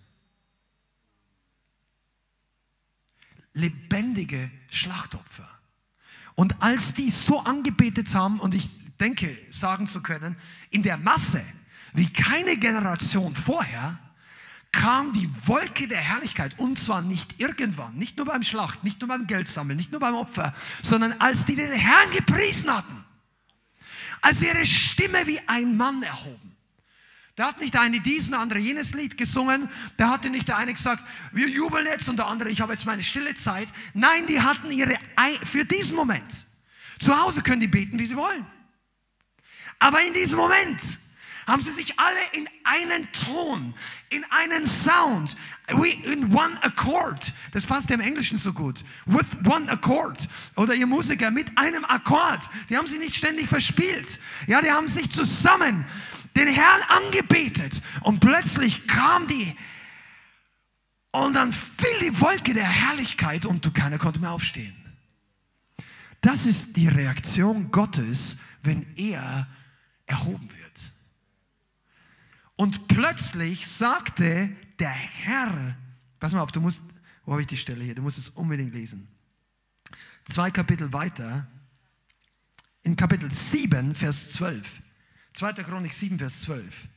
Lebendige 3.54 4.52
Schlachtopfer. 4.70 5.48
Und 6.36 6.62
als 6.62 6.94
die 6.94 7.10
so 7.10 7.40
angebetet 7.40 8.14
haben, 8.14 8.38
und 8.38 8.54
ich 8.54 8.68
denke, 8.98 9.36
sagen 9.50 9.88
zu 9.88 10.00
können, 10.00 10.36
in 10.70 10.84
der 10.84 10.96
Masse, 10.96 11.44
wie 11.92 12.12
keine 12.12 12.56
Generation 12.56 13.34
vorher, 13.34 13.98
kam 14.72 15.12
die 15.12 15.28
Wolke 15.46 15.88
der 15.88 15.98
Herrlichkeit 15.98 16.58
und 16.58 16.78
zwar 16.78 17.00
nicht 17.02 17.40
irgendwann, 17.40 17.96
nicht 17.96 18.16
nur 18.16 18.26
beim 18.26 18.42
Schlacht, 18.42 18.84
nicht 18.84 19.00
nur 19.00 19.08
beim 19.08 19.26
Geldsammeln, 19.26 19.76
nicht 19.76 19.92
nur 19.92 20.00
beim 20.00 20.14
Opfer, 20.14 20.54
sondern 20.82 21.12
als 21.14 21.44
die 21.44 21.56
den 21.56 21.72
Herrn 21.72 22.10
gepriesen 22.10 22.74
hatten, 22.74 23.04
als 24.20 24.42
ihre 24.42 24.66
Stimme 24.66 25.26
wie 25.26 25.40
ein 25.46 25.76
Mann 25.76 26.02
erhoben. 26.02 26.56
Da 27.38 27.46
hat 27.46 27.60
nicht 27.60 27.72
der 27.72 27.82
eine 27.82 28.00
diesen, 28.00 28.32
der 28.32 28.40
andere 28.40 28.58
jenes 28.58 28.94
Lied 28.94 29.16
gesungen. 29.16 29.70
Da 29.96 30.10
hatte 30.10 30.28
nicht 30.28 30.48
der 30.48 30.56
eine 30.56 30.72
gesagt, 30.72 31.04
wir 31.30 31.48
jubeln 31.48 31.86
jetzt 31.86 32.08
und 32.08 32.16
der 32.16 32.26
andere, 32.26 32.50
ich 32.50 32.60
habe 32.60 32.72
jetzt 32.72 32.84
meine 32.84 33.04
stille 33.04 33.32
Zeit. 33.34 33.68
Nein, 33.94 34.26
die 34.26 34.40
hatten 34.40 34.72
ihre, 34.72 34.98
für 35.44 35.64
diesen 35.64 35.94
Moment. 35.94 36.46
Zu 36.98 37.16
Hause 37.16 37.42
können 37.42 37.60
die 37.60 37.68
beten, 37.68 37.96
wie 37.96 38.06
sie 38.06 38.16
wollen. 38.16 38.44
Aber 39.78 40.02
in 40.02 40.14
diesem 40.14 40.36
Moment 40.36 40.80
haben 41.48 41.62
sie 41.62 41.72
sich 41.72 41.98
alle 41.98 42.20
in 42.32 42.48
einen 42.62 43.10
Ton, 43.10 43.74
in 44.10 44.24
einen 44.30 44.66
Sound, 44.66 45.36
in 46.04 46.32
one 46.32 46.62
accord. 46.62 47.32
Das 47.52 47.64
passt 47.64 47.90
im 47.90 48.00
Englischen 48.00 48.36
so 48.36 48.52
gut. 48.52 48.84
With 49.06 49.26
one 49.44 49.68
accord. 49.70 50.28
Oder 50.56 50.74
ihr 50.74 50.86
Musiker 50.86 51.30
mit 51.30 51.56
einem 51.56 51.84
Akkord. 51.86 52.48
Die 52.68 52.76
haben 52.76 52.86
sie 52.86 52.98
nicht 52.98 53.16
ständig 53.16 53.48
verspielt. 53.48 54.20
Ja, 54.46 54.60
die 54.60 54.70
haben 54.70 54.88
sich 54.88 55.10
zusammen 55.10 55.86
den 56.36 56.48
Herrn 56.48 56.82
angebetet. 56.82 57.80
Und 58.02 58.20
plötzlich 58.20 58.86
kam 58.86 59.26
die 59.26 59.56
und 61.10 61.34
dann 61.34 61.52
fiel 61.52 62.10
die 62.10 62.20
Wolke 62.20 62.52
der 62.52 62.68
Herrlichkeit 62.68 63.46
und 63.46 63.74
keiner 63.74 63.96
konnte 63.96 64.20
mehr 64.20 64.32
aufstehen. 64.32 64.76
Das 66.20 66.44
ist 66.44 66.76
die 66.76 66.88
Reaktion 66.88 67.70
Gottes, 67.70 68.36
wenn 68.62 68.86
er 68.96 69.48
erhoben 70.04 70.50
wird. 70.50 70.57
Und 72.58 72.88
plötzlich 72.88 73.68
sagte 73.68 74.50
der 74.80 74.90
Herr, 74.90 75.76
pass 76.18 76.32
mal 76.32 76.40
auf, 76.40 76.50
du 76.50 76.60
musst, 76.60 76.82
wo 77.24 77.30
habe 77.30 77.42
ich 77.42 77.46
die 77.46 77.56
Stelle 77.56 77.84
hier? 77.84 77.94
Du 77.94 78.02
musst 78.02 78.18
es 78.18 78.30
unbedingt 78.30 78.74
lesen. 78.74 79.06
Zwei 80.24 80.50
Kapitel 80.50 80.92
weiter, 80.92 81.46
in 82.82 82.96
Kapitel 82.96 83.30
7, 83.30 83.94
Vers 83.94 84.30
12. 84.30 84.82
2. 85.34 85.52
Chronik 85.52 85.92
7, 85.92 86.18
Vers 86.18 86.42
12. 86.42 86.88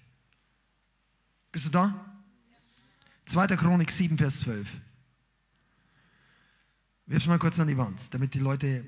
Bist 1.51 1.67
du 1.67 1.69
da? 1.69 2.05
2. 3.27 3.47
Chronik 3.55 3.91
7, 3.91 4.17
Vers 4.17 4.39
12. 4.39 4.67
Wirf 7.05 7.27
mal 7.27 7.37
kurz 7.37 7.59
an 7.59 7.67
die 7.67 7.77
Wand, 7.77 8.11
damit 8.15 8.33
die 8.33 8.39
Leute 8.39 8.83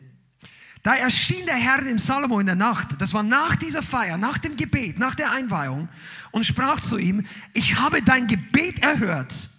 da 0.84 0.96
erschien 0.96 1.46
der 1.46 1.56
Herr 1.56 1.82
dem 1.82 1.98
Salomo 1.98 2.42
in 2.42 2.46
der 2.46 2.56
Nacht, 2.56 3.02
das 3.02 3.14
war 3.14 3.24
nach 3.24 3.56
dieser 3.56 3.82
Feier, 3.82 4.18
nach 4.18 4.38
dem 4.38 4.58
Gebet, 4.58 5.00
nach 5.00 5.16
der 5.16 5.32
Einweihung, 5.32 5.88
und 6.32 6.46
sprach 6.46 6.82
zu 6.82 6.98
ihm, 6.98 7.26
ich 7.54 7.78
habe 7.78 8.02
dein 8.02 8.28
Gebet 8.28 8.80
erhört 8.80 9.50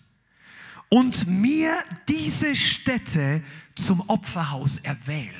und 0.91 1.27
mir 1.27 1.83
diese 2.09 2.55
Stätte 2.55 3.43
zum 3.75 4.01
Opferhaus 4.09 4.79
erwählt. 4.79 5.35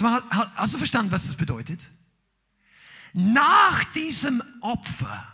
Hast 0.00 0.74
du 0.74 0.78
verstanden, 0.78 1.12
was 1.12 1.26
das 1.26 1.36
bedeutet? 1.36 1.80
Nach 3.12 3.84
diesem 3.84 4.42
Opfer, 4.60 5.26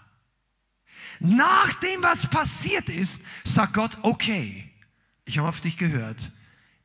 nach 1.18 1.72
dem, 1.74 2.02
was 2.02 2.26
passiert 2.28 2.90
ist, 2.90 3.22
sagt 3.42 3.72
Gott, 3.72 3.98
okay, 4.02 4.70
ich 5.24 5.38
habe 5.38 5.48
auf 5.48 5.60
dich 5.62 5.76
gehört, 5.76 6.30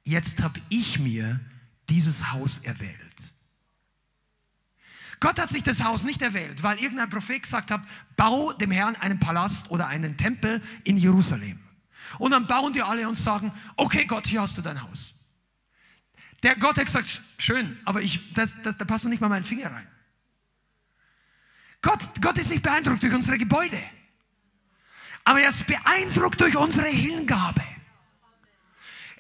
jetzt 0.04 0.42
habe 0.42 0.60
ich 0.70 1.00
mir 1.00 1.40
dieses 1.90 2.32
Haus 2.32 2.60
erwählt. 2.60 3.00
Gott 5.20 5.38
hat 5.38 5.50
sich 5.50 5.64
das 5.64 5.84
Haus 5.84 6.04
nicht 6.04 6.22
erwählt, 6.22 6.64
weil 6.64 6.80
irgendein 6.80 7.10
Prophet 7.10 7.42
gesagt 7.42 7.72
hat, 7.72 7.82
bau 8.16 8.54
dem 8.54 8.72
Herrn 8.72 8.96
einen 8.96 9.20
Palast 9.20 9.70
oder 9.70 9.88
einen 9.88 10.16
Tempel 10.16 10.62
in 10.86 10.98
Jerusalem. 10.98 11.60
Und 12.18 12.32
dann 12.32 12.48
bauen 12.48 12.72
die 12.72 12.82
alle 12.82 13.08
und 13.08 13.16
sagen, 13.16 13.52
okay 13.76 14.06
Gott, 14.06 14.28
hier 14.28 14.42
hast 14.42 14.58
du 14.58 14.62
dein 14.62 14.82
Haus. 14.82 15.16
Der 16.42 16.56
Gott 16.56 16.78
hat 16.78 16.86
gesagt, 16.86 17.22
schön, 17.38 17.78
aber 17.84 18.02
ich, 18.02 18.34
das, 18.34 18.56
das, 18.64 18.78
da 18.78 18.86
passt 18.86 19.04
noch 19.04 19.10
nicht 19.10 19.20
mal 19.20 19.28
mein 19.28 19.44
Finger 19.44 19.72
rein. 19.72 19.88
Gott, 21.82 22.00
Gott 22.22 22.38
ist 22.38 22.50
nicht 22.50 22.64
beeindruckt 22.64 23.04
durch 23.04 23.14
unsere 23.14 23.38
Gebäude, 23.38 23.82
aber 25.26 25.42
er 25.42 25.50
ist 25.50 25.68
beeindruckt 25.68 26.40
durch 26.40 26.56
unsere 26.56 26.88
Hingabe. 26.88 27.64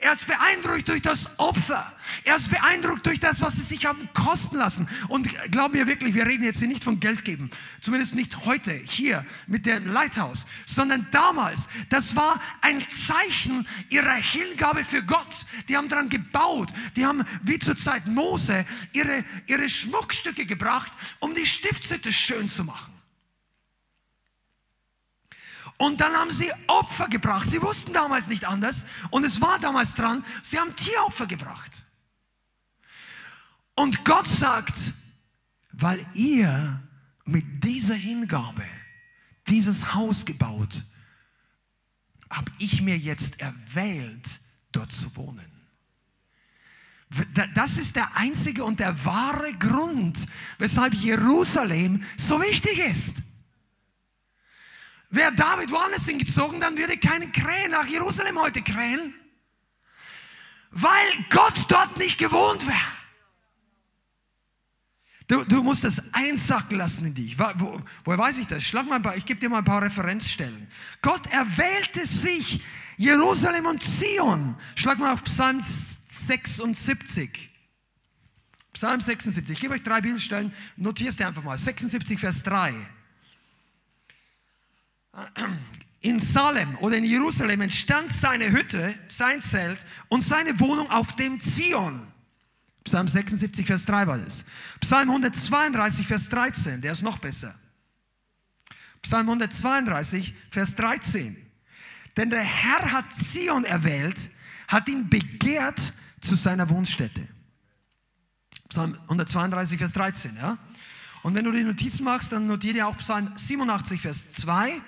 Er 0.01 0.13
ist 0.13 0.27
beeindruckt 0.27 0.87
durch 0.87 1.01
das 1.01 1.29
Opfer. 1.37 1.91
Er 2.23 2.37
ist 2.37 2.49
beeindruckt 2.49 3.05
durch 3.05 3.19
das, 3.19 3.41
was 3.41 3.57
sie 3.57 3.63
sich 3.63 3.85
haben 3.85 4.07
kosten 4.13 4.55
lassen. 4.55 4.87
Und 5.09 5.27
glaub 5.51 5.73
mir 5.73 5.87
wirklich, 5.87 6.15
wir 6.15 6.25
reden 6.25 6.45
jetzt 6.45 6.59
hier 6.59 6.69
nicht 6.69 6.85
von 6.85 7.01
Geld 7.01 7.25
geben. 7.25 7.49
Zumindest 7.81 8.15
nicht 8.15 8.45
heute, 8.45 8.71
hier 8.71 9.25
mit 9.45 9.65
dem 9.65 9.91
Lighthouse. 9.91 10.45
Sondern 10.65 11.05
damals, 11.11 11.67
das 11.89 12.15
war 12.15 12.41
ein 12.61 12.87
Zeichen 12.87 13.67
ihrer 13.89 14.13
Hingabe 14.13 14.85
für 14.85 15.03
Gott. 15.03 15.45
Die 15.67 15.75
haben 15.75 15.89
daran 15.89 16.07
gebaut. 16.07 16.71
Die 16.95 17.05
haben, 17.05 17.25
wie 17.43 17.59
zur 17.59 17.75
Zeit 17.75 18.07
Mose, 18.07 18.65
ihre, 18.93 19.25
ihre 19.47 19.67
Schmuckstücke 19.67 20.45
gebracht, 20.45 20.93
um 21.19 21.35
die 21.35 21.45
Stiftshütte 21.45 22.13
schön 22.13 22.47
zu 22.47 22.63
machen. 22.63 22.98
Und 25.79 26.01
dann 26.01 26.13
haben 26.13 26.29
sie 26.29 26.51
Opfer 26.67 27.07
gebracht. 27.07 27.49
Sie 27.49 27.61
wussten 27.61 27.93
damals 27.93 28.27
nicht 28.27 28.43
anders. 28.43 28.85
Und 29.11 29.23
es 29.23 29.39
war 29.39 29.59
damals 29.59 29.95
dran, 29.95 30.25
sie 30.43 30.59
haben 30.59 30.75
Tieropfer 30.75 31.25
gebracht. 31.25 31.85
Und 33.75 34.03
Gott 34.03 34.27
sagt, 34.27 34.77
weil 35.71 36.05
ihr 36.13 36.83
mit 37.23 37.63
dieser 37.63 37.95
Hingabe 37.95 38.65
dieses 39.47 39.93
Haus 39.95 40.25
gebaut, 40.25 40.83
habe 42.29 42.51
ich 42.57 42.81
mir 42.81 42.97
jetzt 42.97 43.39
erwählt, 43.39 44.41
dort 44.73 44.91
zu 44.91 45.15
wohnen. 45.15 45.49
Das 47.55 47.77
ist 47.77 47.95
der 47.95 48.17
einzige 48.17 48.65
und 48.65 48.81
der 48.81 49.05
wahre 49.05 49.53
Grund, 49.53 50.27
weshalb 50.57 50.93
Jerusalem 50.93 52.03
so 52.17 52.41
wichtig 52.41 52.79
ist. 52.79 53.15
Wäre 55.09 55.33
David 55.33 55.71
woanders 55.71 56.05
hingezogen, 56.05 56.59
dann 56.59 56.77
würde 56.77 56.97
keine 56.97 57.31
Krähe 57.31 57.67
nach 57.69 57.87
Jerusalem 57.87 58.39
heute 58.39 58.61
krähen, 58.61 59.15
weil 60.69 61.25
Gott 61.31 61.65
dort 61.67 61.97
nicht 61.97 62.19
gewohnt 62.19 62.67
wäre. 62.67 62.77
Du, 65.27 65.43
du, 65.43 65.63
musst 65.63 65.83
das 65.83 66.01
einsacken 66.11 66.77
lassen 66.77 67.05
in 67.05 67.13
dich. 67.13 67.37
Wo, 67.37 67.81
woher 68.03 68.17
weiß 68.17 68.39
ich 68.39 68.47
das? 68.47 68.63
Schlag 68.63 68.87
mal 68.87 68.95
ein 68.95 69.03
paar, 69.03 69.15
ich 69.15 69.25
gebe 69.25 69.39
dir 69.39 69.49
mal 69.49 69.59
ein 69.59 69.63
paar 69.63 69.81
Referenzstellen. 69.81 70.67
Gott 71.03 71.27
erwählte 71.27 72.05
sich 72.05 72.61
Jerusalem 72.97 73.67
und 73.67 73.83
Zion. 73.83 74.55
Schlag 74.75 74.97
mal 74.97 75.13
auf 75.13 75.23
Psalm 75.23 75.61
76. 76.27 77.51
Psalm 78.73 78.99
76. 79.01 79.55
Ich 79.55 79.61
gebe 79.61 79.75
euch 79.75 79.83
drei 79.83 80.01
Bibelstellen, 80.01 80.51
notierst 80.77 81.19
dir 81.19 81.27
einfach 81.27 81.43
mal. 81.43 81.57
76, 81.57 82.19
Vers 82.19 82.41
3 82.43 82.73
in 86.01 86.19
Salem 86.19 86.77
oder 86.77 86.97
in 86.97 87.03
Jerusalem 87.03 87.61
entstand 87.61 88.11
seine 88.11 88.51
Hütte, 88.51 88.95
sein 89.07 89.41
Zelt 89.41 89.79
und 90.07 90.23
seine 90.23 90.59
Wohnung 90.59 90.89
auf 90.89 91.15
dem 91.15 91.39
Zion. 91.39 92.07
Psalm 92.83 93.07
76, 93.07 93.65
Vers 93.65 93.85
3 93.85 94.07
war 94.07 94.17
das. 94.17 94.45
Psalm 94.79 95.09
132, 95.09 96.07
Vers 96.07 96.29
13, 96.29 96.81
der 96.81 96.93
ist 96.93 97.03
noch 97.03 97.17
besser. 97.17 97.53
Psalm 99.01 99.27
132, 99.27 100.33
Vers 100.49 100.75
13. 100.75 101.37
Denn 102.17 102.29
der 102.29 102.41
Herr 102.41 102.91
hat 102.91 103.15
Zion 103.15 103.65
erwählt, 103.65 104.31
hat 104.67 104.87
ihn 104.89 105.09
begehrt 105.09 105.93
zu 106.21 106.35
seiner 106.35 106.69
Wohnstätte. 106.69 107.27
Psalm 108.69 108.97
132, 109.03 109.77
Vers 109.77 109.93
13. 109.93 110.35
Ja? 110.37 110.57
Und 111.23 111.35
wenn 111.35 111.45
du 111.45 111.51
die 111.51 111.63
Notizen 111.63 112.03
machst, 112.05 112.31
dann 112.31 112.47
notiere 112.47 112.73
dir 112.73 112.87
auch 112.87 112.97
Psalm 112.97 113.31
87, 113.35 114.01
Vers 114.01 114.29
2. 114.31 114.81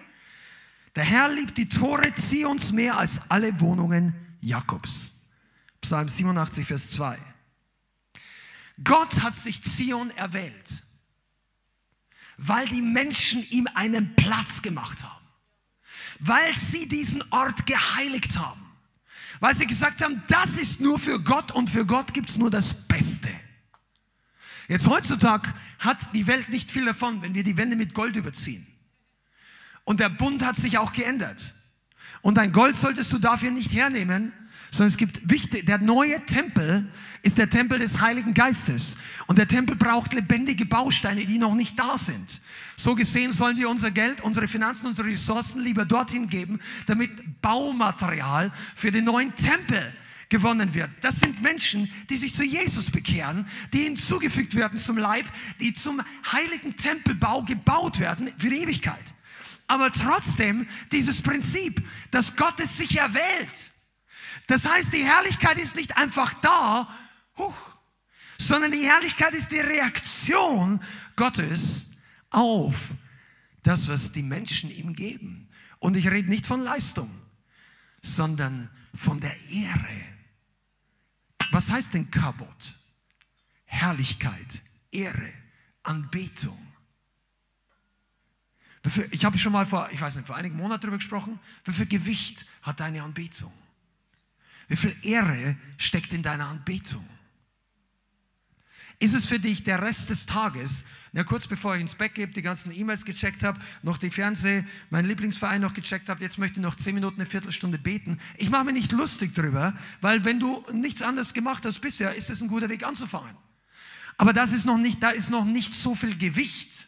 Der 0.95 1.03
Herr 1.03 1.29
liebt 1.29 1.57
die 1.57 1.69
Tore 1.69 2.13
Zions 2.13 2.71
mehr 2.71 2.97
als 2.97 3.21
alle 3.29 3.59
Wohnungen 3.59 4.13
Jakobs. 4.41 5.11
Psalm 5.79 6.09
87, 6.09 6.67
Vers 6.67 6.91
2. 6.91 7.17
Gott 8.83 9.21
hat 9.21 9.35
sich 9.35 9.61
Zion 9.63 10.11
erwählt, 10.11 10.83
weil 12.37 12.67
die 12.67 12.81
Menschen 12.81 13.47
ihm 13.49 13.67
einen 13.73 14.15
Platz 14.15 14.61
gemacht 14.61 15.03
haben, 15.03 15.25
weil 16.19 16.55
sie 16.57 16.87
diesen 16.87 17.23
Ort 17.31 17.65
geheiligt 17.65 18.37
haben, 18.37 18.61
weil 19.39 19.55
sie 19.55 19.67
gesagt 19.67 20.01
haben, 20.01 20.23
das 20.27 20.57
ist 20.57 20.81
nur 20.81 20.99
für 20.99 21.19
Gott 21.19 21.51
und 21.51 21.69
für 21.69 21.85
Gott 21.85 22.13
gibt 22.13 22.29
es 22.29 22.37
nur 22.37 22.49
das 22.49 22.73
Beste. 22.87 23.29
Jetzt 24.67 24.87
heutzutage 24.87 25.53
hat 25.79 26.13
die 26.15 26.27
Welt 26.27 26.49
nicht 26.49 26.71
viel 26.71 26.85
davon, 26.85 27.21
wenn 27.21 27.33
wir 27.33 27.43
die 27.43 27.57
Wände 27.57 27.75
mit 27.75 27.93
Gold 27.93 28.15
überziehen. 28.15 28.70
Und 29.83 29.99
der 29.99 30.09
Bund 30.09 30.45
hat 30.45 30.55
sich 30.55 30.77
auch 30.77 30.93
geändert. 30.93 31.53
Und 32.21 32.37
dein 32.37 32.51
Gold 32.51 32.75
solltest 32.75 33.11
du 33.13 33.17
dafür 33.17 33.51
nicht 33.51 33.73
hernehmen, 33.73 34.31
sondern 34.71 34.87
es 34.87 34.97
gibt 34.97 35.29
wichtig, 35.29 35.65
der 35.65 35.79
neue 35.79 36.25
Tempel 36.25 36.89
ist 37.23 37.37
der 37.37 37.49
Tempel 37.49 37.79
des 37.79 37.99
Heiligen 37.99 38.33
Geistes. 38.33 38.95
Und 39.27 39.37
der 39.37 39.47
Tempel 39.47 39.75
braucht 39.75 40.13
lebendige 40.13 40.65
Bausteine, 40.65 41.25
die 41.25 41.37
noch 41.37 41.55
nicht 41.55 41.77
da 41.77 41.97
sind. 41.97 42.41
So 42.77 42.95
gesehen 42.95 43.33
sollen 43.33 43.57
wir 43.57 43.69
unser 43.69 43.91
Geld, 43.91 44.21
unsere 44.21 44.47
Finanzen, 44.47 44.87
unsere 44.87 45.09
Ressourcen 45.09 45.61
lieber 45.61 45.83
dorthin 45.83 46.29
geben, 46.29 46.59
damit 46.85 47.41
Baumaterial 47.41 48.51
für 48.73 48.91
den 48.91 49.05
neuen 49.05 49.35
Tempel 49.35 49.93
gewonnen 50.29 50.73
wird. 50.73 50.89
Das 51.01 51.19
sind 51.19 51.41
Menschen, 51.41 51.91
die 52.09 52.15
sich 52.15 52.33
zu 52.33 52.45
Jesus 52.45 52.89
bekehren, 52.89 53.45
die 53.73 53.83
hinzugefügt 53.83 54.55
werden 54.55 54.79
zum 54.79 54.97
Leib, 54.97 55.25
die 55.59 55.73
zum 55.73 56.01
heiligen 56.31 56.77
Tempelbau 56.77 57.43
gebaut 57.43 57.99
werden 57.99 58.31
für 58.37 58.49
die 58.49 58.61
Ewigkeit. 58.61 59.03
Aber 59.71 59.89
trotzdem 59.89 60.67
dieses 60.91 61.21
Prinzip, 61.21 61.81
dass 62.11 62.35
Gott 62.35 62.59
es 62.59 62.75
sich 62.75 62.97
erwählt. 62.97 63.71
Das 64.47 64.65
heißt, 64.65 64.91
die 64.91 65.05
Herrlichkeit 65.05 65.57
ist 65.57 65.77
nicht 65.77 65.95
einfach 65.95 66.33
da, 66.41 66.93
huch, 67.37 67.77
sondern 68.37 68.73
die 68.73 68.85
Herrlichkeit 68.85 69.33
ist 69.33 69.49
die 69.49 69.61
Reaktion 69.61 70.81
Gottes 71.15 71.85
auf 72.31 72.89
das, 73.63 73.87
was 73.87 74.11
die 74.11 74.23
Menschen 74.23 74.69
ihm 74.69 74.93
geben. 74.93 75.47
Und 75.79 75.95
ich 75.95 76.11
rede 76.11 76.27
nicht 76.27 76.47
von 76.47 76.59
Leistung, 76.59 77.09
sondern 78.01 78.69
von 78.93 79.21
der 79.21 79.39
Ehre. 79.47 80.01
Was 81.51 81.71
heißt 81.71 81.93
denn 81.93 82.11
Kabot? 82.11 82.77
Herrlichkeit, 83.63 84.63
Ehre, 84.91 85.31
Anbetung. 85.83 86.70
Ich 89.11 89.25
habe 89.25 89.37
schon 89.37 89.53
mal 89.53 89.65
vor, 89.65 89.89
ich 89.91 90.01
weiß 90.01 90.15
nicht, 90.15 90.25
vor 90.25 90.35
einigen 90.35 90.57
Monaten 90.57 90.81
darüber 90.81 90.97
gesprochen. 90.97 91.39
Wie 91.65 91.71
viel 91.71 91.85
Gewicht 91.85 92.45
hat 92.63 92.79
deine 92.79 93.03
Anbetung? 93.03 93.53
Wie 94.67 94.75
viel 94.75 94.95
Ehre 95.03 95.55
steckt 95.77 96.13
in 96.13 96.23
deiner 96.23 96.47
Anbetung? 96.47 97.05
Ist 99.01 99.15
es 99.15 99.25
für 99.25 99.39
dich 99.39 99.63
der 99.63 99.81
Rest 99.81 100.11
des 100.11 100.27
Tages, 100.27 100.85
na, 101.11 101.23
kurz 101.23 101.47
bevor 101.47 101.75
ich 101.75 101.81
ins 101.81 101.95
Bett 101.95 102.13
gehe, 102.13 102.27
die 102.27 102.43
ganzen 102.43 102.71
E-Mails 102.71 103.03
gecheckt 103.03 103.41
habe, 103.41 103.59
noch 103.81 103.97
die 103.97 104.11
Fernseh, 104.11 104.63
mein 104.91 105.05
Lieblingsverein 105.05 105.59
noch 105.59 105.73
gecheckt 105.73 106.07
habe, 106.07 106.21
jetzt 106.21 106.37
möchte 106.37 106.59
ich 106.59 106.63
noch 106.63 106.75
zehn 106.75 106.93
Minuten, 106.93 107.19
eine 107.19 107.29
Viertelstunde 107.29 107.79
beten. 107.79 108.19
Ich 108.37 108.51
mache 108.51 108.65
mich 108.65 108.75
nicht 108.75 108.91
lustig 108.91 109.33
drüber, 109.33 109.75
weil 110.01 110.23
wenn 110.23 110.39
du 110.39 110.63
nichts 110.71 111.01
anderes 111.01 111.33
gemacht 111.33 111.65
hast 111.65 111.79
bisher, 111.79 112.13
ist 112.13 112.29
es 112.29 112.41
ein 112.41 112.47
guter 112.47 112.69
Weg 112.69 112.85
anzufangen. 112.85 113.35
Aber 114.17 114.33
das 114.33 114.51
ist 114.51 114.65
noch 114.65 114.77
nicht, 114.77 115.01
da 115.01 115.09
ist 115.09 115.31
noch 115.31 115.45
nicht 115.45 115.73
so 115.73 115.95
viel 115.95 116.15
Gewicht 116.15 116.87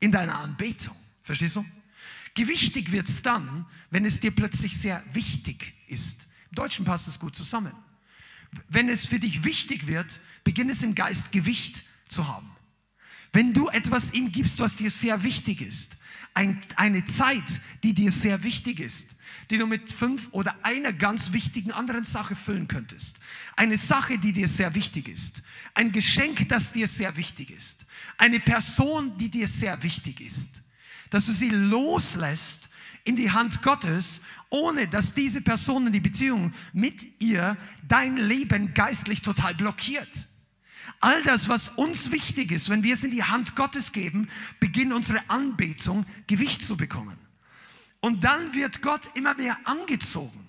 in 0.00 0.10
deiner 0.10 0.38
Anbetung. 0.38 0.96
Verstehst 1.22 1.56
du? 1.56 1.64
Gewichtig 2.34 2.92
wird 2.92 3.08
es 3.08 3.22
dann, 3.22 3.66
wenn 3.90 4.04
es 4.04 4.20
dir 4.20 4.30
plötzlich 4.30 4.76
sehr 4.76 5.02
wichtig 5.12 5.74
ist. 5.86 6.26
Im 6.50 6.56
Deutschen 6.56 6.84
passt 6.84 7.08
es 7.08 7.18
gut 7.18 7.36
zusammen. 7.36 7.72
Wenn 8.68 8.88
es 8.88 9.06
für 9.06 9.18
dich 9.18 9.44
wichtig 9.44 9.86
wird, 9.86 10.20
beginnt 10.44 10.70
es 10.70 10.82
im 10.82 10.94
Geist 10.94 11.32
Gewicht 11.32 11.84
zu 12.08 12.28
haben. 12.28 12.50
Wenn 13.32 13.54
du 13.54 13.68
etwas 13.68 14.12
ihm 14.12 14.30
gibst, 14.30 14.60
was 14.60 14.76
dir 14.76 14.90
sehr 14.90 15.22
wichtig 15.22 15.62
ist, 15.62 15.96
ein, 16.34 16.58
eine 16.76 17.04
Zeit, 17.04 17.60
die 17.82 17.92
dir 17.92 18.12
sehr 18.12 18.42
wichtig 18.42 18.80
ist, 18.80 19.16
die 19.50 19.58
du 19.58 19.66
mit 19.66 19.90
fünf 19.90 20.28
oder 20.32 20.54
einer 20.64 20.92
ganz 20.92 21.32
wichtigen 21.32 21.72
anderen 21.72 22.04
Sache 22.04 22.36
füllen 22.36 22.68
könntest. 22.68 23.18
Eine 23.56 23.76
Sache, 23.76 24.18
die 24.18 24.32
dir 24.32 24.48
sehr 24.48 24.74
wichtig 24.74 25.08
ist. 25.08 25.42
Ein 25.74 25.92
Geschenk, 25.92 26.48
das 26.48 26.72
dir 26.72 26.88
sehr 26.88 27.16
wichtig 27.16 27.50
ist. 27.50 27.84
Eine 28.16 28.40
Person, 28.40 29.16
die 29.18 29.30
dir 29.30 29.48
sehr 29.48 29.82
wichtig 29.82 30.20
ist. 30.20 30.61
Dass 31.12 31.26
du 31.26 31.32
sie 31.32 31.50
loslässt 31.50 32.70
in 33.04 33.16
die 33.16 33.30
Hand 33.30 33.60
Gottes, 33.60 34.22
ohne 34.48 34.88
dass 34.88 35.12
diese 35.12 35.42
Person 35.42 35.88
in 35.88 35.92
die 35.92 36.00
Beziehung 36.00 36.54
mit 36.72 37.20
ihr 37.20 37.58
dein 37.86 38.16
Leben 38.16 38.72
geistlich 38.72 39.20
total 39.20 39.54
blockiert. 39.54 40.26
All 41.00 41.22
das, 41.24 41.50
was 41.50 41.68
uns 41.68 42.12
wichtig 42.12 42.50
ist, 42.50 42.70
wenn 42.70 42.82
wir 42.82 42.94
es 42.94 43.04
in 43.04 43.10
die 43.10 43.24
Hand 43.24 43.56
Gottes 43.56 43.92
geben, 43.92 44.30
beginnt 44.58 44.94
unsere 44.94 45.20
Anbetung 45.28 46.06
Gewicht 46.28 46.64
zu 46.64 46.78
bekommen. 46.78 47.18
Und 48.00 48.24
dann 48.24 48.54
wird 48.54 48.80
Gott 48.80 49.10
immer 49.14 49.34
mehr 49.34 49.58
angezogen. 49.64 50.48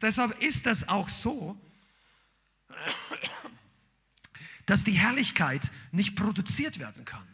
Deshalb 0.00 0.42
ist 0.42 0.66
das 0.66 0.88
auch 0.88 1.08
so, 1.08 1.56
dass 4.66 4.82
die 4.82 4.92
Herrlichkeit 4.92 5.70
nicht 5.92 6.16
produziert 6.16 6.80
werden 6.80 7.04
kann. 7.04 7.31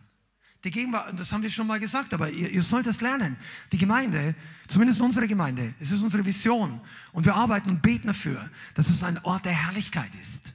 Die 0.68 0.72
Gegenwart, 0.72 1.18
das 1.18 1.32
haben 1.32 1.42
wir 1.42 1.48
schon 1.48 1.66
mal 1.66 1.80
gesagt, 1.80 2.12
aber 2.12 2.28
ihr, 2.28 2.50
ihr 2.50 2.62
sollt 2.62 2.86
das 2.86 3.00
lernen. 3.00 3.38
Die 3.72 3.78
Gemeinde, 3.78 4.34
zumindest 4.66 5.00
unsere 5.00 5.26
Gemeinde, 5.26 5.72
es 5.80 5.92
ist 5.92 6.02
unsere 6.02 6.26
Vision 6.26 6.82
und 7.12 7.24
wir 7.24 7.34
arbeiten 7.36 7.70
und 7.70 7.80
beten 7.80 8.08
dafür, 8.08 8.50
dass 8.74 8.90
es 8.90 9.02
ein 9.02 9.16
Ort 9.24 9.46
der 9.46 9.54
Herrlichkeit 9.54 10.14
ist. 10.20 10.52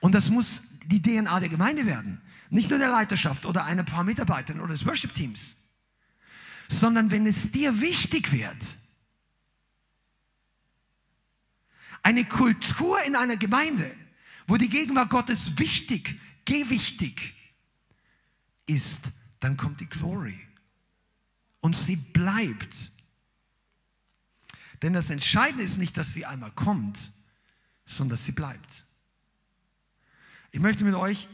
Und 0.00 0.14
das 0.14 0.28
muss 0.28 0.60
die 0.84 1.00
DNA 1.00 1.40
der 1.40 1.48
Gemeinde 1.48 1.86
werden. 1.86 2.20
Nicht 2.50 2.68
nur 2.68 2.78
der 2.78 2.90
Leiterschaft 2.90 3.46
oder 3.46 3.64
ein 3.64 3.82
paar 3.86 4.04
Mitarbeitern 4.04 4.60
oder 4.60 4.74
des 4.74 4.84
Worship-Teams, 4.84 5.56
sondern 6.68 7.10
wenn 7.10 7.26
es 7.26 7.50
dir 7.50 7.80
wichtig 7.80 8.30
wird, 8.30 8.76
eine 12.02 12.26
Kultur 12.26 13.02
in 13.04 13.16
einer 13.16 13.38
Gemeinde, 13.38 13.90
wo 14.46 14.58
die 14.58 14.68
Gegenwart 14.68 15.08
Gottes 15.08 15.58
wichtig, 15.58 16.20
gewichtig 16.44 17.35
ist, 18.66 19.10
dann 19.40 19.56
kommt 19.56 19.80
die 19.80 19.88
Glory. 19.88 20.38
Und 21.60 21.76
sie 21.76 21.96
bleibt. 21.96 22.92
Denn 24.82 24.92
das 24.92 25.10
Entscheidende 25.10 25.64
ist 25.64 25.78
nicht, 25.78 25.96
dass 25.96 26.12
sie 26.12 26.26
einmal 26.26 26.50
kommt, 26.52 27.10
sondern 27.84 28.14
dass 28.14 28.24
sie 28.24 28.32
bleibt. 28.32 28.84
Ich 30.50 30.60
möchte 30.60 30.84
mit 30.84 30.94
euch, 30.94 31.28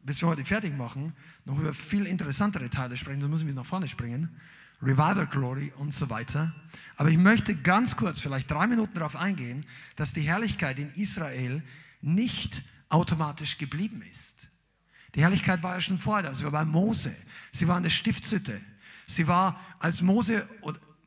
bis 0.00 0.20
wir 0.22 0.28
heute 0.28 0.44
fertig 0.44 0.76
machen, 0.76 1.12
noch 1.44 1.58
über 1.58 1.74
viel 1.74 2.06
interessantere 2.06 2.70
Teile 2.70 2.96
sprechen. 2.96 3.20
Da 3.20 3.28
müssen 3.28 3.46
wir 3.46 3.54
nach 3.54 3.66
vorne 3.66 3.88
springen. 3.88 4.38
Revival 4.80 5.26
Glory 5.26 5.72
und 5.76 5.92
so 5.92 6.08
weiter. 6.08 6.54
Aber 6.96 7.10
ich 7.10 7.18
möchte 7.18 7.56
ganz 7.56 7.96
kurz, 7.96 8.20
vielleicht 8.20 8.50
drei 8.50 8.66
Minuten 8.66 8.94
darauf 8.94 9.16
eingehen, 9.16 9.66
dass 9.96 10.12
die 10.12 10.20
Herrlichkeit 10.20 10.78
in 10.78 10.90
Israel 10.94 11.62
nicht 12.00 12.62
automatisch 12.88 13.58
geblieben 13.58 14.02
ist. 14.02 14.37
Die 15.14 15.22
Herrlichkeit 15.22 15.62
war 15.62 15.74
ja 15.74 15.80
schon 15.80 15.98
vorher. 15.98 16.34
Sie 16.34 16.44
war 16.44 16.50
bei 16.50 16.64
Mose. 16.64 17.14
Sie 17.52 17.66
war 17.66 17.76
in 17.76 17.82
der 17.82 17.90
Stiftshütte. 17.90 18.60
Sie 19.06 19.26
war, 19.26 19.58
als 19.78 20.02
Mose 20.02 20.46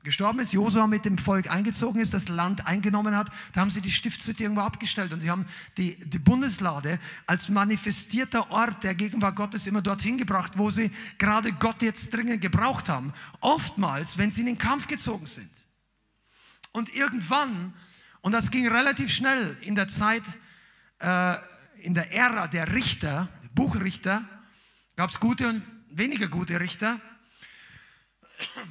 gestorben 0.04 0.40
ist, 0.40 0.54
Josua 0.54 0.88
mit 0.88 1.06
dem 1.06 1.18
Volk 1.18 1.50
eingezogen 1.50 2.02
ist, 2.02 2.14
das 2.14 2.28
Land 2.28 2.66
eingenommen 2.66 3.16
hat, 3.16 3.30
da 3.54 3.62
haben 3.62 3.70
sie 3.70 3.82
die 3.82 3.92
Stiftshütte 3.92 4.44
irgendwo 4.44 4.62
abgestellt 4.62 5.14
und 5.14 5.22
sie 5.22 5.30
haben 5.30 5.46
die, 5.78 5.96
die 6.10 6.20
Bundeslade 6.20 7.00
als 7.28 7.50
manifestierter 7.50 8.50
Ort 8.52 8.84
der 8.84 8.96
Gegenwart 8.96 9.36
Gottes 9.36 9.68
immer 9.68 9.82
dorthin 9.82 10.18
gebracht, 10.18 10.54
wo 10.58 10.70
sie 10.70 10.92
gerade 11.18 11.54
Gott 11.54 11.82
jetzt 11.82 12.14
dringend 12.14 12.42
gebraucht 12.42 12.90
haben. 12.90 13.14
Oftmals, 13.40 14.18
wenn 14.18 14.32
sie 14.32 14.42
in 14.42 14.48
den 14.48 14.58
Kampf 14.58 14.88
gezogen 14.88 15.26
sind. 15.26 15.52
Und 16.72 16.94
irgendwann, 16.96 17.74
und 18.22 18.32
das 18.32 18.50
ging 18.50 18.68
relativ 18.68 19.12
schnell 19.12 19.58
in 19.62 19.76
der 19.76 19.88
Zeit, 19.88 20.24
äh, 21.00 21.36
in 21.82 21.94
der 21.94 22.12
Ära 22.14 22.48
der 22.48 22.74
Richter, 22.74 23.30
Buchrichter, 23.54 24.24
gab 24.96 25.10
es 25.10 25.20
gute 25.20 25.48
und 25.48 25.64
weniger 25.90 26.28
gute 26.28 26.60
Richter. 26.60 27.00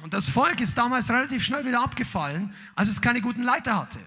Und 0.01 0.13
das 0.13 0.29
Volk 0.29 0.59
ist 0.59 0.77
damals 0.77 1.09
relativ 1.09 1.43
schnell 1.43 1.65
wieder 1.65 1.81
abgefallen, 1.81 2.53
als 2.75 2.89
es 2.89 3.01
keine 3.01 3.21
guten 3.21 3.43
Leiter 3.43 3.77
hatte. 3.77 3.99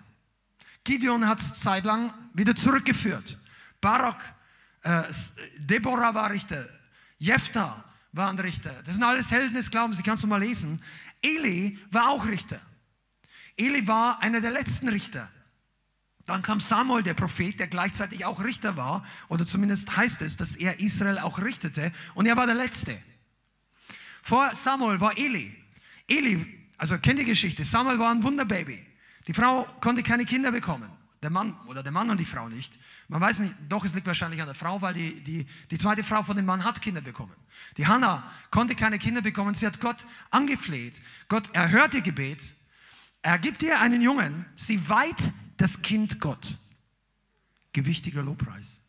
Gideon 0.84 1.26
hat 1.26 1.40
es 1.40 1.54
zeitlang 1.54 2.12
wieder 2.34 2.54
zurückgeführt. 2.54 3.38
Barak, 3.80 4.34
äh, 4.82 5.04
Deborah 5.56 6.14
war 6.14 6.30
Richter, 6.30 6.68
Jephthah 7.18 7.84
war 8.12 8.28
ein 8.28 8.38
Richter. 8.38 8.82
Das 8.84 8.94
sind 8.94 9.04
alles 9.04 9.30
Helden 9.30 9.54
des 9.54 9.70
Glaubens, 9.70 9.96
die 9.96 10.02
kannst 10.02 10.24
du 10.24 10.28
mal 10.28 10.40
lesen. 10.40 10.82
Eli 11.22 11.78
war 11.90 12.10
auch 12.10 12.26
Richter. 12.26 12.60
Eli 13.56 13.86
war 13.86 14.20
einer 14.22 14.40
der 14.40 14.50
letzten 14.50 14.88
Richter. 14.88 15.30
Dann 16.26 16.42
kam 16.42 16.58
Samuel, 16.60 17.02
der 17.02 17.14
Prophet, 17.14 17.60
der 17.60 17.66
gleichzeitig 17.66 18.24
auch 18.24 18.42
Richter 18.42 18.76
war, 18.76 19.04
oder 19.28 19.44
zumindest 19.44 19.96
heißt 19.96 20.22
es, 20.22 20.36
dass 20.36 20.56
er 20.56 20.80
Israel 20.80 21.18
auch 21.18 21.40
richtete, 21.40 21.92
und 22.14 22.26
er 22.26 22.36
war 22.36 22.46
der 22.46 22.54
Letzte. 22.54 22.96
Vor 24.22 24.54
Samuel 24.54 25.00
war 25.00 25.18
Eli. 25.18 25.54
Eli, 26.08 26.46
also 26.78 26.98
kennt 26.98 27.18
die 27.18 27.24
Geschichte, 27.24 27.64
Samuel 27.64 27.98
war 27.98 28.10
ein 28.10 28.22
Wunderbaby. 28.22 28.84
Die 29.26 29.34
Frau 29.34 29.64
konnte 29.80 30.02
keine 30.02 30.24
Kinder 30.24 30.50
bekommen. 30.50 30.90
Der 31.22 31.30
Mann 31.30 31.56
oder 31.66 31.82
der 31.82 31.92
Mann 31.92 32.10
und 32.10 32.20
die 32.20 32.26
Frau 32.26 32.50
nicht. 32.50 32.78
Man 33.08 33.18
weiß 33.20 33.38
nicht, 33.38 33.54
doch 33.68 33.82
es 33.84 33.94
liegt 33.94 34.06
wahrscheinlich 34.06 34.40
an 34.42 34.46
der 34.46 34.54
Frau, 34.54 34.82
weil 34.82 34.92
die, 34.92 35.24
die, 35.24 35.46
die 35.70 35.78
zweite 35.78 36.02
Frau 36.02 36.22
von 36.22 36.36
dem 36.36 36.44
Mann 36.44 36.64
hat 36.64 36.82
Kinder 36.82 37.00
bekommen. 37.00 37.32
Die 37.78 37.86
Hannah 37.86 38.30
konnte 38.50 38.74
keine 38.74 38.98
Kinder 38.98 39.22
bekommen. 39.22 39.54
Sie 39.54 39.66
hat 39.66 39.80
Gott 39.80 40.04
angefleht. 40.30 41.00
Gott 41.28 41.48
erhört 41.54 41.94
ihr 41.94 42.02
Gebet. 42.02 42.54
Er 43.22 43.38
gibt 43.38 43.62
ihr 43.62 43.80
einen 43.80 44.02
Jungen. 44.02 44.44
Sie 44.54 44.86
weiht 44.90 45.16
das 45.56 45.82
Kind 45.82 46.20
Gott. 46.20 46.58
Gewichtiger 47.72 48.22
Lobpreis. 48.22 48.80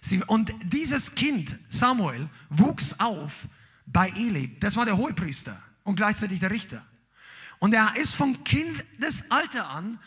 Sie, 0.00 0.22
und 0.24 0.52
dieses 0.64 1.14
Kind, 1.14 1.58
Samuel, 1.70 2.28
wuchs 2.50 2.98
auf 3.00 3.48
bei 3.86 4.10
Eli. 4.10 4.58
Das 4.60 4.76
war 4.76 4.84
der 4.84 4.98
Hohepriester 4.98 5.60
und 5.82 5.96
gleichzeitig 5.96 6.40
der 6.40 6.50
Richter. 6.50 6.84
Und 7.58 7.72
er 7.72 7.96
ist 7.96 8.14
vom 8.14 8.44
Kindesalter 8.44 9.68
an 9.70 9.98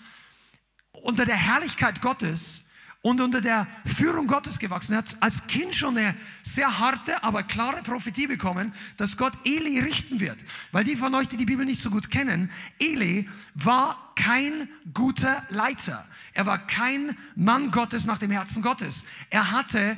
unter 0.91 1.25
der 1.25 1.35
Herrlichkeit 1.35 2.01
Gottes 2.01 2.66
und 3.01 3.21
unter 3.21 3.41
der 3.41 3.67
Führung 3.85 4.27
Gottes 4.27 4.59
gewachsen. 4.59 4.93
Er 4.93 4.99
hat 4.99 5.17
als 5.19 5.45
Kind 5.47 5.75
schon 5.75 5.97
eine 5.97 6.15
sehr 6.41 6.79
harte, 6.79 7.23
aber 7.23 7.43
klare 7.43 7.81
Prophetie 7.83 8.27
bekommen, 8.27 8.73
dass 8.97 9.17
Gott 9.17 9.33
Eli 9.45 9.79
richten 9.79 10.19
wird. 10.19 10.37
Weil 10.71 10.83
die 10.83 10.95
von 10.95 11.13
euch, 11.15 11.27
die 11.27 11.37
die 11.37 11.45
Bibel 11.45 11.65
nicht 11.65 11.81
so 11.81 11.89
gut 11.89 12.11
kennen, 12.11 12.49
Eli 12.79 13.29
war 13.53 14.13
kein 14.15 14.69
guter 14.93 15.45
Leiter. 15.49 16.05
Er 16.33 16.45
war 16.45 16.65
kein 16.65 17.17
Mann 17.35 17.71
Gottes 17.71 18.05
nach 18.05 18.17
dem 18.17 18.31
Herzen 18.31 18.61
Gottes. 18.61 19.05
Er 19.29 19.51
hatte 19.51 19.97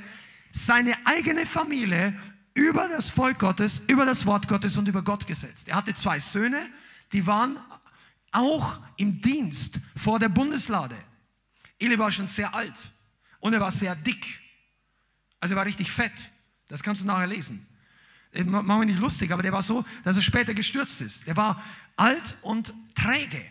seine 0.52 0.96
eigene 1.06 1.46
Familie 1.46 2.16
über 2.54 2.88
das 2.88 3.10
Volk 3.10 3.40
Gottes, 3.40 3.82
über 3.88 4.06
das 4.06 4.26
Wort 4.26 4.48
Gottes 4.48 4.78
und 4.78 4.88
über 4.88 5.02
Gott 5.02 5.26
gesetzt. 5.26 5.70
Er 5.70 5.78
hatte 5.78 5.94
zwei 5.94 6.20
Söhne, 6.20 6.60
die 7.14 7.26
waren 7.26 7.58
auch 8.32 8.80
im 8.98 9.22
Dienst 9.22 9.80
vor 9.96 10.20
der 10.20 10.30
Bundeslade. 10.30 10.96
Eli 11.80 11.98
war 11.98 12.12
schon 12.12 12.28
sehr 12.28 12.54
alt 12.54 12.92
und 13.40 13.54
er 13.54 13.60
war 13.60 13.72
sehr 13.72 13.96
dick. 13.96 14.42
Also 15.40 15.56
er 15.56 15.58
war 15.58 15.66
richtig 15.66 15.92
fett. 15.92 16.30
Das 16.68 16.84
kannst 16.84 17.02
du 17.02 17.08
nachher 17.08 17.28
lesen. 17.28 17.66
Machen 18.46 18.68
wir 18.68 18.86
nicht 18.86 19.00
lustig, 19.00 19.32
aber 19.32 19.42
der 19.42 19.54
war 19.54 19.64
so, 19.64 19.84
dass 20.04 20.16
er 20.16 20.22
später 20.22 20.54
gestürzt 20.54 21.02
ist. 21.02 21.26
Der 21.26 21.36
war 21.36 21.64
alt 21.96 22.38
und 22.42 22.74
träge. 22.94 23.44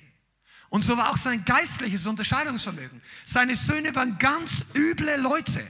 Und 0.68 0.82
so 0.82 0.96
war 0.96 1.10
auch 1.10 1.16
sein 1.16 1.44
geistliches 1.44 2.06
Unterscheidungsvermögen. 2.06 3.00
Seine 3.24 3.56
Söhne 3.56 3.94
waren 3.94 4.18
ganz 4.18 4.64
üble 4.74 5.16
Leute. 5.16 5.66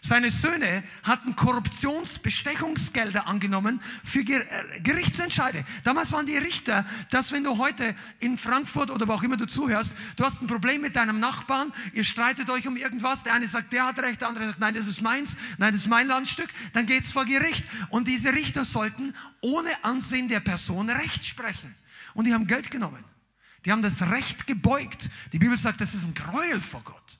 Seine 0.00 0.30
Söhne 0.30 0.84
hatten 1.02 1.34
Korruptionsbestechungsgelder 1.34 3.26
angenommen 3.26 3.80
für 4.04 4.20
äh, 4.20 4.80
Gerichtsentscheide. 4.80 5.64
Damals 5.82 6.12
waren 6.12 6.26
die 6.26 6.36
Richter, 6.36 6.86
dass 7.10 7.32
wenn 7.32 7.42
du 7.42 7.58
heute 7.58 7.96
in 8.20 8.38
Frankfurt 8.38 8.90
oder 8.90 9.08
wo 9.08 9.12
auch 9.12 9.22
immer 9.24 9.36
du 9.36 9.46
zuhörst, 9.46 9.96
du 10.16 10.24
hast 10.24 10.40
ein 10.40 10.46
Problem 10.46 10.82
mit 10.82 10.94
deinem 10.94 11.18
Nachbarn, 11.18 11.72
ihr 11.92 12.04
streitet 12.04 12.48
euch 12.50 12.68
um 12.68 12.76
irgendwas, 12.76 13.24
der 13.24 13.34
eine 13.34 13.48
sagt, 13.48 13.72
der 13.72 13.86
hat 13.86 13.98
recht, 13.98 14.20
der 14.20 14.28
andere 14.28 14.46
sagt, 14.46 14.60
nein, 14.60 14.74
das 14.74 14.86
ist 14.86 15.02
meins, 15.02 15.36
nein, 15.58 15.72
das 15.72 15.82
ist 15.82 15.88
mein 15.88 16.06
Landstück, 16.06 16.48
dann 16.72 16.86
geht 16.86 17.04
es 17.04 17.12
vor 17.12 17.24
Gericht. 17.24 17.64
Und 17.90 18.06
diese 18.06 18.32
Richter 18.32 18.64
sollten 18.64 19.14
ohne 19.40 19.84
Ansehen 19.84 20.28
der 20.28 20.40
Person 20.40 20.90
Recht 20.90 21.26
sprechen. 21.26 21.74
Und 22.14 22.26
die 22.26 22.34
haben 22.34 22.46
Geld 22.46 22.70
genommen. 22.70 23.04
Die 23.64 23.72
haben 23.72 23.82
das 23.82 24.00
Recht 24.02 24.46
gebeugt. 24.46 25.10
Die 25.32 25.38
Bibel 25.38 25.56
sagt, 25.56 25.80
das 25.80 25.94
ist 25.94 26.04
ein 26.04 26.14
Gräuel 26.14 26.60
vor 26.60 26.82
Gott. 26.82 27.18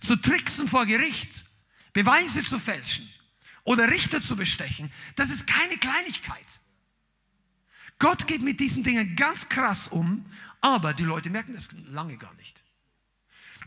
Zu 0.00 0.16
tricksen 0.16 0.66
vor 0.66 0.86
Gericht 0.86 1.44
Beweise 1.92 2.42
zu 2.42 2.58
fälschen 2.58 3.08
oder 3.64 3.90
Richter 3.90 4.20
zu 4.20 4.36
bestechen, 4.36 4.90
das 5.16 5.30
ist 5.30 5.46
keine 5.46 5.76
Kleinigkeit. 5.76 6.60
Gott 7.98 8.26
geht 8.26 8.42
mit 8.42 8.58
diesen 8.58 8.82
Dingen 8.82 9.14
ganz 9.14 9.48
krass 9.48 9.88
um, 9.88 10.26
aber 10.60 10.94
die 10.94 11.04
Leute 11.04 11.30
merken 11.30 11.54
das 11.54 11.70
lange 11.88 12.16
gar 12.16 12.34
nicht. 12.34 12.62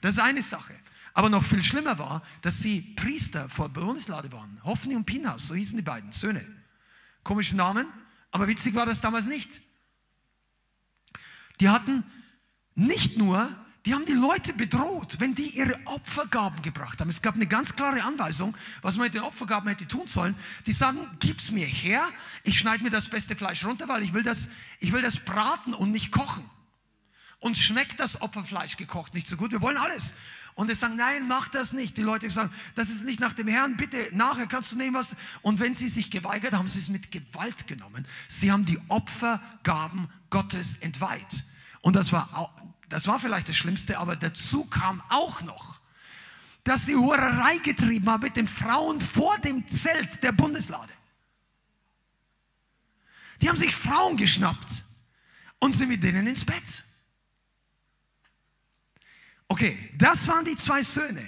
Das 0.01 0.15
ist 0.15 0.21
eine 0.21 0.41
Sache. 0.41 0.76
Aber 1.13 1.30
noch 1.30 1.43
viel 1.43 1.63
schlimmer 1.63 1.97
war, 1.97 2.21
dass 2.41 2.59
sie 2.59 2.82
Priester 2.82 3.47
vor 3.47 3.69
Bundeslade 3.69 4.32
waren. 4.34 4.61
Hoffni 4.65 4.95
und 4.95 5.05
Pinhas, 5.05 5.47
so 5.47 5.55
hießen 5.55 5.78
die 5.78 5.82
beiden 5.82 6.11
Söhne. 6.11 6.45
Komische 7.23 7.55
Namen, 7.55 7.88
aber 8.32 8.49
witzig 8.49 8.76
war 8.76 8.86
das 8.86 8.99
damals 8.99 9.26
nicht. 9.26 9.61
Die 11.61 11.69
hatten 11.69 12.03
nicht 12.76 13.17
nur 13.17 13.64
die 13.86 13.93
haben 13.93 14.05
die 14.05 14.13
Leute 14.13 14.53
bedroht, 14.53 15.17
wenn 15.19 15.36
die 15.36 15.49
ihre 15.49 15.79
Opfergaben 15.86 16.61
gebracht 16.63 16.99
haben. 16.99 17.09
Es 17.09 17.21
gab 17.21 17.36
eine 17.36 17.45
ganz 17.45 17.75
klare 17.75 18.03
Anweisung, 18.03 18.57
was 18.81 18.97
man 18.97 19.05
mit 19.05 19.13
den 19.13 19.21
Opfergaben 19.21 19.69
hätte 19.69 19.88
tun 19.88 20.07
sollen. 20.07 20.36
Die 20.65 20.71
sagen, 20.71 21.07
gib's 21.19 21.51
mir 21.51 21.67
her, 21.67 22.09
ich 22.43 22.57
schneide 22.57 22.83
mir 22.83 22.89
das 22.89 23.09
beste 23.09 23.36
Fleisch 23.36 23.63
runter, 23.63 23.88
weil 23.88 24.01
ich 24.01 24.13
will 24.13 24.23
das, 24.23 24.49
ich 24.79 24.91
will 24.91 25.03
das 25.03 25.19
braten 25.19 25.75
und 25.75 25.91
nicht 25.91 26.11
kochen. 26.11 26.49
Und 27.39 27.59
schmeckt 27.59 27.99
das 27.99 28.21
Opferfleisch 28.21 28.75
gekocht 28.75 29.13
nicht 29.13 29.27
so 29.27 29.38
gut, 29.38 29.51
wir 29.51 29.61
wollen 29.61 29.77
alles. 29.77 30.15
Und 30.55 30.71
die 30.71 30.75
sagen, 30.75 30.95
nein, 30.95 31.27
mach 31.27 31.49
das 31.49 31.73
nicht. 31.73 31.95
Die 31.97 32.01
Leute 32.01 32.27
sagen, 32.31 32.51
das 32.73 32.89
ist 32.89 33.03
nicht 33.03 33.19
nach 33.19 33.33
dem 33.33 33.47
Herrn, 33.47 33.77
bitte, 33.77 34.09
nachher 34.13 34.47
kannst 34.47 34.71
du 34.71 34.77
nehmen 34.77 34.95
was. 34.95 35.15
Und 35.43 35.59
wenn 35.59 35.75
sie 35.75 35.89
sich 35.89 36.09
geweigert 36.09 36.53
haben, 36.53 36.67
sie 36.67 36.79
es 36.79 36.89
mit 36.89 37.11
Gewalt 37.11 37.67
genommen. 37.67 38.07
Sie 38.27 38.51
haben 38.51 38.65
die 38.65 38.79
Opfergaben 38.88 40.07
Gottes 40.31 40.77
entweiht. 40.77 41.43
Und 41.81 41.95
das 41.95 42.11
war 42.13 42.49
das 42.89 43.07
war 43.07 43.19
vielleicht 43.19 43.49
das 43.49 43.55
Schlimmste, 43.55 43.97
aber 43.97 44.15
dazu 44.15 44.65
kam 44.65 45.01
auch 45.09 45.41
noch, 45.41 45.79
dass 46.63 46.86
sie 46.86 46.95
Hurerei 46.95 47.57
getrieben 47.59 48.09
haben 48.09 48.23
mit 48.23 48.36
den 48.36 48.47
Frauen 48.47 48.99
vor 49.01 49.38
dem 49.39 49.67
Zelt 49.67 50.23
der 50.23 50.31
Bundeslade. 50.31 50.91
Die 53.41 53.49
haben 53.49 53.57
sich 53.57 53.75
Frauen 53.75 54.17
geschnappt 54.17 54.83
und 55.59 55.73
sind 55.73 55.89
mit 55.89 56.03
denen 56.03 56.25
ins 56.27 56.45
Bett. 56.45 56.83
Okay, 59.47 59.91
das 59.97 60.27
waren 60.27 60.45
die 60.45 60.55
zwei 60.55 60.81
Söhne. 60.81 61.25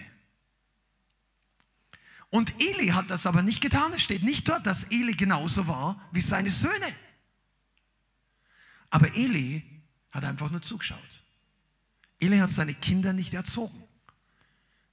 Und 2.30 2.54
Eli 2.60 2.88
hat 2.88 3.10
das 3.10 3.26
aber 3.26 3.42
nicht 3.42 3.62
getan. 3.62 3.94
Es 3.94 4.02
steht 4.02 4.24
nicht 4.24 4.48
dort, 4.50 4.66
dass 4.66 4.86
Eli 4.86 5.14
genauso 5.14 5.68
war 5.68 6.02
wie 6.12 6.22
seine 6.22 6.50
Söhne. 6.50 6.96
Aber 8.90 9.16
Eli 9.16 9.64
hat 10.12 10.24
einfach 10.24 10.50
nur 10.50 10.62
zugeschaut. 10.62 11.24
Eli 12.20 12.38
hat 12.40 12.50
seine 12.50 12.74
Kinder 12.74 13.14
nicht 13.14 13.34
erzogen. 13.34 13.84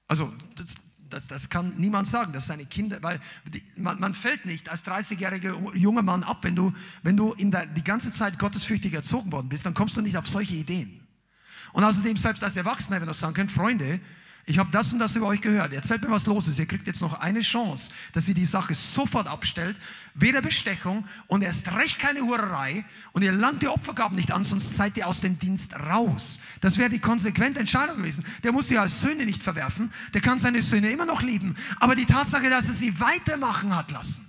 Also 0.07 0.33
das, 0.57 0.75
das, 1.09 1.27
das, 1.27 1.49
kann 1.49 1.75
niemand 1.77 2.07
sagen, 2.07 2.33
dass 2.33 2.47
seine 2.47 2.66
Kinder, 2.66 3.03
weil 3.03 3.20
die, 3.47 3.62
man, 3.77 3.99
man, 3.99 4.14
fällt 4.14 4.45
nicht 4.45 4.68
als 4.68 4.85
30-jähriger 4.85 5.75
junger 5.77 6.03
Mann 6.03 6.22
ab, 6.22 6.39
wenn 6.43 6.55
du, 6.55 6.72
wenn 7.03 7.16
du 7.16 7.33
in 7.33 7.51
der, 7.51 7.66
die 7.66 7.85
ganze 7.85 8.11
Zeit 8.11 8.39
gottesfürchtig 8.39 8.93
erzogen 8.93 9.33
worden 9.33 9.49
bist, 9.49 9.64
dann 9.64 9.75
kommst 9.75 9.97
du 9.97 10.03
nicht 10.03 10.16
auf 10.16 10.27
solche 10.27 10.55
Ideen. 10.55 11.01
Und 11.72 11.85
außerdem, 11.85 12.16
selbst 12.16 12.45
als 12.45 12.57
Erwachsener, 12.57 13.01
wenn 13.01 13.09
du 13.09 13.14
sagen 13.14 13.35
können, 13.35 13.49
Freunde, 13.49 14.01
ich 14.47 14.59
habe 14.59 14.71
das 14.71 14.93
und 14.93 14.99
das 14.99 15.17
über 15.17 15.27
euch 15.27 15.41
gehört. 15.41 15.73
Erzählt 15.73 16.03
mir, 16.03 16.11
was 16.11 16.27
los 16.27 16.49
ist. 16.49 16.59
Ihr 16.59 16.67
kriegt 16.67 16.87
jetzt 16.87 17.01
noch 17.01 17.19
eine 17.19 17.41
Chance, 17.41 17.91
dass 18.13 18.29
ihr 18.29 18.35
die 18.35 18.45
Sache 18.45 18.75
sofort 18.75 19.27
abstellt. 19.27 19.81
Weder 20.15 20.43
Bestechung 20.43 21.09
und 21.29 21.43
erst 21.43 21.73
recht 21.73 21.99
keine 21.99 22.21
Hurerei. 22.21 22.85
Und 23.13 23.23
ihr 23.23 23.33
langt 23.33 23.63
die 23.63 23.69
Opfergaben 23.69 24.17
nicht 24.17 24.33
an, 24.33 24.45
sonst 24.45 24.77
seid 24.77 24.99
ihr 24.99 25.07
aus 25.07 25.23
dem 25.23 25.39
Dienst 25.39 25.75
raus. 25.75 26.41
Das 26.61 26.77
wäre 26.77 26.91
die 26.91 26.99
konsequente 26.99 27.59
Entscheidung 27.59 27.97
gewesen. 27.97 28.23
Der 28.43 28.53
muss 28.53 28.69
sie 28.69 28.77
als 28.77 29.01
Söhne 29.01 29.25
nicht 29.25 29.43
verwerfen. 29.43 29.91
Der 30.13 30.21
kann 30.21 30.39
seine 30.39 30.61
Söhne 30.61 30.91
immer 30.91 31.07
noch 31.07 31.23
lieben. 31.23 31.57
Aber 31.81 31.95
die 31.95 32.07
Tatsache, 32.07 32.51
dass 32.51 32.69
er 32.69 32.75
sie 32.75 33.01
weitermachen 33.01 33.75
hat 33.75 33.93
lassen. 33.93 34.29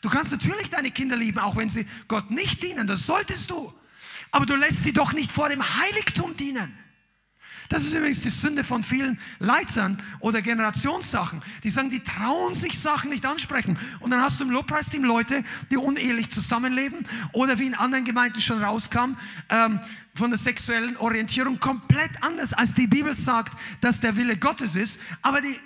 Du 0.00 0.08
kannst 0.08 0.32
natürlich 0.32 0.68
deine 0.68 0.90
Kinder 0.90 1.14
lieben, 1.14 1.38
auch 1.38 1.54
wenn 1.54 1.68
sie 1.68 1.86
Gott 2.08 2.32
nicht 2.32 2.60
dienen. 2.64 2.88
Das 2.88 3.06
solltest 3.06 3.50
du. 3.52 3.72
Aber 4.32 4.46
du 4.46 4.56
lässt 4.56 4.82
sie 4.82 4.92
doch 4.92 5.12
nicht 5.12 5.30
vor 5.30 5.48
dem 5.48 5.62
Heiligtum 5.62 6.36
dienen. 6.36 6.76
Das 7.72 7.84
ist 7.84 7.94
übrigens 7.94 8.20
die 8.20 8.28
Sünde 8.28 8.64
von 8.64 8.82
vielen 8.82 9.18
Leitern 9.38 9.96
oder 10.20 10.42
Generationssachen. 10.42 11.42
Die 11.64 11.70
sagen, 11.70 11.88
die 11.88 12.00
trauen 12.00 12.54
sich 12.54 12.78
Sachen 12.78 13.08
nicht 13.08 13.24
ansprechen. 13.24 13.78
Und 14.00 14.10
dann 14.10 14.20
hast 14.20 14.40
du 14.40 14.44
im 14.44 14.50
Lobpreisteam 14.50 15.04
Leute, 15.04 15.42
die 15.70 15.78
unehelich 15.78 16.28
zusammenleben 16.28 17.06
oder 17.32 17.58
wie 17.58 17.66
in 17.66 17.74
anderen 17.74 18.04
Gemeinden 18.04 18.42
schon 18.42 18.62
rauskam, 18.62 19.16
ähm, 19.48 19.80
von 20.14 20.28
der 20.28 20.38
sexuellen 20.38 20.98
Orientierung 20.98 21.60
komplett 21.60 22.10
anders, 22.22 22.52
als 22.52 22.74
die 22.74 22.86
Bibel 22.86 23.16
sagt, 23.16 23.58
dass 23.80 24.00
der 24.00 24.16
Wille 24.16 24.36
Gottes 24.36 24.74
ist. 24.74 25.00
Aber 25.22 25.40
die, 25.40 25.58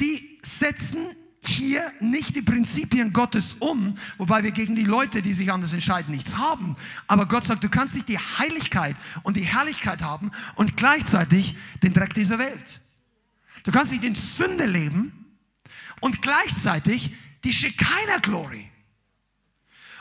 die 0.00 0.38
setzen 0.42 1.08
hier 1.48 1.92
nicht 2.00 2.36
die 2.36 2.42
Prinzipien 2.42 3.12
Gottes 3.12 3.54
um, 3.54 3.96
wobei 4.18 4.42
wir 4.42 4.52
gegen 4.52 4.74
die 4.74 4.84
Leute, 4.84 5.22
die 5.22 5.34
sich 5.34 5.50
anders 5.52 5.72
entscheiden, 5.72 6.14
nichts 6.14 6.36
haben. 6.36 6.76
Aber 7.06 7.26
Gott 7.26 7.44
sagt, 7.44 7.64
du 7.64 7.68
kannst 7.68 7.94
nicht 7.94 8.08
die 8.08 8.18
Heiligkeit 8.18 8.96
und 9.22 9.36
die 9.36 9.42
Herrlichkeit 9.42 10.02
haben 10.02 10.30
und 10.54 10.76
gleichzeitig 10.76 11.56
den 11.82 11.92
Dreck 11.92 12.14
dieser 12.14 12.38
Welt. 12.38 12.80
Du 13.64 13.72
kannst 13.72 13.92
nicht 13.92 14.04
in 14.04 14.14
Sünde 14.14 14.66
leben 14.66 15.26
und 16.00 16.22
gleichzeitig 16.22 17.14
die 17.44 17.52
Shekinah 17.52 18.18
Glory. 18.22 18.70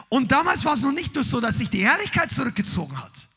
Und 0.09 0.31
damals 0.31 0.63
war 0.65 0.73
es 0.73 0.81
noch 0.81 0.91
nicht 0.91 1.15
nur 1.15 1.23
so, 1.23 1.41
dass 1.41 1.57
sich 1.57 1.69
die 1.69 1.83
Herrlichkeit 1.83 2.31
zurückgezogen 2.31 3.01
hat. 3.01 3.27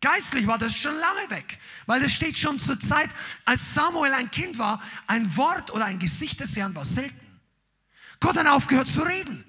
Geistlich 0.00 0.46
war 0.46 0.58
das 0.58 0.76
schon 0.76 0.94
lange 0.94 1.30
weg, 1.30 1.58
weil 1.86 2.02
es 2.04 2.12
steht 2.12 2.36
schon 2.36 2.60
zur 2.60 2.78
Zeit, 2.78 3.10
als 3.44 3.74
Samuel 3.74 4.12
ein 4.12 4.30
Kind 4.30 4.58
war, 4.58 4.80
ein 5.06 5.36
Wort 5.36 5.72
oder 5.72 5.86
ein 5.86 5.98
Gesicht 5.98 6.38
des 6.38 6.54
Herrn 6.56 6.74
war 6.74 6.84
selten. 6.84 7.25
Gott 8.20 8.36
hat 8.36 8.46
aufgehört 8.46 8.88
zu 8.88 9.02
reden. 9.02 9.44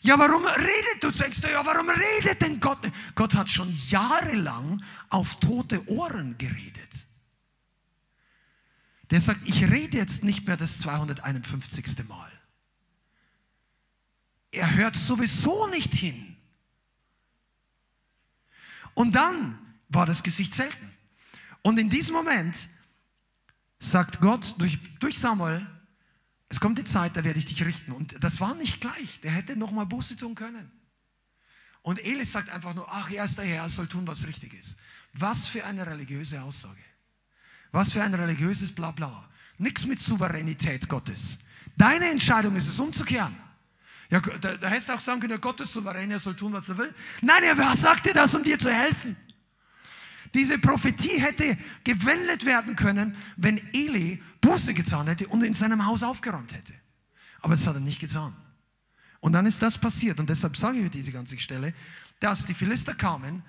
Ja, 0.00 0.18
warum 0.18 0.46
redet 0.46 1.02
du? 1.02 1.10
Sagst 1.10 1.42
du, 1.42 1.50
ja, 1.50 1.64
warum 1.66 1.88
redet 1.88 2.40
denn 2.40 2.60
Gott? 2.60 2.78
Gott 3.14 3.34
hat 3.34 3.50
schon 3.50 3.76
jahrelang 3.88 4.82
auf 5.08 5.40
tote 5.40 5.88
Ohren 5.88 6.38
geredet. 6.38 7.06
Der 9.10 9.20
sagt, 9.20 9.40
ich 9.48 9.62
rede 9.64 9.96
jetzt 9.96 10.24
nicht 10.24 10.46
mehr 10.46 10.56
das 10.56 10.78
251. 10.78 12.08
Mal. 12.08 12.30
Er 14.50 14.74
hört 14.74 14.96
sowieso 14.96 15.66
nicht 15.68 15.94
hin. 15.94 16.36
Und 18.94 19.14
dann 19.14 19.58
war 19.88 20.06
das 20.06 20.22
Gesicht 20.22 20.54
selten. 20.54 20.92
Und 21.62 21.78
in 21.78 21.90
diesem 21.90 22.14
Moment 22.14 22.68
sagt 23.78 24.20
Gott 24.20 24.54
durch, 24.58 24.78
durch 24.98 25.18
Samuel, 25.18 25.66
es 26.48 26.60
kommt 26.60 26.78
die 26.78 26.84
Zeit, 26.84 27.16
da 27.16 27.24
werde 27.24 27.38
ich 27.38 27.46
dich 27.46 27.64
richten. 27.64 27.92
Und 27.92 28.22
das 28.22 28.40
war 28.40 28.54
nicht 28.54 28.80
gleich. 28.80 29.20
Der 29.20 29.32
hätte 29.32 29.56
noch 29.56 29.72
mal 29.72 29.84
Buße 29.84 30.16
tun 30.16 30.34
können. 30.34 30.70
Und 31.82 32.04
Eli 32.04 32.24
sagt 32.24 32.50
einfach 32.50 32.74
nur, 32.74 32.86
ach, 32.90 33.10
er 33.10 33.24
ist 33.24 33.38
der 33.38 33.44
Herr, 33.44 33.68
soll 33.68 33.86
tun, 33.86 34.06
was 34.06 34.26
richtig 34.26 34.54
ist. 34.54 34.76
Was 35.12 35.48
für 35.48 35.64
eine 35.64 35.86
religiöse 35.86 36.40
Aussage. 36.42 36.82
Was 37.72 37.92
für 37.92 38.02
ein 38.02 38.14
religiöses 38.14 38.72
Blabla. 38.72 39.28
Nichts 39.58 39.86
mit 39.86 40.00
Souveränität 40.00 40.88
Gottes. 40.88 41.38
Deine 41.76 42.10
Entscheidung 42.10 42.56
ist 42.56 42.68
es, 42.68 42.78
umzukehren. 42.78 43.36
Ja, 44.08 44.20
da, 44.20 44.56
da 44.56 44.68
hättest 44.68 44.88
du 44.88 44.94
auch 44.94 45.00
sagen 45.00 45.20
können, 45.20 45.32
ja, 45.32 45.38
Gott 45.38 45.60
ist 45.60 45.72
souverän, 45.72 46.10
er 46.10 46.20
soll 46.20 46.36
tun, 46.36 46.52
was 46.52 46.68
er 46.68 46.78
will. 46.78 46.94
Nein, 47.22 47.42
er 47.42 47.76
sagte 47.76 48.12
das, 48.12 48.34
um 48.34 48.42
dir 48.42 48.58
zu 48.58 48.72
helfen. 48.72 49.16
Diese 50.36 50.58
Prophetie 50.58 51.20
hätte 51.20 51.56
gewendet 51.82 52.44
werden 52.44 52.76
können, 52.76 53.16
wenn 53.36 53.60
Eli 53.72 54.22
Buße 54.40 54.74
getan 54.74 55.08
hätte 55.08 55.26
und 55.28 55.42
in 55.42 55.54
seinem 55.54 55.86
Haus 55.86 56.02
aufgeräumt 56.02 56.54
hätte. 56.54 56.74
Aber 57.40 57.54
das 57.54 57.66
hat 57.66 57.74
er 57.74 57.80
nicht 57.80 58.00
getan. 58.00 58.36
Und 59.20 59.32
dann 59.32 59.46
ist 59.46 59.62
das 59.62 59.78
passiert. 59.78 60.20
Und 60.20 60.30
deshalb 60.30 60.56
sage 60.56 60.78
ich 60.78 60.90
diese 60.90 61.10
ganze 61.10 61.38
Stelle, 61.38 61.72
dass 62.20 62.46
die 62.46 62.54
Philister 62.54 62.94
kamen 62.94 63.42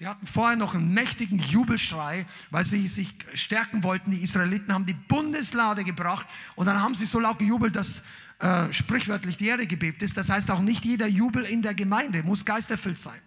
die 0.00 0.06
hatten 0.06 0.26
vorher 0.26 0.56
noch 0.56 0.74
einen 0.74 0.94
mächtigen 0.94 1.38
Jubelschrei, 1.38 2.24
weil 2.50 2.64
sie 2.64 2.88
sich 2.88 3.14
stärken 3.34 3.82
wollten. 3.82 4.10
Die 4.10 4.22
Israeliten 4.22 4.72
haben 4.72 4.86
die 4.86 4.94
Bundeslade 4.94 5.84
gebracht 5.84 6.26
und 6.56 6.64
dann 6.64 6.80
haben 6.80 6.94
sie 6.94 7.04
so 7.04 7.20
laut 7.20 7.38
gejubelt, 7.38 7.76
dass 7.76 8.02
äh, 8.38 8.72
sprichwörtlich 8.72 9.36
die 9.36 9.48
Erde 9.48 9.66
gebebt 9.66 10.02
ist. 10.02 10.16
Das 10.16 10.30
heißt, 10.30 10.50
auch 10.50 10.62
nicht 10.62 10.86
jeder 10.86 11.06
Jubel 11.06 11.44
in 11.44 11.60
der 11.60 11.74
Gemeinde 11.74 12.22
muss 12.22 12.46
geisterfüllt 12.46 12.98
sein. 12.98 13.20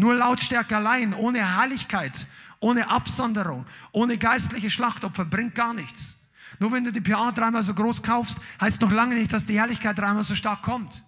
Nur 0.00 0.14
Lautstärke 0.14 0.78
allein, 0.78 1.12
ohne 1.12 1.58
Heiligkeit, 1.58 2.26
ohne 2.58 2.88
Absonderung, 2.88 3.66
ohne 3.92 4.16
geistliche 4.16 4.70
Schlachtopfer 4.70 5.26
bringt 5.26 5.54
gar 5.54 5.74
nichts. 5.74 6.16
Nur 6.58 6.72
wenn 6.72 6.84
du 6.84 6.90
die 6.90 7.02
PA 7.02 7.32
dreimal 7.32 7.62
so 7.62 7.74
groß 7.74 8.02
kaufst, 8.02 8.38
heißt 8.62 8.80
noch 8.80 8.92
lange 8.92 9.14
nicht, 9.14 9.30
dass 9.30 9.44
die 9.44 9.58
Herrlichkeit 9.58 9.98
dreimal 9.98 10.24
so 10.24 10.34
stark 10.34 10.62
kommt. 10.62 11.04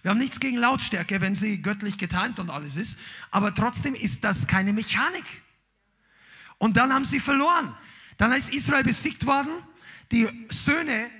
Wir 0.00 0.10
haben 0.10 0.16
nichts 0.16 0.40
gegen 0.40 0.56
Lautstärke, 0.56 1.20
wenn 1.20 1.34
sie 1.34 1.60
göttlich 1.60 1.98
getimt 1.98 2.40
und 2.40 2.48
alles 2.48 2.78
ist, 2.78 2.98
aber 3.30 3.54
trotzdem 3.54 3.94
ist 3.94 4.24
das 4.24 4.46
keine 4.46 4.72
Mechanik. 4.72 5.42
Und 6.56 6.78
dann 6.78 6.90
haben 6.90 7.04
sie 7.04 7.20
verloren. 7.20 7.74
Dann 8.16 8.32
ist 8.32 8.50
Israel 8.50 8.82
besiegt 8.82 9.26
worden, 9.26 9.52
die 10.10 10.26
Söhne 10.48 11.10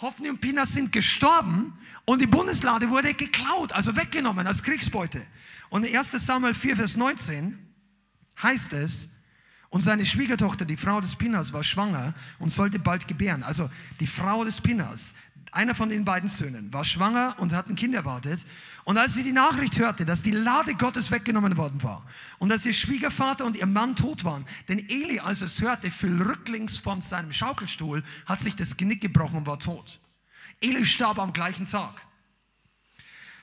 Hophni 0.00 0.30
und 0.30 0.40
Pinas 0.40 0.72
sind 0.72 0.92
gestorben 0.92 1.78
und 2.06 2.22
die 2.22 2.26
Bundeslade 2.26 2.88
wurde 2.88 3.12
geklaut, 3.12 3.72
also 3.72 3.94
weggenommen 3.96 4.46
als 4.46 4.62
Kriegsbeute. 4.62 5.26
Und 5.70 5.84
in 5.84 5.96
1 5.96 6.10
Samuel 6.12 6.54
4, 6.54 6.76
Vers 6.76 6.96
19 6.96 7.58
heißt 8.42 8.72
es, 8.74 9.08
und 9.70 9.82
seine 9.82 10.04
Schwiegertochter, 10.04 10.64
die 10.64 10.76
Frau 10.76 11.00
des 11.00 11.14
Pinas, 11.14 11.52
war 11.52 11.62
schwanger 11.62 12.12
und 12.40 12.50
sollte 12.50 12.80
bald 12.80 13.06
gebären. 13.06 13.44
Also 13.44 13.70
die 14.00 14.06
Frau 14.08 14.42
des 14.42 14.60
Pinas, 14.60 15.14
einer 15.52 15.74
von 15.76 15.88
den 15.88 16.04
beiden 16.04 16.28
Söhnen 16.28 16.72
war 16.72 16.84
schwanger 16.84 17.34
und 17.38 17.52
hat 17.52 17.68
ein 17.68 17.76
Kind 17.76 17.94
erwartet. 17.94 18.44
Und 18.84 18.98
als 18.98 19.14
sie 19.14 19.22
die 19.22 19.32
Nachricht 19.32 19.78
hörte, 19.78 20.04
dass 20.04 20.22
die 20.22 20.32
Lade 20.32 20.74
Gottes 20.74 21.10
weggenommen 21.12 21.56
worden 21.56 21.82
war 21.82 22.04
und 22.38 22.48
dass 22.48 22.66
ihr 22.66 22.72
Schwiegervater 22.72 23.44
und 23.44 23.56
ihr 23.56 23.66
Mann 23.66 23.96
tot 23.96 24.24
waren, 24.24 24.44
denn 24.68 24.78
Eli, 24.88 25.20
als 25.20 25.40
es 25.40 25.60
hörte, 25.60 25.90
fiel 25.90 26.20
rücklings 26.20 26.78
von 26.78 27.02
seinem 27.02 27.32
Schaukelstuhl, 27.32 28.02
hat 28.26 28.40
sich 28.40 28.56
das 28.56 28.76
Genick 28.76 29.00
gebrochen 29.00 29.38
und 29.38 29.46
war 29.46 29.58
tot. 29.58 30.00
Eli 30.60 30.84
starb 30.84 31.18
am 31.18 31.32
gleichen 31.32 31.66
Tag. 31.66 32.02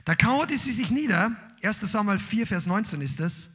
Da 0.06 0.16
kauerte 0.16 0.58
sie 0.58 0.72
sich 0.72 0.92
nieder, 0.92 1.36
1 1.62 1.80
Samuel 1.82 2.20
4, 2.20 2.48
Vers 2.48 2.68
19 2.68 3.02
ist 3.02 3.20
es, 3.20 3.50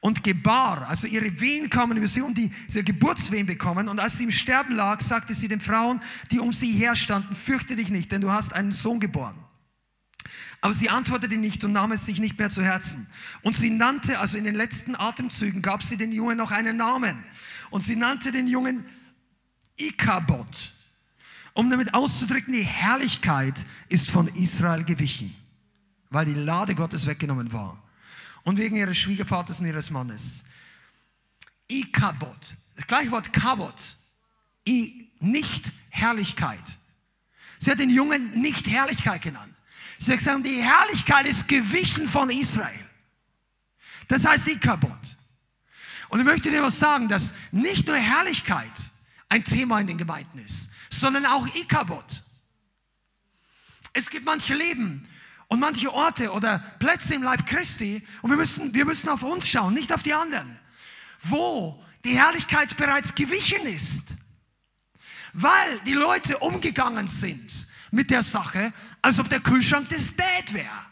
und 0.00 0.22
gebar, 0.22 0.88
also 0.88 1.06
ihre 1.06 1.40
Wehen 1.40 1.70
kamen 1.70 1.96
über 1.96 2.06
sie 2.06 2.22
und 2.22 2.38
die, 2.38 2.52
sie 2.68 2.84
Geburtswehen 2.84 3.46
bekommen. 3.46 3.88
Und 3.88 3.98
als 3.98 4.16
sie 4.16 4.24
im 4.24 4.30
Sterben 4.30 4.76
lag, 4.76 5.00
sagte 5.00 5.34
sie 5.34 5.48
den 5.48 5.60
Frauen, 5.60 6.00
die 6.30 6.38
um 6.38 6.52
sie 6.52 6.70
herstanden, 6.70 7.34
fürchte 7.34 7.74
dich 7.74 7.88
nicht, 7.88 8.12
denn 8.12 8.20
du 8.20 8.30
hast 8.30 8.52
einen 8.52 8.72
Sohn 8.72 9.00
geboren. 9.00 9.34
Aber 10.60 10.72
sie 10.72 10.88
antwortete 10.88 11.36
nicht 11.36 11.64
und 11.64 11.72
nahm 11.72 11.92
es 11.92 12.06
sich 12.06 12.20
nicht 12.20 12.38
mehr 12.38 12.50
zu 12.50 12.62
Herzen. 12.62 13.06
Und 13.42 13.56
sie 13.56 13.70
nannte, 13.70 14.18
also 14.18 14.38
in 14.38 14.44
den 14.44 14.54
letzten 14.54 14.94
Atemzügen, 14.94 15.62
gab 15.62 15.82
sie 15.82 15.96
den 15.96 16.12
Jungen 16.12 16.36
noch 16.36 16.50
einen 16.52 16.76
Namen. 16.76 17.24
Und 17.70 17.82
sie 17.82 17.96
nannte 17.96 18.30
den 18.30 18.46
Jungen 18.46 18.84
Ikabot, 19.76 20.72
um 21.54 21.70
damit 21.70 21.94
auszudrücken, 21.94 22.52
die 22.52 22.62
Herrlichkeit 22.62 23.54
ist 23.88 24.10
von 24.10 24.28
Israel 24.28 24.84
gewichen, 24.84 25.34
weil 26.10 26.24
die 26.24 26.34
Lade 26.34 26.74
Gottes 26.74 27.06
weggenommen 27.06 27.52
war 27.52 27.82
und 28.44 28.56
wegen 28.56 28.76
ihres 28.76 28.96
Schwiegervaters 28.96 29.60
und 29.60 29.66
ihres 29.66 29.90
Mannes. 29.90 30.42
Ikabot, 31.70 32.54
das 32.76 32.86
gleiche 32.86 33.10
Wort 33.10 33.32
Kabot, 33.32 33.96
I, 34.66 35.10
nicht 35.20 35.72
Herrlichkeit. 35.90 36.78
Sie 37.58 37.70
hat 37.70 37.78
den 37.78 37.90
Jungen 37.90 38.40
nicht 38.40 38.68
Herrlichkeit 38.68 39.22
genannt. 39.22 39.54
Sie 39.98 40.12
hat 40.12 40.18
gesagt, 40.18 40.46
die 40.46 40.62
Herrlichkeit 40.62 41.26
ist 41.26 41.48
gewichen 41.48 42.06
von 42.06 42.30
Israel. 42.30 42.86
Das 44.06 44.24
heißt 44.24 44.46
Ikabot. 44.46 45.16
Und 46.08 46.20
ich 46.20 46.24
möchte 46.24 46.50
dir 46.50 46.62
was 46.62 46.78
sagen, 46.78 47.08
dass 47.08 47.34
nicht 47.52 47.86
nur 47.86 47.96
Herrlichkeit 47.96 48.72
ein 49.28 49.44
Thema 49.44 49.80
in 49.80 49.86
den 49.86 49.98
Gemeinden 49.98 50.38
ist, 50.38 50.70
sondern 50.88 51.26
auch 51.26 51.46
Ikabot. 51.54 52.24
Es 53.92 54.08
gibt 54.08 54.24
manche 54.24 54.54
Leben, 54.54 55.06
und 55.48 55.60
manche 55.60 55.92
Orte 55.92 56.30
oder 56.32 56.58
Plätze 56.78 57.14
im 57.14 57.22
Leib 57.22 57.46
Christi. 57.46 58.06
Und 58.22 58.30
wir 58.30 58.36
müssen, 58.36 58.72
wir 58.72 58.84
müssen 58.84 59.08
auf 59.08 59.22
uns 59.22 59.48
schauen, 59.48 59.74
nicht 59.74 59.92
auf 59.92 60.02
die 60.02 60.12
anderen. 60.12 60.58
Wo 61.20 61.82
die 62.04 62.16
Herrlichkeit 62.16 62.76
bereits 62.76 63.14
gewichen 63.14 63.66
ist. 63.66 64.08
Weil 65.32 65.80
die 65.80 65.94
Leute 65.94 66.38
umgegangen 66.38 67.06
sind 67.06 67.66
mit 67.90 68.10
der 68.10 68.22
Sache, 68.22 68.72
als 69.02 69.18
ob 69.18 69.28
der 69.28 69.40
Kühlschrank 69.40 69.88
des 69.88 70.14
Dad 70.14 70.52
wäre. 70.52 70.86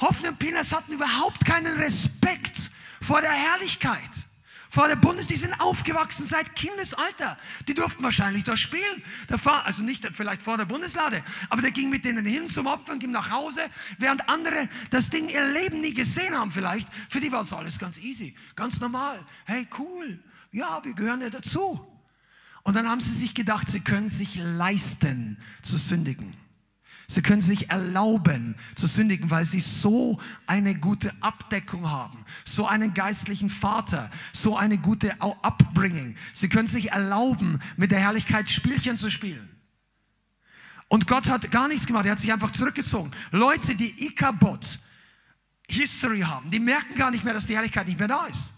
Hoffen 0.00 0.30
und 0.30 0.38
Pinas 0.38 0.72
hatten 0.72 0.92
überhaupt 0.92 1.44
keinen 1.44 1.76
Respekt 1.76 2.70
vor 3.00 3.20
der 3.20 3.32
Herrlichkeit 3.32 4.26
vor 4.72 4.88
der 4.88 4.96
Bundes, 4.96 5.26
die 5.26 5.36
sind 5.36 5.52
aufgewachsen 5.60 6.24
seit 6.24 6.56
Kindesalter. 6.56 7.36
Die 7.68 7.74
durften 7.74 8.02
wahrscheinlich 8.02 8.44
da 8.44 8.56
spielen. 8.56 9.02
Der 9.28 9.36
Fahr, 9.36 9.66
also 9.66 9.82
nicht 9.82 10.08
vielleicht 10.16 10.40
vor 10.40 10.56
der 10.56 10.64
Bundeslade, 10.64 11.22
aber 11.50 11.60
der 11.60 11.72
ging 11.72 11.90
mit 11.90 12.06
denen 12.06 12.24
hin 12.24 12.48
zum 12.48 12.66
Opfer 12.66 12.94
und 12.94 12.98
ging 12.98 13.10
nach 13.10 13.30
Hause, 13.30 13.60
während 13.98 14.26
andere 14.30 14.70
das 14.88 15.10
Ding 15.10 15.28
ihr 15.28 15.46
Leben 15.46 15.82
nie 15.82 15.92
gesehen 15.92 16.34
haben 16.34 16.50
vielleicht. 16.50 16.88
Für 17.10 17.20
die 17.20 17.30
war 17.30 17.42
es 17.42 17.52
alles 17.52 17.78
ganz 17.78 17.98
easy, 17.98 18.34
ganz 18.56 18.80
normal. 18.80 19.20
Hey, 19.44 19.68
cool. 19.78 20.18
Ja, 20.52 20.82
wir 20.82 20.94
gehören 20.94 21.20
ja 21.20 21.28
dazu. 21.28 21.86
Und 22.62 22.74
dann 22.74 22.88
haben 22.88 23.00
sie 23.00 23.12
sich 23.12 23.34
gedacht, 23.34 23.68
sie 23.68 23.80
können 23.80 24.08
sich 24.08 24.36
leisten 24.36 25.36
zu 25.60 25.76
sündigen. 25.76 26.34
Sie 27.12 27.20
können 27.20 27.42
sich 27.42 27.68
erlauben 27.68 28.54
zu 28.74 28.86
sündigen, 28.86 29.30
weil 29.30 29.44
sie 29.44 29.60
so 29.60 30.18
eine 30.46 30.74
gute 30.74 31.12
Abdeckung 31.20 31.90
haben, 31.90 32.24
so 32.46 32.66
einen 32.66 32.94
geistlichen 32.94 33.50
Vater, 33.50 34.10
so 34.32 34.56
eine 34.56 34.78
gute 34.78 35.20
Upbringing. 35.20 36.16
Sie 36.32 36.48
können 36.48 36.68
sich 36.68 36.90
erlauben, 36.92 37.60
mit 37.76 37.90
der 37.90 38.00
Herrlichkeit 38.00 38.48
Spielchen 38.48 38.96
zu 38.96 39.10
spielen. 39.10 39.46
Und 40.88 41.06
Gott 41.06 41.28
hat 41.28 41.50
gar 41.50 41.68
nichts 41.68 41.86
gemacht, 41.86 42.06
er 42.06 42.12
hat 42.12 42.18
sich 42.18 42.32
einfach 42.32 42.50
zurückgezogen. 42.50 43.10
Leute, 43.30 43.74
die 43.74 44.06
Ikabot 44.06 44.78
History 45.68 46.20
haben, 46.20 46.50
die 46.50 46.60
merken 46.60 46.94
gar 46.94 47.10
nicht 47.10 47.24
mehr, 47.24 47.34
dass 47.34 47.46
die 47.46 47.54
Herrlichkeit 47.54 47.88
nicht 47.88 47.98
mehr 47.98 48.08
da 48.08 48.24
ist. 48.24 48.52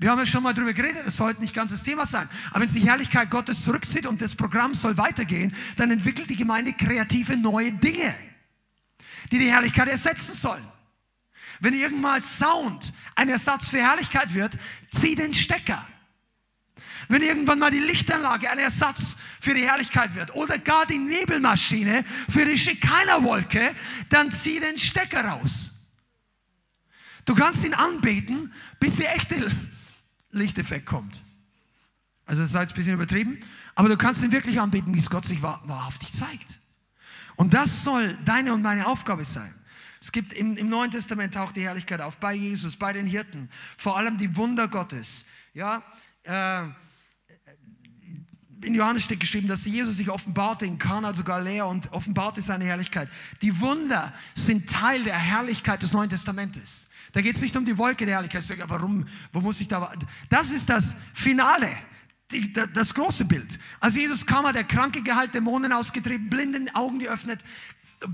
Wir 0.00 0.10
haben 0.10 0.18
ja 0.18 0.24
schon 0.24 0.42
mal 0.42 0.54
darüber 0.54 0.72
geredet, 0.72 1.02
das 1.06 1.18
sollte 1.18 1.42
nicht 1.42 1.52
ganz 1.52 1.72
das 1.72 1.82
Thema 1.82 2.06
sein. 2.06 2.26
Aber 2.50 2.60
wenn 2.60 2.70
sich 2.70 2.82
die 2.82 2.88
Herrlichkeit 2.88 3.30
Gottes 3.30 3.62
zurückzieht 3.62 4.06
und 4.06 4.22
das 4.22 4.34
Programm 4.34 4.72
soll 4.72 4.96
weitergehen, 4.96 5.54
dann 5.76 5.90
entwickelt 5.90 6.30
die 6.30 6.36
Gemeinde 6.36 6.72
kreative 6.72 7.36
neue 7.36 7.70
Dinge, 7.70 8.14
die 9.30 9.38
die 9.38 9.50
Herrlichkeit 9.50 9.88
ersetzen 9.88 10.34
sollen. 10.34 10.66
Wenn 11.60 11.74
irgendwann 11.74 12.22
Sound 12.22 12.94
ein 13.14 13.28
Ersatz 13.28 13.68
für 13.68 13.76
Herrlichkeit 13.76 14.32
wird, 14.32 14.56
zieh 14.90 15.14
den 15.14 15.34
Stecker. 15.34 15.86
Wenn 17.08 17.20
irgendwann 17.20 17.58
mal 17.58 17.70
die 17.70 17.80
Lichtanlage 17.80 18.48
ein 18.48 18.58
Ersatz 18.58 19.16
für 19.38 19.52
die 19.52 19.68
Herrlichkeit 19.68 20.14
wird 20.14 20.34
oder 20.34 20.56
gar 20.56 20.86
die 20.86 20.96
Nebelmaschine 20.96 22.04
für 22.30 22.46
die 22.46 22.56
Schikanerwolke, 22.56 23.74
dann 24.08 24.32
zieh 24.32 24.60
den 24.60 24.78
Stecker 24.78 25.26
raus. 25.26 25.70
Du 27.26 27.34
kannst 27.34 27.66
ihn 27.66 27.74
anbeten, 27.74 28.50
bis 28.78 28.96
der 28.96 29.14
echte 29.14 29.50
Lichteffekt 30.30 30.86
kommt. 30.86 31.22
Also 32.26 32.42
das 32.42 32.52
jetzt 32.52 32.72
ein 32.72 32.76
bisschen 32.76 32.94
übertrieben, 32.94 33.40
aber 33.74 33.88
du 33.88 33.96
kannst 33.96 34.22
ihn 34.22 34.30
wirklich 34.30 34.60
anbeten, 34.60 34.94
wie 34.94 35.00
es 35.00 35.10
Gott 35.10 35.24
sich 35.24 35.42
wahr, 35.42 35.60
wahrhaftig 35.64 36.12
zeigt. 36.12 36.60
Und 37.36 37.54
das 37.54 37.82
soll 37.82 38.16
deine 38.24 38.52
und 38.54 38.62
meine 38.62 38.86
Aufgabe 38.86 39.24
sein. 39.24 39.52
Es 40.00 40.12
gibt 40.12 40.32
im, 40.32 40.56
im 40.56 40.68
Neuen 40.68 40.90
Testament 40.90 41.36
auch 41.36 41.52
die 41.52 41.62
Herrlichkeit 41.62 42.00
auf, 42.00 42.18
bei 42.18 42.34
Jesus, 42.34 42.76
bei 42.76 42.92
den 42.92 43.06
Hirten, 43.06 43.50
vor 43.76 43.96
allem 43.96 44.16
die 44.16 44.34
Wunder 44.36 44.68
Gottes. 44.68 45.24
Ja, 45.52 45.82
äh, 46.22 46.68
in 48.62 48.74
Johannes 48.74 49.04
steht 49.04 49.20
geschrieben, 49.20 49.48
dass 49.48 49.64
Jesus 49.64 49.96
sich 49.96 50.10
offenbarte 50.10 50.66
in 50.66 50.78
Kana, 50.78 51.08
also 51.08 51.24
Galiläa, 51.24 51.64
und 51.64 51.92
offenbarte 51.92 52.40
seine 52.42 52.64
Herrlichkeit. 52.64 53.08
Die 53.42 53.58
Wunder 53.60 54.12
sind 54.34 54.68
Teil 54.68 55.02
der 55.02 55.18
Herrlichkeit 55.18 55.82
des 55.82 55.92
Neuen 55.92 56.10
Testamentes. 56.10 56.86
Da 57.12 57.20
geht 57.20 57.36
es 57.36 57.42
nicht 57.42 57.56
um 57.56 57.64
die 57.64 57.76
Wolke 57.76 58.06
der 58.06 58.16
Herrlichkeit. 58.16 58.42
Sage, 58.42 58.64
warum, 58.66 59.06
wo 59.32 59.40
muss 59.40 59.60
ich 59.60 59.68
da? 59.68 59.92
Das 60.28 60.50
ist 60.50 60.68
das 60.68 60.94
Finale, 61.12 61.68
die, 62.30 62.52
das 62.52 62.94
große 62.94 63.24
Bild. 63.24 63.58
Als 63.80 63.96
Jesus 63.96 64.24
kam, 64.24 64.46
hat 64.46 64.56
er 64.56 64.64
Kranke 64.64 65.02
geheilt, 65.02 65.34
Dämonen 65.34 65.72
ausgetrieben, 65.72 66.30
blinden 66.30 66.74
Augen 66.74 66.98
geöffnet, 66.98 67.40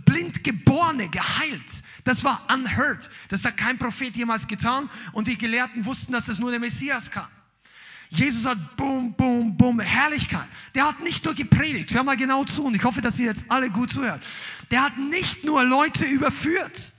Blindgeborene 0.04 1.08
geheilt. 1.08 1.82
Das 2.04 2.24
war 2.24 2.46
unheard. 2.52 3.08
Das 3.28 3.44
hat 3.44 3.56
kein 3.56 3.78
Prophet 3.78 4.16
jemals 4.16 4.46
getan. 4.46 4.90
Und 5.12 5.28
die 5.28 5.38
Gelehrten 5.38 5.84
wussten, 5.84 6.12
dass 6.12 6.26
das 6.26 6.38
nur 6.38 6.50
der 6.50 6.60
Messias 6.60 7.10
kann. 7.10 7.28
Jesus 8.08 8.44
hat 8.44 8.76
boom, 8.76 9.14
boom, 9.14 9.56
boom, 9.56 9.80
Herrlichkeit. 9.80 10.46
Der 10.74 10.86
hat 10.86 11.02
nicht 11.02 11.24
nur 11.24 11.34
gepredigt, 11.34 11.92
hör 11.94 12.04
mal 12.04 12.16
genau 12.16 12.44
zu 12.44 12.64
und 12.64 12.74
ich 12.74 12.84
hoffe, 12.84 13.00
dass 13.00 13.18
ihr 13.18 13.26
jetzt 13.26 13.46
alle 13.48 13.68
gut 13.68 13.92
zuhört. 13.92 14.24
Der 14.70 14.82
hat 14.82 14.96
nicht 14.96 15.44
nur 15.44 15.64
Leute 15.64 16.04
überführt. 16.04 16.92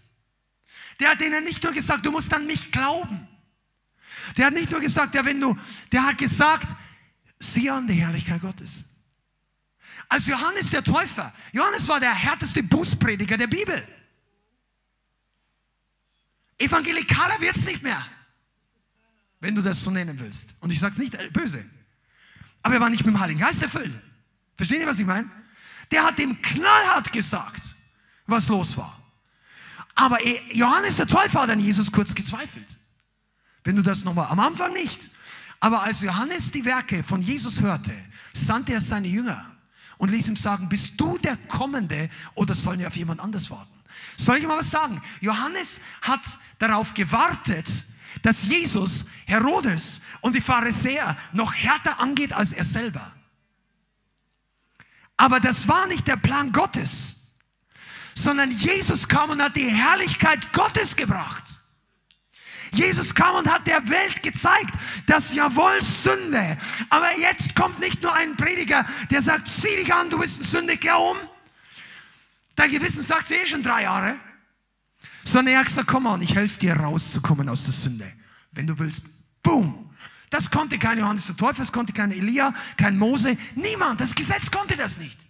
Der 1.00 1.12
hat 1.12 1.22
denen 1.22 1.44
nicht 1.44 1.64
nur 1.64 1.74
gesagt, 1.74 2.06
du 2.06 2.12
musst 2.12 2.34
an 2.34 2.46
mich 2.46 2.72
glauben. 2.72 3.28
Der 4.36 4.48
hat 4.48 4.54
nicht 4.54 4.72
nur 4.72 4.82
gesagt, 4.82 5.16
ja, 5.16 5.24
wenn 5.24 5.40
du, 5.40 5.58
der 5.92 6.04
hat 6.06 6.18
gesagt, 6.18 6.76
sieh 7.40 7.70
an 7.70 7.88
die 7.88 7.94
Herrlichkeit 7.94 8.42
Gottes. 8.42 8.84
Als 10.10 10.26
Johannes 10.26 10.70
der 10.70 10.84
Täufer, 10.84 11.34
Johannes 11.52 11.88
war 11.88 12.00
der 12.00 12.14
härteste 12.14 12.64
Bußprediger 12.64 13.38
der 13.38 13.48
Bibel. 13.48 13.88
Evangelikaler 16.58 17.40
wird 17.40 17.56
es 17.56 17.66
nicht 17.66 17.84
mehr 17.84 18.06
wenn 19.40 19.56
du 19.56 19.62
das 19.62 19.84
so 19.84 19.92
nennen 19.92 20.20
willst. 20.20 20.54
Und 20.60 20.72
ich 20.72 20.80
sage 20.80 20.94
es 20.94 21.00
nicht 21.00 21.34
böse. 21.34 21.66
Aber 22.64 22.76
er 22.76 22.82
war 22.82 22.90
nicht 22.90 23.06
mit 23.06 23.14
dem 23.14 23.20
Heiligen 23.20 23.40
Geist 23.40 23.62
erfüllt. 23.62 23.94
Verstehen 24.56 24.82
ihr, 24.82 24.88
was 24.88 25.00
ich 25.00 25.06
meine? 25.06 25.30
Der 25.92 26.04
hat 26.04 26.18
dem 26.18 26.42
knallhart 26.42 27.12
gesagt, 27.12 27.76
was 28.26 28.48
los 28.48 28.76
war. 28.78 28.97
Aber 29.98 30.20
Johannes 30.54 30.98
der 30.98 31.08
Täufer 31.08 31.42
hat 31.42 31.50
an 31.50 31.60
Jesus 31.60 31.92
kurz 31.92 32.14
gezweifelt. 32.14 32.68
Wenn 33.64 33.76
du 33.76 33.82
das 33.82 34.04
nochmal, 34.04 34.28
am 34.30 34.40
Anfang 34.40 34.72
nicht. 34.72 35.10
Aber 35.60 35.82
als 35.82 36.02
Johannes 36.02 36.52
die 36.52 36.64
Werke 36.64 37.04
von 37.04 37.20
Jesus 37.20 37.64
hörte, 37.64 37.92
sandte 38.32 38.74
er 38.74 38.80
seine 38.80 39.08
Jünger 39.08 39.44
und 39.98 40.12
ließ 40.12 40.28
ihm 40.28 40.36
sagen, 40.36 40.70
bist 40.70 40.94
du 40.98 41.18
der 41.18 41.36
Kommende 41.36 42.12
oder 42.36 42.54
sollen 42.54 42.80
wir 42.80 42.88
auf 42.88 42.96
jemand 42.96 43.20
anders 43.20 43.50
warten? 43.50 43.74
Soll 44.18 44.38
ich 44.38 44.46
mal 44.46 44.60
was 44.60 44.70
sagen? 44.70 45.02
Johannes 45.20 45.82
hat 46.04 46.22
darauf 46.60 46.94
gewartet, 46.94 47.68
dass 48.22 48.46
Jesus 48.46 49.06
Herodes 49.26 50.02
und 50.22 50.36
die 50.36 50.42
Pharisäer 50.42 51.18
noch 51.34 51.56
härter 51.56 52.00
angeht 52.00 52.34
als 52.34 52.54
er 52.54 52.66
selber. 52.66 53.12
Aber 55.18 55.40
das 55.40 55.68
war 55.68 55.88
nicht 55.88 56.08
der 56.08 56.18
Plan 56.18 56.52
Gottes, 56.52 57.17
sondern 58.18 58.52
Jesus 58.52 59.08
kam 59.08 59.30
und 59.30 59.42
hat 59.42 59.56
die 59.56 59.70
Herrlichkeit 59.70 60.52
Gottes 60.54 60.96
gebracht. 60.96 61.44
Jesus 62.72 63.16
kam 63.16 63.36
und 63.36 63.52
hat 63.52 63.66
der 63.66 63.90
Welt 63.90 64.22
gezeigt, 64.22 64.74
dass 65.06 65.34
jawohl 65.34 65.82
Sünde, 65.82 66.58
aber 66.90 67.18
jetzt 67.18 67.56
kommt 67.56 67.80
nicht 67.80 68.04
nur 68.04 68.14
ein 68.14 68.36
Prediger, 68.36 68.86
der 69.10 69.22
sagt, 69.22 69.48
zieh 69.48 69.76
dich 69.78 69.94
an, 69.94 70.10
du 70.10 70.20
bist 70.20 70.42
ein 70.42 70.44
Sündiger 70.44 71.00
um. 71.00 71.18
Dein 72.56 72.72
Gewissen 72.72 73.04
sagt 73.04 73.32
eh 73.32 73.46
schon 73.46 73.64
drei 73.64 73.84
Jahre 73.84 74.18
sondern 75.28 75.56
er 75.56 75.60
hat 75.60 75.68
gesagt, 75.68 75.88
komm 75.88 76.04
mal, 76.04 76.22
ich 76.24 76.34
helfe 76.36 76.60
dir 76.60 76.74
rauszukommen 76.74 77.50
aus 77.50 77.66
der 77.66 77.74
Sünde. 77.74 78.12
Wenn 78.52 78.66
du 78.66 78.78
willst, 78.80 79.04
boom. 79.44 79.92
Das 80.30 80.50
konnte 80.50 80.78
kein 80.78 81.00
Johannes 81.00 81.28
der 81.28 81.38
Täufer, 81.38 81.60
das 81.60 81.72
konnte 81.72 81.94
kein 81.94 82.12
Elia, 82.12 82.54
kein 82.76 82.98
Mose, 82.98 83.38
niemand. 83.56 84.02
Das 84.02 84.16
Gesetz 84.16 84.52
konnte 84.52 84.76
das 84.76 84.98
nicht. 84.98 85.27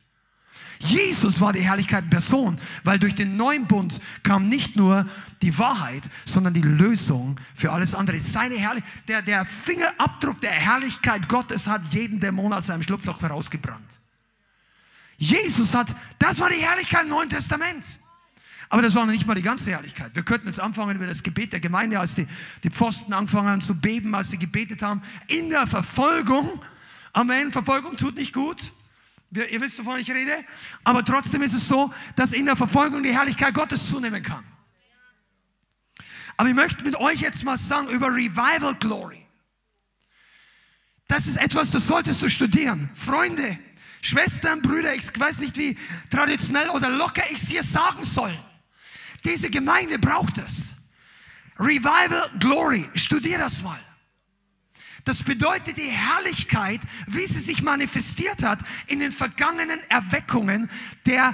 Jesus 0.80 1.42
war 1.42 1.54
die 1.54 1.62
Herrlichkeit 1.62 2.06
in 2.06 2.10
Person, 2.10 2.58
weil 2.84 3.00
durch 3.00 3.16
den 3.16 3.36
neuen 3.36 3.66
Bund 3.66 4.00
kam 4.24 4.48
nicht 4.48 4.76
nur 4.76 5.08
die 5.42 5.58
Wahrheit, 5.58 6.04
sondern 6.26 6.54
die 6.54 6.62
Lösung 6.62 7.40
für 7.56 7.72
alles 7.72 7.96
andere. 7.96 8.20
Seine 8.20 8.56
Herrlichkeit, 8.56 8.92
der, 9.08 9.22
der 9.22 9.46
Fingerabdruck 9.46 10.40
der 10.42 10.52
Herrlichkeit 10.52 11.28
Gottes 11.30 11.68
hat 11.68 11.82
jeden 11.92 12.20
Dämon 12.20 12.54
aus 12.54 12.68
seinem 12.68 12.84
Schlupfloch 12.84 13.22
herausgebrannt. 13.22 14.00
Jesus 15.18 15.74
hat, 15.74 15.88
das 16.20 16.40
war 16.40 16.50
die 16.50 16.58
Herrlichkeit 16.58 17.04
im 17.04 17.10
Neuen 17.10 17.30
Testament. 17.30 18.00
Aber 18.70 18.82
das 18.82 18.94
war 18.96 19.06
noch 19.06 19.14
nicht 19.14 19.26
mal 19.26 19.34
die 19.34 19.42
ganze 19.42 19.72
Herrlichkeit. 19.72 20.14
Wir 20.14 20.24
könnten 20.24 20.48
jetzt 20.48 20.60
anfangen 20.60 20.96
über 20.96 21.08
das 21.08 21.24
Gebet 21.24 21.54
der 21.54 21.60
Gemeinde, 21.60 22.00
als 22.00 22.16
die, 22.16 22.28
die 22.64 22.70
Pfosten 22.70 23.14
angefangen 23.14 23.48
haben 23.48 23.62
zu 23.62 23.76
beben, 23.76 24.14
als 24.14 24.30
sie 24.30 24.38
gebetet 24.38 24.82
haben. 24.82 25.02
In 25.28 25.50
der 25.50 25.68
Verfolgung. 25.68 26.62
Amen. 27.14 27.52
Verfolgung 27.52 27.96
tut 27.96 28.16
nicht 28.16 28.34
gut. 28.34 28.72
Ihr 29.32 29.62
wisst, 29.62 29.80
wovon 29.80 30.00
ich 30.00 30.10
rede. 30.10 30.44
Aber 30.84 31.04
trotzdem 31.04 31.42
ist 31.42 31.54
es 31.54 31.68
so, 31.68 31.94
dass 32.16 32.34
in 32.34 32.46
der 32.46 32.56
Verfolgung 32.56 33.04
die 33.04 33.14
Herrlichkeit 33.14 33.54
Gottes 33.54 33.90
zunehmen 33.90 34.24
kann. 34.24 34.44
Aber 36.38 36.48
ich 36.50 36.56
möchte 36.56 36.84
mit 36.84 36.96
euch 36.96 37.22
jetzt 37.22 37.44
mal 37.44 37.58
sagen 37.58 37.88
über 37.90 38.08
Revival 38.08 38.76
Glory. 38.76 39.26
Das 41.08 41.26
ist 41.26 41.38
etwas, 41.38 41.72
das 41.72 41.88
solltest 41.88 42.22
du 42.22 42.30
studieren. 42.30 42.90
Freunde, 42.94 43.58
Schwestern, 44.02 44.62
Brüder, 44.62 44.94
ich 44.94 45.18
weiß 45.18 45.40
nicht, 45.40 45.58
wie 45.58 45.78
traditionell 46.10 46.70
oder 46.70 46.90
locker 46.90 47.24
ich 47.32 47.42
es 47.42 47.48
hier 47.48 47.64
sagen 47.64 48.04
soll. 48.04 48.38
Diese 49.26 49.50
Gemeinde 49.50 50.00
braucht 50.00 50.38
es. 50.38 50.74
Revival 51.60 52.30
Glory, 52.40 52.90
studier 52.94 53.40
das 53.40 53.64
mal. 53.64 53.80
Das 55.08 55.24
bedeutet 55.24 55.78
die 55.78 55.90
Herrlichkeit, 55.90 56.82
wie 57.06 57.26
sie 57.28 57.40
sich 57.40 57.62
manifestiert 57.62 58.44
hat 58.44 58.60
in 58.88 59.00
den 59.00 59.14
vergangenen 59.14 59.80
Erweckungen 59.90 60.70
der 61.06 61.34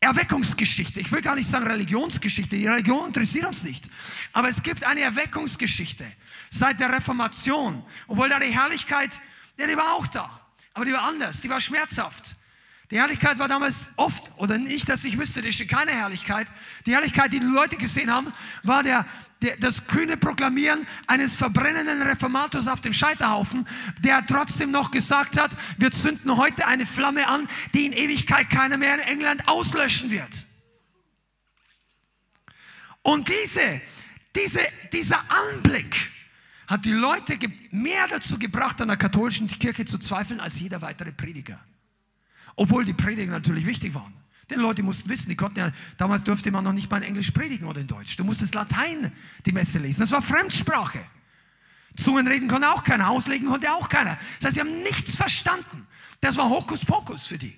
Erweckungsgeschichte. 0.00 1.00
Ich 1.00 1.10
will 1.10 1.22
gar 1.22 1.34
nicht 1.34 1.48
sagen 1.48 1.66
Religionsgeschichte. 1.66 2.56
Die 2.56 2.66
Religion 2.66 3.06
interessiert 3.06 3.46
uns 3.46 3.64
nicht. 3.64 3.88
Aber 4.34 4.50
es 4.50 4.62
gibt 4.62 4.84
eine 4.84 5.00
Erweckungsgeschichte 5.00 6.04
seit 6.50 6.78
der 6.78 6.92
Reformation. 6.92 7.82
Obwohl 8.06 8.28
da 8.28 8.38
die 8.38 8.52
Herrlichkeit, 8.52 9.18
ja, 9.56 9.66
die 9.66 9.78
war 9.78 9.94
auch 9.94 10.06
da. 10.06 10.46
Aber 10.74 10.84
die 10.84 10.92
war 10.92 11.04
anders. 11.04 11.40
Die 11.40 11.48
war 11.48 11.62
schmerzhaft. 11.62 12.36
Die 12.90 12.98
Herrlichkeit 12.98 13.38
war 13.38 13.48
damals 13.48 13.88
oft, 13.96 14.30
oder 14.36 14.58
nicht, 14.58 14.88
dass 14.88 15.04
ich 15.04 15.18
wüsste, 15.18 15.40
das 15.40 15.58
ist 15.58 15.68
keine 15.68 15.92
Herrlichkeit. 15.92 16.46
Die 16.84 16.92
Herrlichkeit, 16.92 17.32
die 17.32 17.38
die 17.38 17.46
Leute 17.46 17.76
gesehen 17.76 18.10
haben, 18.12 18.30
war 18.62 18.82
der, 18.82 19.06
der, 19.40 19.56
das 19.56 19.86
kühne 19.86 20.18
Proklamieren 20.18 20.86
eines 21.06 21.34
verbrennenden 21.34 22.02
Reformators 22.02 22.68
auf 22.68 22.82
dem 22.82 22.92
Scheiterhaufen, 22.92 23.66
der 24.00 24.26
trotzdem 24.26 24.70
noch 24.70 24.90
gesagt 24.90 25.40
hat, 25.40 25.50
wir 25.78 25.92
zünden 25.92 26.36
heute 26.36 26.66
eine 26.66 26.84
Flamme 26.84 27.26
an, 27.26 27.48
die 27.72 27.86
in 27.86 27.92
Ewigkeit 27.92 28.50
keiner 28.50 28.76
mehr 28.76 28.94
in 28.94 29.00
England 29.00 29.48
auslöschen 29.48 30.10
wird. 30.10 30.46
Und 33.00 33.28
diese, 33.28 33.80
diese, 34.36 34.60
dieser 34.92 35.24
Anblick 35.30 36.10
hat 36.66 36.84
die 36.84 36.92
Leute 36.92 37.38
mehr 37.70 38.08
dazu 38.08 38.38
gebracht, 38.38 38.80
an 38.82 38.88
der 38.88 38.96
katholischen 38.98 39.48
Kirche 39.48 39.86
zu 39.86 39.98
zweifeln, 39.98 40.40
als 40.40 40.60
jeder 40.60 40.82
weitere 40.82 41.12
Prediger. 41.12 41.60
Obwohl 42.56 42.84
die 42.84 42.94
Prediger 42.94 43.32
natürlich 43.32 43.66
wichtig 43.66 43.94
waren. 43.94 44.14
Denn 44.50 44.60
Leute 44.60 44.82
mussten 44.82 45.08
wissen, 45.08 45.28
die 45.28 45.36
konnten 45.36 45.58
ja, 45.58 45.70
damals 45.96 46.22
durfte 46.22 46.50
man 46.50 46.64
noch 46.64 46.72
nicht 46.72 46.90
mal 46.90 46.98
in 46.98 47.04
Englisch 47.04 47.30
predigen 47.30 47.66
oder 47.66 47.80
in 47.80 47.86
Deutsch. 47.86 48.16
Du 48.16 48.24
musstest 48.24 48.54
Latein 48.54 49.10
die 49.46 49.52
Messe 49.52 49.78
lesen. 49.78 50.00
Das 50.00 50.10
war 50.12 50.20
Fremdsprache. 50.20 51.00
Zungenreden 51.96 52.48
konnte 52.48 52.70
auch 52.70 52.82
keiner, 52.82 53.08
auslegen 53.08 53.48
konnte 53.48 53.72
auch 53.72 53.88
keiner. 53.88 54.18
Das 54.38 54.46
heißt, 54.46 54.54
sie 54.54 54.60
haben 54.60 54.82
nichts 54.82 55.16
verstanden. 55.16 55.86
Das 56.20 56.36
war 56.36 56.48
Hokuspokus 56.50 57.26
für 57.26 57.38
die. 57.38 57.56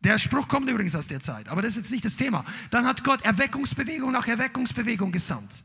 Der 0.00 0.18
Spruch 0.18 0.46
kommt 0.46 0.70
übrigens 0.70 0.94
aus 0.94 1.08
der 1.08 1.20
Zeit, 1.20 1.48
aber 1.48 1.62
das 1.62 1.72
ist 1.72 1.78
jetzt 1.78 1.90
nicht 1.90 2.04
das 2.04 2.16
Thema. 2.16 2.44
Dann 2.70 2.86
hat 2.86 3.02
Gott 3.02 3.22
Erweckungsbewegung 3.22 4.12
nach 4.12 4.28
Erweckungsbewegung 4.28 5.10
gesandt. 5.10 5.64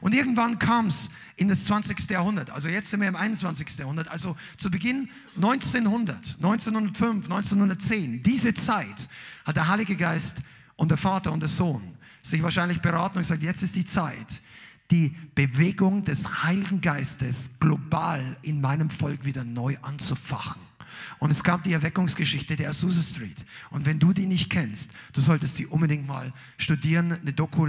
Und 0.00 0.14
irgendwann 0.14 0.58
kam 0.58 0.86
es 0.86 1.10
in 1.36 1.48
das 1.48 1.64
20. 1.64 2.08
Jahrhundert, 2.10 2.50
also 2.50 2.68
jetzt 2.68 2.90
sind 2.90 3.00
wir 3.00 3.08
im 3.08 3.16
21. 3.16 3.78
Jahrhundert, 3.78 4.08
also 4.08 4.36
zu 4.56 4.70
Beginn 4.70 5.08
1900, 5.36 6.36
1905, 6.36 7.24
1910, 7.24 8.22
diese 8.22 8.54
Zeit 8.54 9.08
hat 9.44 9.56
der 9.56 9.68
Heilige 9.68 9.96
Geist 9.96 10.38
und 10.76 10.90
der 10.90 10.98
Vater 10.98 11.32
und 11.32 11.40
der 11.40 11.48
Sohn 11.48 11.96
sich 12.22 12.42
wahrscheinlich 12.42 12.80
beraten 12.80 13.18
und 13.18 13.22
gesagt, 13.22 13.42
jetzt 13.42 13.62
ist 13.62 13.74
die 13.74 13.84
Zeit, 13.84 14.42
die 14.90 15.14
Bewegung 15.34 16.04
des 16.04 16.44
Heiligen 16.44 16.80
Geistes 16.80 17.50
global 17.60 18.36
in 18.42 18.60
meinem 18.60 18.90
Volk 18.90 19.24
wieder 19.24 19.44
neu 19.44 19.76
anzufachen. 19.82 20.67
Und 21.18 21.30
es 21.30 21.42
gab 21.42 21.64
die 21.64 21.72
Erweckungsgeschichte 21.72 22.56
der 22.56 22.70
Azusa 22.70 23.02
Street. 23.02 23.44
Und 23.70 23.86
wenn 23.86 23.98
du 23.98 24.12
die 24.12 24.26
nicht 24.26 24.50
kennst, 24.50 24.90
du 25.12 25.20
solltest 25.20 25.58
die 25.58 25.66
unbedingt 25.66 26.06
mal 26.06 26.32
studieren, 26.56 27.12
eine 27.12 27.32
Doku 27.32 27.66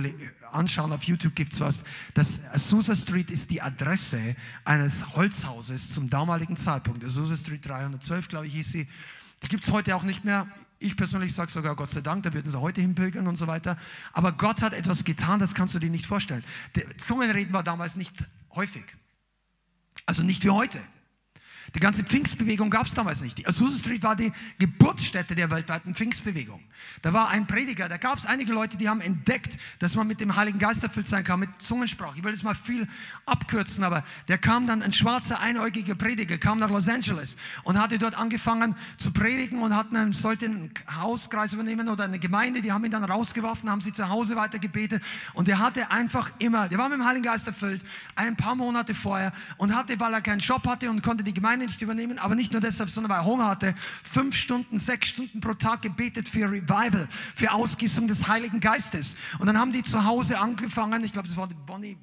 anschauen. 0.52 0.92
Auf 0.92 1.04
YouTube 1.04 1.36
gibt 1.36 1.54
es 1.54 1.60
was. 1.60 1.84
Das 2.14 2.42
Azusa 2.54 2.96
Street 2.96 3.32
ist 3.32 3.50
die 3.52 3.62
Adresse 3.62 4.36
eines 4.66 5.16
Holzhauses 5.16 5.94
zum 5.94 6.10
damaligen 6.10 6.58
Zeitpunkt. 6.58 7.04
Azusa 7.04 7.36
Street 7.36 7.66
312, 7.66 8.28
glaube 8.28 8.48
ich, 8.48 8.54
hieß 8.54 8.72
sie. 8.72 8.88
Die 9.44 9.48
gibt 9.48 9.64
es 9.64 9.72
heute 9.72 9.96
auch 9.96 10.04
nicht 10.04 10.26
mehr. 10.26 10.48
Ich 10.80 10.96
persönlich 10.96 11.34
sage 11.34 11.52
sogar 11.52 11.76
Gott 11.76 11.92
sei 11.92 12.02
Dank, 12.02 12.24
da 12.24 12.34
würden 12.34 12.50
sie 12.50 12.60
heute 12.60 12.82
hinpilgern 12.82 13.28
und 13.28 13.36
so 13.36 13.48
weiter. 13.48 13.78
Aber 14.14 14.32
Gott 14.32 14.62
hat 14.62 14.74
etwas 14.74 15.04
getan, 15.04 15.40
das 15.40 15.54
kannst 15.54 15.76
du 15.76 15.80
dir 15.80 15.90
nicht 15.90 16.06
vorstellen. 16.06 16.44
Zungenreden 16.98 17.54
war 17.54 17.64
damals 17.64 17.96
nicht 17.96 18.14
häufig. 18.56 18.86
Also 20.06 20.24
nicht 20.24 20.44
wie 20.46 20.50
heute. 20.50 20.82
Die 21.76 21.80
ganze 21.80 22.04
Pfingstbewegung 22.04 22.70
gab 22.70 22.86
es 22.86 22.94
damals 22.94 23.22
nicht. 23.22 23.38
Die 23.38 23.48
Azusa 23.48 23.78
Street 23.78 24.04
war 24.04 24.16
die 24.16 24.32
Geburtsstätte 24.58 25.36
der 25.36 25.52
weltweiten 25.52 25.94
Pfingstbewegung. 25.94 26.62
Da 27.02 27.14
war 27.14 27.30
ein 27.30 27.48
Prediger, 27.48 27.90
da 27.90 27.98
gab 27.98 28.18
es 28.18 28.26
einige 28.26 28.54
Leute, 28.54 28.78
die 28.78 28.90
haben 28.90 29.02
entdeckt, 29.02 29.58
dass 29.80 29.96
man 29.96 30.08
mit 30.08 30.20
dem 30.20 30.36
Heiligen 30.36 30.60
Geist 30.60 30.84
erfüllt 30.84 31.08
sein 31.08 31.24
kann, 31.24 31.40
mit 31.40 31.50
Zungensprache. 31.60 32.18
Ich 32.18 32.24
will 32.24 32.32
das 32.32 32.44
mal 32.44 32.56
viel 32.56 32.88
abkürzen, 33.26 33.84
aber 33.84 34.04
der 34.28 34.38
kam 34.38 34.66
dann, 34.66 34.82
ein 34.82 34.92
schwarzer, 34.92 35.40
einäugiger 35.40 35.96
Prediger, 35.96 36.38
kam 36.38 36.60
nach 36.60 36.70
Los 36.70 36.88
Angeles 36.88 37.36
und 37.64 37.80
hatte 37.80 37.98
dort 37.98 38.16
angefangen 38.16 38.76
zu 38.98 39.12
predigen 39.12 39.62
und 39.62 39.76
hat 39.76 39.94
einen, 39.94 40.14
sollte 40.14 40.46
einen 40.46 40.72
Hauskreis 41.00 41.54
übernehmen 41.54 41.90
oder 41.90 42.06
eine 42.06 42.20
Gemeinde, 42.20 42.62
die 42.62 42.72
haben 42.72 42.86
ihn 42.86 42.92
dann 42.92 43.04
rausgeworfen, 43.04 43.70
haben 43.70 43.82
sie 43.82 43.92
zu 43.92 44.10
Hause 44.10 44.36
weiter 44.36 44.60
gebetet 44.60 45.04
und 45.34 45.48
der 45.48 45.60
hatte 45.60 45.92
einfach 45.92 46.32
immer, 46.40 46.70
der 46.70 46.78
war 46.78 46.90
mit 46.90 46.98
dem 46.98 47.06
Heiligen 47.06 47.24
Geist 47.24 47.48
erfüllt, 47.48 47.84
ein 48.16 48.36
paar 48.36 48.56
Monate 48.56 48.94
vorher 48.94 49.32
und 49.58 49.76
hatte, 49.76 50.00
weil 50.00 50.14
er 50.14 50.22
keinen 50.22 50.40
Job 50.40 50.66
hatte 50.68 50.90
und 50.90 51.04
konnte 51.04 51.24
die 51.24 51.34
Gemeinde 51.34 51.59
Gemeinde 51.60 51.74
nicht 51.74 51.82
übernehmen, 51.82 52.20
aber 52.20 52.36
nicht 52.36 52.52
nur 52.52 52.62
deshalb, 52.62 52.90
sondern 52.90 53.12
weil 53.12 53.20
er 53.20 53.26
Hunger 53.26 53.48
hatte, 53.48 53.76
fünf 54.04 54.36
Stunden, 54.36 54.80
sechs 54.80 55.10
Stunden 55.10 55.42
pro 55.42 55.54
Tag 55.54 55.82
gebetet 55.82 56.30
für 56.30 56.50
Revival, 56.50 57.08
für 57.36 57.52
Ausgießung 57.52 58.08
des 58.08 58.28
Heiligen 58.28 58.60
Geistes. 58.60 59.16
Und 59.40 59.48
dann 59.48 59.58
haben 59.58 59.72
die 59.72 59.84
zu 59.84 60.06
Hause 60.06 60.40
angefangen, 60.40 61.04
ich 61.04 61.12
glaube, 61.12 61.28
das 61.28 61.38
war 61.38 61.48
die 61.48 61.56
Bonnie 61.66 61.98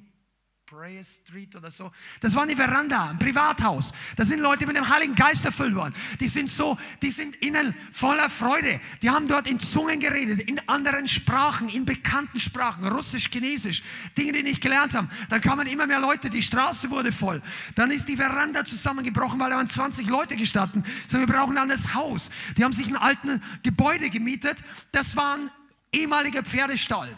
Prayer 0.67 1.01
Street 1.01 1.55
oder 1.55 1.71
so. 1.71 1.91
Das 2.19 2.35
war 2.35 2.43
eine 2.43 2.53
Veranda, 2.53 3.11
ein 3.11 3.17
Privathaus. 3.17 3.93
Da 4.17 4.25
sind 4.25 4.41
Leute 4.41 4.67
mit 4.67 4.75
dem 4.75 4.89
Heiligen 4.89 5.15
Geist 5.15 5.45
erfüllt 5.45 5.73
worden. 5.73 5.93
Die 6.19 6.27
sind 6.27 6.49
so, 6.49 6.77
die 7.01 7.09
sind 7.09 7.37
innen 7.37 7.73
voller 7.93 8.29
Freude. 8.29 8.81
Die 9.01 9.09
haben 9.09 9.29
dort 9.29 9.47
in 9.47 9.61
Zungen 9.61 10.01
geredet, 10.01 10.41
in 10.41 10.59
anderen 10.67 11.07
Sprachen, 11.07 11.69
in 11.69 11.85
bekannten 11.85 12.41
Sprachen, 12.41 12.85
Russisch, 12.85 13.29
Chinesisch, 13.31 13.81
Dinge, 14.17 14.33
die 14.33 14.43
nicht 14.43 14.59
gelernt 14.59 14.93
haben. 14.93 15.07
Dann 15.29 15.39
kamen 15.39 15.67
immer 15.67 15.87
mehr 15.87 16.01
Leute, 16.01 16.29
die 16.29 16.41
Straße 16.41 16.89
wurde 16.89 17.13
voll. 17.13 17.41
Dann 17.75 17.89
ist 17.89 18.09
die 18.09 18.17
Veranda 18.17 18.65
zusammengebrochen, 18.65 19.39
weil 19.39 19.49
da 19.49 19.55
waren 19.55 19.69
20 19.69 20.09
Leute 20.09 20.35
gestanden. 20.35 20.83
So, 21.07 21.17
wir 21.17 21.27
brauchen 21.27 21.55
dann 21.55 21.69
das 21.69 21.93
Haus. 21.93 22.29
Die 22.57 22.65
haben 22.65 22.73
sich 22.73 22.87
ein 22.89 22.97
alten 22.97 23.41
Gebäude 23.63 24.09
gemietet. 24.09 24.57
Das 24.91 25.15
war 25.15 25.35
ein 25.35 25.49
ehemaliger 25.93 26.43
Pferdestall. 26.43 27.17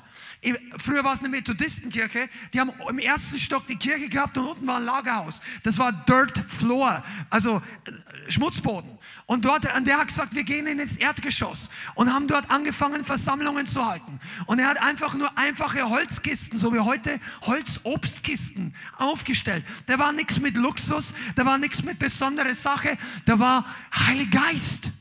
Früher 0.78 1.04
war 1.04 1.14
es 1.14 1.20
eine 1.20 1.28
Methodistenkirche, 1.28 2.30
die 2.54 2.62
haben 2.62 2.72
im 2.90 3.00
ersten 3.00 3.38
Stock 3.38 3.68
die 3.68 3.76
Kirche 3.76 4.08
gehabt 4.08 4.38
und 4.38 4.46
unten 4.46 4.66
war 4.68 4.78
ein 4.78 4.86
Lagerhaus. 4.86 5.42
Das 5.64 5.78
war 5.78 5.92
Dirt 5.92 6.38
Floor, 6.48 7.04
also 7.30 7.62
äh, 7.86 8.32
Schmutzboden. 8.32 8.98
Und 9.26 9.44
dort, 9.44 9.66
und 9.76 9.86
der 9.86 9.98
hat 9.98 10.08
gesagt, 10.08 10.34
wir 10.36 10.44
gehen 10.44 10.66
in 10.66 10.80
ins 10.80 10.96
Erdgeschoss 10.96 11.70
und 11.94 12.14
haben 12.14 12.28
dort 12.28 12.50
angefangen, 12.50 13.04
Versammlungen 13.04 13.66
zu 13.66 13.86
halten. 13.86 14.22
Und 14.46 14.60
er 14.60 14.68
hat 14.68 14.82
einfach 14.82 15.14
nur 15.14 15.38
einfache 15.38 15.90
Holzkisten, 15.90 16.58
so 16.58 16.74
wie 16.74 16.80
heute 16.80 17.20
Holzobstkisten 17.42 18.74
aufgestellt. 18.98 19.66
Da 19.88 20.00
war 20.00 20.14
nichts 20.14 20.40
mit 20.40 20.56
Luxus, 20.56 21.14
da 21.36 21.46
war 21.46 21.58
nichts 21.58 21.84
mit 21.84 22.00
besonderer 22.00 22.56
Sache, 22.56 22.98
da 23.26 23.38
war 23.40 23.66
Heiliger 23.94 24.40
Geist. 24.40 24.92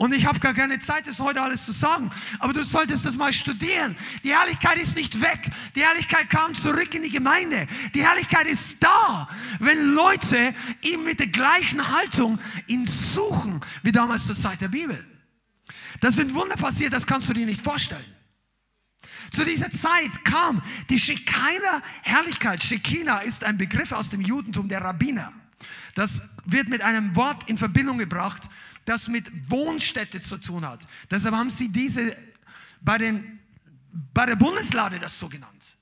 Und 0.00 0.14
ich 0.14 0.24
habe 0.24 0.38
gar 0.38 0.54
keine 0.54 0.78
Zeit, 0.78 1.06
das 1.06 1.20
heute 1.20 1.42
alles 1.42 1.66
zu 1.66 1.72
sagen. 1.72 2.10
Aber 2.38 2.54
du 2.54 2.64
solltest 2.64 3.04
das 3.04 3.18
mal 3.18 3.34
studieren. 3.34 3.94
Die 4.24 4.30
Herrlichkeit 4.30 4.78
ist 4.78 4.96
nicht 4.96 5.20
weg. 5.20 5.50
Die 5.74 5.82
Herrlichkeit 5.82 6.30
kam 6.30 6.54
zurück 6.54 6.94
in 6.94 7.02
die 7.02 7.10
Gemeinde. 7.10 7.66
Die 7.94 8.02
Herrlichkeit 8.02 8.46
ist 8.46 8.78
da, 8.80 9.28
wenn 9.58 9.92
Leute 9.92 10.54
ihm 10.80 11.04
mit 11.04 11.20
der 11.20 11.26
gleichen 11.26 11.86
Haltung 11.94 12.38
ihn 12.66 12.86
suchen, 12.86 13.60
wie 13.82 13.92
damals 13.92 14.26
zur 14.26 14.36
Zeit 14.36 14.62
der 14.62 14.68
Bibel. 14.68 15.06
Da 16.00 16.10
sind 16.10 16.32
Wunder 16.32 16.56
passiert, 16.56 16.94
das 16.94 17.06
kannst 17.06 17.28
du 17.28 17.34
dir 17.34 17.44
nicht 17.44 17.62
vorstellen. 17.62 18.16
Zu 19.30 19.44
dieser 19.44 19.70
Zeit 19.70 20.24
kam 20.24 20.62
die 20.88 20.98
Shekinah 20.98 21.82
Herrlichkeit. 22.00 22.62
Shekinah 22.62 23.18
ist 23.18 23.44
ein 23.44 23.58
Begriff 23.58 23.92
aus 23.92 24.08
dem 24.08 24.22
Judentum 24.22 24.66
der 24.66 24.80
Rabbiner. 24.80 25.30
Das 25.94 26.22
wird 26.46 26.70
mit 26.70 26.80
einem 26.80 27.14
Wort 27.16 27.50
in 27.50 27.58
Verbindung 27.58 27.98
gebracht, 27.98 28.48
das 28.84 29.08
mit 29.08 29.50
Wohnstätte 29.50 30.20
zu 30.20 30.38
tun 30.38 30.66
hat. 30.66 30.86
Deshalb 31.10 31.34
haben 31.34 31.50
sie 31.50 31.68
diese 31.68 32.16
bei, 32.80 32.98
den, 32.98 33.40
bei 34.14 34.26
der 34.26 34.36
Bundeslade 34.36 34.98
das 34.98 35.18
so 35.18 35.28
genannt. 35.28 35.76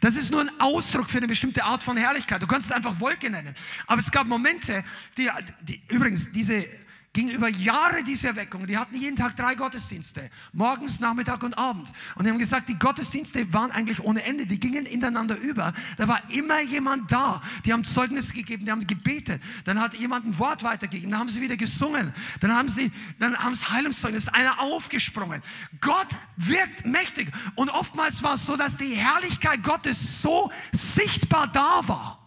Das 0.00 0.16
ist 0.16 0.30
nur 0.30 0.42
ein 0.42 0.60
Ausdruck 0.60 1.10
für 1.10 1.18
eine 1.18 1.26
bestimmte 1.26 1.64
Art 1.64 1.82
von 1.82 1.96
Herrlichkeit. 1.96 2.40
Du 2.40 2.46
kannst 2.46 2.66
es 2.66 2.72
einfach 2.72 3.00
Wolke 3.00 3.28
nennen. 3.28 3.54
Aber 3.86 4.00
es 4.00 4.10
gab 4.10 4.26
Momente, 4.26 4.84
die, 5.16 5.28
die 5.62 5.82
übrigens, 5.88 6.30
diese 6.30 6.64
ging 7.12 7.28
über 7.28 7.48
Jahre 7.48 8.04
diese 8.04 8.28
Erweckung. 8.28 8.66
Die 8.66 8.78
hatten 8.78 8.94
jeden 8.94 9.16
Tag 9.16 9.36
drei 9.36 9.56
Gottesdienste, 9.56 10.30
morgens, 10.52 11.00
Nachmittag 11.00 11.42
und 11.42 11.58
Abend. 11.58 11.92
Und 12.14 12.24
die 12.24 12.30
haben 12.30 12.38
gesagt, 12.38 12.68
die 12.68 12.78
Gottesdienste 12.78 13.52
waren 13.52 13.72
eigentlich 13.72 14.00
ohne 14.00 14.22
Ende, 14.22 14.46
die 14.46 14.60
gingen 14.60 14.86
ineinander 14.86 15.36
über. 15.36 15.72
Da 15.96 16.06
war 16.06 16.22
immer 16.30 16.60
jemand 16.60 17.10
da. 17.10 17.42
Die 17.64 17.72
haben 17.72 17.82
Zeugnis 17.82 18.32
gegeben, 18.32 18.64
die 18.64 18.70
haben 18.70 18.86
gebetet. 18.86 19.42
Dann 19.64 19.80
hat 19.80 19.94
jemand 19.94 20.26
ein 20.26 20.38
Wort 20.38 20.62
weitergegeben, 20.62 21.10
dann 21.10 21.20
haben 21.20 21.28
sie 21.28 21.40
wieder 21.40 21.56
gesungen. 21.56 22.12
Dann 22.38 22.54
haben 22.54 22.68
sie, 22.68 22.92
dann 23.18 23.36
haben 23.36 23.54
sie 23.54 23.64
Heilungszeugnis, 23.64 24.28
einer 24.28 24.60
aufgesprungen. 24.60 25.42
Gott 25.80 26.08
wirkt 26.36 26.86
mächtig. 26.86 27.32
Und 27.56 27.70
oftmals 27.70 28.22
war 28.22 28.34
es 28.34 28.46
so, 28.46 28.56
dass 28.56 28.76
die 28.76 28.94
Herrlichkeit 28.94 29.64
Gottes 29.64 30.22
so 30.22 30.52
sichtbar 30.72 31.48
da 31.48 31.80
war. 31.88 32.19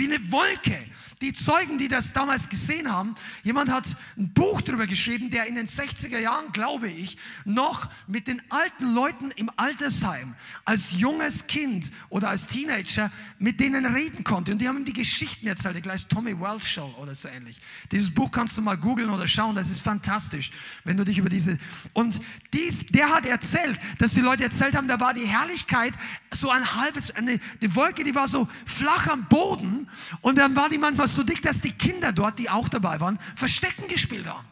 Wie 0.00 0.06
eine 0.06 0.32
Wolke 0.32 0.78
die 1.20 1.34
Zeugen, 1.34 1.76
die 1.76 1.88
das 1.88 2.14
damals 2.14 2.48
gesehen 2.48 2.90
haben, 2.90 3.14
jemand 3.42 3.70
hat 3.70 3.94
ein 4.16 4.32
Buch 4.32 4.62
darüber 4.62 4.86
geschrieben, 4.86 5.30
der 5.30 5.46
in 5.46 5.54
den 5.54 5.66
60er 5.66 6.18
Jahren, 6.18 6.50
glaube 6.52 6.88
ich, 6.88 7.18
noch 7.44 7.90
mit 8.06 8.26
den 8.26 8.40
alten 8.48 8.94
Leuten 8.94 9.30
im 9.32 9.50
Altersheim 9.56 10.34
als 10.64 10.98
junges 10.98 11.46
Kind 11.46 11.92
oder 12.08 12.30
als 12.30 12.46
Teenager 12.46 13.12
mit 13.38 13.60
denen 13.60 13.84
reden 13.84 14.24
konnte. 14.24 14.52
Und 14.52 14.62
die 14.62 14.68
haben 14.68 14.78
ihm 14.78 14.84
die 14.86 14.94
Geschichten 14.94 15.46
erzählt, 15.46 15.82
gleich 15.82 16.06
Tommy 16.06 16.40
Wells 16.40 16.66
Show 16.66 16.94
oder 16.98 17.14
so 17.14 17.28
ähnlich. 17.28 17.60
Dieses 17.92 18.10
Buch 18.10 18.30
kannst 18.30 18.56
du 18.56 18.62
mal 18.62 18.78
googeln 18.78 19.10
oder 19.10 19.26
schauen, 19.26 19.54
das 19.54 19.68
ist 19.68 19.82
fantastisch, 19.82 20.50
wenn 20.84 20.96
du 20.96 21.04
dich 21.04 21.18
über 21.18 21.28
diese... 21.28 21.58
Und 21.92 22.18
dies, 22.54 22.86
der 22.86 23.14
hat 23.14 23.26
erzählt, 23.26 23.78
dass 23.98 24.14
die 24.14 24.20
Leute 24.20 24.44
erzählt 24.44 24.74
haben, 24.74 24.88
da 24.88 24.98
war 24.98 25.12
die 25.12 25.26
Herrlichkeit 25.26 25.92
so 26.32 26.48
ein 26.50 26.74
halbes, 26.76 27.10
eine, 27.10 27.38
die 27.60 27.74
Wolke, 27.74 28.04
die 28.04 28.14
war 28.14 28.26
so 28.26 28.48
flach 28.64 29.06
am 29.08 29.26
Boden 29.26 29.86
und 30.20 30.38
dann 30.38 30.56
war 30.56 30.68
die 30.68 30.78
manchmal 30.78 31.08
so 31.08 31.22
dick, 31.22 31.42
dass 31.42 31.60
die 31.60 31.72
Kinder 31.72 32.12
dort, 32.12 32.38
die 32.38 32.50
auch 32.50 32.68
dabei 32.68 33.00
waren, 33.00 33.18
Verstecken 33.36 33.88
gespielt 33.88 34.26
haben. 34.26 34.46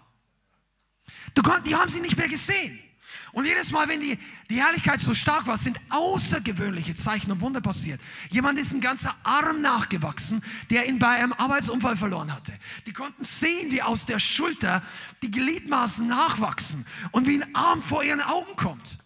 Die 1.67 1.75
haben 1.75 1.89
sie 1.89 2.01
nicht 2.01 2.17
mehr 2.17 2.29
gesehen. 2.29 2.79
Und 3.33 3.45
jedes 3.45 3.73
Mal, 3.73 3.89
wenn 3.89 4.01
die, 4.01 4.19
die 4.49 4.61
Herrlichkeit 4.61 5.01
so 5.01 5.15
stark 5.15 5.47
war, 5.47 5.59
sind 5.59 5.79
außergewöhnliche 5.91 6.95
Zeichen 6.95 7.31
und 7.31 7.41
Wunder 7.41 7.61
passiert. 7.61 8.01
Jemand 8.31 8.59
ist 8.59 8.73
ein 8.73 8.81
ganzer 8.81 9.15
Arm 9.23 9.61
nachgewachsen, 9.61 10.43
der 10.71 10.89
ihn 10.89 10.99
bei 10.99 11.09
einem 11.09 11.35
Arbeitsunfall 11.35 11.97
verloren 11.97 12.33
hatte. 12.33 12.53
Die 12.87 12.93
konnten 12.93 13.23
sehen, 13.23 13.71
wie 13.71 13.83
aus 13.83 14.07
der 14.07 14.19
Schulter 14.19 14.83
die 15.23 15.31
Gliedmaßen 15.31 16.07
nachwachsen 16.07 16.87
und 17.13 17.27
wie 17.27 17.43
ein 17.43 17.55
Arm 17.55 17.83
vor 17.83 18.03
ihren 18.03 18.23
Augen 18.23 18.57
kommt. 18.57 18.99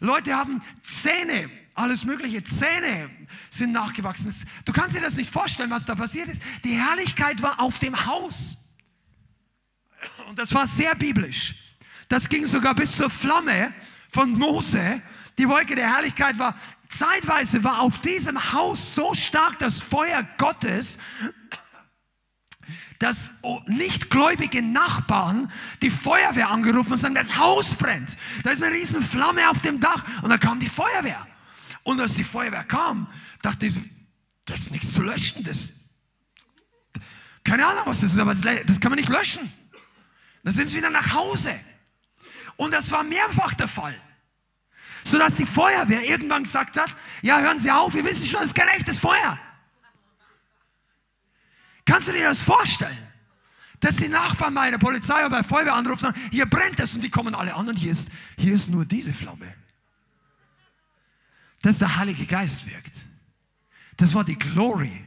Leute 0.00 0.34
haben 0.34 0.62
Zähne 0.82 1.50
alles 1.76 2.04
mögliche. 2.04 2.42
Zähne 2.42 3.10
sind 3.50 3.72
nachgewachsen. 3.72 4.34
Du 4.64 4.72
kannst 4.72 4.96
dir 4.96 5.00
das 5.00 5.16
nicht 5.16 5.32
vorstellen, 5.32 5.70
was 5.70 5.84
da 5.84 5.94
passiert 5.94 6.28
ist. 6.28 6.42
Die 6.64 6.72
Herrlichkeit 6.72 7.42
war 7.42 7.60
auf 7.60 7.78
dem 7.78 8.06
Haus. 8.06 8.56
Und 10.28 10.38
das 10.38 10.52
war 10.54 10.66
sehr 10.66 10.94
biblisch. 10.94 11.54
Das 12.08 12.28
ging 12.28 12.46
sogar 12.46 12.74
bis 12.74 12.96
zur 12.96 13.10
Flamme 13.10 13.74
von 14.08 14.32
Mose. 14.32 15.02
Die 15.38 15.48
Wolke 15.48 15.74
der 15.74 15.94
Herrlichkeit 15.94 16.38
war, 16.38 16.58
zeitweise 16.88 17.62
war 17.62 17.80
auf 17.80 17.98
diesem 18.00 18.52
Haus 18.52 18.94
so 18.94 19.14
stark 19.14 19.58
das 19.58 19.80
Feuer 19.80 20.26
Gottes, 20.38 20.98
dass 22.98 23.30
nichtgläubige 23.66 24.62
Nachbarn 24.62 25.52
die 25.82 25.90
Feuerwehr 25.90 26.48
angerufen 26.48 26.92
und 26.92 26.98
sagen, 26.98 27.14
das 27.14 27.36
Haus 27.36 27.74
brennt. 27.74 28.16
Da 28.42 28.50
ist 28.50 28.62
eine 28.62 28.74
riesen 28.74 29.02
Flamme 29.02 29.50
auf 29.50 29.60
dem 29.60 29.80
Dach 29.80 30.04
und 30.22 30.30
da 30.30 30.38
kam 30.38 30.58
die 30.58 30.68
Feuerwehr. 30.68 31.26
Und 31.86 32.00
als 32.00 32.14
die 32.14 32.24
Feuerwehr 32.24 32.64
kam, 32.64 33.06
dachte 33.42 33.64
ich, 33.64 33.80
das 34.44 34.62
ist 34.62 34.70
nichts 34.72 34.92
zu 34.92 35.02
löschen. 35.02 35.44
Das, 35.44 35.72
keine 37.44 37.64
Ahnung, 37.64 37.84
was 37.86 38.00
das 38.00 38.12
ist, 38.12 38.18
aber 38.18 38.34
das 38.34 38.80
kann 38.80 38.90
man 38.90 38.98
nicht 38.98 39.08
löschen. 39.08 39.48
Dann 40.42 40.52
sind 40.52 40.68
sie 40.68 40.78
wieder 40.78 40.90
nach 40.90 41.14
Hause. 41.14 41.54
Und 42.56 42.74
das 42.74 42.90
war 42.90 43.04
mehrfach 43.04 43.54
der 43.54 43.68
Fall. 43.68 43.94
Sodass 45.04 45.36
die 45.36 45.46
Feuerwehr 45.46 46.02
irgendwann 46.02 46.42
gesagt 46.42 46.76
hat, 46.76 46.92
ja, 47.22 47.38
hören 47.38 47.60
Sie 47.60 47.70
auf, 47.70 47.94
wir 47.94 48.04
wissen 48.04 48.26
schon, 48.26 48.40
das 48.40 48.46
ist 48.46 48.56
kein 48.56 48.66
echtes 48.66 48.98
Feuer. 48.98 49.38
Kannst 51.84 52.08
du 52.08 52.12
dir 52.12 52.24
das 52.24 52.42
vorstellen? 52.42 52.98
dass 53.78 53.96
die 53.96 54.08
Nachbarn 54.08 54.54
bei 54.54 54.70
der 54.70 54.78
Polizei 54.78 55.18
oder 55.18 55.28
bei 55.28 55.36
der 55.42 55.44
Feuerwehr 55.44 55.74
anrufen 55.74 56.06
und 56.06 56.14
sagen, 56.14 56.28
hier 56.32 56.46
brennt 56.46 56.80
es 56.80 56.94
und 56.94 57.02
die 57.02 57.10
kommen 57.10 57.34
alle 57.34 57.54
an 57.54 57.68
und 57.68 57.76
hier 57.76 57.92
ist, 57.92 58.08
hier 58.38 58.54
ist 58.54 58.70
nur 58.70 58.86
diese 58.86 59.12
Flamme. 59.12 59.54
Dass 61.66 61.80
der 61.80 61.96
Heilige 61.96 62.26
Geist 62.26 62.64
wirkt. 62.70 63.04
Das 63.96 64.14
war 64.14 64.22
die 64.22 64.38
Glory. 64.38 65.04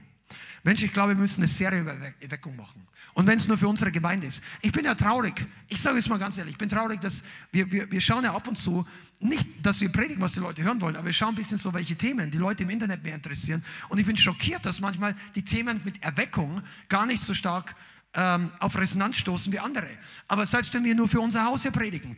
Mensch, 0.64 0.84
ich 0.84 0.91
glaube, 0.91 1.14
wir 1.14 1.15
müssen 1.15 1.40
eine 1.40 1.48
Serie 1.48 1.80
über 1.80 1.95
Erweckung 2.19 2.53
machen. 2.57 2.86
Und 3.14 3.27
wenn 3.27 3.38
es 3.38 3.48
nur 3.48 3.57
für 3.57 3.69
unsere 3.69 3.94
Gemeinde 3.94 4.27
ist. 4.27 4.44
Ich 4.61 4.73
bin 4.73 4.84
ja 4.84 4.94
traurig. 4.94 5.48
Ich 5.69 5.81
sage 5.81 5.99
es 5.99 6.10
mal 6.10 6.19
ganz 6.19 6.38
ehrlich. 6.38 6.56
Ich 6.56 6.57
bin 6.57 6.68
traurig, 6.68 6.99
dass 6.99 7.23
wir, 7.53 7.72
wir, 7.72 7.90
wir 7.90 8.02
schauen 8.02 8.26
ja 8.26 8.36
ab 8.36 8.45
und 8.45 8.57
zu, 8.57 8.86
nicht, 9.22 9.48
dass 9.64 9.80
wir 9.80 9.90
predigen, 9.90 10.22
was 10.22 10.34
die 10.34 10.41
Leute 10.41 10.61
hören 10.61 10.81
wollen, 10.81 10.98
aber 10.98 11.06
wir 11.06 11.14
schauen 11.14 11.30
ein 11.30 11.36
bisschen 11.36 11.57
so, 11.57 11.73
welche 11.73 11.95
Themen 11.95 12.30
die 12.30 12.38
Leute 12.38 12.64
im 12.64 12.69
Internet 12.72 13.03
mehr 13.03 13.15
interessieren. 13.15 13.64
Und 13.88 13.98
ich 13.99 14.06
bin 14.06 14.18
schockiert, 14.18 14.65
dass 14.65 14.81
manchmal 14.81 15.15
die 15.36 15.45
Themen 15.45 15.80
mit 15.86 16.03
Erweckung 16.03 16.61
gar 16.90 17.06
nicht 17.06 17.23
so 17.23 17.34
stark 17.34 17.73
ähm, 18.15 18.52
auf 18.60 18.77
Resonanz 18.77 19.15
stoßen 19.15 19.53
wie 19.53 19.60
andere. 19.60 19.88
Aber 20.27 20.45
selbst 20.45 20.73
wenn 20.73 20.84
wir 20.84 20.94
nur 20.94 21.07
für 21.07 21.22
unser 21.22 21.45
Haus 21.45 21.61
hier 21.61 21.72
predigen, 21.72 22.18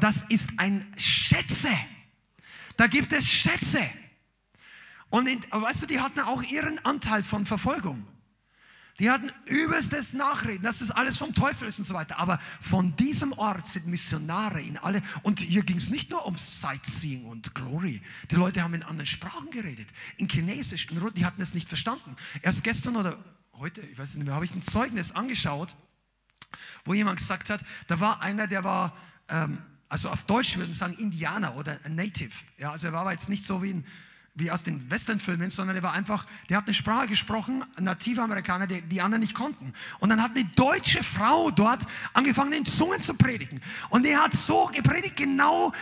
das 0.00 0.24
ist 0.30 0.48
ein 0.56 0.86
Schätze. 0.96 1.68
Da 2.76 2.86
gibt 2.86 3.12
es 3.12 3.26
Schätze. 3.26 3.82
Und 5.08 5.26
in, 5.28 5.40
weißt 5.50 5.82
du, 5.82 5.86
die 5.86 6.00
hatten 6.00 6.20
auch 6.20 6.42
ihren 6.42 6.84
Anteil 6.84 7.22
von 7.22 7.46
Verfolgung. 7.46 8.06
Die 8.98 9.10
hatten 9.10 9.30
übelstes 9.44 10.14
Nachreden, 10.14 10.62
dass 10.62 10.78
das 10.78 10.90
alles 10.90 11.18
vom 11.18 11.34
Teufel 11.34 11.68
ist 11.68 11.78
und 11.78 11.84
so 11.84 11.92
weiter. 11.92 12.18
Aber 12.18 12.38
von 12.60 12.96
diesem 12.96 13.32
Ort 13.32 13.66
sind 13.66 13.86
Missionare 13.86 14.62
in 14.62 14.78
alle. 14.78 15.02
Und 15.22 15.40
hier 15.40 15.62
ging 15.64 15.76
es 15.76 15.90
nicht 15.90 16.10
nur 16.10 16.24
um 16.24 16.36
Sightseeing 16.36 17.26
und 17.26 17.54
Glory. 17.54 18.00
Die 18.30 18.36
Leute 18.36 18.62
haben 18.62 18.72
in 18.72 18.82
anderen 18.82 19.06
Sprachen 19.06 19.50
geredet. 19.50 19.88
In 20.16 20.28
Chinesisch, 20.28 20.86
in 20.90 20.96
Russisch, 20.96 21.14
die 21.16 21.26
hatten 21.26 21.42
es 21.42 21.52
nicht 21.52 21.68
verstanden. 21.68 22.16
Erst 22.40 22.64
gestern 22.64 22.96
oder 22.96 23.22
heute, 23.52 23.82
ich 23.82 23.98
weiß 23.98 24.14
nicht 24.14 24.24
mehr, 24.24 24.34
habe 24.34 24.46
ich 24.46 24.54
ein 24.54 24.62
Zeugnis 24.62 25.12
angeschaut, 25.12 25.76
wo 26.86 26.94
jemand 26.94 27.18
gesagt 27.18 27.50
hat, 27.50 27.60
da 27.88 28.00
war 28.00 28.22
einer, 28.22 28.46
der 28.46 28.64
war, 28.64 28.96
ähm, 29.28 29.58
also 29.88 30.10
auf 30.10 30.24
Deutsch 30.24 30.56
würden 30.56 30.68
wir 30.68 30.74
sagen 30.74 30.94
Indianer 30.94 31.56
oder 31.56 31.78
Native. 31.88 32.32
Ja, 32.58 32.72
also 32.72 32.88
er 32.88 32.92
war 32.92 33.02
aber 33.02 33.12
jetzt 33.12 33.28
nicht 33.28 33.44
so 33.44 33.62
wie 33.62 33.74
ein 33.74 33.84
wie 34.36 34.50
aus 34.50 34.64
den 34.64 34.90
Westernfilmen, 34.90 35.48
sondern 35.48 35.76
er 35.76 35.82
war 35.82 35.94
einfach, 35.94 36.26
der 36.50 36.58
hat 36.58 36.66
eine 36.66 36.74
Sprache 36.74 37.06
gesprochen, 37.08 37.64
native 37.80 38.20
Amerikaner, 38.20 38.66
die, 38.66 38.82
die 38.82 39.00
anderen 39.00 39.22
nicht 39.22 39.34
konnten. 39.34 39.72
Und 39.98 40.10
dann 40.10 40.22
hat 40.22 40.32
eine 40.32 40.44
deutsche 40.44 41.02
Frau 41.02 41.50
dort 41.50 41.86
angefangen, 42.12 42.52
in 42.52 42.66
Zungen 42.66 43.00
zu 43.00 43.14
predigen. 43.14 43.62
Und 43.88 44.04
er 44.04 44.22
hat 44.22 44.34
so 44.34 44.66
gepredigt, 44.66 45.16
genau, 45.16 45.72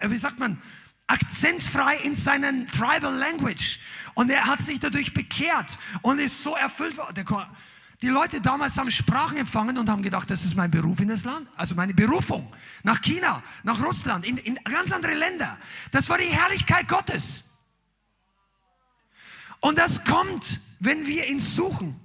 äh, 0.00 0.10
wie 0.10 0.16
sagt 0.16 0.40
man, 0.40 0.60
akzentfrei 1.06 1.98
in 1.98 2.16
seinen 2.16 2.68
Tribal 2.72 3.14
Language. 3.14 3.78
Und 4.14 4.30
er 4.30 4.46
hat 4.46 4.58
sich 4.58 4.80
dadurch 4.80 5.14
bekehrt 5.14 5.78
und 6.02 6.18
ist 6.18 6.42
so 6.42 6.56
erfüllt 6.56 6.96
worden. 6.96 7.24
Die 8.02 8.08
Leute 8.08 8.40
damals 8.40 8.76
haben 8.76 8.90
Sprachen 8.90 9.38
empfangen 9.38 9.78
und 9.78 9.88
haben 9.88 10.02
gedacht, 10.02 10.30
das 10.30 10.44
ist 10.44 10.54
mein 10.54 10.70
Beruf 10.70 11.00
in 11.00 11.08
das 11.08 11.24
Land, 11.24 11.48
also 11.56 11.74
meine 11.74 11.94
Berufung. 11.94 12.52
Nach 12.82 13.00
China, 13.00 13.42
nach 13.62 13.82
Russland, 13.82 14.26
in, 14.26 14.36
in 14.38 14.56
ganz 14.64 14.92
andere 14.92 15.14
Länder. 15.14 15.56
Das 15.92 16.08
war 16.10 16.18
die 16.18 16.24
Herrlichkeit 16.24 16.88
Gottes. 16.88 17.44
Und 19.60 19.78
das 19.78 20.04
kommt, 20.04 20.60
wenn 20.78 21.06
wir 21.06 21.26
ihn 21.26 21.40
suchen. 21.40 21.98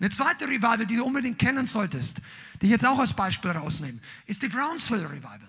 Eine 0.00 0.10
zweite 0.10 0.46
Revival, 0.46 0.86
die 0.86 0.96
du 0.96 1.04
unbedingt 1.04 1.38
kennen 1.38 1.66
solltest, 1.66 2.18
die 2.60 2.66
ich 2.66 2.72
jetzt 2.72 2.86
auch 2.86 2.98
als 2.98 3.12
Beispiel 3.12 3.50
rausnehme, 3.50 4.00
ist 4.26 4.42
die 4.42 4.48
Brownsville 4.48 5.10
Revival, 5.10 5.40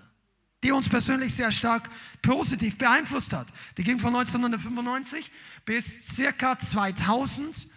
die 0.63 0.71
uns 0.71 0.89
persönlich 0.89 1.33
sehr 1.33 1.51
stark 1.51 1.89
positiv 2.21 2.77
beeinflusst 2.77 3.31
hat. 3.31 3.47
Die 3.77 3.83
ging 3.83 3.99
von 3.99 4.13
1995 4.15 5.31
bis 5.63 6.13
circa 6.13 6.57
2000 6.57 7.55
äh, 7.55 7.68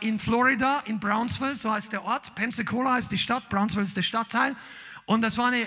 in 0.00 0.18
Florida, 0.18 0.82
in 0.84 1.00
Brownsville, 1.00 1.56
so 1.56 1.70
heißt 1.72 1.92
der 1.92 2.04
Ort. 2.04 2.34
Pensacola 2.34 2.94
heißt 2.94 3.10
die 3.10 3.18
Stadt, 3.18 3.48
Brownsville 3.48 3.86
ist 3.86 3.96
der 3.96 4.02
Stadtteil. 4.02 4.54
Und 5.06 5.22
das 5.22 5.38
war 5.38 5.48
eine 5.48 5.66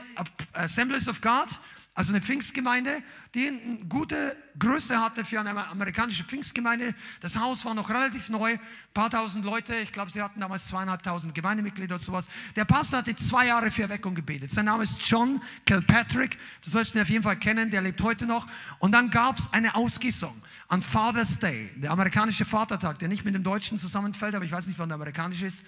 Assemblies 0.53 1.07
of 1.07 1.21
God 1.21 1.47
also 1.95 2.11
eine 2.11 2.21
Pfingstgemeinde, 2.21 3.01
die 3.33 3.47
eine 3.47 3.77
gute 3.87 4.35
Größe 4.59 4.99
hatte 4.99 5.23
für 5.23 5.39
eine 5.39 5.65
amerikanische 5.67 6.25
Pfingstgemeinde. 6.25 6.93
Das 7.21 7.39
Haus 7.39 7.63
war 7.63 7.73
noch 7.73 7.89
relativ 7.89 8.29
neu, 8.29 8.51
ein 8.51 8.59
paar 8.93 9.09
tausend 9.09 9.45
Leute. 9.45 9.73
Ich 9.77 9.93
glaube, 9.93 10.11
sie 10.11 10.21
hatten 10.21 10.41
damals 10.41 10.67
zweieinhalbtausend 10.67 11.33
Gemeindemitglieder 11.33 11.95
oder 11.95 12.03
sowas. 12.03 12.27
Der 12.57 12.65
Pastor 12.65 12.99
hatte 12.99 13.15
zwei 13.15 13.47
Jahre 13.47 13.71
für 13.71 13.83
Erweckung 13.83 14.13
gebetet. 14.13 14.51
Sein 14.51 14.65
Name 14.65 14.83
ist 14.83 15.07
John 15.07 15.41
Kilpatrick. 15.65 16.37
Du 16.65 16.69
sollst 16.69 16.95
ihn 16.95 17.01
auf 17.01 17.09
jeden 17.09 17.23
Fall 17.23 17.39
kennen, 17.39 17.71
der 17.71 17.81
lebt 17.81 18.03
heute 18.03 18.25
noch. 18.25 18.45
Und 18.79 18.91
dann 18.91 19.09
gab 19.09 19.37
es 19.37 19.47
eine 19.53 19.73
Ausgießung 19.75 20.35
an 20.67 20.81
Father's 20.81 21.39
Day, 21.39 21.71
der 21.77 21.91
amerikanische 21.91 22.43
Vatertag, 22.43 22.99
der 22.99 23.07
nicht 23.07 23.23
mit 23.23 23.35
dem 23.35 23.43
Deutschen 23.43 23.77
zusammenfällt, 23.77 24.35
aber 24.35 24.43
ich 24.43 24.51
weiß 24.51 24.67
nicht, 24.67 24.77
wann 24.79 24.89
der 24.89 24.95
amerikanische 24.95 25.45
ist. 25.45 25.63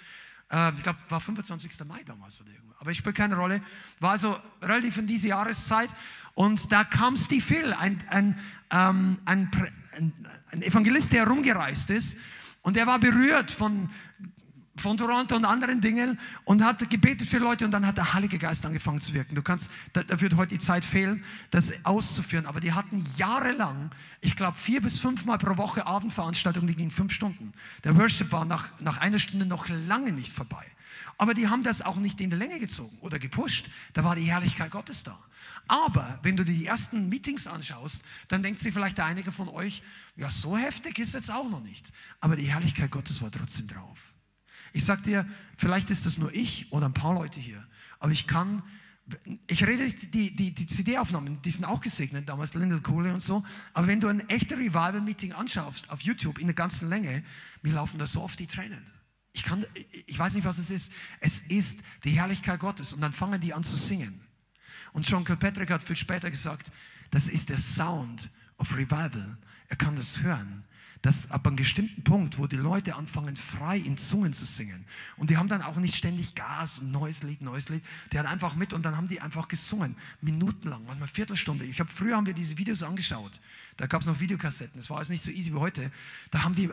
Ähm, 0.50 0.76
ich 0.78 0.84
glaube, 0.84 1.00
war 1.10 1.20
25. 1.20 1.72
Mai 1.86 2.04
damals 2.04 2.42
oder 2.42 2.52
irgendwo. 2.52 2.74
Aber 2.80 2.92
ich 2.92 2.98
spielt 2.98 3.16
keine 3.16 3.36
Rolle. 3.36 3.62
War 4.00 4.12
also 4.12 4.38
relativ 4.62 4.98
in 4.98 5.08
diese 5.08 5.30
Jahreszeit. 5.30 5.90
Und 6.36 6.72
da 6.72 6.84
kam 6.84 7.16
Steve 7.16 7.44
Hill, 7.44 7.74
ein, 7.74 8.04
ein, 8.10 8.40
ähm, 8.72 9.18
ein, 9.26 9.50
ein 10.52 10.62
Evangelist, 10.62 11.12
der 11.12 11.26
herumgereist 11.26 11.90
ist. 11.90 12.18
Und 12.62 12.76
der 12.76 12.86
war 12.88 13.00
berührt 13.00 13.52
von 13.52 13.90
von 14.82 14.98
Toronto 14.98 15.36
und 15.36 15.46
anderen 15.46 15.82
Dingen 15.82 16.20
und 16.46 16.64
hat 16.64 16.90
gebetet 16.90 17.28
für 17.28 17.38
Leute 17.38 17.66
und 17.66 17.72
dann 17.72 17.86
hat 17.86 17.98
der 17.98 18.14
Heilige 18.14 18.38
Geist 18.38 18.66
angefangen 18.66 19.02
zu 19.02 19.14
wirken. 19.14 19.36
Du 19.36 19.42
kannst, 19.42 19.70
da, 19.94 20.04
da 20.04 20.20
wird 20.22 20.36
heute 20.36 20.56
die 20.56 20.60
Zeit 20.60 20.86
fehlen, 20.86 21.24
das 21.52 21.74
auszuführen, 21.84 22.46
aber 22.46 22.60
die 22.60 22.74
hatten 22.74 23.06
jahrelang, 23.18 23.92
ich 24.22 24.36
glaube 24.36 24.58
vier 24.58 24.82
bis 24.82 25.00
fünfmal 25.00 25.38
pro 25.38 25.58
Woche 25.58 25.86
Abendveranstaltungen, 25.86 26.68
die 26.68 26.76
gingen 26.76 26.92
fünf 26.92 27.14
Stunden. 27.14 27.54
Der 27.84 27.98
Worship 27.98 28.32
war 28.32 28.46
nach, 28.46 28.80
nach 28.82 28.98
einer 28.98 29.20
Stunde 29.20 29.46
noch 29.46 29.68
lange 29.70 30.12
nicht 30.12 30.32
vorbei. 30.32 30.66
Aber 31.18 31.34
die 31.34 31.48
haben 31.48 31.64
das 31.64 31.82
auch 31.82 31.96
nicht 31.96 32.22
in 32.22 32.30
die 32.30 32.36
Länge 32.36 32.60
gezogen 32.60 32.96
oder 33.02 33.18
gepusht. 33.18 33.70
Da 33.94 34.04
war 34.04 34.16
die 34.16 34.24
Herrlichkeit 34.24 34.72
Gottes 34.72 35.04
da. 35.04 35.18
Aber 35.68 36.20
wenn 36.24 36.38
du 36.38 36.46
dir 36.46 36.54
die 36.54 36.66
ersten 36.66 37.10
Meetings 37.10 37.48
anschaust, 37.48 38.04
dann 38.28 38.44
denkt 38.44 38.60
sich 38.60 38.74
vielleicht 38.74 39.00
einige 39.00 39.32
von 39.32 39.50
euch, 39.50 39.82
ja, 40.16 40.30
so 40.30 40.58
heftig 40.58 41.00
ist 41.00 41.16
es 41.16 41.30
auch 41.30 41.50
noch 41.50 41.62
nicht. 41.62 41.92
Aber 42.22 42.36
die 42.36 42.46
Herrlichkeit 42.46 42.92
Gottes 42.92 43.22
war 43.22 43.32
trotzdem 43.32 43.68
drauf. 43.68 44.07
Ich 44.78 44.86
sag 44.86 45.02
dir, 45.02 45.26
vielleicht 45.58 45.90
ist 45.90 46.06
das 46.06 46.20
nur 46.20 46.32
ich 46.32 46.72
oder 46.72 46.86
ein 46.86 46.94
paar 46.94 47.16
Leute 47.16 47.40
hier, 47.40 47.66
aber 47.98 48.12
ich 48.12 48.28
kann, 48.28 48.62
ich 49.48 49.66
rede 49.66 49.90
die, 49.90 50.36
die, 50.36 50.54
die 50.54 50.68
CD-Aufnahmen, 50.68 51.42
die 51.42 51.50
sind 51.50 51.66
auch 51.66 51.82
gesegnet, 51.82 52.30
damals 52.30 52.54
Lyndall 52.54 52.82
Cooley 52.82 53.10
und 53.10 53.20
so, 53.20 53.44
aber 53.74 53.88
wenn 53.88 54.00
du 54.00 54.08
ein 54.08 54.30
echtes 54.30 54.56
Revival-Meeting 54.56 55.34
anschaust 55.34 55.90
auf 55.90 56.02
YouTube 56.02 56.38
in 56.38 56.46
der 56.46 56.54
ganzen 56.54 56.90
Länge, 56.90 57.24
mir 57.64 57.74
laufen 57.74 57.98
da 57.98 58.06
so 58.06 58.22
oft 58.22 58.40
die 58.40 58.46
Tränen. 58.46 58.86
Ich, 59.34 59.42
kann, 59.42 59.66
ich 60.06 60.20
weiß 60.20 60.36
nicht, 60.36 60.46
was 60.46 60.60
es 60.60 60.70
ist. 60.70 60.92
Es 61.22 61.40
ist 61.40 61.80
die 62.04 62.12
Herrlichkeit 62.12 62.60
Gottes. 62.60 62.94
Und 62.94 63.02
dann 63.02 63.14
fangen 63.14 63.40
die 63.40 63.54
an 63.54 63.64
zu 63.64 63.78
singen. 63.78 64.20
Und 64.94 65.08
John 65.08 65.24
Kilpatrick 65.24 65.70
hat 65.70 65.84
viel 65.84 65.96
später 65.96 66.30
gesagt, 66.32 66.72
das 67.12 67.30
ist 67.30 67.50
der 67.50 67.60
Sound 67.60 68.32
of 68.58 68.76
Revival. 68.76 69.38
Er 69.70 69.76
kann 69.76 69.96
das 69.96 70.22
hören 70.22 70.67
dass 71.02 71.30
ab 71.32 71.48
einem 71.48 71.56
bestimmten 71.56 72.04
Punkt, 72.04 72.38
wo 72.38 72.48
die 72.48 72.56
Leute 72.56 72.96
anfangen, 72.96 73.36
frei 73.36 73.78
in 73.78 73.98
Zungen 73.98 74.34
zu 74.34 74.46
singen. 74.46 74.86
Und 75.18 75.30
die 75.30 75.38
haben 75.38 75.48
dann 75.48 75.62
auch 75.62 75.76
nicht 75.78 75.96
ständig 75.96 76.36
Gas 76.36 76.80
und 76.80 76.92
neues 76.92 77.24
Lied, 77.24 77.42
neues 77.42 77.70
Lied. 77.70 77.84
Die 78.12 78.20
hat 78.20 78.26
einfach 78.26 78.56
mit 78.56 78.74
und 78.74 78.84
dann 78.84 78.98
haben 78.98 79.08
die 79.08 79.22
einfach 79.22 79.48
gesungen. 79.48 79.96
Minutenlang, 80.22 80.84
manchmal 80.86 81.08
Viertelstunde. 81.08 81.66
Ich 81.66 81.80
habe 81.80 81.90
früher 81.90 82.16
haben 82.16 82.26
wir 82.26 82.34
diese 82.34 82.58
Videos 82.58 82.84
angeschaut. 82.84 83.40
Da 83.78 83.88
gab 83.88 84.02
es 84.02 84.08
noch 84.08 84.20
Videokassetten. 84.20 84.80
Das 84.80 84.90
war 84.90 84.98
alles 84.98 85.10
nicht 85.10 85.24
so 85.24 85.32
easy 85.32 85.54
wie 85.54 85.60
heute. 85.60 85.92
Da 86.32 86.44
haben 86.44 86.56
die 86.56 86.70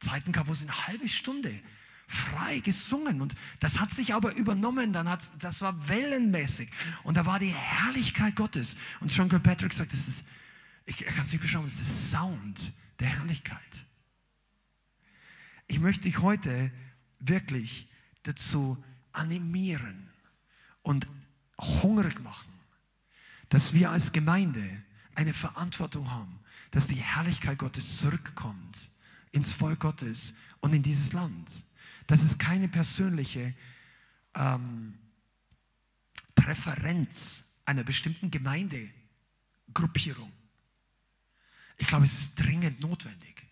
Zeiten 0.00 0.32
gehabt, 0.32 0.48
wo 0.48 0.54
sie 0.54 0.68
eine 0.68 0.86
halbe 0.86 1.08
Stunde 1.08 1.58
frei 2.06 2.58
gesungen 2.58 3.22
und 3.22 3.34
das 3.60 3.80
hat 3.80 3.90
sich 3.90 4.12
aber 4.12 4.34
übernommen, 4.34 4.92
dann 4.92 5.08
hat, 5.08 5.22
das 5.38 5.62
war 5.62 5.88
wellenmäßig 5.88 6.68
und 7.04 7.16
da 7.16 7.24
war 7.24 7.38
die 7.38 7.54
Herrlichkeit 7.54 8.36
Gottes 8.36 8.76
und 9.00 9.16
John 9.16 9.30
Kilpatrick 9.30 9.72
sagt, 9.72 9.94
das 9.94 10.08
ist, 10.08 10.24
ich 10.84 10.98
kann 10.98 11.24
es 11.24 11.32
nicht 11.32 11.40
beschreiben, 11.40 11.64
das 11.64 11.80
ist 11.80 12.10
Sound 12.10 12.72
der 13.00 13.08
Herrlichkeit. 13.08 13.86
Ich 15.66 15.80
möchte 15.80 16.02
dich 16.02 16.18
heute 16.18 16.70
wirklich 17.18 17.88
dazu 18.24 18.82
animieren 19.12 20.10
und 20.82 21.06
hungrig 21.58 22.22
machen, 22.22 22.52
dass 23.48 23.74
wir 23.74 23.90
als 23.90 24.12
Gemeinde 24.12 24.82
eine 25.14 25.34
Verantwortung 25.34 26.10
haben, 26.10 26.40
dass 26.70 26.88
die 26.88 26.96
Herrlichkeit 26.96 27.58
Gottes 27.58 27.98
zurückkommt 27.98 28.90
ins 29.30 29.52
Volk 29.52 29.80
Gottes 29.80 30.34
und 30.60 30.74
in 30.74 30.82
dieses 30.82 31.12
Land. 31.12 31.62
Das 32.06 32.22
ist 32.22 32.38
keine 32.38 32.68
persönliche 32.68 33.54
ähm, 34.34 34.98
Präferenz 36.34 37.44
einer 37.64 37.84
bestimmten 37.84 38.30
Gemeindegruppierung. 38.30 40.32
Ich 41.78 41.86
glaube, 41.86 42.04
es 42.04 42.12
ist 42.12 42.34
dringend 42.34 42.80
notwendig. 42.80 43.46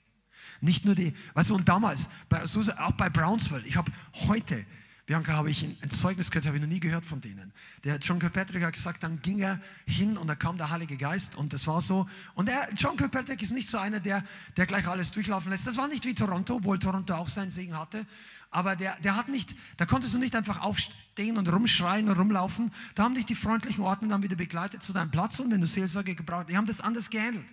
Nicht 0.60 0.84
nur 0.84 0.94
die, 0.94 1.14
weißt 1.34 1.50
du, 1.50 1.54
und 1.54 1.68
damals, 1.68 2.08
bei, 2.28 2.42
auch 2.42 2.92
bei 2.92 3.08
Brownsville, 3.08 3.66
ich 3.66 3.76
habe 3.76 3.90
heute, 4.26 4.66
Bianca, 5.06 5.32
habe 5.32 5.50
ich 5.50 5.64
ein 5.64 5.90
Zeugnis 5.90 6.30
gehört, 6.30 6.46
habe 6.46 6.58
ich 6.58 6.62
noch 6.62 6.68
nie 6.68 6.80
gehört 6.80 7.06
von 7.06 7.20
denen. 7.20 7.52
Der 7.82 7.96
John 7.96 8.18
Kilpatrick 8.18 8.62
hat 8.62 8.74
gesagt, 8.74 9.02
dann 9.02 9.20
ging 9.22 9.40
er 9.40 9.60
hin 9.86 10.16
und 10.16 10.28
da 10.28 10.34
kam 10.34 10.58
der 10.58 10.70
Heilige 10.70 10.96
Geist 10.96 11.34
und 11.34 11.52
das 11.52 11.66
war 11.66 11.80
so. 11.80 12.08
Und 12.34 12.46
der, 12.46 12.68
John 12.76 12.96
Kilpatrick 12.96 13.42
ist 13.42 13.52
nicht 13.52 13.68
so 13.68 13.78
einer, 13.78 14.00
der, 14.00 14.22
der 14.56 14.66
gleich 14.66 14.86
alles 14.86 15.10
durchlaufen 15.10 15.50
lässt. 15.50 15.66
Das 15.66 15.78
war 15.78 15.88
nicht 15.88 16.04
wie 16.04 16.14
Toronto, 16.14 16.56
obwohl 16.56 16.78
Toronto 16.78 17.14
auch 17.14 17.28
seinen 17.28 17.50
Segen 17.50 17.76
hatte. 17.76 18.06
Aber 18.52 18.76
der, 18.76 18.98
der 19.00 19.16
hat 19.16 19.28
nicht, 19.28 19.54
da 19.78 19.86
konntest 19.86 20.14
du 20.14 20.18
nicht 20.18 20.34
einfach 20.36 20.60
aufstehen 20.60 21.38
und 21.38 21.50
rumschreien 21.50 22.08
und 22.08 22.18
rumlaufen. 22.18 22.70
Da 22.94 23.04
haben 23.04 23.14
dich 23.14 23.24
die 23.24 23.34
freundlichen 23.34 23.82
Ordner 23.82 24.08
dann 24.08 24.22
wieder 24.22 24.36
begleitet 24.36 24.82
zu 24.82 24.92
deinem 24.92 25.10
Platz 25.10 25.40
und 25.40 25.50
wenn 25.50 25.60
du 25.60 25.66
Seelsorge 25.66 26.14
gebraucht, 26.14 26.50
die 26.50 26.56
haben 26.56 26.66
das 26.66 26.80
anders 26.80 27.10
gehandelt. 27.10 27.46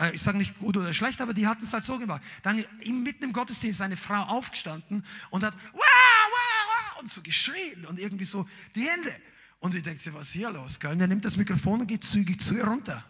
Äh, 0.00 0.14
ich 0.14 0.22
sage 0.22 0.38
nicht 0.38 0.58
gut 0.58 0.76
oder 0.76 0.92
schlecht, 0.92 1.20
aber 1.20 1.34
die 1.34 1.46
hatten 1.46 1.62
es 1.62 1.72
halt 1.72 1.84
so 1.84 1.98
gemacht. 1.98 2.22
Dann 2.42 2.64
mitten 2.84 3.24
im 3.24 3.32
Gottesdienst 3.32 3.80
ist 3.80 3.84
eine 3.84 3.96
Frau 3.96 4.22
aufgestanden 4.22 5.04
und 5.30 5.44
hat 5.44 5.54
wow, 5.72 5.80
wow, 5.80 6.94
wow, 6.94 7.02
und 7.02 7.12
so 7.12 7.22
geschrien 7.22 7.84
und 7.86 7.98
irgendwie 7.98 8.24
so 8.24 8.48
die 8.74 8.88
Hände. 8.88 9.14
Und 9.58 9.74
ich 9.74 9.82
denke, 9.82 10.14
was 10.14 10.28
ist 10.28 10.32
hier 10.32 10.50
los? 10.50 10.80
Gell? 10.80 10.92
Und 10.92 11.00
er 11.00 11.06
nimmt 11.06 11.24
das 11.24 11.36
Mikrofon 11.36 11.82
und 11.82 11.86
geht 11.86 12.04
zügig 12.04 12.40
zu 12.40 12.56
ihr 12.56 12.64
runter. 12.64 13.04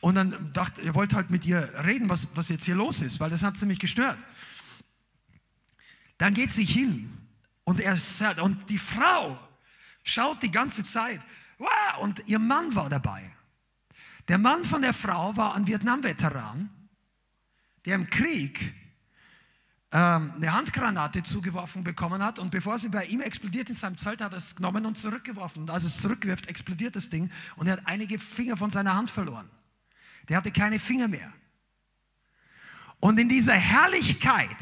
Und 0.00 0.16
dann 0.16 0.52
dachte 0.52 0.80
er 0.80 0.94
wollte 0.94 1.14
halt 1.14 1.30
mit 1.30 1.44
ihr 1.44 1.72
reden, 1.84 2.08
was, 2.08 2.28
was 2.34 2.48
jetzt 2.48 2.64
hier 2.64 2.74
los 2.74 3.02
ist, 3.02 3.20
weil 3.20 3.30
das 3.30 3.42
hat 3.42 3.56
sie 3.56 3.66
mich 3.66 3.78
gestört. 3.78 4.18
Dann 6.18 6.34
geht 6.34 6.52
sie 6.52 6.64
hin 6.64 7.12
und 7.64 7.80
er 7.80 7.96
sagt, 7.96 8.40
und 8.40 8.68
die 8.70 8.78
Frau 8.78 9.38
schaut 10.02 10.42
die 10.42 10.50
ganze 10.50 10.82
Zeit, 10.82 11.20
wow, 11.58 11.98
und 12.00 12.26
ihr 12.26 12.38
Mann 12.38 12.74
war 12.74 12.88
dabei. 12.88 13.31
Der 14.32 14.38
Mann 14.38 14.64
von 14.64 14.80
der 14.80 14.94
Frau 14.94 15.36
war 15.36 15.54
ein 15.54 15.66
Vietnam-Veteran, 15.66 16.70
der 17.84 17.96
im 17.96 18.08
Krieg 18.08 18.72
ähm, 19.90 20.32
eine 20.36 20.54
Handgranate 20.54 21.22
zugeworfen 21.22 21.84
bekommen 21.84 22.24
hat 22.24 22.38
und 22.38 22.50
bevor 22.50 22.78
sie 22.78 22.88
bei 22.88 23.04
ihm 23.04 23.20
explodiert 23.20 23.68
in 23.68 23.74
seinem 23.74 23.98
Zelt, 23.98 24.22
hat 24.22 24.32
er 24.32 24.38
es 24.38 24.56
genommen 24.56 24.86
und 24.86 24.96
zurückgeworfen. 24.96 25.64
Und 25.64 25.70
als 25.70 25.84
es 25.84 26.00
zurückwirft, 26.00 26.46
explodiert 26.46 26.96
das 26.96 27.10
Ding 27.10 27.30
und 27.56 27.66
er 27.66 27.74
hat 27.74 27.82
einige 27.84 28.18
Finger 28.18 28.56
von 28.56 28.70
seiner 28.70 28.94
Hand 28.94 29.10
verloren. 29.10 29.50
Der 30.30 30.38
hatte 30.38 30.50
keine 30.50 30.78
Finger 30.78 31.08
mehr. 31.08 31.30
Und 33.00 33.20
in 33.20 33.28
dieser 33.28 33.52
Herrlichkeit 33.52 34.56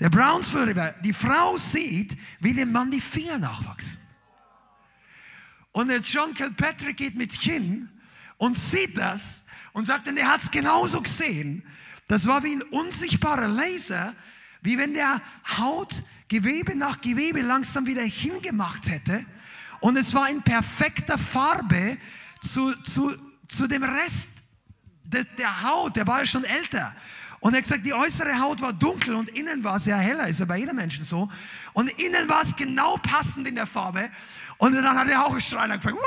der 0.00 0.10
Brownsville 0.10 0.66
River, 0.66 0.96
die 1.04 1.12
Frau 1.12 1.56
sieht, 1.56 2.18
wie 2.40 2.54
dem 2.54 2.72
Mann 2.72 2.90
die 2.90 3.00
Finger 3.00 3.38
nachwachsen. 3.38 4.02
Und 5.70 5.86
der 5.86 6.00
John 6.00 6.34
Kilpatrick 6.34 6.96
geht 6.96 7.14
mit 7.14 7.34
hin 7.34 7.88
und 8.36 8.56
sieht 8.56 8.96
das 8.96 9.42
und 9.72 9.86
sagt, 9.86 10.08
und 10.08 10.16
er 10.16 10.28
hat 10.28 10.42
es 10.42 10.50
genauso 10.50 11.00
gesehen. 11.00 11.62
Das 12.08 12.26
war 12.26 12.42
wie 12.42 12.56
ein 12.56 12.62
unsichtbarer 12.62 13.48
Laser, 13.48 14.14
wie 14.62 14.78
wenn 14.78 14.94
der 14.94 15.20
Haut 15.58 16.02
Gewebe 16.28 16.76
nach 16.76 17.00
Gewebe 17.00 17.42
langsam 17.42 17.86
wieder 17.86 18.02
hingemacht 18.02 18.88
hätte. 18.88 19.24
Und 19.80 19.96
es 19.96 20.14
war 20.14 20.30
in 20.30 20.42
perfekter 20.42 21.18
Farbe 21.18 21.98
zu, 22.40 22.74
zu, 22.82 23.12
zu 23.48 23.66
dem 23.66 23.82
Rest 23.82 24.30
der, 25.02 25.24
der 25.24 25.62
Haut, 25.62 25.96
der 25.96 26.06
war 26.06 26.20
ja 26.20 26.26
schon 26.26 26.44
älter. 26.44 26.94
Und 27.40 27.52
er 27.52 27.58
hat 27.58 27.64
gesagt, 27.64 27.84
die 27.84 27.92
äußere 27.92 28.38
Haut 28.40 28.62
war 28.62 28.72
dunkel 28.72 29.14
und 29.14 29.28
innen 29.28 29.62
war 29.62 29.78
sehr 29.78 29.98
heller, 29.98 30.28
ist 30.28 30.40
ja 30.40 30.46
bei 30.46 30.56
jedem 30.56 30.76
Menschen 30.76 31.04
so. 31.04 31.30
Und 31.74 31.90
innen 32.00 32.26
war 32.28 32.40
es 32.40 32.56
genau 32.56 32.96
passend 32.96 33.46
in 33.46 33.54
der 33.54 33.66
Farbe. 33.66 34.10
Und 34.56 34.72
dann 34.72 34.98
hat 34.98 35.08
er 35.08 35.26
auch 35.26 35.38
schreien 35.40 35.70
angefangen. 35.70 35.98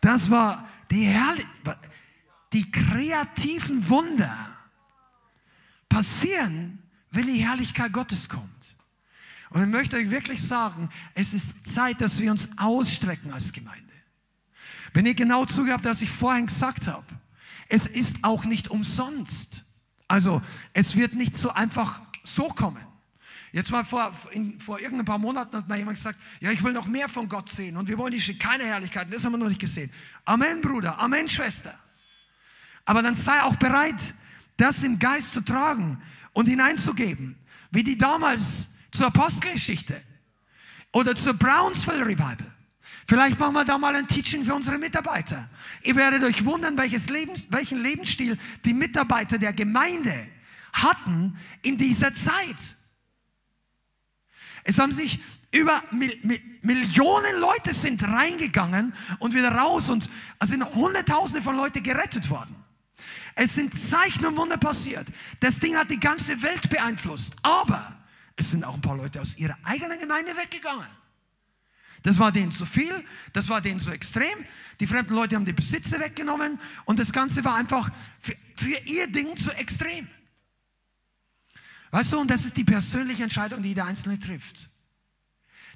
Das 0.00 0.30
war 0.30 0.66
die, 0.90 1.04
Herrlich 1.04 1.46
die 2.52 2.70
kreativen 2.70 3.88
Wunder 3.88 4.56
passieren, 5.88 6.82
wenn 7.10 7.26
die 7.26 7.46
Herrlichkeit 7.46 7.92
Gottes 7.92 8.28
kommt. 8.28 8.76
Und 9.50 9.62
ich 9.62 9.68
möchte 9.68 9.96
euch 9.96 10.10
wirklich 10.10 10.42
sagen, 10.42 10.90
es 11.14 11.32
ist 11.32 11.66
Zeit, 11.66 12.00
dass 12.00 12.20
wir 12.20 12.30
uns 12.30 12.48
ausstrecken 12.56 13.32
als 13.32 13.52
Gemeinde. 13.52 13.84
Wenn 14.92 15.06
ihr 15.06 15.14
genau 15.14 15.44
zugehört 15.44 15.84
was 15.84 16.02
ich 16.02 16.10
vorhin 16.10 16.46
gesagt 16.46 16.86
habe, 16.86 17.06
es 17.68 17.86
ist 17.86 18.18
auch 18.22 18.44
nicht 18.44 18.68
umsonst. 18.68 19.64
Also 20.06 20.42
es 20.72 20.96
wird 20.96 21.14
nicht 21.14 21.36
so 21.36 21.50
einfach 21.50 22.02
so 22.24 22.48
kommen. 22.48 22.84
Jetzt 23.52 23.70
mal 23.70 23.84
vor, 23.84 24.12
in, 24.32 24.60
vor 24.60 24.78
irgendein 24.78 25.06
paar 25.06 25.18
Monaten 25.18 25.56
hat 25.56 25.68
mal 25.68 25.78
jemand 25.78 25.96
gesagt, 25.96 26.18
ja, 26.40 26.50
ich 26.50 26.62
will 26.62 26.72
noch 26.72 26.86
mehr 26.86 27.08
von 27.08 27.28
Gott 27.28 27.48
sehen 27.48 27.76
und 27.76 27.88
wir 27.88 27.96
wollen 27.96 28.12
die 28.12 28.38
keine 28.38 28.64
Herrlichkeit, 28.64 29.12
das 29.12 29.24
haben 29.24 29.32
wir 29.32 29.38
noch 29.38 29.48
nicht 29.48 29.60
gesehen. 29.60 29.90
Amen, 30.24 30.60
Bruder, 30.60 30.98
Amen, 30.98 31.26
Schwester. 31.28 31.74
Aber 32.84 33.02
dann 33.02 33.14
sei 33.14 33.42
auch 33.42 33.56
bereit, 33.56 34.14
das 34.56 34.82
im 34.82 34.98
Geist 34.98 35.32
zu 35.32 35.40
tragen 35.40 36.00
und 36.32 36.46
hineinzugeben, 36.48 37.36
wie 37.70 37.82
die 37.82 37.96
damals 37.96 38.68
zur 38.90 39.06
Apostelgeschichte 39.06 40.00
oder 40.92 41.14
zur 41.14 41.34
Brownsville 41.34 42.04
Revival. 42.04 42.36
Vielleicht 43.06 43.38
machen 43.38 43.54
wir 43.54 43.64
da 43.64 43.78
mal 43.78 43.96
ein 43.96 44.06
Teaching 44.06 44.44
für 44.44 44.54
unsere 44.54 44.76
Mitarbeiter. 44.78 45.48
Ihr 45.82 45.96
werdet 45.96 46.22
euch 46.24 46.44
wundern, 46.44 46.76
welches 46.76 47.08
Leben, 47.08 47.32
welchen 47.48 47.78
Lebensstil 47.78 48.36
die 48.64 48.74
Mitarbeiter 48.74 49.38
der 49.38 49.54
Gemeinde 49.54 50.28
hatten 50.74 51.38
in 51.62 51.78
dieser 51.78 52.12
Zeit. 52.12 52.76
Es 54.68 54.78
haben 54.78 54.92
sich 54.92 55.18
über 55.50 55.82
Millionen 56.60 57.40
Leute 57.40 57.72
sind 57.72 58.02
reingegangen 58.02 58.92
und 59.18 59.34
wieder 59.34 59.50
raus 59.50 59.88
und 59.88 60.10
es 60.38 60.50
sind 60.50 60.62
Hunderttausende 60.62 61.40
von 61.40 61.56
Leuten 61.56 61.82
gerettet 61.82 62.28
worden. 62.28 62.54
Es 63.34 63.54
sind 63.54 63.72
Zeichen 63.72 64.26
und 64.26 64.36
Wunder 64.36 64.58
passiert. 64.58 65.06
Das 65.40 65.58
Ding 65.58 65.74
hat 65.74 65.90
die 65.90 65.98
ganze 65.98 66.42
Welt 66.42 66.68
beeinflusst. 66.68 67.34
Aber 67.42 67.96
es 68.36 68.50
sind 68.50 68.62
auch 68.62 68.74
ein 68.74 68.82
paar 68.82 68.98
Leute 68.98 69.22
aus 69.22 69.38
ihrer 69.38 69.56
eigenen 69.64 69.98
Gemeinde 69.98 70.36
weggegangen. 70.36 70.86
Das 72.02 72.18
war 72.18 72.30
denen 72.30 72.52
zu 72.52 72.66
viel, 72.66 72.92
das 73.32 73.48
war 73.48 73.62
denen 73.62 73.80
zu 73.80 73.90
extrem. 73.90 74.44
Die 74.80 74.86
fremden 74.86 75.14
Leute 75.14 75.34
haben 75.34 75.46
die 75.46 75.54
Besitze 75.54 75.98
weggenommen 75.98 76.60
und 76.84 76.98
das 76.98 77.10
Ganze 77.10 77.42
war 77.42 77.54
einfach 77.54 77.90
für, 78.20 78.36
für 78.54 78.78
ihr 78.84 79.06
Ding 79.06 79.34
zu 79.34 79.50
extrem. 79.52 80.08
Weißt 81.90 82.12
du, 82.12 82.18
und 82.18 82.30
das 82.30 82.44
ist 82.44 82.56
die 82.56 82.64
persönliche 82.64 83.22
Entscheidung, 83.22 83.62
die 83.62 83.68
jeder 83.68 83.86
Einzelne 83.86 84.18
trifft. 84.18 84.70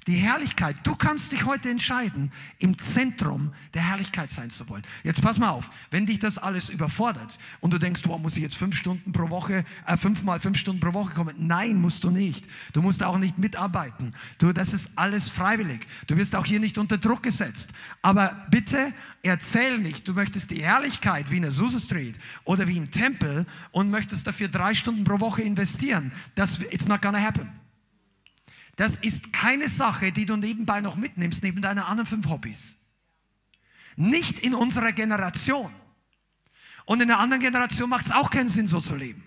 Die 0.07 0.15
Herrlichkeit, 0.15 0.75
du 0.83 0.95
kannst 0.95 1.31
dich 1.31 1.45
heute 1.45 1.69
entscheiden, 1.69 2.31
im 2.59 2.77
Zentrum 2.77 3.53
der 3.73 3.87
Herrlichkeit 3.87 4.29
sein 4.29 4.49
zu 4.49 4.67
wollen. 4.67 4.83
Jetzt 5.03 5.21
pass 5.21 5.39
mal 5.39 5.49
auf, 5.49 5.69
wenn 5.91 6.05
dich 6.05 6.19
das 6.19 6.37
alles 6.37 6.69
überfordert 6.69 7.39
und 7.61 7.73
du 7.73 7.77
denkst, 7.77 8.01
wow, 8.05 8.19
muss 8.19 8.35
ich 8.35 8.43
jetzt 8.43 8.57
fünf 8.57 8.75
Stunden 8.75 9.13
pro 9.13 9.29
Woche, 9.29 9.63
äh, 9.85 9.95
fünfmal 9.95 10.41
fünf 10.41 10.57
Stunden 10.57 10.81
pro 10.81 10.93
Woche 10.93 11.13
kommen? 11.13 11.35
Nein, 11.37 11.79
musst 11.79 12.03
du 12.03 12.11
nicht. 12.11 12.47
Du 12.73 12.81
musst 12.81 13.01
auch 13.01 13.17
nicht 13.17 13.37
mitarbeiten. 13.37 14.13
Du, 14.39 14.51
das 14.51 14.73
ist 14.73 14.91
alles 14.97 15.31
freiwillig. 15.31 15.87
Du 16.07 16.17
wirst 16.17 16.35
auch 16.35 16.45
hier 16.45 16.59
nicht 16.59 16.77
unter 16.77 16.97
Druck 16.97 17.23
gesetzt. 17.23 17.71
Aber 18.01 18.45
bitte 18.51 18.93
erzähl 19.21 19.77
nicht, 19.77 20.05
du 20.07 20.13
möchtest 20.13 20.51
die 20.51 20.61
Herrlichkeit 20.61 21.31
wie 21.31 21.37
in 21.37 21.43
der 21.43 21.51
Azusa 21.51 21.79
Street 21.79 22.15
oder 22.43 22.67
wie 22.67 22.75
im 22.75 22.91
Tempel 22.91 23.45
und 23.71 23.89
möchtest 23.89 24.27
dafür 24.27 24.49
drei 24.49 24.73
Stunden 24.73 25.05
pro 25.05 25.21
Woche 25.21 25.43
investieren. 25.43 26.11
Das, 26.35 26.59
it's 26.59 26.87
not 26.87 27.01
gonna 27.01 27.19
happen. 27.19 27.62
Das 28.75 28.97
ist 28.97 29.31
keine 29.31 29.69
Sache, 29.69 30.11
die 30.11 30.25
du 30.25 30.35
nebenbei 30.35 30.81
noch 30.81 30.95
mitnimmst, 30.95 31.43
neben 31.43 31.61
deinen 31.61 31.79
anderen 31.79 32.07
fünf 32.07 32.27
Hobbys. 32.27 32.75
Nicht 33.95 34.39
in 34.39 34.55
unserer 34.55 34.91
Generation. 34.91 35.71
Und 36.85 37.01
in 37.01 37.07
der 37.07 37.19
anderen 37.19 37.41
Generation 37.41 37.89
macht 37.89 38.05
es 38.05 38.11
auch 38.11 38.29
keinen 38.29 38.49
Sinn, 38.49 38.67
so 38.67 38.81
zu 38.81 38.95
leben. 38.95 39.23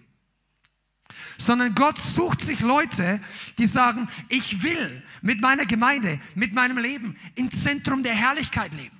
Sondern 1.38 1.74
Gott 1.74 1.98
sucht 1.98 2.40
sich 2.40 2.60
Leute, 2.60 3.20
die 3.58 3.66
sagen, 3.66 4.08
ich 4.28 4.62
will 4.62 5.02
mit 5.22 5.40
meiner 5.40 5.64
Gemeinde, 5.64 6.18
mit 6.34 6.52
meinem 6.52 6.78
Leben 6.78 7.16
im 7.34 7.50
Zentrum 7.50 8.02
der 8.02 8.14
Herrlichkeit 8.14 8.74
leben. 8.74 8.96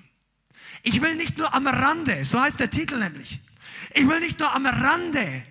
Ich 0.83 1.01
will 1.01 1.15
nicht 1.15 1.37
nur 1.37 1.53
am 1.53 1.67
Rande, 1.67 2.23
so 2.23 2.39
heißt 2.39 2.59
der 2.59 2.69
Titel 2.69 2.99
nämlich. 2.99 3.41
Ich 3.93 4.07
will 4.07 4.19
nicht 4.19 4.39
nur 4.39 4.53
am 4.53 4.65
Rande. 4.65 5.43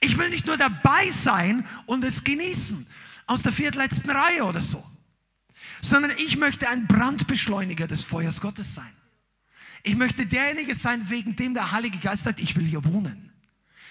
Ich 0.00 0.18
will 0.18 0.28
nicht 0.28 0.46
nur 0.46 0.56
dabei 0.56 1.08
sein 1.10 1.66
und 1.86 2.04
es 2.04 2.24
genießen, 2.24 2.86
aus 3.30 3.42
der 3.42 3.52
viertletzten 3.52 4.10
Reihe 4.10 4.44
oder 4.44 4.60
so, 4.60 4.84
sondern 5.82 6.10
ich 6.18 6.36
möchte 6.36 6.68
ein 6.68 6.88
Brandbeschleuniger 6.88 7.86
des 7.86 8.02
Feuers 8.02 8.40
Gottes 8.40 8.74
sein. 8.74 8.92
Ich 9.84 9.94
möchte 9.94 10.26
derjenige 10.26 10.74
sein, 10.74 11.08
wegen 11.08 11.36
dem 11.36 11.54
der 11.54 11.70
Heilige 11.70 11.98
Geist 11.98 12.24
sagt, 12.24 12.40
ich 12.40 12.56
will 12.56 12.64
hier 12.64 12.84
wohnen. 12.84 13.30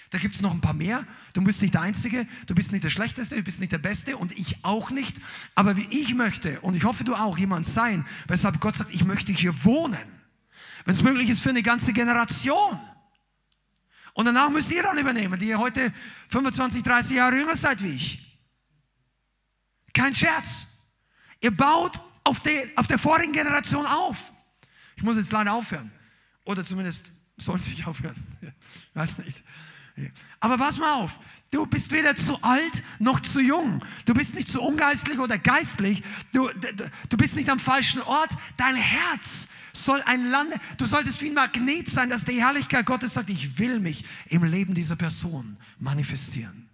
Da 0.10 0.18
gibt 0.18 0.36
es 0.36 0.41
noch 0.41 0.52
ein 0.52 0.60
paar 0.60 0.74
mehr. 0.74 1.07
Du 1.32 1.41
bist 1.41 1.61
nicht 1.61 1.74
der 1.74 1.82
Einzige, 1.82 2.28
du 2.48 2.53
bist 2.53 2.74
nicht 2.74 2.84
der 2.84 2.90
Schlechteste, 2.90 3.36
du 3.36 3.44
bist 3.44 3.61
nicht 3.61 3.72
der 3.72 3.78
Beste 3.78 4.18
und 4.18 4.38
ich 4.38 4.57
auch 4.66 4.91
nicht. 4.91 5.22
Aber 5.56 5.78
wie 5.78 5.88
ich 5.90 6.14
möchte, 6.16 6.60
und 6.60 6.76
ich 6.76 6.84
hoffe 6.84 7.06
du 7.06 7.16
auch, 7.16 7.38
jemand 7.38 7.66
sein, 7.66 8.06
weshalb 8.28 8.60
Gott 8.60 8.76
sagt, 8.76 8.94
ich 8.94 9.06
möchte 9.06 9.32
hier 9.32 9.64
wohnen. 9.64 9.98
Wenn 10.84 10.95
es 10.95 11.02
möglich 11.02 11.30
ist 11.30 11.41
für 11.41 11.49
eine 11.49 11.64
ganze 11.64 11.94
Generation. 11.94 12.78
Und 14.14 14.26
danach 14.26 14.49
müsst 14.49 14.70
ihr 14.72 14.84
dann 14.84 14.98
übernehmen, 14.98 15.40
die 15.40 15.48
ihr 15.48 15.60
heute 15.60 15.94
25, 16.28 16.84
30 16.84 17.16
Jahre 17.16 17.38
jünger 17.38 17.56
seid 17.56 17.82
wie 17.82 17.91
ich. 17.91 18.28
Kein 19.99 20.15
Scherz. 20.15 20.65
Ihr 21.41 21.51
baut 21.51 21.99
auf, 22.23 22.39
der, 22.39 22.69
auf 22.77 22.88
der 22.88 22.97
vorigen 22.97 23.34
Generation 23.34 23.85
auf. 23.85 24.31
Ich 24.95 25.03
muss 25.03 25.17
jetzt 25.17 25.34
leider 25.34 25.51
aufhören. 25.51 25.91
Oder 26.45 26.63
zumindest 26.63 27.11
sollte 27.35 27.69
ich 27.69 27.85
aufhören. 27.85 28.15
Weiß 28.93 29.17
nicht. 29.17 29.43
Aber 30.39 30.57
pass 30.57 30.80
mal 30.80 30.93
auf, 30.93 31.19
du 31.51 31.65
bist 31.65 31.91
weder 31.91 32.15
zu 32.15 32.41
alt 32.41 32.81
noch 32.99 33.19
zu 33.19 33.41
jung. 33.41 33.84
Du 34.05 34.13
bist 34.13 34.35
nicht 34.35 34.47
zu 34.47 34.61
ungeistlich 34.61 35.19
oder 35.19 35.38
geistlich. 35.38 36.01
Du, 36.31 36.49
du 37.09 37.17
bist 37.17 37.35
nicht 37.35 37.49
am 37.49 37.59
falschen 37.59 38.01
Ort. 38.03 38.31
Dein 38.55 38.77
Herz 38.77 39.49
soll 39.73 40.01
ein 40.03 40.30
Land, 40.30 40.53
du 40.77 40.85
solltest 40.85 41.21
wie 41.23 41.27
ein 41.27 41.34
Magnet 41.34 41.89
sein, 41.89 42.09
dass 42.09 42.23
die 42.23 42.41
Herrlichkeit 42.41 42.85
Gottes 42.85 43.15
sagt, 43.15 43.30
ich 43.30 43.59
will 43.59 43.81
mich 43.81 44.05
im 44.27 44.45
Leben 44.45 44.73
dieser 44.73 44.95
Person 44.95 45.57
manifestieren. 45.77 46.69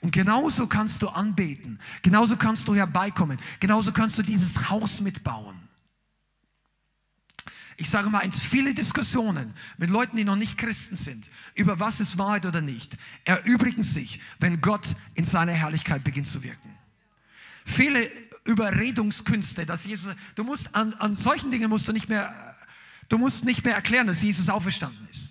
Und 0.00 0.12
genauso 0.12 0.66
kannst 0.66 1.02
du 1.02 1.08
anbeten, 1.08 1.78
genauso 2.02 2.36
kannst 2.36 2.66
du 2.68 2.74
herbeikommen, 2.74 3.38
genauso 3.60 3.92
kannst 3.92 4.18
du 4.18 4.22
dieses 4.22 4.70
Haus 4.70 5.00
mitbauen. 5.00 5.68
Ich 7.76 7.88
sage 7.88 8.10
mal, 8.10 8.30
viele 8.30 8.74
Diskussionen 8.74 9.54
mit 9.78 9.88
Leuten, 9.88 10.16
die 10.16 10.24
noch 10.24 10.36
nicht 10.36 10.58
Christen 10.58 10.96
sind, 10.96 11.24
über 11.54 11.80
was 11.80 12.00
ist 12.00 12.18
Wahrheit 12.18 12.44
oder 12.44 12.60
nicht, 12.60 12.96
erübrigen 13.24 13.82
sich, 13.82 14.20
wenn 14.38 14.60
Gott 14.60 14.94
in 15.14 15.24
seiner 15.24 15.52
Herrlichkeit 15.52 16.04
beginnt 16.04 16.26
zu 16.26 16.42
wirken. 16.42 16.76
Viele 17.64 18.10
Überredungskünste, 18.44 19.64
dass 19.64 19.84
Jesus, 19.84 20.14
du 20.34 20.44
musst 20.44 20.74
an, 20.74 20.94
an 20.94 21.16
solchen 21.16 21.50
Dingen 21.50 21.70
musst 21.70 21.88
du 21.88 21.92
nicht 21.92 22.08
mehr, 22.08 22.54
du 23.08 23.16
musst 23.16 23.44
nicht 23.44 23.64
mehr 23.64 23.74
erklären, 23.74 24.06
dass 24.06 24.22
Jesus 24.22 24.48
auferstanden 24.48 25.08
ist. 25.10 25.29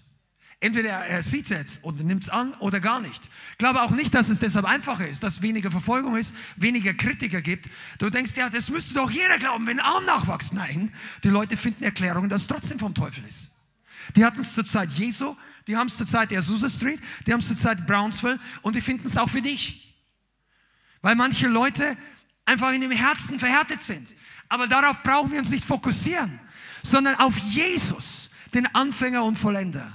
Entweder 0.62 0.90
er 0.90 1.24
sieht 1.24 1.46
es 1.46 1.50
jetzt 1.50 1.84
und 1.86 2.04
nimmt 2.04 2.24
es 2.24 2.30
an 2.30 2.54
oder 2.56 2.82
gar 2.82 3.00
nicht. 3.00 3.30
Ich 3.52 3.58
glaube 3.58 3.82
auch 3.82 3.92
nicht, 3.92 4.14
dass 4.14 4.28
es 4.28 4.40
deshalb 4.40 4.66
einfacher 4.66 5.08
ist, 5.08 5.24
dass 5.24 5.42
weniger 5.42 5.72
Verfolgung 5.72 6.18
ist, 6.18 6.36
weniger 6.58 6.94
Kritiker 6.94 7.42
gibt. 7.42 7.70
Du 7.98 8.10
denkst, 8.10 8.34
ja, 8.36 8.50
das 8.50 8.70
müsste 8.70 8.94
doch 8.94 9.10
jeder 9.10 9.38
glauben, 9.38 9.66
wenn 9.68 9.80
Arm 9.80 10.04
nachwächst. 10.04 10.52
Nein, 10.52 10.94
die 11.24 11.30
Leute 11.30 11.56
finden 11.56 11.86
Erklärungen, 11.86 12.30
dass 12.30 12.42
es 12.42 12.48
trotzdem 12.48 12.78
vom 12.78 12.94
Teufel 12.94 13.24
ist. 13.26 13.52
Die 14.18 14.26
hatten 14.26 14.42
es 14.42 14.54
zur 14.54 14.66
Zeit 14.66 14.92
Jesu, 14.92 15.36
die 15.68 15.78
haben 15.78 15.88
es 15.88 15.96
zur 15.96 16.08
Zeit 16.08 16.32
der 16.32 16.40
Azusa 16.40 16.68
Street, 16.68 17.00
die 17.26 17.32
haben 17.32 17.40
es 17.40 17.48
zur 17.48 17.58
Zeit 17.58 17.88
Brownsville 17.88 18.40
und 18.62 18.76
die 18.76 18.82
finden 18.82 19.08
es 19.08 19.16
auch 19.16 19.30
für 19.30 19.42
dich. 19.42 19.96
Weil 21.02 21.16
manche 21.16 21.48
Leute 21.48 21.96
einfach 22.44 22.74
in 22.74 22.82
dem 22.82 22.92
Herzen 22.92 23.40
verhärtet 23.40 23.82
sind. 23.82 24.14
Aber 24.50 24.68
darauf 24.68 25.04
brauchen 25.04 25.32
wir 25.32 25.40
uns 25.40 25.52
nicht 25.52 25.64
fokussieren, 25.64 26.40
sondern 26.84 27.16
auf 27.16 27.38
Jesus, 27.38 28.30
den 28.54 28.66
Anfänger 28.76 29.24
und 29.24 29.38
Vollender. 29.38 29.94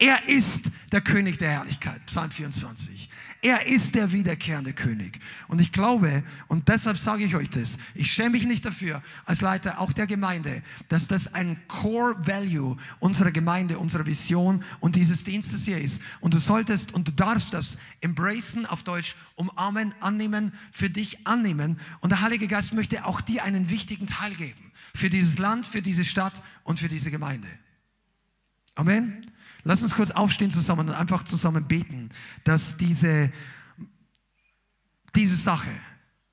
Er 0.00 0.26
ist 0.28 0.70
der 0.92 1.02
König 1.02 1.36
der 1.36 1.50
Herrlichkeit, 1.50 2.06
Psalm 2.06 2.30
24. 2.30 3.10
Er 3.42 3.66
ist 3.66 3.94
der 3.94 4.12
wiederkehrende 4.12 4.72
König. 4.72 5.20
Und 5.46 5.60
ich 5.60 5.72
glaube, 5.72 6.24
und 6.48 6.68
deshalb 6.68 6.96
sage 6.96 7.22
ich 7.22 7.36
euch 7.36 7.50
das, 7.50 7.76
ich 7.94 8.10
schäme 8.10 8.30
mich 8.30 8.46
nicht 8.46 8.64
dafür, 8.64 9.02
als 9.26 9.42
Leiter 9.42 9.78
auch 9.78 9.92
der 9.92 10.06
Gemeinde, 10.06 10.62
dass 10.88 11.06
das 11.06 11.34
ein 11.34 11.60
Core 11.68 12.16
Value 12.26 12.78
unserer 12.98 13.30
Gemeinde, 13.30 13.78
unserer 13.78 14.06
Vision 14.06 14.64
und 14.80 14.96
dieses 14.96 15.24
Dienstes 15.24 15.66
hier 15.66 15.78
ist. 15.78 16.00
Und 16.20 16.32
du 16.32 16.38
solltest 16.38 16.92
und 16.94 17.06
du 17.06 17.12
darfst 17.12 17.52
das 17.52 17.76
embracen, 18.00 18.64
auf 18.64 18.82
Deutsch 18.82 19.16
umarmen, 19.34 19.94
annehmen, 20.00 20.54
für 20.72 20.88
dich 20.88 21.26
annehmen. 21.26 21.78
Und 22.00 22.08
der 22.08 22.22
Heilige 22.22 22.48
Geist 22.48 22.72
möchte 22.72 23.04
auch 23.04 23.20
dir 23.20 23.44
einen 23.44 23.68
wichtigen 23.68 24.06
Teil 24.06 24.34
geben. 24.34 24.72
Für 24.94 25.10
dieses 25.10 25.36
Land, 25.36 25.66
für 25.66 25.82
diese 25.82 26.06
Stadt 26.06 26.42
und 26.64 26.78
für 26.78 26.88
diese 26.88 27.10
Gemeinde. 27.10 27.48
Amen. 28.76 29.30
Lass 29.64 29.82
uns 29.82 29.94
kurz 29.94 30.10
aufstehen 30.10 30.50
zusammen 30.50 30.88
und 30.88 30.94
einfach 30.94 31.22
zusammen 31.24 31.66
beten, 31.66 32.10
dass 32.44 32.76
diese, 32.76 33.30
diese 35.14 35.36
Sache 35.36 35.70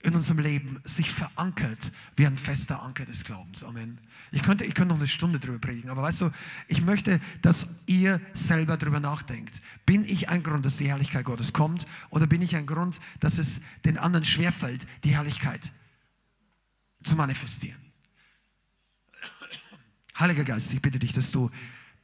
in 0.03 0.15
unserem 0.15 0.39
Leben 0.39 0.79
sich 0.85 1.11
verankert 1.11 1.91
wie 2.15 2.27
ein 2.27 2.37
fester 2.37 2.81
Anker 2.81 3.05
des 3.05 3.23
Glaubens. 3.23 3.63
Amen. 3.63 3.99
Ich 4.31 4.43
könnte, 4.43 4.63
ich 4.63 4.73
könnte 4.73 4.93
noch 4.93 4.99
eine 4.99 5.07
Stunde 5.07 5.39
drüber 5.39 5.57
predigen, 5.57 5.89
aber 5.89 6.03
weißt 6.03 6.21
du, 6.21 6.31
ich 6.67 6.81
möchte, 6.81 7.19
dass 7.41 7.67
ihr 7.87 8.21
selber 8.33 8.77
drüber 8.77 8.99
nachdenkt. 8.99 9.61
Bin 9.85 10.05
ich 10.05 10.29
ein 10.29 10.43
Grund, 10.43 10.65
dass 10.65 10.77
die 10.77 10.87
Herrlichkeit 10.87 11.25
Gottes 11.25 11.51
kommt 11.51 11.87
oder 12.09 12.27
bin 12.27 12.41
ich 12.41 12.55
ein 12.55 12.67
Grund, 12.67 12.99
dass 13.19 13.37
es 13.37 13.59
den 13.85 13.97
anderen 13.97 14.23
schwerfällt, 14.23 14.87
die 15.03 15.15
Herrlichkeit 15.15 15.73
zu 17.03 17.15
manifestieren? 17.15 17.81
Heiliger 20.19 20.43
Geist, 20.43 20.73
ich 20.73 20.81
bitte 20.81 20.99
dich, 20.99 21.13
dass 21.13 21.31
du 21.31 21.51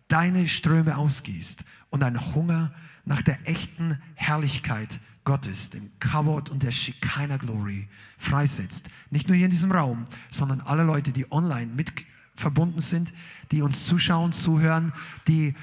deine 0.07 0.47
Ströme 0.47 0.97
ausgießt 0.97 1.63
und 1.89 2.03
ein 2.03 2.33
Hunger 2.35 2.73
nach 3.05 3.21
der 3.21 3.47
echten 3.47 4.01
Herrlichkeit 4.15 4.99
Gottes, 5.23 5.69
dem 5.69 5.89
Kavod 5.99 6.49
und 6.49 6.63
der 6.63 6.71
Shekinah 6.71 7.37
Glory 7.37 7.87
freisetzt. 8.17 8.89
Nicht 9.09 9.27
nur 9.27 9.35
hier 9.35 9.45
in 9.45 9.51
diesem 9.51 9.71
Raum, 9.71 10.05
sondern 10.31 10.61
alle 10.61 10.83
Leute, 10.83 11.11
die 11.11 11.31
online 11.31 11.71
mit 11.73 11.93
verbunden 12.35 12.81
sind, 12.81 13.13
die 13.51 13.61
uns 13.61 13.85
zuschauen, 13.85 14.31
zuhören, 14.31 14.93
die 15.27 15.53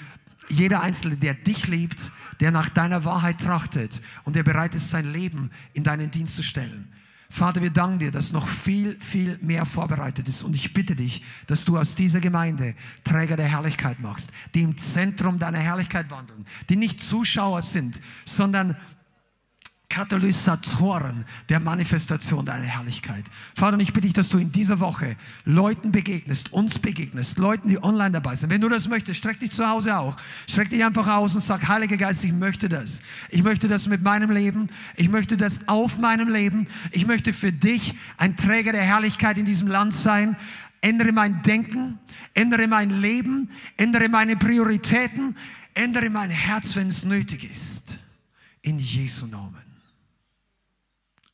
jeder 0.49 0.83
Einzelne, 0.83 1.17
der 1.17 1.35
dich 1.35 1.69
liebt, 1.69 2.11
der 2.41 2.51
nach 2.51 2.69
deiner 2.69 3.05
Wahrheit 3.05 3.41
trachtet 3.41 4.01
und 4.25 4.37
der 4.37 4.43
bereit 4.43 4.75
ist, 4.75 4.91
sein 4.91 5.13
Leben 5.13 5.51
in 5.73 5.85
deinen 5.85 6.11
Dienst 6.11 6.37
zu 6.37 6.43
stellen. 6.43 6.93
Vater, 7.33 7.63
wir 7.63 7.71
danken 7.71 8.01
dir, 8.01 8.11
dass 8.11 8.33
noch 8.33 8.49
viel, 8.49 8.99
viel 9.01 9.39
mehr 9.41 9.65
vorbereitet 9.65 10.29
ist. 10.29 10.43
Und 10.43 10.57
ich 10.57 10.75
bitte 10.75 10.97
dich, 10.97 11.23
dass 11.47 11.65
du 11.65 11.79
aus 11.79 11.95
dieser 11.95 12.21
Gemeinde 12.21 12.75
Träger 13.05 13.37
der 13.37 13.47
Herrlichkeit 13.47 14.01
machst, 14.01 14.31
die 14.53 14.63
im 14.63 14.77
Zentrum 14.77 15.39
deiner 15.39 15.61
Herrlichkeit 15.61 16.11
wandeln, 16.11 16.45
die 16.69 16.75
nicht 16.75 17.01
Zuschauer 17.01 17.63
sind, 17.63 18.01
sondern 18.25 18.77
Katalysatoren 19.91 21.27
der 21.49 21.61
Manifestation 21.61 22.45
deiner 22.45 22.65
Herrlichkeit. 22.65 23.25
Vater, 23.55 23.75
und 23.75 23.81
ich 23.81 23.93
bitte 23.93 24.07
dich, 24.07 24.15
dass 24.15 24.29
du 24.29 24.39
in 24.39 24.53
dieser 24.53 24.79
Woche 24.79 25.17
Leuten 25.45 25.91
begegnest, 25.93 26.53
uns 26.53 26.79
begegnest, 26.79 27.39
Leuten, 27.39 27.69
die 27.69 27.83
online 27.83 28.13
dabei 28.13 28.37
sind. 28.37 28.51
Wenn 28.51 28.61
du 28.61 28.69
das 28.69 28.89
möchtest, 28.89 29.19
streck 29.19 29.41
dich 29.41 29.51
zu 29.51 29.69
Hause 29.69 29.99
auch. 29.99 30.17
Streck 30.49 30.71
dich 30.71 30.83
einfach 30.85 31.09
aus 31.09 31.35
und 31.35 31.43
sag, 31.43 31.69
Heiliger 31.69 31.97
Geist, 31.97 32.25
ich 32.25 32.33
möchte 32.33 32.69
das. 32.69 33.03
Ich 33.29 33.43
möchte 33.43 33.67
das 33.67 33.89
mit 33.89 34.01
meinem 34.01 34.31
Leben. 34.31 34.71
Ich 34.97 35.09
möchte 35.09 35.37
das 35.37 35.69
auf 35.69 35.99
meinem 35.99 36.29
Leben. 36.29 36.69
Ich 36.93 37.07
möchte 37.07 37.33
für 37.33 37.53
dich 37.53 37.95
ein 38.17 38.37
Träger 38.37 38.73
der 38.73 38.85
Herrlichkeit 38.85 39.39
in 39.39 39.45
diesem 39.45 39.67
Land 39.67 39.93
sein. 39.93 40.37
Ändere 40.83 41.13
mein 41.13 41.43
Denken, 41.43 41.99
ändere 42.33 42.67
mein 42.67 43.03
Leben, 43.03 43.51
ändere 43.77 44.09
meine 44.09 44.37
Prioritäten, 44.37 45.37
ändere 45.75 46.09
mein 46.09 46.31
Herz, 46.31 46.77
wenn 46.77 46.89
es 46.89 47.05
nötig 47.05 47.51
ist. 47.51 47.99
In 48.63 48.79
Jesu 48.79 49.27
Namen. 49.27 49.70